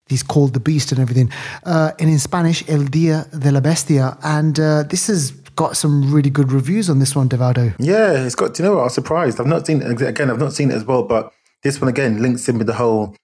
he's 0.08 0.24
called 0.24 0.54
the 0.54 0.60
beast 0.60 0.92
and 0.92 1.00
everything. 1.00 1.32
Uh, 1.64 1.92
and 2.00 2.10
in 2.10 2.20
spanish 2.20 2.68
el 2.68 2.84
dia 2.84 3.26
de 3.38 3.52
la 3.52 3.60
bestia 3.60 4.18
and 4.24 4.60
uh, 4.60 4.84
this 4.84 5.08
has 5.08 5.32
got 5.56 5.78
some 5.78 6.14
really 6.14 6.30
good 6.30 6.52
reviews 6.52 6.90
on 6.90 7.00
this 7.00 7.16
one 7.16 7.30
devado. 7.30 7.74
Yeah 7.80 8.26
it's 8.26 8.36
got 8.36 8.58
you 8.60 8.66
know 8.66 8.76
what? 8.76 8.82
I 8.82 8.84
was 8.86 8.94
surprised. 8.94 9.40
I've 9.40 9.48
not 9.48 9.68
seen 9.68 9.82
it 9.82 10.02
again 10.02 10.30
i've 10.30 10.40
not 10.40 10.54
seen 10.54 10.72
it 10.72 10.76
as 10.76 10.84
well 10.84 11.04
but 11.04 11.32
this 11.64 11.80
one 11.80 11.90
again 11.90 12.22
links 12.22 12.50
in 12.50 12.58
with 12.58 12.68
the 12.68 12.74
whole 12.74 13.16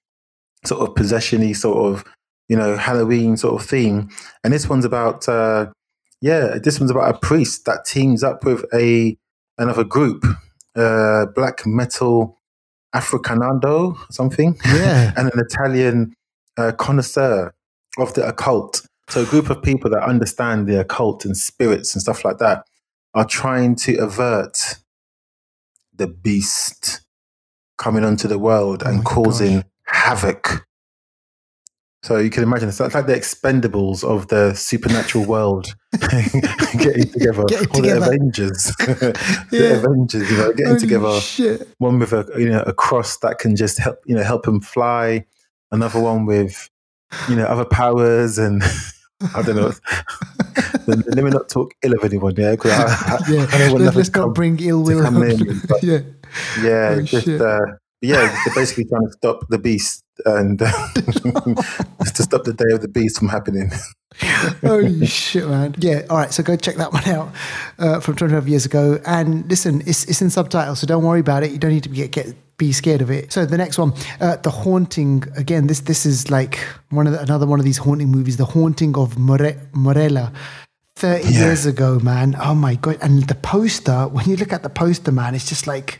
sort 0.66 0.82
of 0.82 0.96
possession-y 0.96 1.54
sort 1.54 1.94
of 1.94 2.04
you 2.48 2.56
know, 2.56 2.78
Halloween 2.78 3.38
sort 3.38 3.62
of 3.62 3.68
theme. 3.68 4.10
And 4.44 4.54
this 4.54 4.70
one's 4.70 4.86
about, 4.86 5.28
uh, 5.28 5.68
yeah, 6.22 6.58
this 6.62 6.80
one's 6.80 6.92
about 6.92 7.14
a 7.14 7.18
priest 7.18 7.66
that 7.66 7.86
teams 7.86 8.24
up 8.24 8.44
with 8.44 8.66
a 8.74 9.18
another 9.58 9.84
group, 9.84 10.26
uh, 10.76 11.26
black 11.36 11.66
metal 11.66 12.38
Africanado, 12.94 13.98
something, 14.12 14.58
yeah, 14.66 15.14
and 15.18 15.32
an 15.34 15.40
Italian 15.40 16.14
uh, 16.58 16.72
connoisseur 16.74 17.54
of 17.98 18.14
the 18.14 18.28
occult. 18.28 18.86
So 19.10 19.22
a 19.22 19.26
group 19.26 19.50
of 19.50 19.62
people 19.62 19.90
that 19.92 20.04
understand 20.04 20.68
the 20.68 20.80
occult 20.80 21.26
and 21.26 21.38
spirits 21.38 21.94
and 21.94 22.02
stuff 22.02 22.26
like 22.26 22.40
that 22.40 22.66
are 23.14 23.26
trying 23.26 23.76
to 23.76 23.96
avert 23.98 24.78
the 25.94 26.08
beast 26.08 27.02
coming 27.78 28.04
onto 28.04 28.28
the 28.28 28.40
world 28.40 28.84
oh 28.86 28.90
and 28.90 29.06
causing 29.06 29.58
gosh. 29.58 29.66
havoc 29.86 30.66
so 32.06 32.18
you 32.18 32.30
can 32.30 32.44
imagine 32.44 32.70
it's 32.70 32.80
like 32.80 32.92
the 32.92 33.16
expendables 33.16 34.04
of 34.04 34.28
the 34.28 34.54
supernatural 34.54 35.26
world 35.26 35.76
getting 36.78 37.12
together. 37.12 37.46
Getting 37.46 37.68
or 37.68 37.74
together. 37.74 38.00
the 38.00 38.06
Avengers. 38.06 38.76
the 39.50 39.82
Avengers, 39.84 40.30
you 40.30 40.38
know, 40.38 40.50
getting 40.52 40.66
Holy 40.68 40.80
together. 40.80 41.20
Shit. 41.20 41.68
One 41.80 41.98
with 41.98 42.14
a 42.14 42.32
you 42.38 42.48
know 42.48 42.62
a 42.62 42.74
cross 42.74 43.18
that 43.18 43.40
can 43.40 43.56
just 43.56 43.80
help 43.80 43.98
you 44.06 44.14
know 44.14 44.22
help 44.22 44.48
him 44.48 44.62
fly. 44.62 45.26
Another 45.72 46.00
one 46.00 46.28
with 46.28 46.70
you 47.28 47.36
know 47.36 47.46
other 47.46 47.66
powers 47.66 48.38
and 48.38 48.62
I 49.34 49.42
don't 49.42 49.56
know. 49.56 49.74
Let 50.86 51.24
me 51.24 51.32
not 51.32 51.50
talk 51.50 51.74
ill 51.82 51.94
of 51.94 52.04
anyone, 52.04 52.36
yeah. 52.38 52.52
Because 52.52 52.72
I, 52.72 52.84
I, 52.84 53.32
yeah. 53.32 53.48
I 53.52 53.58
don't 53.58 53.82
want 53.82 53.96
Let's 53.96 54.14
not 54.14 54.36
bring 54.36 54.60
ill 54.60 54.84
will. 54.84 55.24
In, 55.24 55.60
yeah. 55.82 56.02
Yeah. 56.62 56.98
Oh, 56.98 57.02
just 57.02 57.28
uh, 57.28 57.66
yeah, 58.02 58.44
they're 58.46 58.54
basically 58.54 58.86
trying 58.86 59.08
to 59.08 59.14
stop 59.14 59.48
the 59.50 59.58
beast 59.58 60.05
and 60.26 60.62
uh, 60.62 60.72
to 60.96 62.24
stop 62.24 62.44
the 62.44 62.54
day 62.54 62.74
of 62.74 62.82
the 62.82 62.88
beast 62.88 63.20
from 63.20 63.30
happening. 63.30 63.72
Holy 64.62 65.06
shit, 65.06 65.48
man! 65.48 65.76
Yeah, 65.78 66.06
all 66.10 66.18
right. 66.18 66.34
So 66.34 66.42
go 66.42 66.56
check 66.56 66.76
that 66.76 66.94
one 66.94 67.04
out 67.06 67.32
uh, 67.80 68.00
from 68.00 68.16
25 68.16 68.48
years 68.48 68.66
ago. 68.66 69.00
And 69.06 69.50
listen, 69.50 69.82
it's 69.86 70.06
it's 70.06 70.22
in 70.22 70.30
subtitles, 70.30 70.80
so 70.80 70.88
don't 70.88 71.04
worry 71.04 71.20
about 71.20 71.44
it. 71.44 71.52
You 71.52 71.58
don't 71.58 71.72
need 71.72 71.84
to 71.84 71.90
get, 71.90 72.12
get 72.12 72.34
be 72.58 72.72
scared 72.72 73.02
of 73.02 73.12
it. 73.12 73.34
So 73.34 73.46
the 73.46 73.58
next 73.58 73.78
one, 73.78 73.94
uh, 74.22 74.38
the 74.38 74.52
haunting. 74.52 75.24
Again, 75.36 75.68
this 75.68 75.82
this 75.82 76.06
is 76.06 76.32
like 76.32 76.60
one 76.92 77.08
of 77.08 77.14
the, 77.14 77.22
another 77.22 77.46
one 77.46 77.60
of 77.60 77.66
these 77.66 77.78
haunting 77.78 78.08
movies. 78.10 78.38
The 78.38 78.46
haunting 78.46 78.98
of 78.98 79.18
More- 79.18 79.56
Morella. 79.74 80.32
30 80.98 81.28
yeah. 81.28 81.48
years 81.48 81.66
ago, 81.66 82.00
man. 82.00 82.38
Oh 82.40 82.56
my 82.56 82.76
god! 82.76 82.98
And 83.02 83.28
the 83.28 83.36
poster, 83.36 84.08
when 84.08 84.30
you 84.30 84.38
look 84.38 84.54
at 84.54 84.64
the 84.64 84.70
poster, 84.70 85.12
man, 85.12 85.36
it's 85.36 85.50
just 85.50 85.68
like 85.68 86.00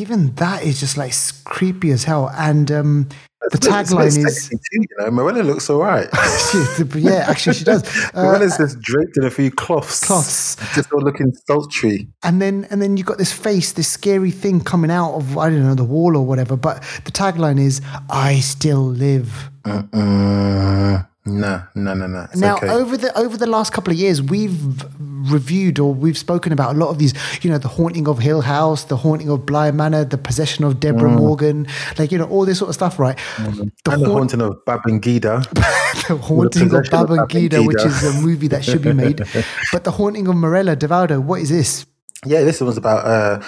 even 0.00 0.34
that 0.34 0.62
is 0.62 0.80
just 0.80 0.96
like 0.96 1.12
creepy 1.44 1.90
as 1.90 2.04
hell. 2.04 2.30
And 2.36 2.70
um, 2.70 3.08
the 3.50 3.58
tagline 3.58 4.06
is, 4.06 4.48
too, 4.48 4.58
you 4.72 4.86
know, 4.98 5.10
Morella 5.10 5.42
looks 5.42 5.68
all 5.68 5.78
right. 5.80 6.08
yeah, 6.94 7.26
actually, 7.28 7.54
she 7.54 7.64
does. 7.64 7.84
Uh, 8.14 8.24
Morella's 8.24 8.56
just 8.56 8.80
draped 8.80 9.16
in 9.16 9.24
a 9.24 9.30
few 9.30 9.50
cloths, 9.50 10.04
cloths, 10.04 10.56
just 10.74 10.92
all 10.92 11.00
looking 11.00 11.32
sultry. 11.46 12.08
And 12.22 12.40
then, 12.40 12.66
and 12.70 12.80
then 12.80 12.96
you've 12.96 13.06
got 13.06 13.18
this 13.18 13.32
face, 13.32 13.72
this 13.72 13.88
scary 13.88 14.30
thing 14.30 14.60
coming 14.60 14.90
out 14.90 15.14
of 15.14 15.36
I 15.36 15.50
don't 15.50 15.64
know 15.64 15.74
the 15.74 15.84
wall 15.84 16.16
or 16.16 16.24
whatever. 16.24 16.56
But 16.56 16.82
the 17.04 17.10
tagline 17.10 17.60
is, 17.60 17.80
"I 18.08 18.40
still 18.40 18.84
live." 18.84 19.50
Uh-uh. 19.64 21.04
No, 21.26 21.62
no, 21.74 21.94
no, 21.94 22.06
no. 22.06 22.24
It's 22.24 22.36
now, 22.36 22.56
okay. 22.56 22.68
over 22.68 22.98
the 22.98 23.16
over 23.18 23.38
the 23.38 23.46
last 23.46 23.72
couple 23.72 23.90
of 23.90 23.98
years, 23.98 24.20
we've 24.20 24.84
reviewed 25.32 25.78
or 25.78 25.94
we've 25.94 26.18
spoken 26.18 26.52
about 26.52 26.76
a 26.76 26.78
lot 26.78 26.90
of 26.90 26.98
these. 26.98 27.14
You 27.42 27.48
know, 27.48 27.56
the 27.56 27.68
haunting 27.68 28.06
of 28.08 28.18
Hill 28.18 28.42
House, 28.42 28.84
the 28.84 28.98
haunting 28.98 29.30
of 29.30 29.46
Bly 29.46 29.70
Manor, 29.70 30.04
the 30.04 30.18
possession 30.18 30.64
of 30.64 30.80
Deborah 30.80 31.08
mm. 31.08 31.16
Morgan, 31.16 31.66
like 31.98 32.12
you 32.12 32.18
know, 32.18 32.26
all 32.26 32.44
this 32.44 32.58
sort 32.58 32.68
of 32.68 32.74
stuff, 32.74 32.98
right? 32.98 33.16
Mm. 33.36 33.72
The, 33.84 33.92
and 33.92 34.02
the 34.02 34.10
haunting 34.10 34.42
of 34.42 34.62
Babangida. 34.66 35.48
the 36.08 36.16
haunting 36.16 36.68
the 36.68 36.80
of 36.80 36.84
Babangida, 36.84 37.66
which 37.66 37.82
is 37.82 38.04
a 38.04 38.20
movie 38.20 38.48
that 38.48 38.62
should 38.62 38.82
be 38.82 38.92
made. 38.92 39.22
but 39.72 39.84
the 39.84 39.92
haunting 39.92 40.28
of 40.28 40.36
Morella 40.36 40.76
Devado, 40.76 41.22
what 41.22 41.40
is 41.40 41.48
this? 41.48 41.86
Yeah, 42.26 42.42
this 42.42 42.60
was 42.60 42.76
about. 42.76 43.06
Uh, 43.06 43.42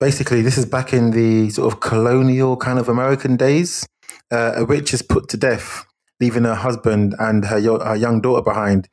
basically, 0.00 0.40
this 0.40 0.56
is 0.56 0.64
back 0.64 0.94
in 0.94 1.10
the 1.10 1.50
sort 1.50 1.74
of 1.74 1.80
colonial 1.80 2.56
kind 2.56 2.78
of 2.78 2.88
American 2.88 3.36
days. 3.36 3.86
Uh, 4.30 4.52
a 4.56 4.64
witch 4.64 4.94
is 4.94 5.02
put 5.02 5.28
to 5.28 5.36
death 5.36 5.84
leaving 6.22 6.44
her 6.44 6.54
husband 6.54 7.14
and 7.18 7.44
her, 7.44 7.60
her 7.60 7.96
young 7.96 8.20
daughter 8.20 8.42
behind. 8.42 8.88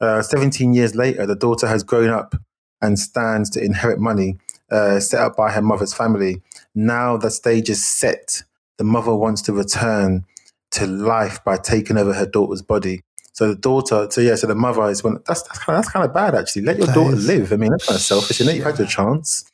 Uh, 0.00 0.20
17 0.20 0.74
years 0.74 0.94
later, 0.94 1.24
the 1.26 1.34
daughter 1.34 1.66
has 1.66 1.82
grown 1.82 2.10
up 2.10 2.36
and 2.82 2.98
stands 2.98 3.48
to 3.50 3.64
inherit 3.64 3.98
money 3.98 4.36
uh, 4.70 5.00
set 5.00 5.20
up 5.20 5.36
by 5.36 5.50
her 5.50 5.62
mother's 5.62 5.94
family. 5.94 6.42
Now 6.74 7.16
the 7.16 7.30
stage 7.30 7.70
is 7.70 7.84
set. 7.84 8.42
The 8.76 8.84
mother 8.84 9.14
wants 9.14 9.42
to 9.42 9.52
return 9.52 10.24
to 10.72 10.86
life 10.86 11.42
by 11.44 11.56
taking 11.56 11.96
over 11.96 12.12
her 12.12 12.26
daughter's 12.26 12.62
body. 12.62 13.02
So 13.32 13.48
the 13.48 13.54
daughter, 13.54 14.08
so 14.10 14.20
yeah, 14.20 14.34
so 14.34 14.46
the 14.46 14.54
mother 14.54 14.88
is 14.90 15.04
one. 15.04 15.18
That's 15.26 15.42
that's 15.42 15.58
kind 15.58 15.78
of, 15.78 15.82
that's 15.82 15.92
kind 15.92 16.04
of 16.04 16.12
bad 16.12 16.34
actually. 16.34 16.62
Let 16.62 16.78
your 16.78 16.86
that 16.86 16.94
daughter 16.94 17.16
is, 17.16 17.26
live. 17.26 17.52
I 17.52 17.56
mean, 17.56 17.70
that's 17.70 17.86
kind 17.86 17.96
of 17.96 18.02
selfish, 18.02 18.40
isn't 18.40 18.52
it? 18.52 18.56
You've 18.56 18.66
had 18.66 18.78
your 18.78 18.88
chance. 18.88 19.50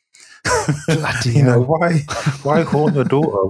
You 1.25 1.43
know 1.43 1.61
why? 1.61 1.99
Why 2.43 2.63
haunt 2.63 2.95
your 2.95 3.03
daughter? 3.03 3.49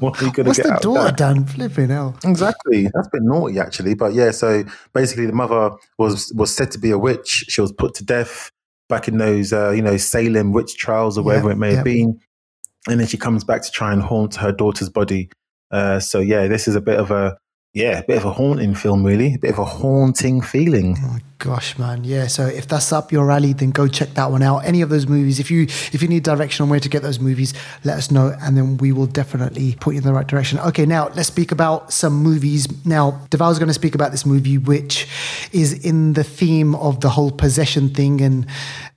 what 0.00 0.20
are 0.20 0.26
you 0.26 0.32
going 0.32 0.32
to 0.32 0.42
get? 0.42 0.46
What's 0.46 0.58
the 0.58 0.78
daughter 0.82 1.14
done? 1.14 1.44
Flipping 1.46 1.90
hell. 1.90 2.16
Exactly. 2.24 2.84
That's 2.94 3.06
a 3.06 3.10
bit 3.12 3.22
naughty, 3.22 3.58
actually. 3.58 3.94
But 3.94 4.14
yeah, 4.14 4.30
so 4.30 4.64
basically, 4.92 5.26
the 5.26 5.32
mother 5.32 5.70
was 5.98 6.32
was 6.34 6.54
said 6.54 6.70
to 6.72 6.78
be 6.78 6.90
a 6.90 6.98
witch. 6.98 7.44
She 7.48 7.60
was 7.60 7.72
put 7.72 7.94
to 7.94 8.04
death 8.04 8.50
back 8.88 9.08
in 9.08 9.18
those, 9.18 9.52
uh, 9.52 9.70
you 9.70 9.82
know, 9.82 9.96
Salem 9.96 10.52
witch 10.52 10.76
trials 10.76 11.16
or 11.16 11.24
wherever 11.24 11.48
yeah, 11.48 11.54
it 11.54 11.58
may 11.58 11.70
yeah. 11.70 11.76
have 11.76 11.84
been. 11.84 12.20
And 12.88 13.00
then 13.00 13.06
she 13.06 13.16
comes 13.16 13.44
back 13.44 13.62
to 13.62 13.70
try 13.70 13.92
and 13.92 14.02
haunt 14.02 14.34
her 14.36 14.52
daughter's 14.52 14.90
body. 14.90 15.30
Uh, 15.70 16.00
so 16.00 16.20
yeah, 16.20 16.46
this 16.46 16.68
is 16.68 16.74
a 16.74 16.80
bit 16.80 16.98
of 16.98 17.10
a 17.10 17.36
yeah, 17.74 17.98
a 17.98 18.04
bit 18.04 18.16
of 18.16 18.24
a 18.24 18.30
haunting 18.30 18.72
film, 18.72 19.04
really, 19.04 19.34
a 19.34 19.38
bit 19.38 19.50
of 19.50 19.58
a 19.58 19.64
haunting 19.64 20.40
feeling. 20.40 20.96
Oh 21.02 21.08
my 21.14 21.20
gosh, 21.38 21.76
man, 21.76 22.04
yeah. 22.04 22.28
So 22.28 22.46
if 22.46 22.68
that's 22.68 22.92
up 22.92 23.10
your 23.10 23.32
alley, 23.32 23.52
then 23.52 23.72
go 23.72 23.88
check 23.88 24.10
that 24.10 24.30
one 24.30 24.44
out. 24.44 24.58
Any 24.58 24.80
of 24.80 24.90
those 24.90 25.08
movies, 25.08 25.40
if 25.40 25.50
you 25.50 25.62
if 25.64 26.00
you 26.00 26.06
need 26.06 26.22
direction 26.22 26.62
on 26.62 26.68
where 26.68 26.78
to 26.78 26.88
get 26.88 27.02
those 27.02 27.18
movies, 27.18 27.52
let 27.82 27.98
us 27.98 28.12
know, 28.12 28.32
and 28.40 28.56
then 28.56 28.76
we 28.76 28.92
will 28.92 29.08
definitely 29.08 29.76
put 29.80 29.94
you 29.94 29.98
in 29.98 30.04
the 30.04 30.12
right 30.12 30.28
direction. 30.28 30.60
Okay, 30.60 30.86
now 30.86 31.08
let's 31.16 31.26
speak 31.26 31.50
about 31.50 31.92
some 31.92 32.14
movies. 32.14 32.68
Now, 32.86 33.26
Deval's 33.30 33.58
going 33.58 33.66
to 33.66 33.74
speak 33.74 33.96
about 33.96 34.12
this 34.12 34.24
movie, 34.24 34.56
which 34.56 35.08
is 35.50 35.72
in 35.84 36.12
the 36.12 36.24
theme 36.24 36.76
of 36.76 37.00
the 37.00 37.08
whole 37.08 37.32
possession 37.32 37.88
thing 37.88 38.20
and 38.20 38.46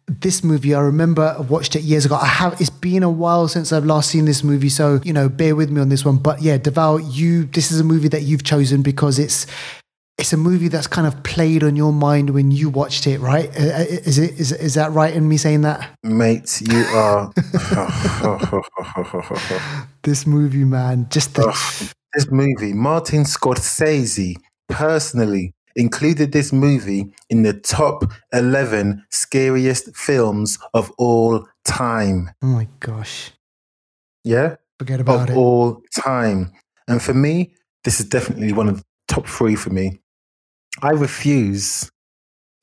this 0.07 0.43
movie, 0.43 0.73
I 0.73 0.79
remember 0.79 1.35
I 1.37 1.41
watched 1.41 1.75
it 1.75 1.83
years 1.83 2.05
ago. 2.05 2.15
I 2.15 2.25
have 2.25 2.59
it's 2.61 2.69
been 2.69 3.03
a 3.03 3.09
while 3.09 3.47
since 3.47 3.73
I've 3.73 3.85
last 3.85 4.09
seen 4.09 4.25
this 4.25 4.43
movie, 4.43 4.69
so 4.69 5.01
you 5.03 5.13
know, 5.13 5.27
bear 5.27 5.55
with 5.55 5.69
me 5.69 5.81
on 5.81 5.89
this 5.89 6.05
one. 6.05 6.17
But 6.17 6.41
yeah, 6.41 6.57
Deval, 6.57 7.01
you 7.13 7.45
this 7.45 7.71
is 7.71 7.79
a 7.79 7.83
movie 7.83 8.07
that 8.09 8.23
you've 8.23 8.43
chosen 8.43 8.81
because 8.81 9.19
it's 9.19 9.45
it's 10.17 10.33
a 10.33 10.37
movie 10.37 10.69
that's 10.69 10.87
kind 10.87 11.05
of 11.05 11.21
played 11.23 11.63
on 11.63 11.75
your 11.75 11.93
mind 11.93 12.31
when 12.31 12.51
you 12.51 12.69
watched 12.69 13.05
it, 13.05 13.19
right? 13.19 13.49
Uh, 13.49 13.63
uh, 13.63 13.85
is 13.89 14.17
it 14.17 14.39
is 14.39 14.53
is 14.53 14.75
that 14.75 14.91
right 14.93 15.13
in 15.13 15.27
me 15.27 15.35
saying 15.35 15.61
that? 15.61 15.89
Mate, 16.03 16.61
you 16.61 16.85
are 16.95 17.31
this 20.03 20.25
movie, 20.25 20.63
man. 20.63 21.07
Just 21.09 21.35
the... 21.35 21.93
this 22.13 22.31
movie, 22.31 22.73
Martin 22.73 23.23
Scorsese 23.23 24.35
personally 24.69 25.53
included 25.77 26.31
this 26.31 26.51
movie 26.51 27.13
in 27.29 27.43
the 27.43 27.53
top 27.53 28.03
11 28.33 29.05
scariest 29.11 29.95
films 29.95 30.57
of 30.73 30.91
all 30.97 31.47
time. 31.63 32.31
Oh 32.41 32.47
my 32.47 32.67
gosh. 32.79 33.31
Yeah? 34.23 34.55
Forget 34.79 34.99
about 34.99 35.21
of 35.21 35.29
it. 35.29 35.31
Of 35.31 35.37
all 35.37 35.81
time. 35.95 36.51
And 36.87 37.01
for 37.01 37.13
me, 37.13 37.53
this 37.83 37.99
is 37.99 38.07
definitely 38.07 38.51
one 38.51 38.67
of 38.67 38.77
the 38.77 38.83
top 39.07 39.27
three 39.27 39.55
for 39.55 39.69
me. 39.69 39.99
I 40.81 40.91
refuse 40.91 41.89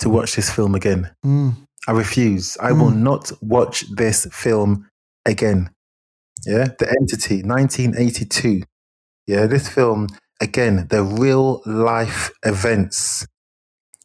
to 0.00 0.08
watch 0.08 0.34
this 0.34 0.50
film 0.50 0.74
again. 0.74 1.10
Mm. 1.24 1.54
I 1.86 1.92
refuse. 1.92 2.56
I 2.60 2.70
mm. 2.70 2.80
will 2.80 2.90
not 2.90 3.32
watch 3.40 3.84
this 3.94 4.26
film 4.32 4.88
again. 5.24 5.70
Yeah? 6.44 6.68
The 6.78 6.94
Entity, 7.00 7.42
1982. 7.42 8.62
Yeah, 9.26 9.46
this 9.46 9.68
film 9.68 10.08
again, 10.40 10.86
the 10.90 11.02
real 11.02 11.62
life 11.66 12.30
events 12.44 13.26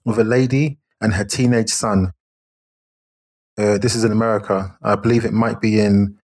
of 0.05 0.17
a 0.17 0.23
lady 0.23 0.79
and 1.01 1.13
her 1.13 1.25
teenage 1.25 1.69
son. 1.69 2.13
Uh, 3.57 3.77
this 3.77 3.95
is 3.95 4.03
in 4.03 4.11
America. 4.11 4.77
I 4.81 4.95
believe 4.95 5.25
it 5.25 5.33
might 5.33 5.59
be 5.59 5.79
in 5.79 6.17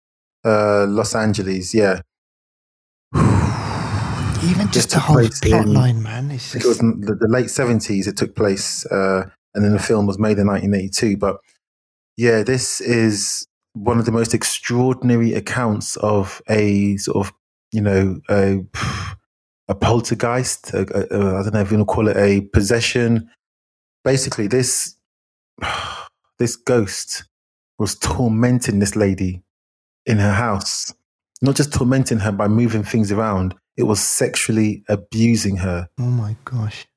uh, 0.46 0.86
Los 0.88 1.16
Angeles. 1.16 1.74
Yeah. 1.74 2.02
Even 4.44 4.72
just 4.72 4.92
the 4.92 5.00
whole 5.00 5.28
plot 5.42 5.66
in, 5.66 5.74
line, 5.74 6.02
man. 6.02 6.30
Just... 6.30 6.56
It 6.56 6.66
was 6.66 6.78
the, 6.78 7.18
the, 7.20 7.28
late 7.28 7.48
70s 7.48 8.08
it 8.08 8.16
took 8.16 8.36
place, 8.36 8.86
uh, 8.88 9.30
and 9.54 9.66
then 9.66 9.74
the 9.74 9.80
film 9.80 10.06
was 10.06 10.20
made 10.20 10.38
in 10.38 10.48
1982. 10.48 11.18
But 11.18 11.38
yeah, 12.16 12.44
this 12.44 12.80
is 12.80 13.48
one 13.74 14.00
of 14.00 14.06
the 14.06 14.12
most 14.12 14.34
extraordinary 14.34 15.34
accounts 15.34 15.98
of 15.98 16.42
a 16.48 16.96
sort 16.98 17.28
of, 17.28 17.34
you 17.72 17.82
know, 17.82 18.20
a 18.30 18.60
a 19.68 19.76
poltergeist. 19.76 20.74
I 20.74 20.80
a, 20.80 20.82
a, 20.82 21.40
I 21.40 21.44
don't 21.44 21.54
know 21.54 21.62
if 21.62 21.72
you 21.72 21.78
want 21.78 21.90
to 21.90 21.94
call 21.94 22.08
it 22.08 22.18
a 22.18 22.42
possession. 22.42 23.30
Basically, 24.04 24.48
this 24.48 24.96
this 26.40 26.56
ghost 26.56 27.26
was 27.78 27.96
tormenting 27.96 28.80
this 28.80 28.96
lady 28.96 29.44
in 30.06 30.18
her 30.18 30.34
house. 30.34 30.94
Not 31.42 31.56
just 31.56 31.74
tormenting 31.74 32.20
her 32.20 32.32
by 32.32 32.48
moving 32.48 32.84
things 32.84 33.12
around, 33.12 33.56
it 33.78 33.84
was 33.84 34.00
sexually 34.00 34.84
abusing 34.88 35.58
her. 35.58 35.90
Oh 36.00 36.04
my 36.04 36.36
gosh. 36.46 36.88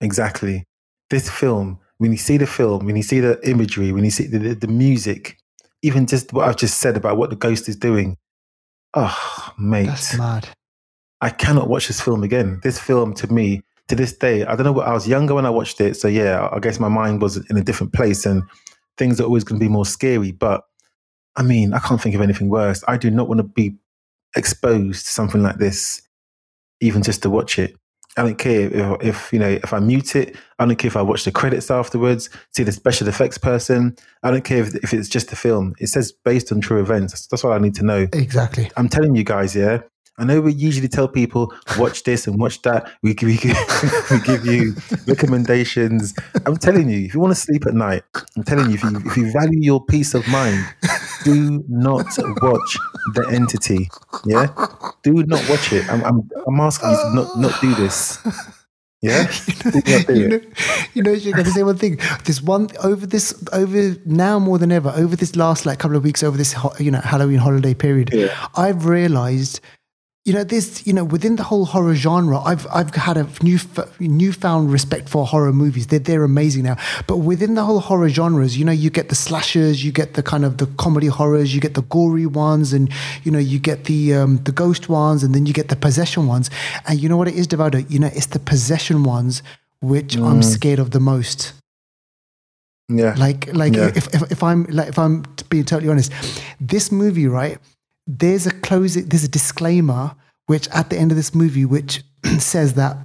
Exactly. 0.00 0.64
This 1.10 1.30
film, 1.30 1.78
when 1.98 2.10
you 2.10 2.18
see 2.18 2.36
the 2.38 2.46
film, 2.46 2.86
when 2.86 2.96
you 2.96 3.02
see 3.02 3.20
the 3.20 3.38
imagery, 3.48 3.92
when 3.92 4.04
you 4.04 4.10
see 4.10 4.26
the, 4.26 4.38
the, 4.38 4.54
the 4.54 4.66
music, 4.66 5.38
even 5.82 6.06
just 6.06 6.32
what 6.32 6.48
I've 6.48 6.56
just 6.56 6.78
said 6.78 6.96
about 6.96 7.18
what 7.18 7.30
the 7.30 7.36
ghost 7.36 7.68
is 7.68 7.76
doing, 7.76 8.16
oh, 8.94 9.52
mate. 9.58 9.86
That's 9.86 10.16
mad. 10.16 10.48
I 11.22 11.30
cannot 11.30 11.68
watch 11.68 11.86
this 11.86 12.00
film 12.00 12.24
again. 12.24 12.60
This 12.64 12.78
film 12.78 13.14
to 13.14 13.32
me, 13.32 13.62
to 13.86 13.94
this 13.94 14.12
day, 14.12 14.44
I 14.44 14.56
don't 14.56 14.64
know. 14.64 14.80
I 14.80 14.92
was 14.92 15.06
younger 15.06 15.34
when 15.34 15.46
I 15.46 15.50
watched 15.50 15.80
it, 15.80 15.94
so 15.96 16.08
yeah, 16.08 16.48
I 16.52 16.58
guess 16.58 16.80
my 16.80 16.88
mind 16.88 17.22
was 17.22 17.36
in 17.48 17.56
a 17.56 17.62
different 17.62 17.92
place, 17.92 18.26
and 18.26 18.42
things 18.98 19.20
are 19.20 19.24
always 19.24 19.44
going 19.44 19.58
to 19.60 19.64
be 19.64 19.70
more 19.70 19.86
scary. 19.86 20.32
But 20.32 20.64
I 21.36 21.44
mean, 21.44 21.72
I 21.72 21.78
can't 21.78 22.00
think 22.00 22.16
of 22.16 22.20
anything 22.20 22.50
worse. 22.50 22.82
I 22.88 22.96
do 22.96 23.08
not 23.10 23.28
want 23.28 23.38
to 23.38 23.44
be 23.44 23.76
exposed 24.36 25.06
to 25.06 25.12
something 25.12 25.42
like 25.42 25.58
this, 25.58 26.02
even 26.80 27.02
just 27.02 27.22
to 27.22 27.30
watch 27.30 27.58
it. 27.58 27.76
I 28.16 28.24
don't 28.24 28.36
care 28.36 28.68
if, 28.68 29.02
if, 29.02 29.32
you 29.32 29.38
know 29.38 29.48
if 29.48 29.72
I 29.72 29.78
mute 29.78 30.16
it. 30.16 30.36
I 30.58 30.66
don't 30.66 30.76
care 30.76 30.88
if 30.88 30.96
I 30.96 31.02
watch 31.02 31.24
the 31.24 31.32
credits 31.32 31.70
afterwards, 31.70 32.28
see 32.50 32.64
the 32.64 32.72
special 32.72 33.08
effects 33.08 33.38
person. 33.38 33.96
I 34.24 34.32
don't 34.32 34.44
care 34.44 34.62
if, 34.62 34.74
if 34.74 34.92
it's 34.92 35.08
just 35.08 35.32
a 35.32 35.36
film. 35.36 35.74
It 35.78 35.86
says 35.86 36.12
based 36.12 36.52
on 36.52 36.60
true 36.60 36.80
events. 36.80 37.12
That's, 37.12 37.26
that's 37.28 37.44
what 37.44 37.54
I 37.54 37.58
need 37.58 37.74
to 37.76 37.84
know. 37.84 38.08
Exactly. 38.12 38.70
I'm 38.76 38.88
telling 38.88 39.14
you 39.14 39.24
guys, 39.24 39.54
yeah. 39.54 39.82
I 40.18 40.24
know 40.24 40.40
we 40.42 40.52
usually 40.52 40.88
tell 40.88 41.08
people 41.08 41.52
watch 41.78 42.02
this 42.02 42.26
and 42.26 42.38
watch 42.38 42.60
that. 42.62 42.90
We, 43.02 43.16
we, 43.22 43.38
we 44.10 44.20
give 44.24 44.44
you 44.44 44.74
recommendations. 45.06 46.14
I'm 46.44 46.58
telling 46.58 46.90
you, 46.90 47.06
if 47.06 47.14
you 47.14 47.20
want 47.20 47.34
to 47.34 47.40
sleep 47.40 47.66
at 47.66 47.74
night, 47.74 48.02
I'm 48.36 48.44
telling 48.44 48.68
you, 48.68 48.74
if 48.74 48.82
you, 48.82 48.96
if 49.06 49.16
you 49.16 49.32
value 49.32 49.60
your 49.60 49.84
peace 49.84 50.12
of 50.14 50.26
mind, 50.28 50.64
do 51.24 51.64
not 51.68 52.06
watch 52.42 52.76
the 53.14 53.26
entity. 53.30 53.88
Yeah, 54.26 54.48
do 55.02 55.14
not 55.24 55.48
watch 55.48 55.72
it. 55.72 55.88
I'm, 55.90 56.04
I'm, 56.04 56.30
I'm 56.46 56.60
asking 56.60 56.90
you 56.90 56.96
to 56.96 57.14
not, 57.14 57.38
not 57.38 57.60
do 57.60 57.74
this. 57.74 58.18
Yeah, 59.00 59.28
you 60.08 60.28
know, 60.28 60.40
you 60.94 61.02
know, 61.02 61.10
you're 61.10 61.32
going 61.32 61.44
to 61.46 61.50
say 61.50 61.64
one 61.64 61.76
thing. 61.76 61.98
This 62.24 62.40
one 62.40 62.68
over 62.84 63.04
this 63.04 63.42
over 63.52 63.96
now 64.06 64.38
more 64.38 64.58
than 64.58 64.70
ever 64.70 64.92
over 64.94 65.16
this 65.16 65.34
last 65.34 65.66
like 65.66 65.80
couple 65.80 65.96
of 65.96 66.04
weeks 66.04 66.22
over 66.22 66.36
this 66.36 66.54
you 66.78 66.92
know 66.92 67.00
Halloween 67.00 67.38
holiday 67.38 67.74
period. 67.74 68.10
Yeah. 68.12 68.48
I've 68.54 68.86
realized 68.86 69.60
you 70.24 70.32
know, 70.32 70.44
there's, 70.44 70.86
you 70.86 70.92
know, 70.92 71.02
within 71.02 71.34
the 71.34 71.42
whole 71.42 71.64
horror 71.64 71.96
genre, 71.96 72.38
I've, 72.40 72.64
I've 72.72 72.94
had 72.94 73.16
a 73.16 73.26
new, 73.42 73.58
newfound 73.98 74.70
respect 74.70 75.08
for 75.08 75.26
horror 75.26 75.52
movies. 75.52 75.88
They're, 75.88 75.98
they're 75.98 76.22
amazing 76.22 76.62
now. 76.62 76.76
But 77.08 77.18
within 77.18 77.54
the 77.54 77.64
whole 77.64 77.80
horror 77.80 78.08
genres, 78.08 78.56
you 78.56 78.64
know, 78.64 78.70
you 78.70 78.88
get 78.88 79.08
the 79.08 79.16
slashers, 79.16 79.84
you 79.84 79.90
get 79.90 80.14
the 80.14 80.22
kind 80.22 80.44
of 80.44 80.58
the 80.58 80.66
comedy 80.78 81.08
horrors, 81.08 81.52
you 81.52 81.60
get 81.60 81.74
the 81.74 81.82
gory 81.82 82.26
ones, 82.26 82.72
and, 82.72 82.88
you 83.24 83.32
know, 83.32 83.40
you 83.40 83.58
get 83.58 83.84
the, 83.84 84.14
um, 84.14 84.36
the 84.44 84.52
ghost 84.52 84.88
ones, 84.88 85.24
and 85.24 85.34
then 85.34 85.44
you 85.44 85.52
get 85.52 85.70
the 85.70 85.76
possession 85.76 86.28
ones. 86.28 86.50
And 86.86 87.02
you 87.02 87.08
know 87.08 87.16
what 87.16 87.26
it 87.26 87.34
is, 87.34 87.48
Devaldo? 87.48 87.90
You 87.90 87.98
know, 87.98 88.10
it's 88.14 88.26
the 88.26 88.38
possession 88.38 89.02
ones 89.02 89.42
which 89.80 90.14
mm. 90.14 90.24
I'm 90.24 90.42
scared 90.44 90.78
of 90.78 90.92
the 90.92 91.00
most. 91.00 91.52
Yeah. 92.88 93.16
Like, 93.18 93.52
like 93.52 93.74
yeah. 93.74 93.90
If, 93.96 94.14
if, 94.14 94.30
if 94.30 94.42
I'm, 94.44 94.66
like, 94.66 94.88
if 94.88 95.00
I'm 95.00 95.24
being 95.48 95.64
totally 95.64 95.90
honest, 95.90 96.12
this 96.60 96.92
movie, 96.92 97.26
right? 97.26 97.58
There's 98.06 98.46
a 98.46 98.50
closing, 98.50 99.08
there's 99.08 99.24
a 99.24 99.28
disclaimer 99.28 100.14
which 100.46 100.68
at 100.68 100.90
the 100.90 100.98
end 100.98 101.10
of 101.10 101.16
this 101.16 101.34
movie, 101.34 101.64
which 101.64 102.02
says 102.38 102.74
that 102.74 102.96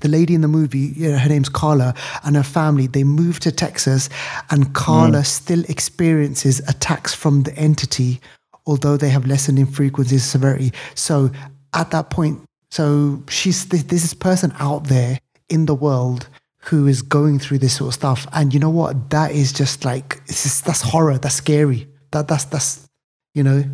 the 0.00 0.08
lady 0.08 0.34
in 0.34 0.40
the 0.40 0.48
movie, 0.48 0.92
you 0.96 1.10
know, 1.10 1.18
her 1.18 1.28
name's 1.28 1.48
Carla, 1.48 1.94
and 2.24 2.36
her 2.36 2.42
family, 2.42 2.86
they 2.86 3.02
moved 3.02 3.42
to 3.42 3.52
Texas, 3.52 4.08
and 4.50 4.72
Carla 4.72 5.20
mm. 5.20 5.26
still 5.26 5.64
experiences 5.68 6.60
attacks 6.68 7.12
from 7.12 7.42
the 7.42 7.54
entity, 7.56 8.20
although 8.66 8.96
they 8.96 9.08
have 9.08 9.26
lessened 9.26 9.58
in 9.58 9.66
frequency 9.66 10.14
and 10.14 10.22
severity. 10.22 10.72
So 10.94 11.30
at 11.74 11.90
that 11.90 12.10
point, 12.10 12.40
so 12.70 13.22
she's 13.28 13.66
this, 13.66 13.82
this 13.84 14.14
person 14.14 14.52
out 14.60 14.84
there 14.84 15.18
in 15.48 15.66
the 15.66 15.74
world 15.74 16.28
who 16.62 16.86
is 16.86 17.02
going 17.02 17.38
through 17.38 17.58
this 17.58 17.76
sort 17.76 17.88
of 17.88 17.94
stuff, 17.94 18.26
and 18.32 18.54
you 18.54 18.60
know 18.60 18.70
what? 18.70 19.10
That 19.10 19.32
is 19.32 19.52
just 19.52 19.84
like 19.84 20.20
it's 20.26 20.44
just, 20.44 20.64
that's 20.66 20.82
horror. 20.82 21.18
That's 21.18 21.34
scary. 21.34 21.88
That 22.12 22.28
that's 22.28 22.44
that's 22.44 22.88
you 23.34 23.42
know 23.42 23.64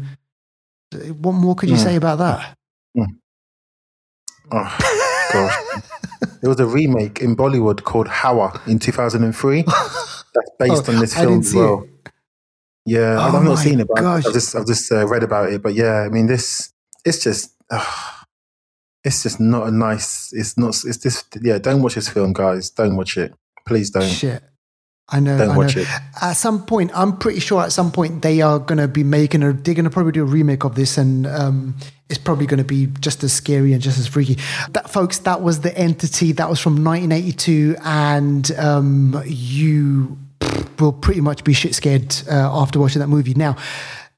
what 0.93 1.33
more 1.33 1.55
could 1.55 1.69
you 1.69 1.77
mm. 1.77 1.83
say 1.83 1.97
about 1.97 2.19
that? 2.19 2.57
Mm. 2.97 3.07
Oh, 4.53 4.79
gosh. 5.33 5.83
there 6.41 6.51
was 6.51 6.61
a 6.61 6.67
remake 6.67 7.21
in 7.21 7.37
Bollywood 7.37 7.83
called 7.83 8.09
Hawa 8.09 8.61
in 8.67 8.79
2003 8.79 9.63
that's 9.67 10.51
based 10.59 10.89
oh, 10.89 10.93
on 10.93 11.01
this 11.01 11.15
film 11.15 11.41
as 11.41 11.55
well. 11.55 11.83
It. 11.83 12.13
Yeah, 12.87 13.17
oh 13.19 13.37
I've 13.37 13.45
not 13.45 13.57
seen 13.57 13.81
it, 13.81 13.89
but 13.89 14.01
gosh. 14.01 14.27
I've 14.27 14.33
just, 14.33 14.55
I've 14.55 14.67
just 14.67 14.91
uh, 14.93 15.07
read 15.09 15.25
about 15.25 15.53
it. 15.53 15.61
But 15.63 15.75
yeah, 15.75 16.03
I 16.03 16.09
mean, 16.09 16.27
this, 16.27 16.73
it's 17.05 17.23
just, 17.23 17.53
uh, 17.69 17.85
it's 19.03 19.25
just 19.25 19.41
not 19.41 19.67
a 19.67 19.71
nice, 19.73 20.33
it's 20.33 20.57
not, 20.57 20.69
it's 20.85 20.99
just, 20.99 21.37
yeah, 21.43 21.59
don't 21.59 21.83
watch 21.83 21.97
this 21.97 22.09
film, 22.09 22.33
guys. 22.33 22.71
Don't 22.71 22.97
watch 22.97 23.17
it. 23.17 23.35
Please 23.67 23.91
don't. 23.91 24.09
Shit. 24.09 24.43
I 25.09 25.21
know. 25.21 25.39
Don't 25.39 25.51
I 25.51 25.57
watch 25.57 25.77
know. 25.77 25.83
it. 25.83 25.89
At 26.21 26.33
some 26.33 26.67
point, 26.67 26.91
I'm 26.95 27.17
pretty 27.17 27.39
sure 27.39 27.63
at 27.63 27.73
some 27.73 27.93
point 27.93 28.23
they 28.23 28.41
are 28.41 28.59
going 28.59 28.79
to 28.79 28.89
be 28.89 29.05
making 29.05 29.43
a. 29.43 29.53
They're 29.53 29.75
going 29.75 29.85
to 29.85 29.91
probably 29.91 30.13
do 30.13 30.23
a 30.23 30.27
remake 30.27 30.65
of 30.65 30.75
this, 30.75 30.99
and 30.99 31.27
um, 31.29 31.77
it's 32.09 32.19
probably 32.19 32.47
going 32.47 32.59
to 32.59 32.65
be 32.65 32.87
just 33.01 33.23
as 33.23 33.33
scary 33.33 33.73
and 33.73 33.81
just 33.81 33.99
as 33.99 34.09
freaky. 34.09 34.37
That, 34.71 34.91
folks, 34.91 35.19
that 35.21 35.43
was 35.43 35.61
the 35.61 35.77
entity. 35.79 36.33
That 36.33 36.49
was 36.51 36.59
from 36.59 36.85
1982, 36.85 37.77
and 37.85 38.51
um, 38.59 39.23
you 39.27 40.19
will 40.81 40.93
pretty 40.93 41.21
much 41.21 41.45
be 41.45 41.53
shit 41.53 41.75
scared 41.75 42.15
uh, 42.29 42.61
after 42.61 42.81
watching 42.81 43.01
that 43.01 43.09
movie. 43.09 43.35
Now, 43.35 43.57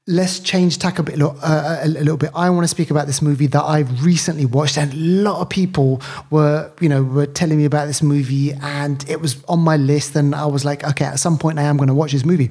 let's 0.09 0.39
change 0.39 0.79
tack 0.79 0.97
a 0.97 1.03
bit, 1.03 1.21
uh, 1.21 1.79
a 1.83 1.87
little 1.87 2.17
bit. 2.17 2.31
I 2.33 2.49
want 2.49 2.63
to 2.63 2.67
speak 2.67 2.89
about 2.89 3.05
this 3.05 3.21
movie 3.21 3.45
that 3.45 3.63
I've 3.63 4.03
recently 4.03 4.45
watched, 4.45 4.75
and 4.77 4.91
a 4.91 4.97
lot 4.97 5.39
of 5.39 5.49
people 5.49 6.01
were, 6.31 6.71
you 6.81 6.89
know, 6.89 7.03
were 7.03 7.27
telling 7.27 7.59
me 7.59 7.65
about 7.65 7.85
this 7.85 8.01
movie, 8.01 8.51
and 8.53 9.07
it 9.07 9.21
was 9.21 9.41
on 9.47 9.59
my 9.59 9.77
list, 9.77 10.15
and 10.15 10.33
I 10.33 10.47
was 10.47 10.65
like, 10.65 10.83
okay, 10.83 11.05
at 11.05 11.19
some 11.19 11.37
point 11.37 11.59
I 11.59 11.63
am 11.63 11.77
going 11.77 11.89
to 11.89 11.93
watch 11.93 12.11
this 12.11 12.25
movie. 12.25 12.49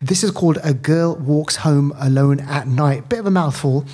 This 0.00 0.22
is 0.22 0.30
called 0.30 0.58
A 0.62 0.72
Girl 0.72 1.16
Walks 1.16 1.56
Home 1.56 1.92
Alone 1.98 2.38
at 2.40 2.68
Night. 2.68 3.08
Bit 3.08 3.18
of 3.18 3.26
a 3.26 3.30
mouthful 3.30 3.84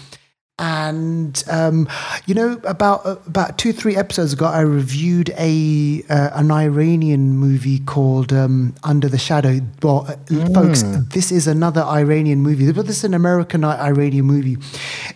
and 0.61 1.43
um, 1.51 1.89
you 2.27 2.35
know 2.35 2.61
about 2.65 3.05
uh, 3.07 3.17
about 3.27 3.57
two 3.57 3.73
three 3.73 3.97
episodes 3.97 4.35
ago 4.35 4.45
i 4.45 4.61
reviewed 4.61 5.31
a 5.39 6.03
uh, 6.11 6.31
an 6.35 6.51
iranian 6.51 7.37
movie 7.37 7.79
called 7.81 8.33
um, 8.33 8.75
under 8.85 9.09
the 9.09 9.19
shadow. 9.19 9.59
Well 9.83 10.05
uh, 10.07 10.17
mm. 10.27 10.55
folks 10.55 10.83
this 11.15 11.33
is 11.33 11.47
another 11.47 11.83
iranian 11.83 12.41
movie. 12.41 12.71
But 12.73 12.87
this 12.87 12.99
is 12.99 13.05
an 13.05 13.15
american 13.15 13.65
iranian 13.65 14.27
movie. 14.27 14.59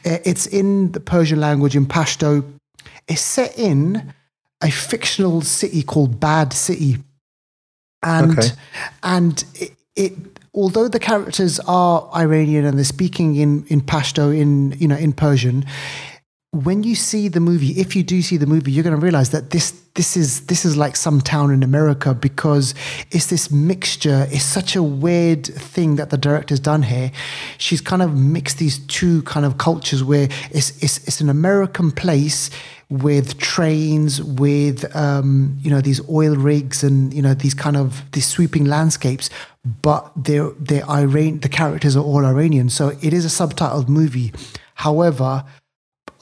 Uh, 0.04 0.18
it's 0.24 0.46
in 0.46 0.92
the 0.92 1.00
persian 1.00 1.40
language 1.40 1.76
in 1.76 1.86
pashto. 1.86 2.42
It's 3.06 3.20
set 3.20 3.58
in 3.58 4.14
a 4.62 4.70
fictional 4.70 5.42
city 5.42 5.82
called 5.82 6.18
bad 6.18 6.54
city. 6.54 6.96
And 8.02 8.38
okay. 8.38 8.48
and 9.02 9.44
it, 9.54 9.72
it 9.94 10.33
although 10.54 10.88
the 10.88 11.00
characters 11.00 11.60
are 11.66 12.08
Iranian 12.14 12.64
and 12.64 12.78
they're 12.78 12.84
speaking 12.84 13.36
in 13.36 13.64
in 13.68 13.80
Pashto 13.80 14.36
in 14.36 14.72
you 14.78 14.88
know 14.88 14.96
in 14.96 15.12
Persian, 15.12 15.64
when 16.54 16.84
you 16.84 16.94
see 16.94 17.26
the 17.26 17.40
movie, 17.40 17.72
if 17.80 17.96
you 17.96 18.04
do 18.04 18.22
see 18.22 18.36
the 18.36 18.46
movie, 18.46 18.70
you're 18.70 18.84
going 18.84 18.94
to 18.94 19.02
realize 19.02 19.30
that 19.30 19.50
this 19.50 19.72
this 19.94 20.16
is 20.16 20.46
this 20.46 20.64
is 20.64 20.76
like 20.76 20.96
some 20.96 21.20
town 21.20 21.52
in 21.52 21.62
America 21.62 22.14
because 22.14 22.74
it's 23.10 23.26
this 23.26 23.50
mixture. 23.50 24.26
It's 24.30 24.44
such 24.44 24.76
a 24.76 24.82
weird 24.82 25.46
thing 25.46 25.96
that 25.96 26.10
the 26.10 26.18
director's 26.18 26.60
done 26.60 26.82
here. 26.82 27.10
She's 27.58 27.80
kind 27.80 28.02
of 28.02 28.16
mixed 28.16 28.58
these 28.58 28.78
two 28.86 29.22
kind 29.22 29.44
of 29.44 29.58
cultures 29.58 30.04
where 30.04 30.28
it's 30.50 30.82
it's, 30.82 30.98
it's 31.08 31.20
an 31.20 31.28
American 31.28 31.90
place 31.90 32.50
with 32.88 33.38
trains, 33.38 34.22
with 34.22 34.94
um, 34.94 35.58
you 35.60 35.70
know 35.70 35.80
these 35.80 36.06
oil 36.08 36.36
rigs 36.36 36.84
and 36.84 37.12
you 37.12 37.22
know 37.22 37.34
these 37.34 37.54
kind 37.54 37.76
of 37.76 38.02
these 38.12 38.26
sweeping 38.26 38.64
landscapes, 38.64 39.28
but 39.64 40.12
they're 40.16 40.50
they're 40.58 40.88
Iran. 40.88 41.40
The 41.40 41.48
characters 41.48 41.96
are 41.96 42.04
all 42.04 42.24
Iranian, 42.24 42.68
so 42.68 42.88
it 43.00 43.12
is 43.12 43.24
a 43.24 43.28
subtitled 43.28 43.88
movie. 43.88 44.32
However, 44.74 45.44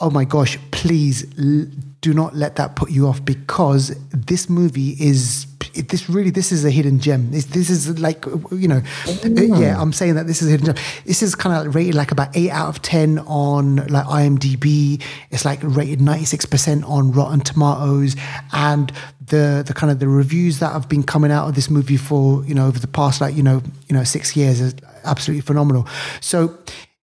oh 0.03 0.11
my 0.11 0.25
gosh, 0.25 0.59
please 0.73 1.25
l- 1.39 1.67
do 2.01 2.13
not 2.13 2.35
let 2.35 2.57
that 2.57 2.75
put 2.77 2.91
you 2.91 3.07
off 3.07 3.25
because 3.25 3.97
this 4.11 4.51
movie 4.51 4.97
is 4.99 5.47
this 5.75 6.09
really 6.11 6.31
this 6.31 6.53
is 6.53 6.65
a 6.65 6.71
hidden 6.71 6.99
gem. 6.99 7.31
This, 7.31 7.47
this 7.47 7.71
is 7.71 7.99
like 7.99 8.27
you 8.51 8.69
know, 8.69 8.81
mm. 9.05 9.61
yeah. 9.61 9.81
I'm 9.81 9.93
saying 9.93 10.17
that 10.17 10.27
this 10.27 10.43
is 10.43 10.49
a 10.49 10.51
hidden 10.51 10.67
gem. 10.67 10.85
This 11.07 11.23
is 11.23 11.35
kind 11.35 11.67
of 11.67 11.75
rated 11.75 11.95
like 11.95 12.11
about 12.11 12.37
eight 12.37 12.51
out 12.51 12.69
of 12.69 12.83
ten 12.83 13.21
on 13.21 13.77
like 13.87 14.05
IMDb. 14.07 15.03
It's 15.31 15.45
like 15.45 15.61
rated 15.63 16.01
96 16.01 16.47
percent 16.47 16.85
on 16.85 17.13
Rotten 17.13 17.41
Tomatoes, 17.41 18.17
and 18.53 18.93
the 19.25 19.65
the 19.67 19.73
kind 19.73 19.91
of 19.91 20.01
the 20.01 20.09
reviews 20.09 20.59
that 20.59 20.73
have 20.73 20.89
been 20.89 21.05
coming 21.05 21.31
out 21.31 21.49
of 21.49 21.55
this 21.55 21.71
movie 21.71 21.97
for 21.97 22.45
you 22.45 22.55
know 22.55 22.67
over 22.67 22.79
the 22.79 22.89
past 22.89 23.21
like 23.21 23.35
you 23.35 23.43
know 23.43 23.63
you 23.89 23.97
know 23.97 24.05
six 24.05 24.37
years 24.37 24.61
is 24.61 24.75
absolutely 25.05 25.43
phenomenal. 25.43 25.87
So 26.21 26.59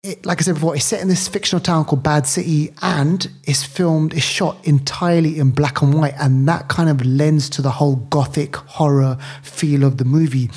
it, 0.06 0.24
like 0.24 0.40
I 0.40 0.42
said 0.42 0.54
before, 0.54 0.76
it's 0.76 0.84
set 0.84 1.00
in 1.00 1.08
this 1.08 1.26
fictional 1.26 1.60
town 1.60 1.84
called 1.84 2.02
Bad 2.02 2.26
City 2.26 2.72
and 2.80 3.28
it's 3.44 3.64
filmed, 3.64 4.14
it's 4.14 4.22
shot 4.22 4.56
entirely 4.64 5.38
in 5.38 5.50
black 5.50 5.82
and 5.82 5.92
white. 5.92 6.14
And 6.18 6.48
that 6.48 6.68
kind 6.68 6.88
of 6.88 7.04
lends 7.04 7.50
to 7.50 7.62
the 7.62 7.72
whole 7.72 7.96
gothic 7.96 8.56
horror 8.56 9.18
feel 9.42 9.84
of 9.84 9.98
the 9.98 10.04
movie. 10.04 10.50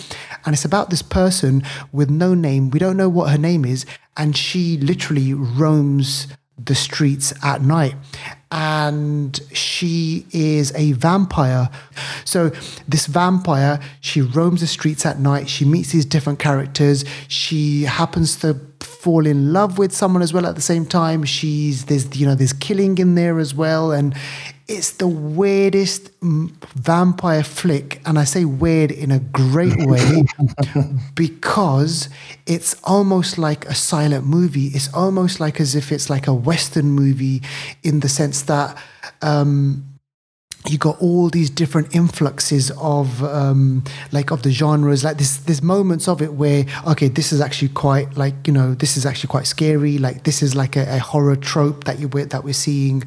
And 0.45 0.53
it's 0.53 0.65
about 0.65 0.89
this 0.89 1.01
person 1.01 1.63
with 1.91 2.09
no 2.09 2.33
name. 2.33 2.69
We 2.69 2.79
don't 2.79 2.97
know 2.97 3.09
what 3.09 3.31
her 3.31 3.37
name 3.37 3.65
is. 3.65 3.85
And 4.15 4.37
she 4.37 4.77
literally 4.77 5.33
roams 5.33 6.27
the 6.57 6.75
streets 6.75 7.33
at 7.43 7.61
night. 7.61 7.95
And 8.51 9.39
she 9.53 10.25
is 10.31 10.73
a 10.75 10.93
vampire. 10.93 11.69
So, 12.25 12.49
this 12.87 13.05
vampire, 13.05 13.79
she 14.01 14.21
roams 14.21 14.61
the 14.61 14.67
streets 14.67 15.05
at 15.05 15.19
night. 15.19 15.49
She 15.49 15.65
meets 15.65 15.91
these 15.91 16.05
different 16.05 16.39
characters. 16.39 17.05
She 17.27 17.83
happens 17.83 18.37
to 18.37 18.59
fall 18.99 19.25
in 19.25 19.53
love 19.53 19.77
with 19.77 19.93
someone 19.93 20.21
as 20.21 20.33
well 20.33 20.45
at 20.45 20.55
the 20.55 20.61
same 20.61 20.85
time. 20.85 21.23
She's 21.23 21.85
there's 21.85 22.19
you 22.19 22.25
know 22.25 22.35
there's 22.35 22.51
killing 22.51 22.97
in 22.97 23.15
there 23.15 23.39
as 23.39 23.55
well, 23.55 23.93
and 23.93 24.13
it's 24.67 24.91
the 24.91 25.07
weirdest 25.07 26.11
vampire 26.21 27.43
flick, 27.43 28.01
and 28.05 28.19
I 28.19 28.25
say 28.25 28.43
weird 28.43 28.91
in 28.91 29.09
a 29.11 29.19
great 29.19 29.77
way 29.87 30.25
because 31.15 32.09
it's 32.45 32.75
almost 32.83 33.37
like 33.37 33.65
a 33.67 33.73
silent 33.73 34.25
movie. 34.25 34.67
It's 34.67 34.93
almost 34.93 35.39
like 35.39 35.61
as 35.61 35.75
if 35.75 35.93
it's 35.93 36.09
like 36.09 36.27
a 36.27 36.33
western 36.33 36.91
movie 36.91 37.41
in 37.83 38.01
the 38.01 38.09
sense 38.09 38.41
that. 38.43 38.77
Um, 39.21 39.88
you 40.67 40.77
got 40.77 41.01
all 41.01 41.29
these 41.29 41.49
different 41.49 41.95
influxes 41.95 42.69
of 42.71 43.23
um, 43.23 43.83
like 44.11 44.29
of 44.31 44.43
the 44.43 44.51
genres 44.51 45.03
like 45.03 45.17
this 45.17 45.37
there's 45.37 45.61
moments 45.61 46.07
of 46.07 46.21
it 46.21 46.33
where 46.33 46.65
okay 46.85 47.07
this 47.07 47.31
is 47.31 47.39
actually 47.39 47.69
quite 47.69 48.17
like 48.17 48.35
you 48.45 48.51
know 48.53 48.73
this 48.73 48.97
is 48.97 49.05
actually 49.05 49.29
quite 49.29 49.47
scary 49.47 49.97
like 49.97 50.23
this 50.23 50.43
is 50.43 50.55
like 50.55 50.75
a, 50.75 50.95
a 50.95 50.99
horror 50.99 51.35
trope 51.35 51.85
that 51.85 51.99
you 51.99 52.07
that 52.09 52.43
we're 52.43 52.53
seeing. 52.53 53.03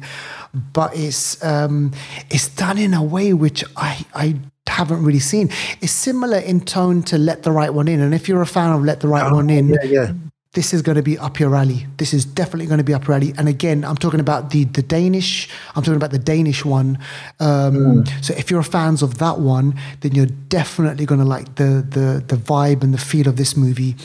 But 0.73 0.95
it's 0.95 1.43
um, 1.43 1.91
it's 2.29 2.47
done 2.49 2.77
in 2.77 2.93
a 2.93 3.03
way 3.03 3.33
which 3.33 3.63
i 3.75 4.05
i 4.13 4.35
haven't 4.67 5.03
really 5.03 5.19
seen. 5.19 5.49
It's 5.81 5.91
similar 5.91 6.37
in 6.37 6.61
tone 6.61 7.03
to 7.03 7.17
let 7.17 7.43
the 7.43 7.51
right 7.51 7.73
one 7.73 7.87
in 7.87 8.01
and 8.01 8.13
if 8.13 8.27
you're 8.27 8.41
a 8.41 8.47
fan 8.47 8.71
of 8.71 8.83
let 8.83 9.01
the 9.01 9.07
right 9.07 9.31
oh, 9.31 9.35
one 9.35 9.49
in 9.49 9.69
yeah, 9.69 9.83
yeah 9.83 10.13
this 10.53 10.71
is 10.71 10.83
going 10.83 10.95
to 10.95 11.01
be 11.01 11.17
up 11.17 11.39
your 11.39 11.55
alley. 11.55 11.87
This 11.97 12.13
is 12.13 12.25
definitely 12.25 12.67
going 12.67 12.77
to 12.77 12.83
be 12.83 12.93
up 12.93 13.07
your 13.07 13.15
alley. 13.15 13.33
And 13.37 13.49
again, 13.49 13.83
I'm 13.83 13.97
talking 13.97 14.19
about 14.19 14.51
the 14.51 14.65
the 14.65 14.83
Danish. 14.83 15.49
I'm 15.75 15.83
talking 15.83 15.95
about 15.95 16.11
the 16.11 16.19
Danish 16.19 16.63
one. 16.63 16.99
Um, 17.39 18.03
mm. 18.03 18.23
So 18.23 18.33
if 18.35 18.51
you're 18.51 18.63
fans 18.63 19.01
of 19.01 19.17
that 19.17 19.39
one, 19.39 19.75
then 20.01 20.13
you're 20.13 20.27
definitely 20.49 21.05
going 21.05 21.19
to 21.19 21.25
like 21.25 21.55
the 21.55 21.85
the 21.87 22.23
the 22.25 22.35
vibe 22.35 22.83
and 22.83 22.93
the 22.93 22.99
feel 22.99 23.27
of 23.27 23.35
this 23.35 23.57
movie. 23.57 23.95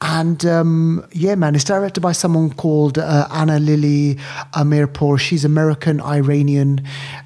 And 0.00 0.44
um, 0.44 1.06
yeah, 1.12 1.34
man, 1.36 1.54
it's 1.54 1.64
directed 1.64 2.00
by 2.00 2.12
someone 2.12 2.50
called 2.50 2.98
uh, 2.98 3.28
Ana 3.30 3.58
Lily 3.58 4.16
Amirpour. 4.54 5.18
She's 5.18 5.44
American 5.44 6.00
Iranian. 6.00 6.82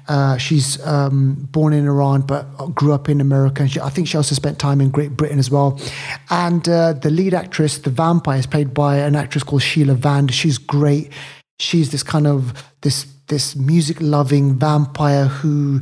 Uh, 0.07 0.37
she's 0.37 0.85
um, 0.85 1.47
born 1.51 1.73
in 1.73 1.85
Iran 1.85 2.21
but 2.21 2.43
grew 2.73 2.93
up 2.93 3.09
in 3.09 3.19
America. 3.19 3.67
She, 3.67 3.79
I 3.79 3.89
think 3.89 4.07
she 4.07 4.17
also 4.17 4.35
spent 4.35 4.57
time 4.57 4.79
in 4.79 4.89
Great 4.89 5.17
Britain 5.17 5.39
as 5.39 5.51
well. 5.51 5.79
And 6.29 6.67
uh, 6.69 6.93
the 6.93 7.09
lead 7.09 7.33
actress, 7.33 7.77
the 7.79 7.89
vampire, 7.89 8.39
is 8.39 8.47
played 8.47 8.73
by 8.73 8.97
an 8.97 9.15
actress 9.15 9.43
called 9.43 9.63
Sheila 9.63 9.95
Vand. 9.95 10.33
She's 10.33 10.57
great. 10.57 11.11
She's 11.59 11.91
this 11.91 12.03
kind 12.03 12.25
of 12.25 12.53
this 12.81 13.05
this 13.27 13.55
music 13.55 13.97
loving 13.99 14.55
vampire 14.57 15.25
who 15.25 15.81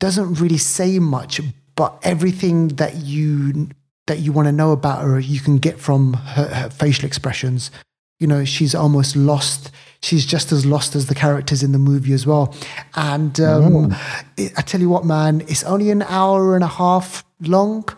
doesn't 0.00 0.34
really 0.34 0.58
say 0.58 0.98
much, 0.98 1.40
but 1.76 1.98
everything 2.02 2.68
that 2.68 2.96
you 2.96 3.68
that 4.06 4.18
you 4.18 4.32
want 4.32 4.46
to 4.46 4.52
know 4.52 4.72
about 4.72 5.02
her, 5.02 5.18
you 5.20 5.40
can 5.40 5.58
get 5.58 5.78
from 5.78 6.14
her, 6.14 6.46
her, 6.46 6.70
facial 6.70 7.04
expressions. 7.06 7.70
You 8.18 8.26
know, 8.26 8.44
she's 8.44 8.74
almost 8.74 9.16
lost. 9.16 9.70
She's 10.02 10.26
just 10.26 10.52
as 10.52 10.66
lost 10.66 10.94
as 10.94 11.06
the 11.06 11.14
characters 11.14 11.62
in 11.62 11.72
the 11.72 11.78
movie 11.78 12.12
as 12.12 12.26
well. 12.26 12.54
And 12.94 13.38
um, 13.40 13.90
mm. 13.90 14.26
it, 14.36 14.52
I 14.56 14.62
tell 14.62 14.80
you 14.80 14.88
what, 14.88 15.04
man, 15.04 15.42
it's 15.42 15.64
only 15.64 15.90
an 15.90 16.02
hour 16.02 16.54
and 16.54 16.64
a 16.64 16.68
half 16.68 17.24
long, 17.40 17.88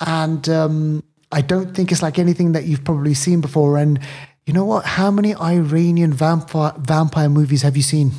and 0.00 0.48
um, 0.48 1.04
I 1.32 1.42
don't 1.42 1.74
think 1.74 1.92
it's 1.92 2.02
like 2.02 2.18
anything 2.18 2.52
that 2.52 2.64
you've 2.64 2.84
probably 2.84 3.14
seen 3.14 3.40
before. 3.40 3.76
And 3.78 4.00
you 4.46 4.52
know 4.52 4.64
what? 4.64 4.84
How 4.84 5.10
many 5.10 5.34
Iranian 5.34 6.12
vampire 6.12 6.72
vampire 6.78 7.28
movies 7.28 7.62
have 7.62 7.76
you 7.76 7.82
seen? 7.82 8.12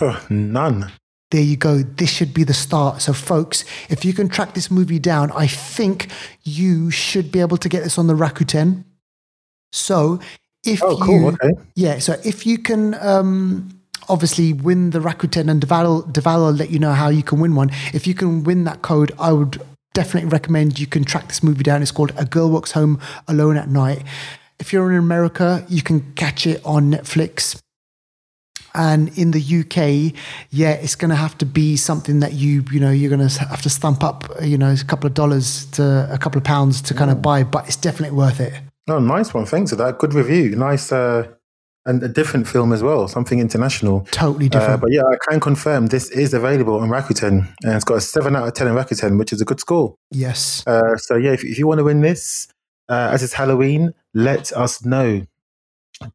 None 0.30 0.92
there 1.30 1.42
you 1.42 1.56
go. 1.56 1.78
This 1.82 2.10
should 2.10 2.32
be 2.32 2.44
the 2.44 2.54
start. 2.54 3.02
So, 3.02 3.12
folks, 3.12 3.64
if 3.90 4.04
you 4.04 4.12
can 4.12 4.28
track 4.28 4.54
this 4.54 4.70
movie 4.70 4.98
down, 4.98 5.30
I 5.32 5.46
think 5.46 6.08
you 6.42 6.90
should 6.90 7.30
be 7.30 7.40
able 7.40 7.58
to 7.58 7.68
get 7.68 7.82
this 7.84 7.98
on 7.98 8.06
the 8.06 8.14
Rakuten. 8.14 8.84
So, 9.72 10.20
if 10.64 10.82
oh, 10.82 11.04
you, 11.06 11.28
okay. 11.28 11.50
yeah, 11.74 11.98
so 11.98 12.16
if 12.24 12.46
you 12.46 12.58
can, 12.58 12.94
um, 12.94 13.78
obviously 14.08 14.52
win 14.52 14.90
the 14.90 15.00
Rakuten 15.00 15.50
and 15.50 15.62
Deval, 15.62 16.10
Deval 16.12 16.38
will 16.38 16.52
let 16.52 16.70
you 16.70 16.78
know 16.78 16.92
how 16.92 17.08
you 17.08 17.22
can 17.22 17.40
win 17.40 17.54
one. 17.54 17.70
If 17.92 18.06
you 18.06 18.14
can 18.14 18.44
win 18.44 18.64
that 18.64 18.82
code, 18.82 19.12
I 19.18 19.32
would 19.32 19.60
definitely 19.92 20.30
recommend 20.30 20.78
you 20.78 20.86
can 20.86 21.04
track 21.04 21.28
this 21.28 21.42
movie 21.42 21.62
down. 21.62 21.82
It's 21.82 21.90
called 21.90 22.12
A 22.16 22.24
Girl 22.24 22.50
Walks 22.50 22.72
Home 22.72 23.00
Alone 23.26 23.56
at 23.56 23.68
Night. 23.68 24.02
If 24.58 24.72
you're 24.72 24.90
in 24.90 24.98
America, 24.98 25.64
you 25.68 25.82
can 25.82 26.12
catch 26.14 26.46
it 26.46 26.64
on 26.64 26.90
Netflix. 26.90 27.60
And 28.74 29.16
in 29.18 29.32
the 29.32 29.40
UK, 29.40 30.14
yeah, 30.50 30.72
it's 30.72 30.94
going 30.94 31.10
to 31.10 31.16
have 31.16 31.36
to 31.38 31.46
be 31.46 31.76
something 31.76 32.20
that 32.20 32.34
you, 32.34 32.64
you 32.70 32.80
know, 32.80 32.90
you're 32.90 33.14
going 33.14 33.26
to 33.26 33.40
have 33.44 33.62
to 33.62 33.70
stump 33.70 34.04
up, 34.04 34.24
you 34.42 34.58
know, 34.58 34.72
a 34.72 34.84
couple 34.84 35.06
of 35.06 35.14
dollars 35.14 35.66
to 35.72 36.08
a 36.12 36.18
couple 36.18 36.38
of 36.38 36.44
pounds 36.44 36.80
to 36.82 36.94
kind 36.94 37.10
of 37.10 37.22
buy, 37.22 37.42
but 37.42 37.66
it's 37.66 37.76
definitely 37.76 38.16
worth 38.16 38.40
it. 38.40 38.52
Oh, 38.88 38.98
nice 38.98 39.34
one. 39.34 39.46
Thanks 39.46 39.70
for 39.70 39.76
that. 39.76 39.98
Good 39.98 40.14
review. 40.14 40.56
Nice, 40.56 40.92
uh, 40.92 41.28
and 41.88 42.02
a 42.02 42.08
different 42.08 42.46
film 42.46 42.72
as 42.72 42.82
well, 42.82 43.08
something 43.08 43.40
international. 43.40 44.06
Totally 44.10 44.46
uh, 44.46 44.50
different. 44.50 44.74
Uh, 44.74 44.76
but 44.76 44.92
yeah, 44.92 45.02
I 45.02 45.16
can 45.30 45.40
confirm 45.40 45.86
this 45.86 46.10
is 46.10 46.34
available 46.34 46.78
on 46.78 46.90
Rakuten, 46.90 47.48
and 47.62 47.72
it's 47.74 47.84
got 47.84 47.96
a 47.96 48.00
seven 48.00 48.36
out 48.36 48.46
of 48.46 48.54
ten 48.54 48.68
on 48.68 48.76
Rakuten, 48.76 49.18
which 49.18 49.32
is 49.32 49.40
a 49.40 49.44
good 49.44 49.58
score. 49.58 49.96
Yes. 50.10 50.62
Uh, 50.66 50.96
so 50.96 51.16
yeah, 51.16 51.32
if, 51.32 51.44
if 51.44 51.58
you 51.58 51.66
want 51.66 51.78
to 51.78 51.84
win 51.84 52.02
this, 52.02 52.48
uh, 52.88 53.10
as 53.12 53.22
it's 53.22 53.32
Halloween, 53.32 53.94
let 54.14 54.52
us 54.52 54.84
know. 54.84 55.26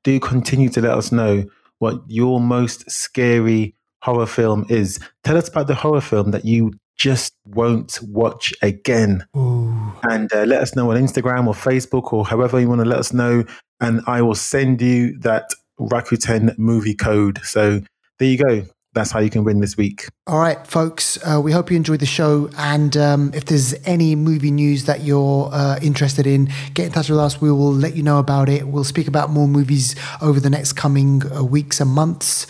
Do 0.04 0.20
continue 0.20 0.70
to 0.70 0.82
let 0.82 0.98
us 0.98 1.12
know 1.12 1.46
what 1.84 2.02
your 2.08 2.40
most 2.40 2.90
scary 2.90 3.76
horror 4.02 4.26
film 4.26 4.66
is. 4.70 5.02
Tell 5.26 5.36
us 5.36 5.50
about 5.50 5.68
the 5.68 5.76
horror 5.76 6.00
film 6.00 6.32
that 6.32 6.46
you 6.46 6.72
just 6.96 7.36
won't 7.44 8.00
watch 8.02 8.54
again. 8.62 9.26
Ooh. 9.36 9.92
And 10.04 10.32
uh, 10.32 10.46
let 10.46 10.62
us 10.62 10.78
know 10.78 10.92
on 10.92 10.98
Instagram 10.98 11.46
or 11.46 11.54
Facebook 11.54 12.14
or 12.14 12.26
however 12.26 12.58
you 12.58 12.70
want 12.70 12.80
to 12.80 12.88
let 12.88 13.00
us 13.00 13.12
know. 13.12 13.44
And 13.82 14.00
I 14.08 14.22
will 14.22 14.34
send 14.34 14.82
you 14.82 15.20
that 15.20 15.50
Rakuten 15.78 16.58
movie 16.58 16.96
code. 16.96 17.42
So 17.44 17.82
there 18.18 18.30
you 18.30 18.38
go 18.38 18.73
that's 18.94 19.12
how 19.12 19.20
you 19.20 19.30
can 19.30 19.44
win 19.44 19.60
this 19.60 19.76
week. 19.76 20.08
All 20.28 20.40
right, 20.40 20.66
folks. 20.68 21.18
Uh, 21.24 21.42
we 21.42 21.52
hope 21.52 21.72
you 21.72 21.78
enjoyed 21.78 22.00
the 22.00 22.06
show. 22.06 22.50
And 22.58 22.96
um, 22.96 23.32
if 23.34 23.46
there's 23.46 23.74
any 23.86 24.16
movie 24.16 24.52
news 24.52 24.86
that 24.86 25.02
you're 25.02 25.50
uh, 25.52 25.80
interested 25.82 26.28
in, 26.28 26.50
get 26.74 26.88
in 26.88 26.92
touch 26.92 27.10
with 27.10 27.20
us. 27.20 27.42
We 27.42 27.52
will 27.52 27.74
let 27.74 27.96
you 27.96 28.04
know 28.04 28.20
about 28.20 28.50
it. 28.50 28.68
We'll 28.68 28.84
speak 28.84 29.08
about 29.08 29.30
more 29.30 29.48
movies 29.48 29.96
over 30.22 30.40
the 30.40 30.50
next 30.50 30.74
coming 30.74 31.24
uh, 31.34 31.44
weeks 31.44 31.80
and 31.82 31.90
months. 31.90 32.48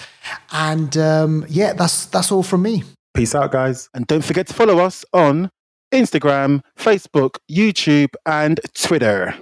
And 0.52 0.96
um, 0.98 1.46
yeah, 1.50 1.74
that's 1.74 2.06
that's 2.08 2.32
all 2.32 2.44
from 2.44 2.64
me. 2.64 2.84
Peace 3.14 3.36
out, 3.36 3.52
guys. 3.52 3.90
And 3.94 4.08
don't 4.08 4.24
forget 4.24 4.48
to 4.48 4.54
follow 4.54 4.80
us 4.80 5.06
on 5.14 5.50
Instagram, 5.94 6.62
Facebook, 6.78 7.38
YouTube, 7.50 8.16
and 8.26 8.60
Twitter. 8.74 9.36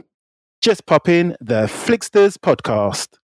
Just 0.62 0.86
pop 0.86 1.08
in 1.08 1.36
the 1.40 1.64
Flixters 1.64 2.38
podcast. 2.38 3.18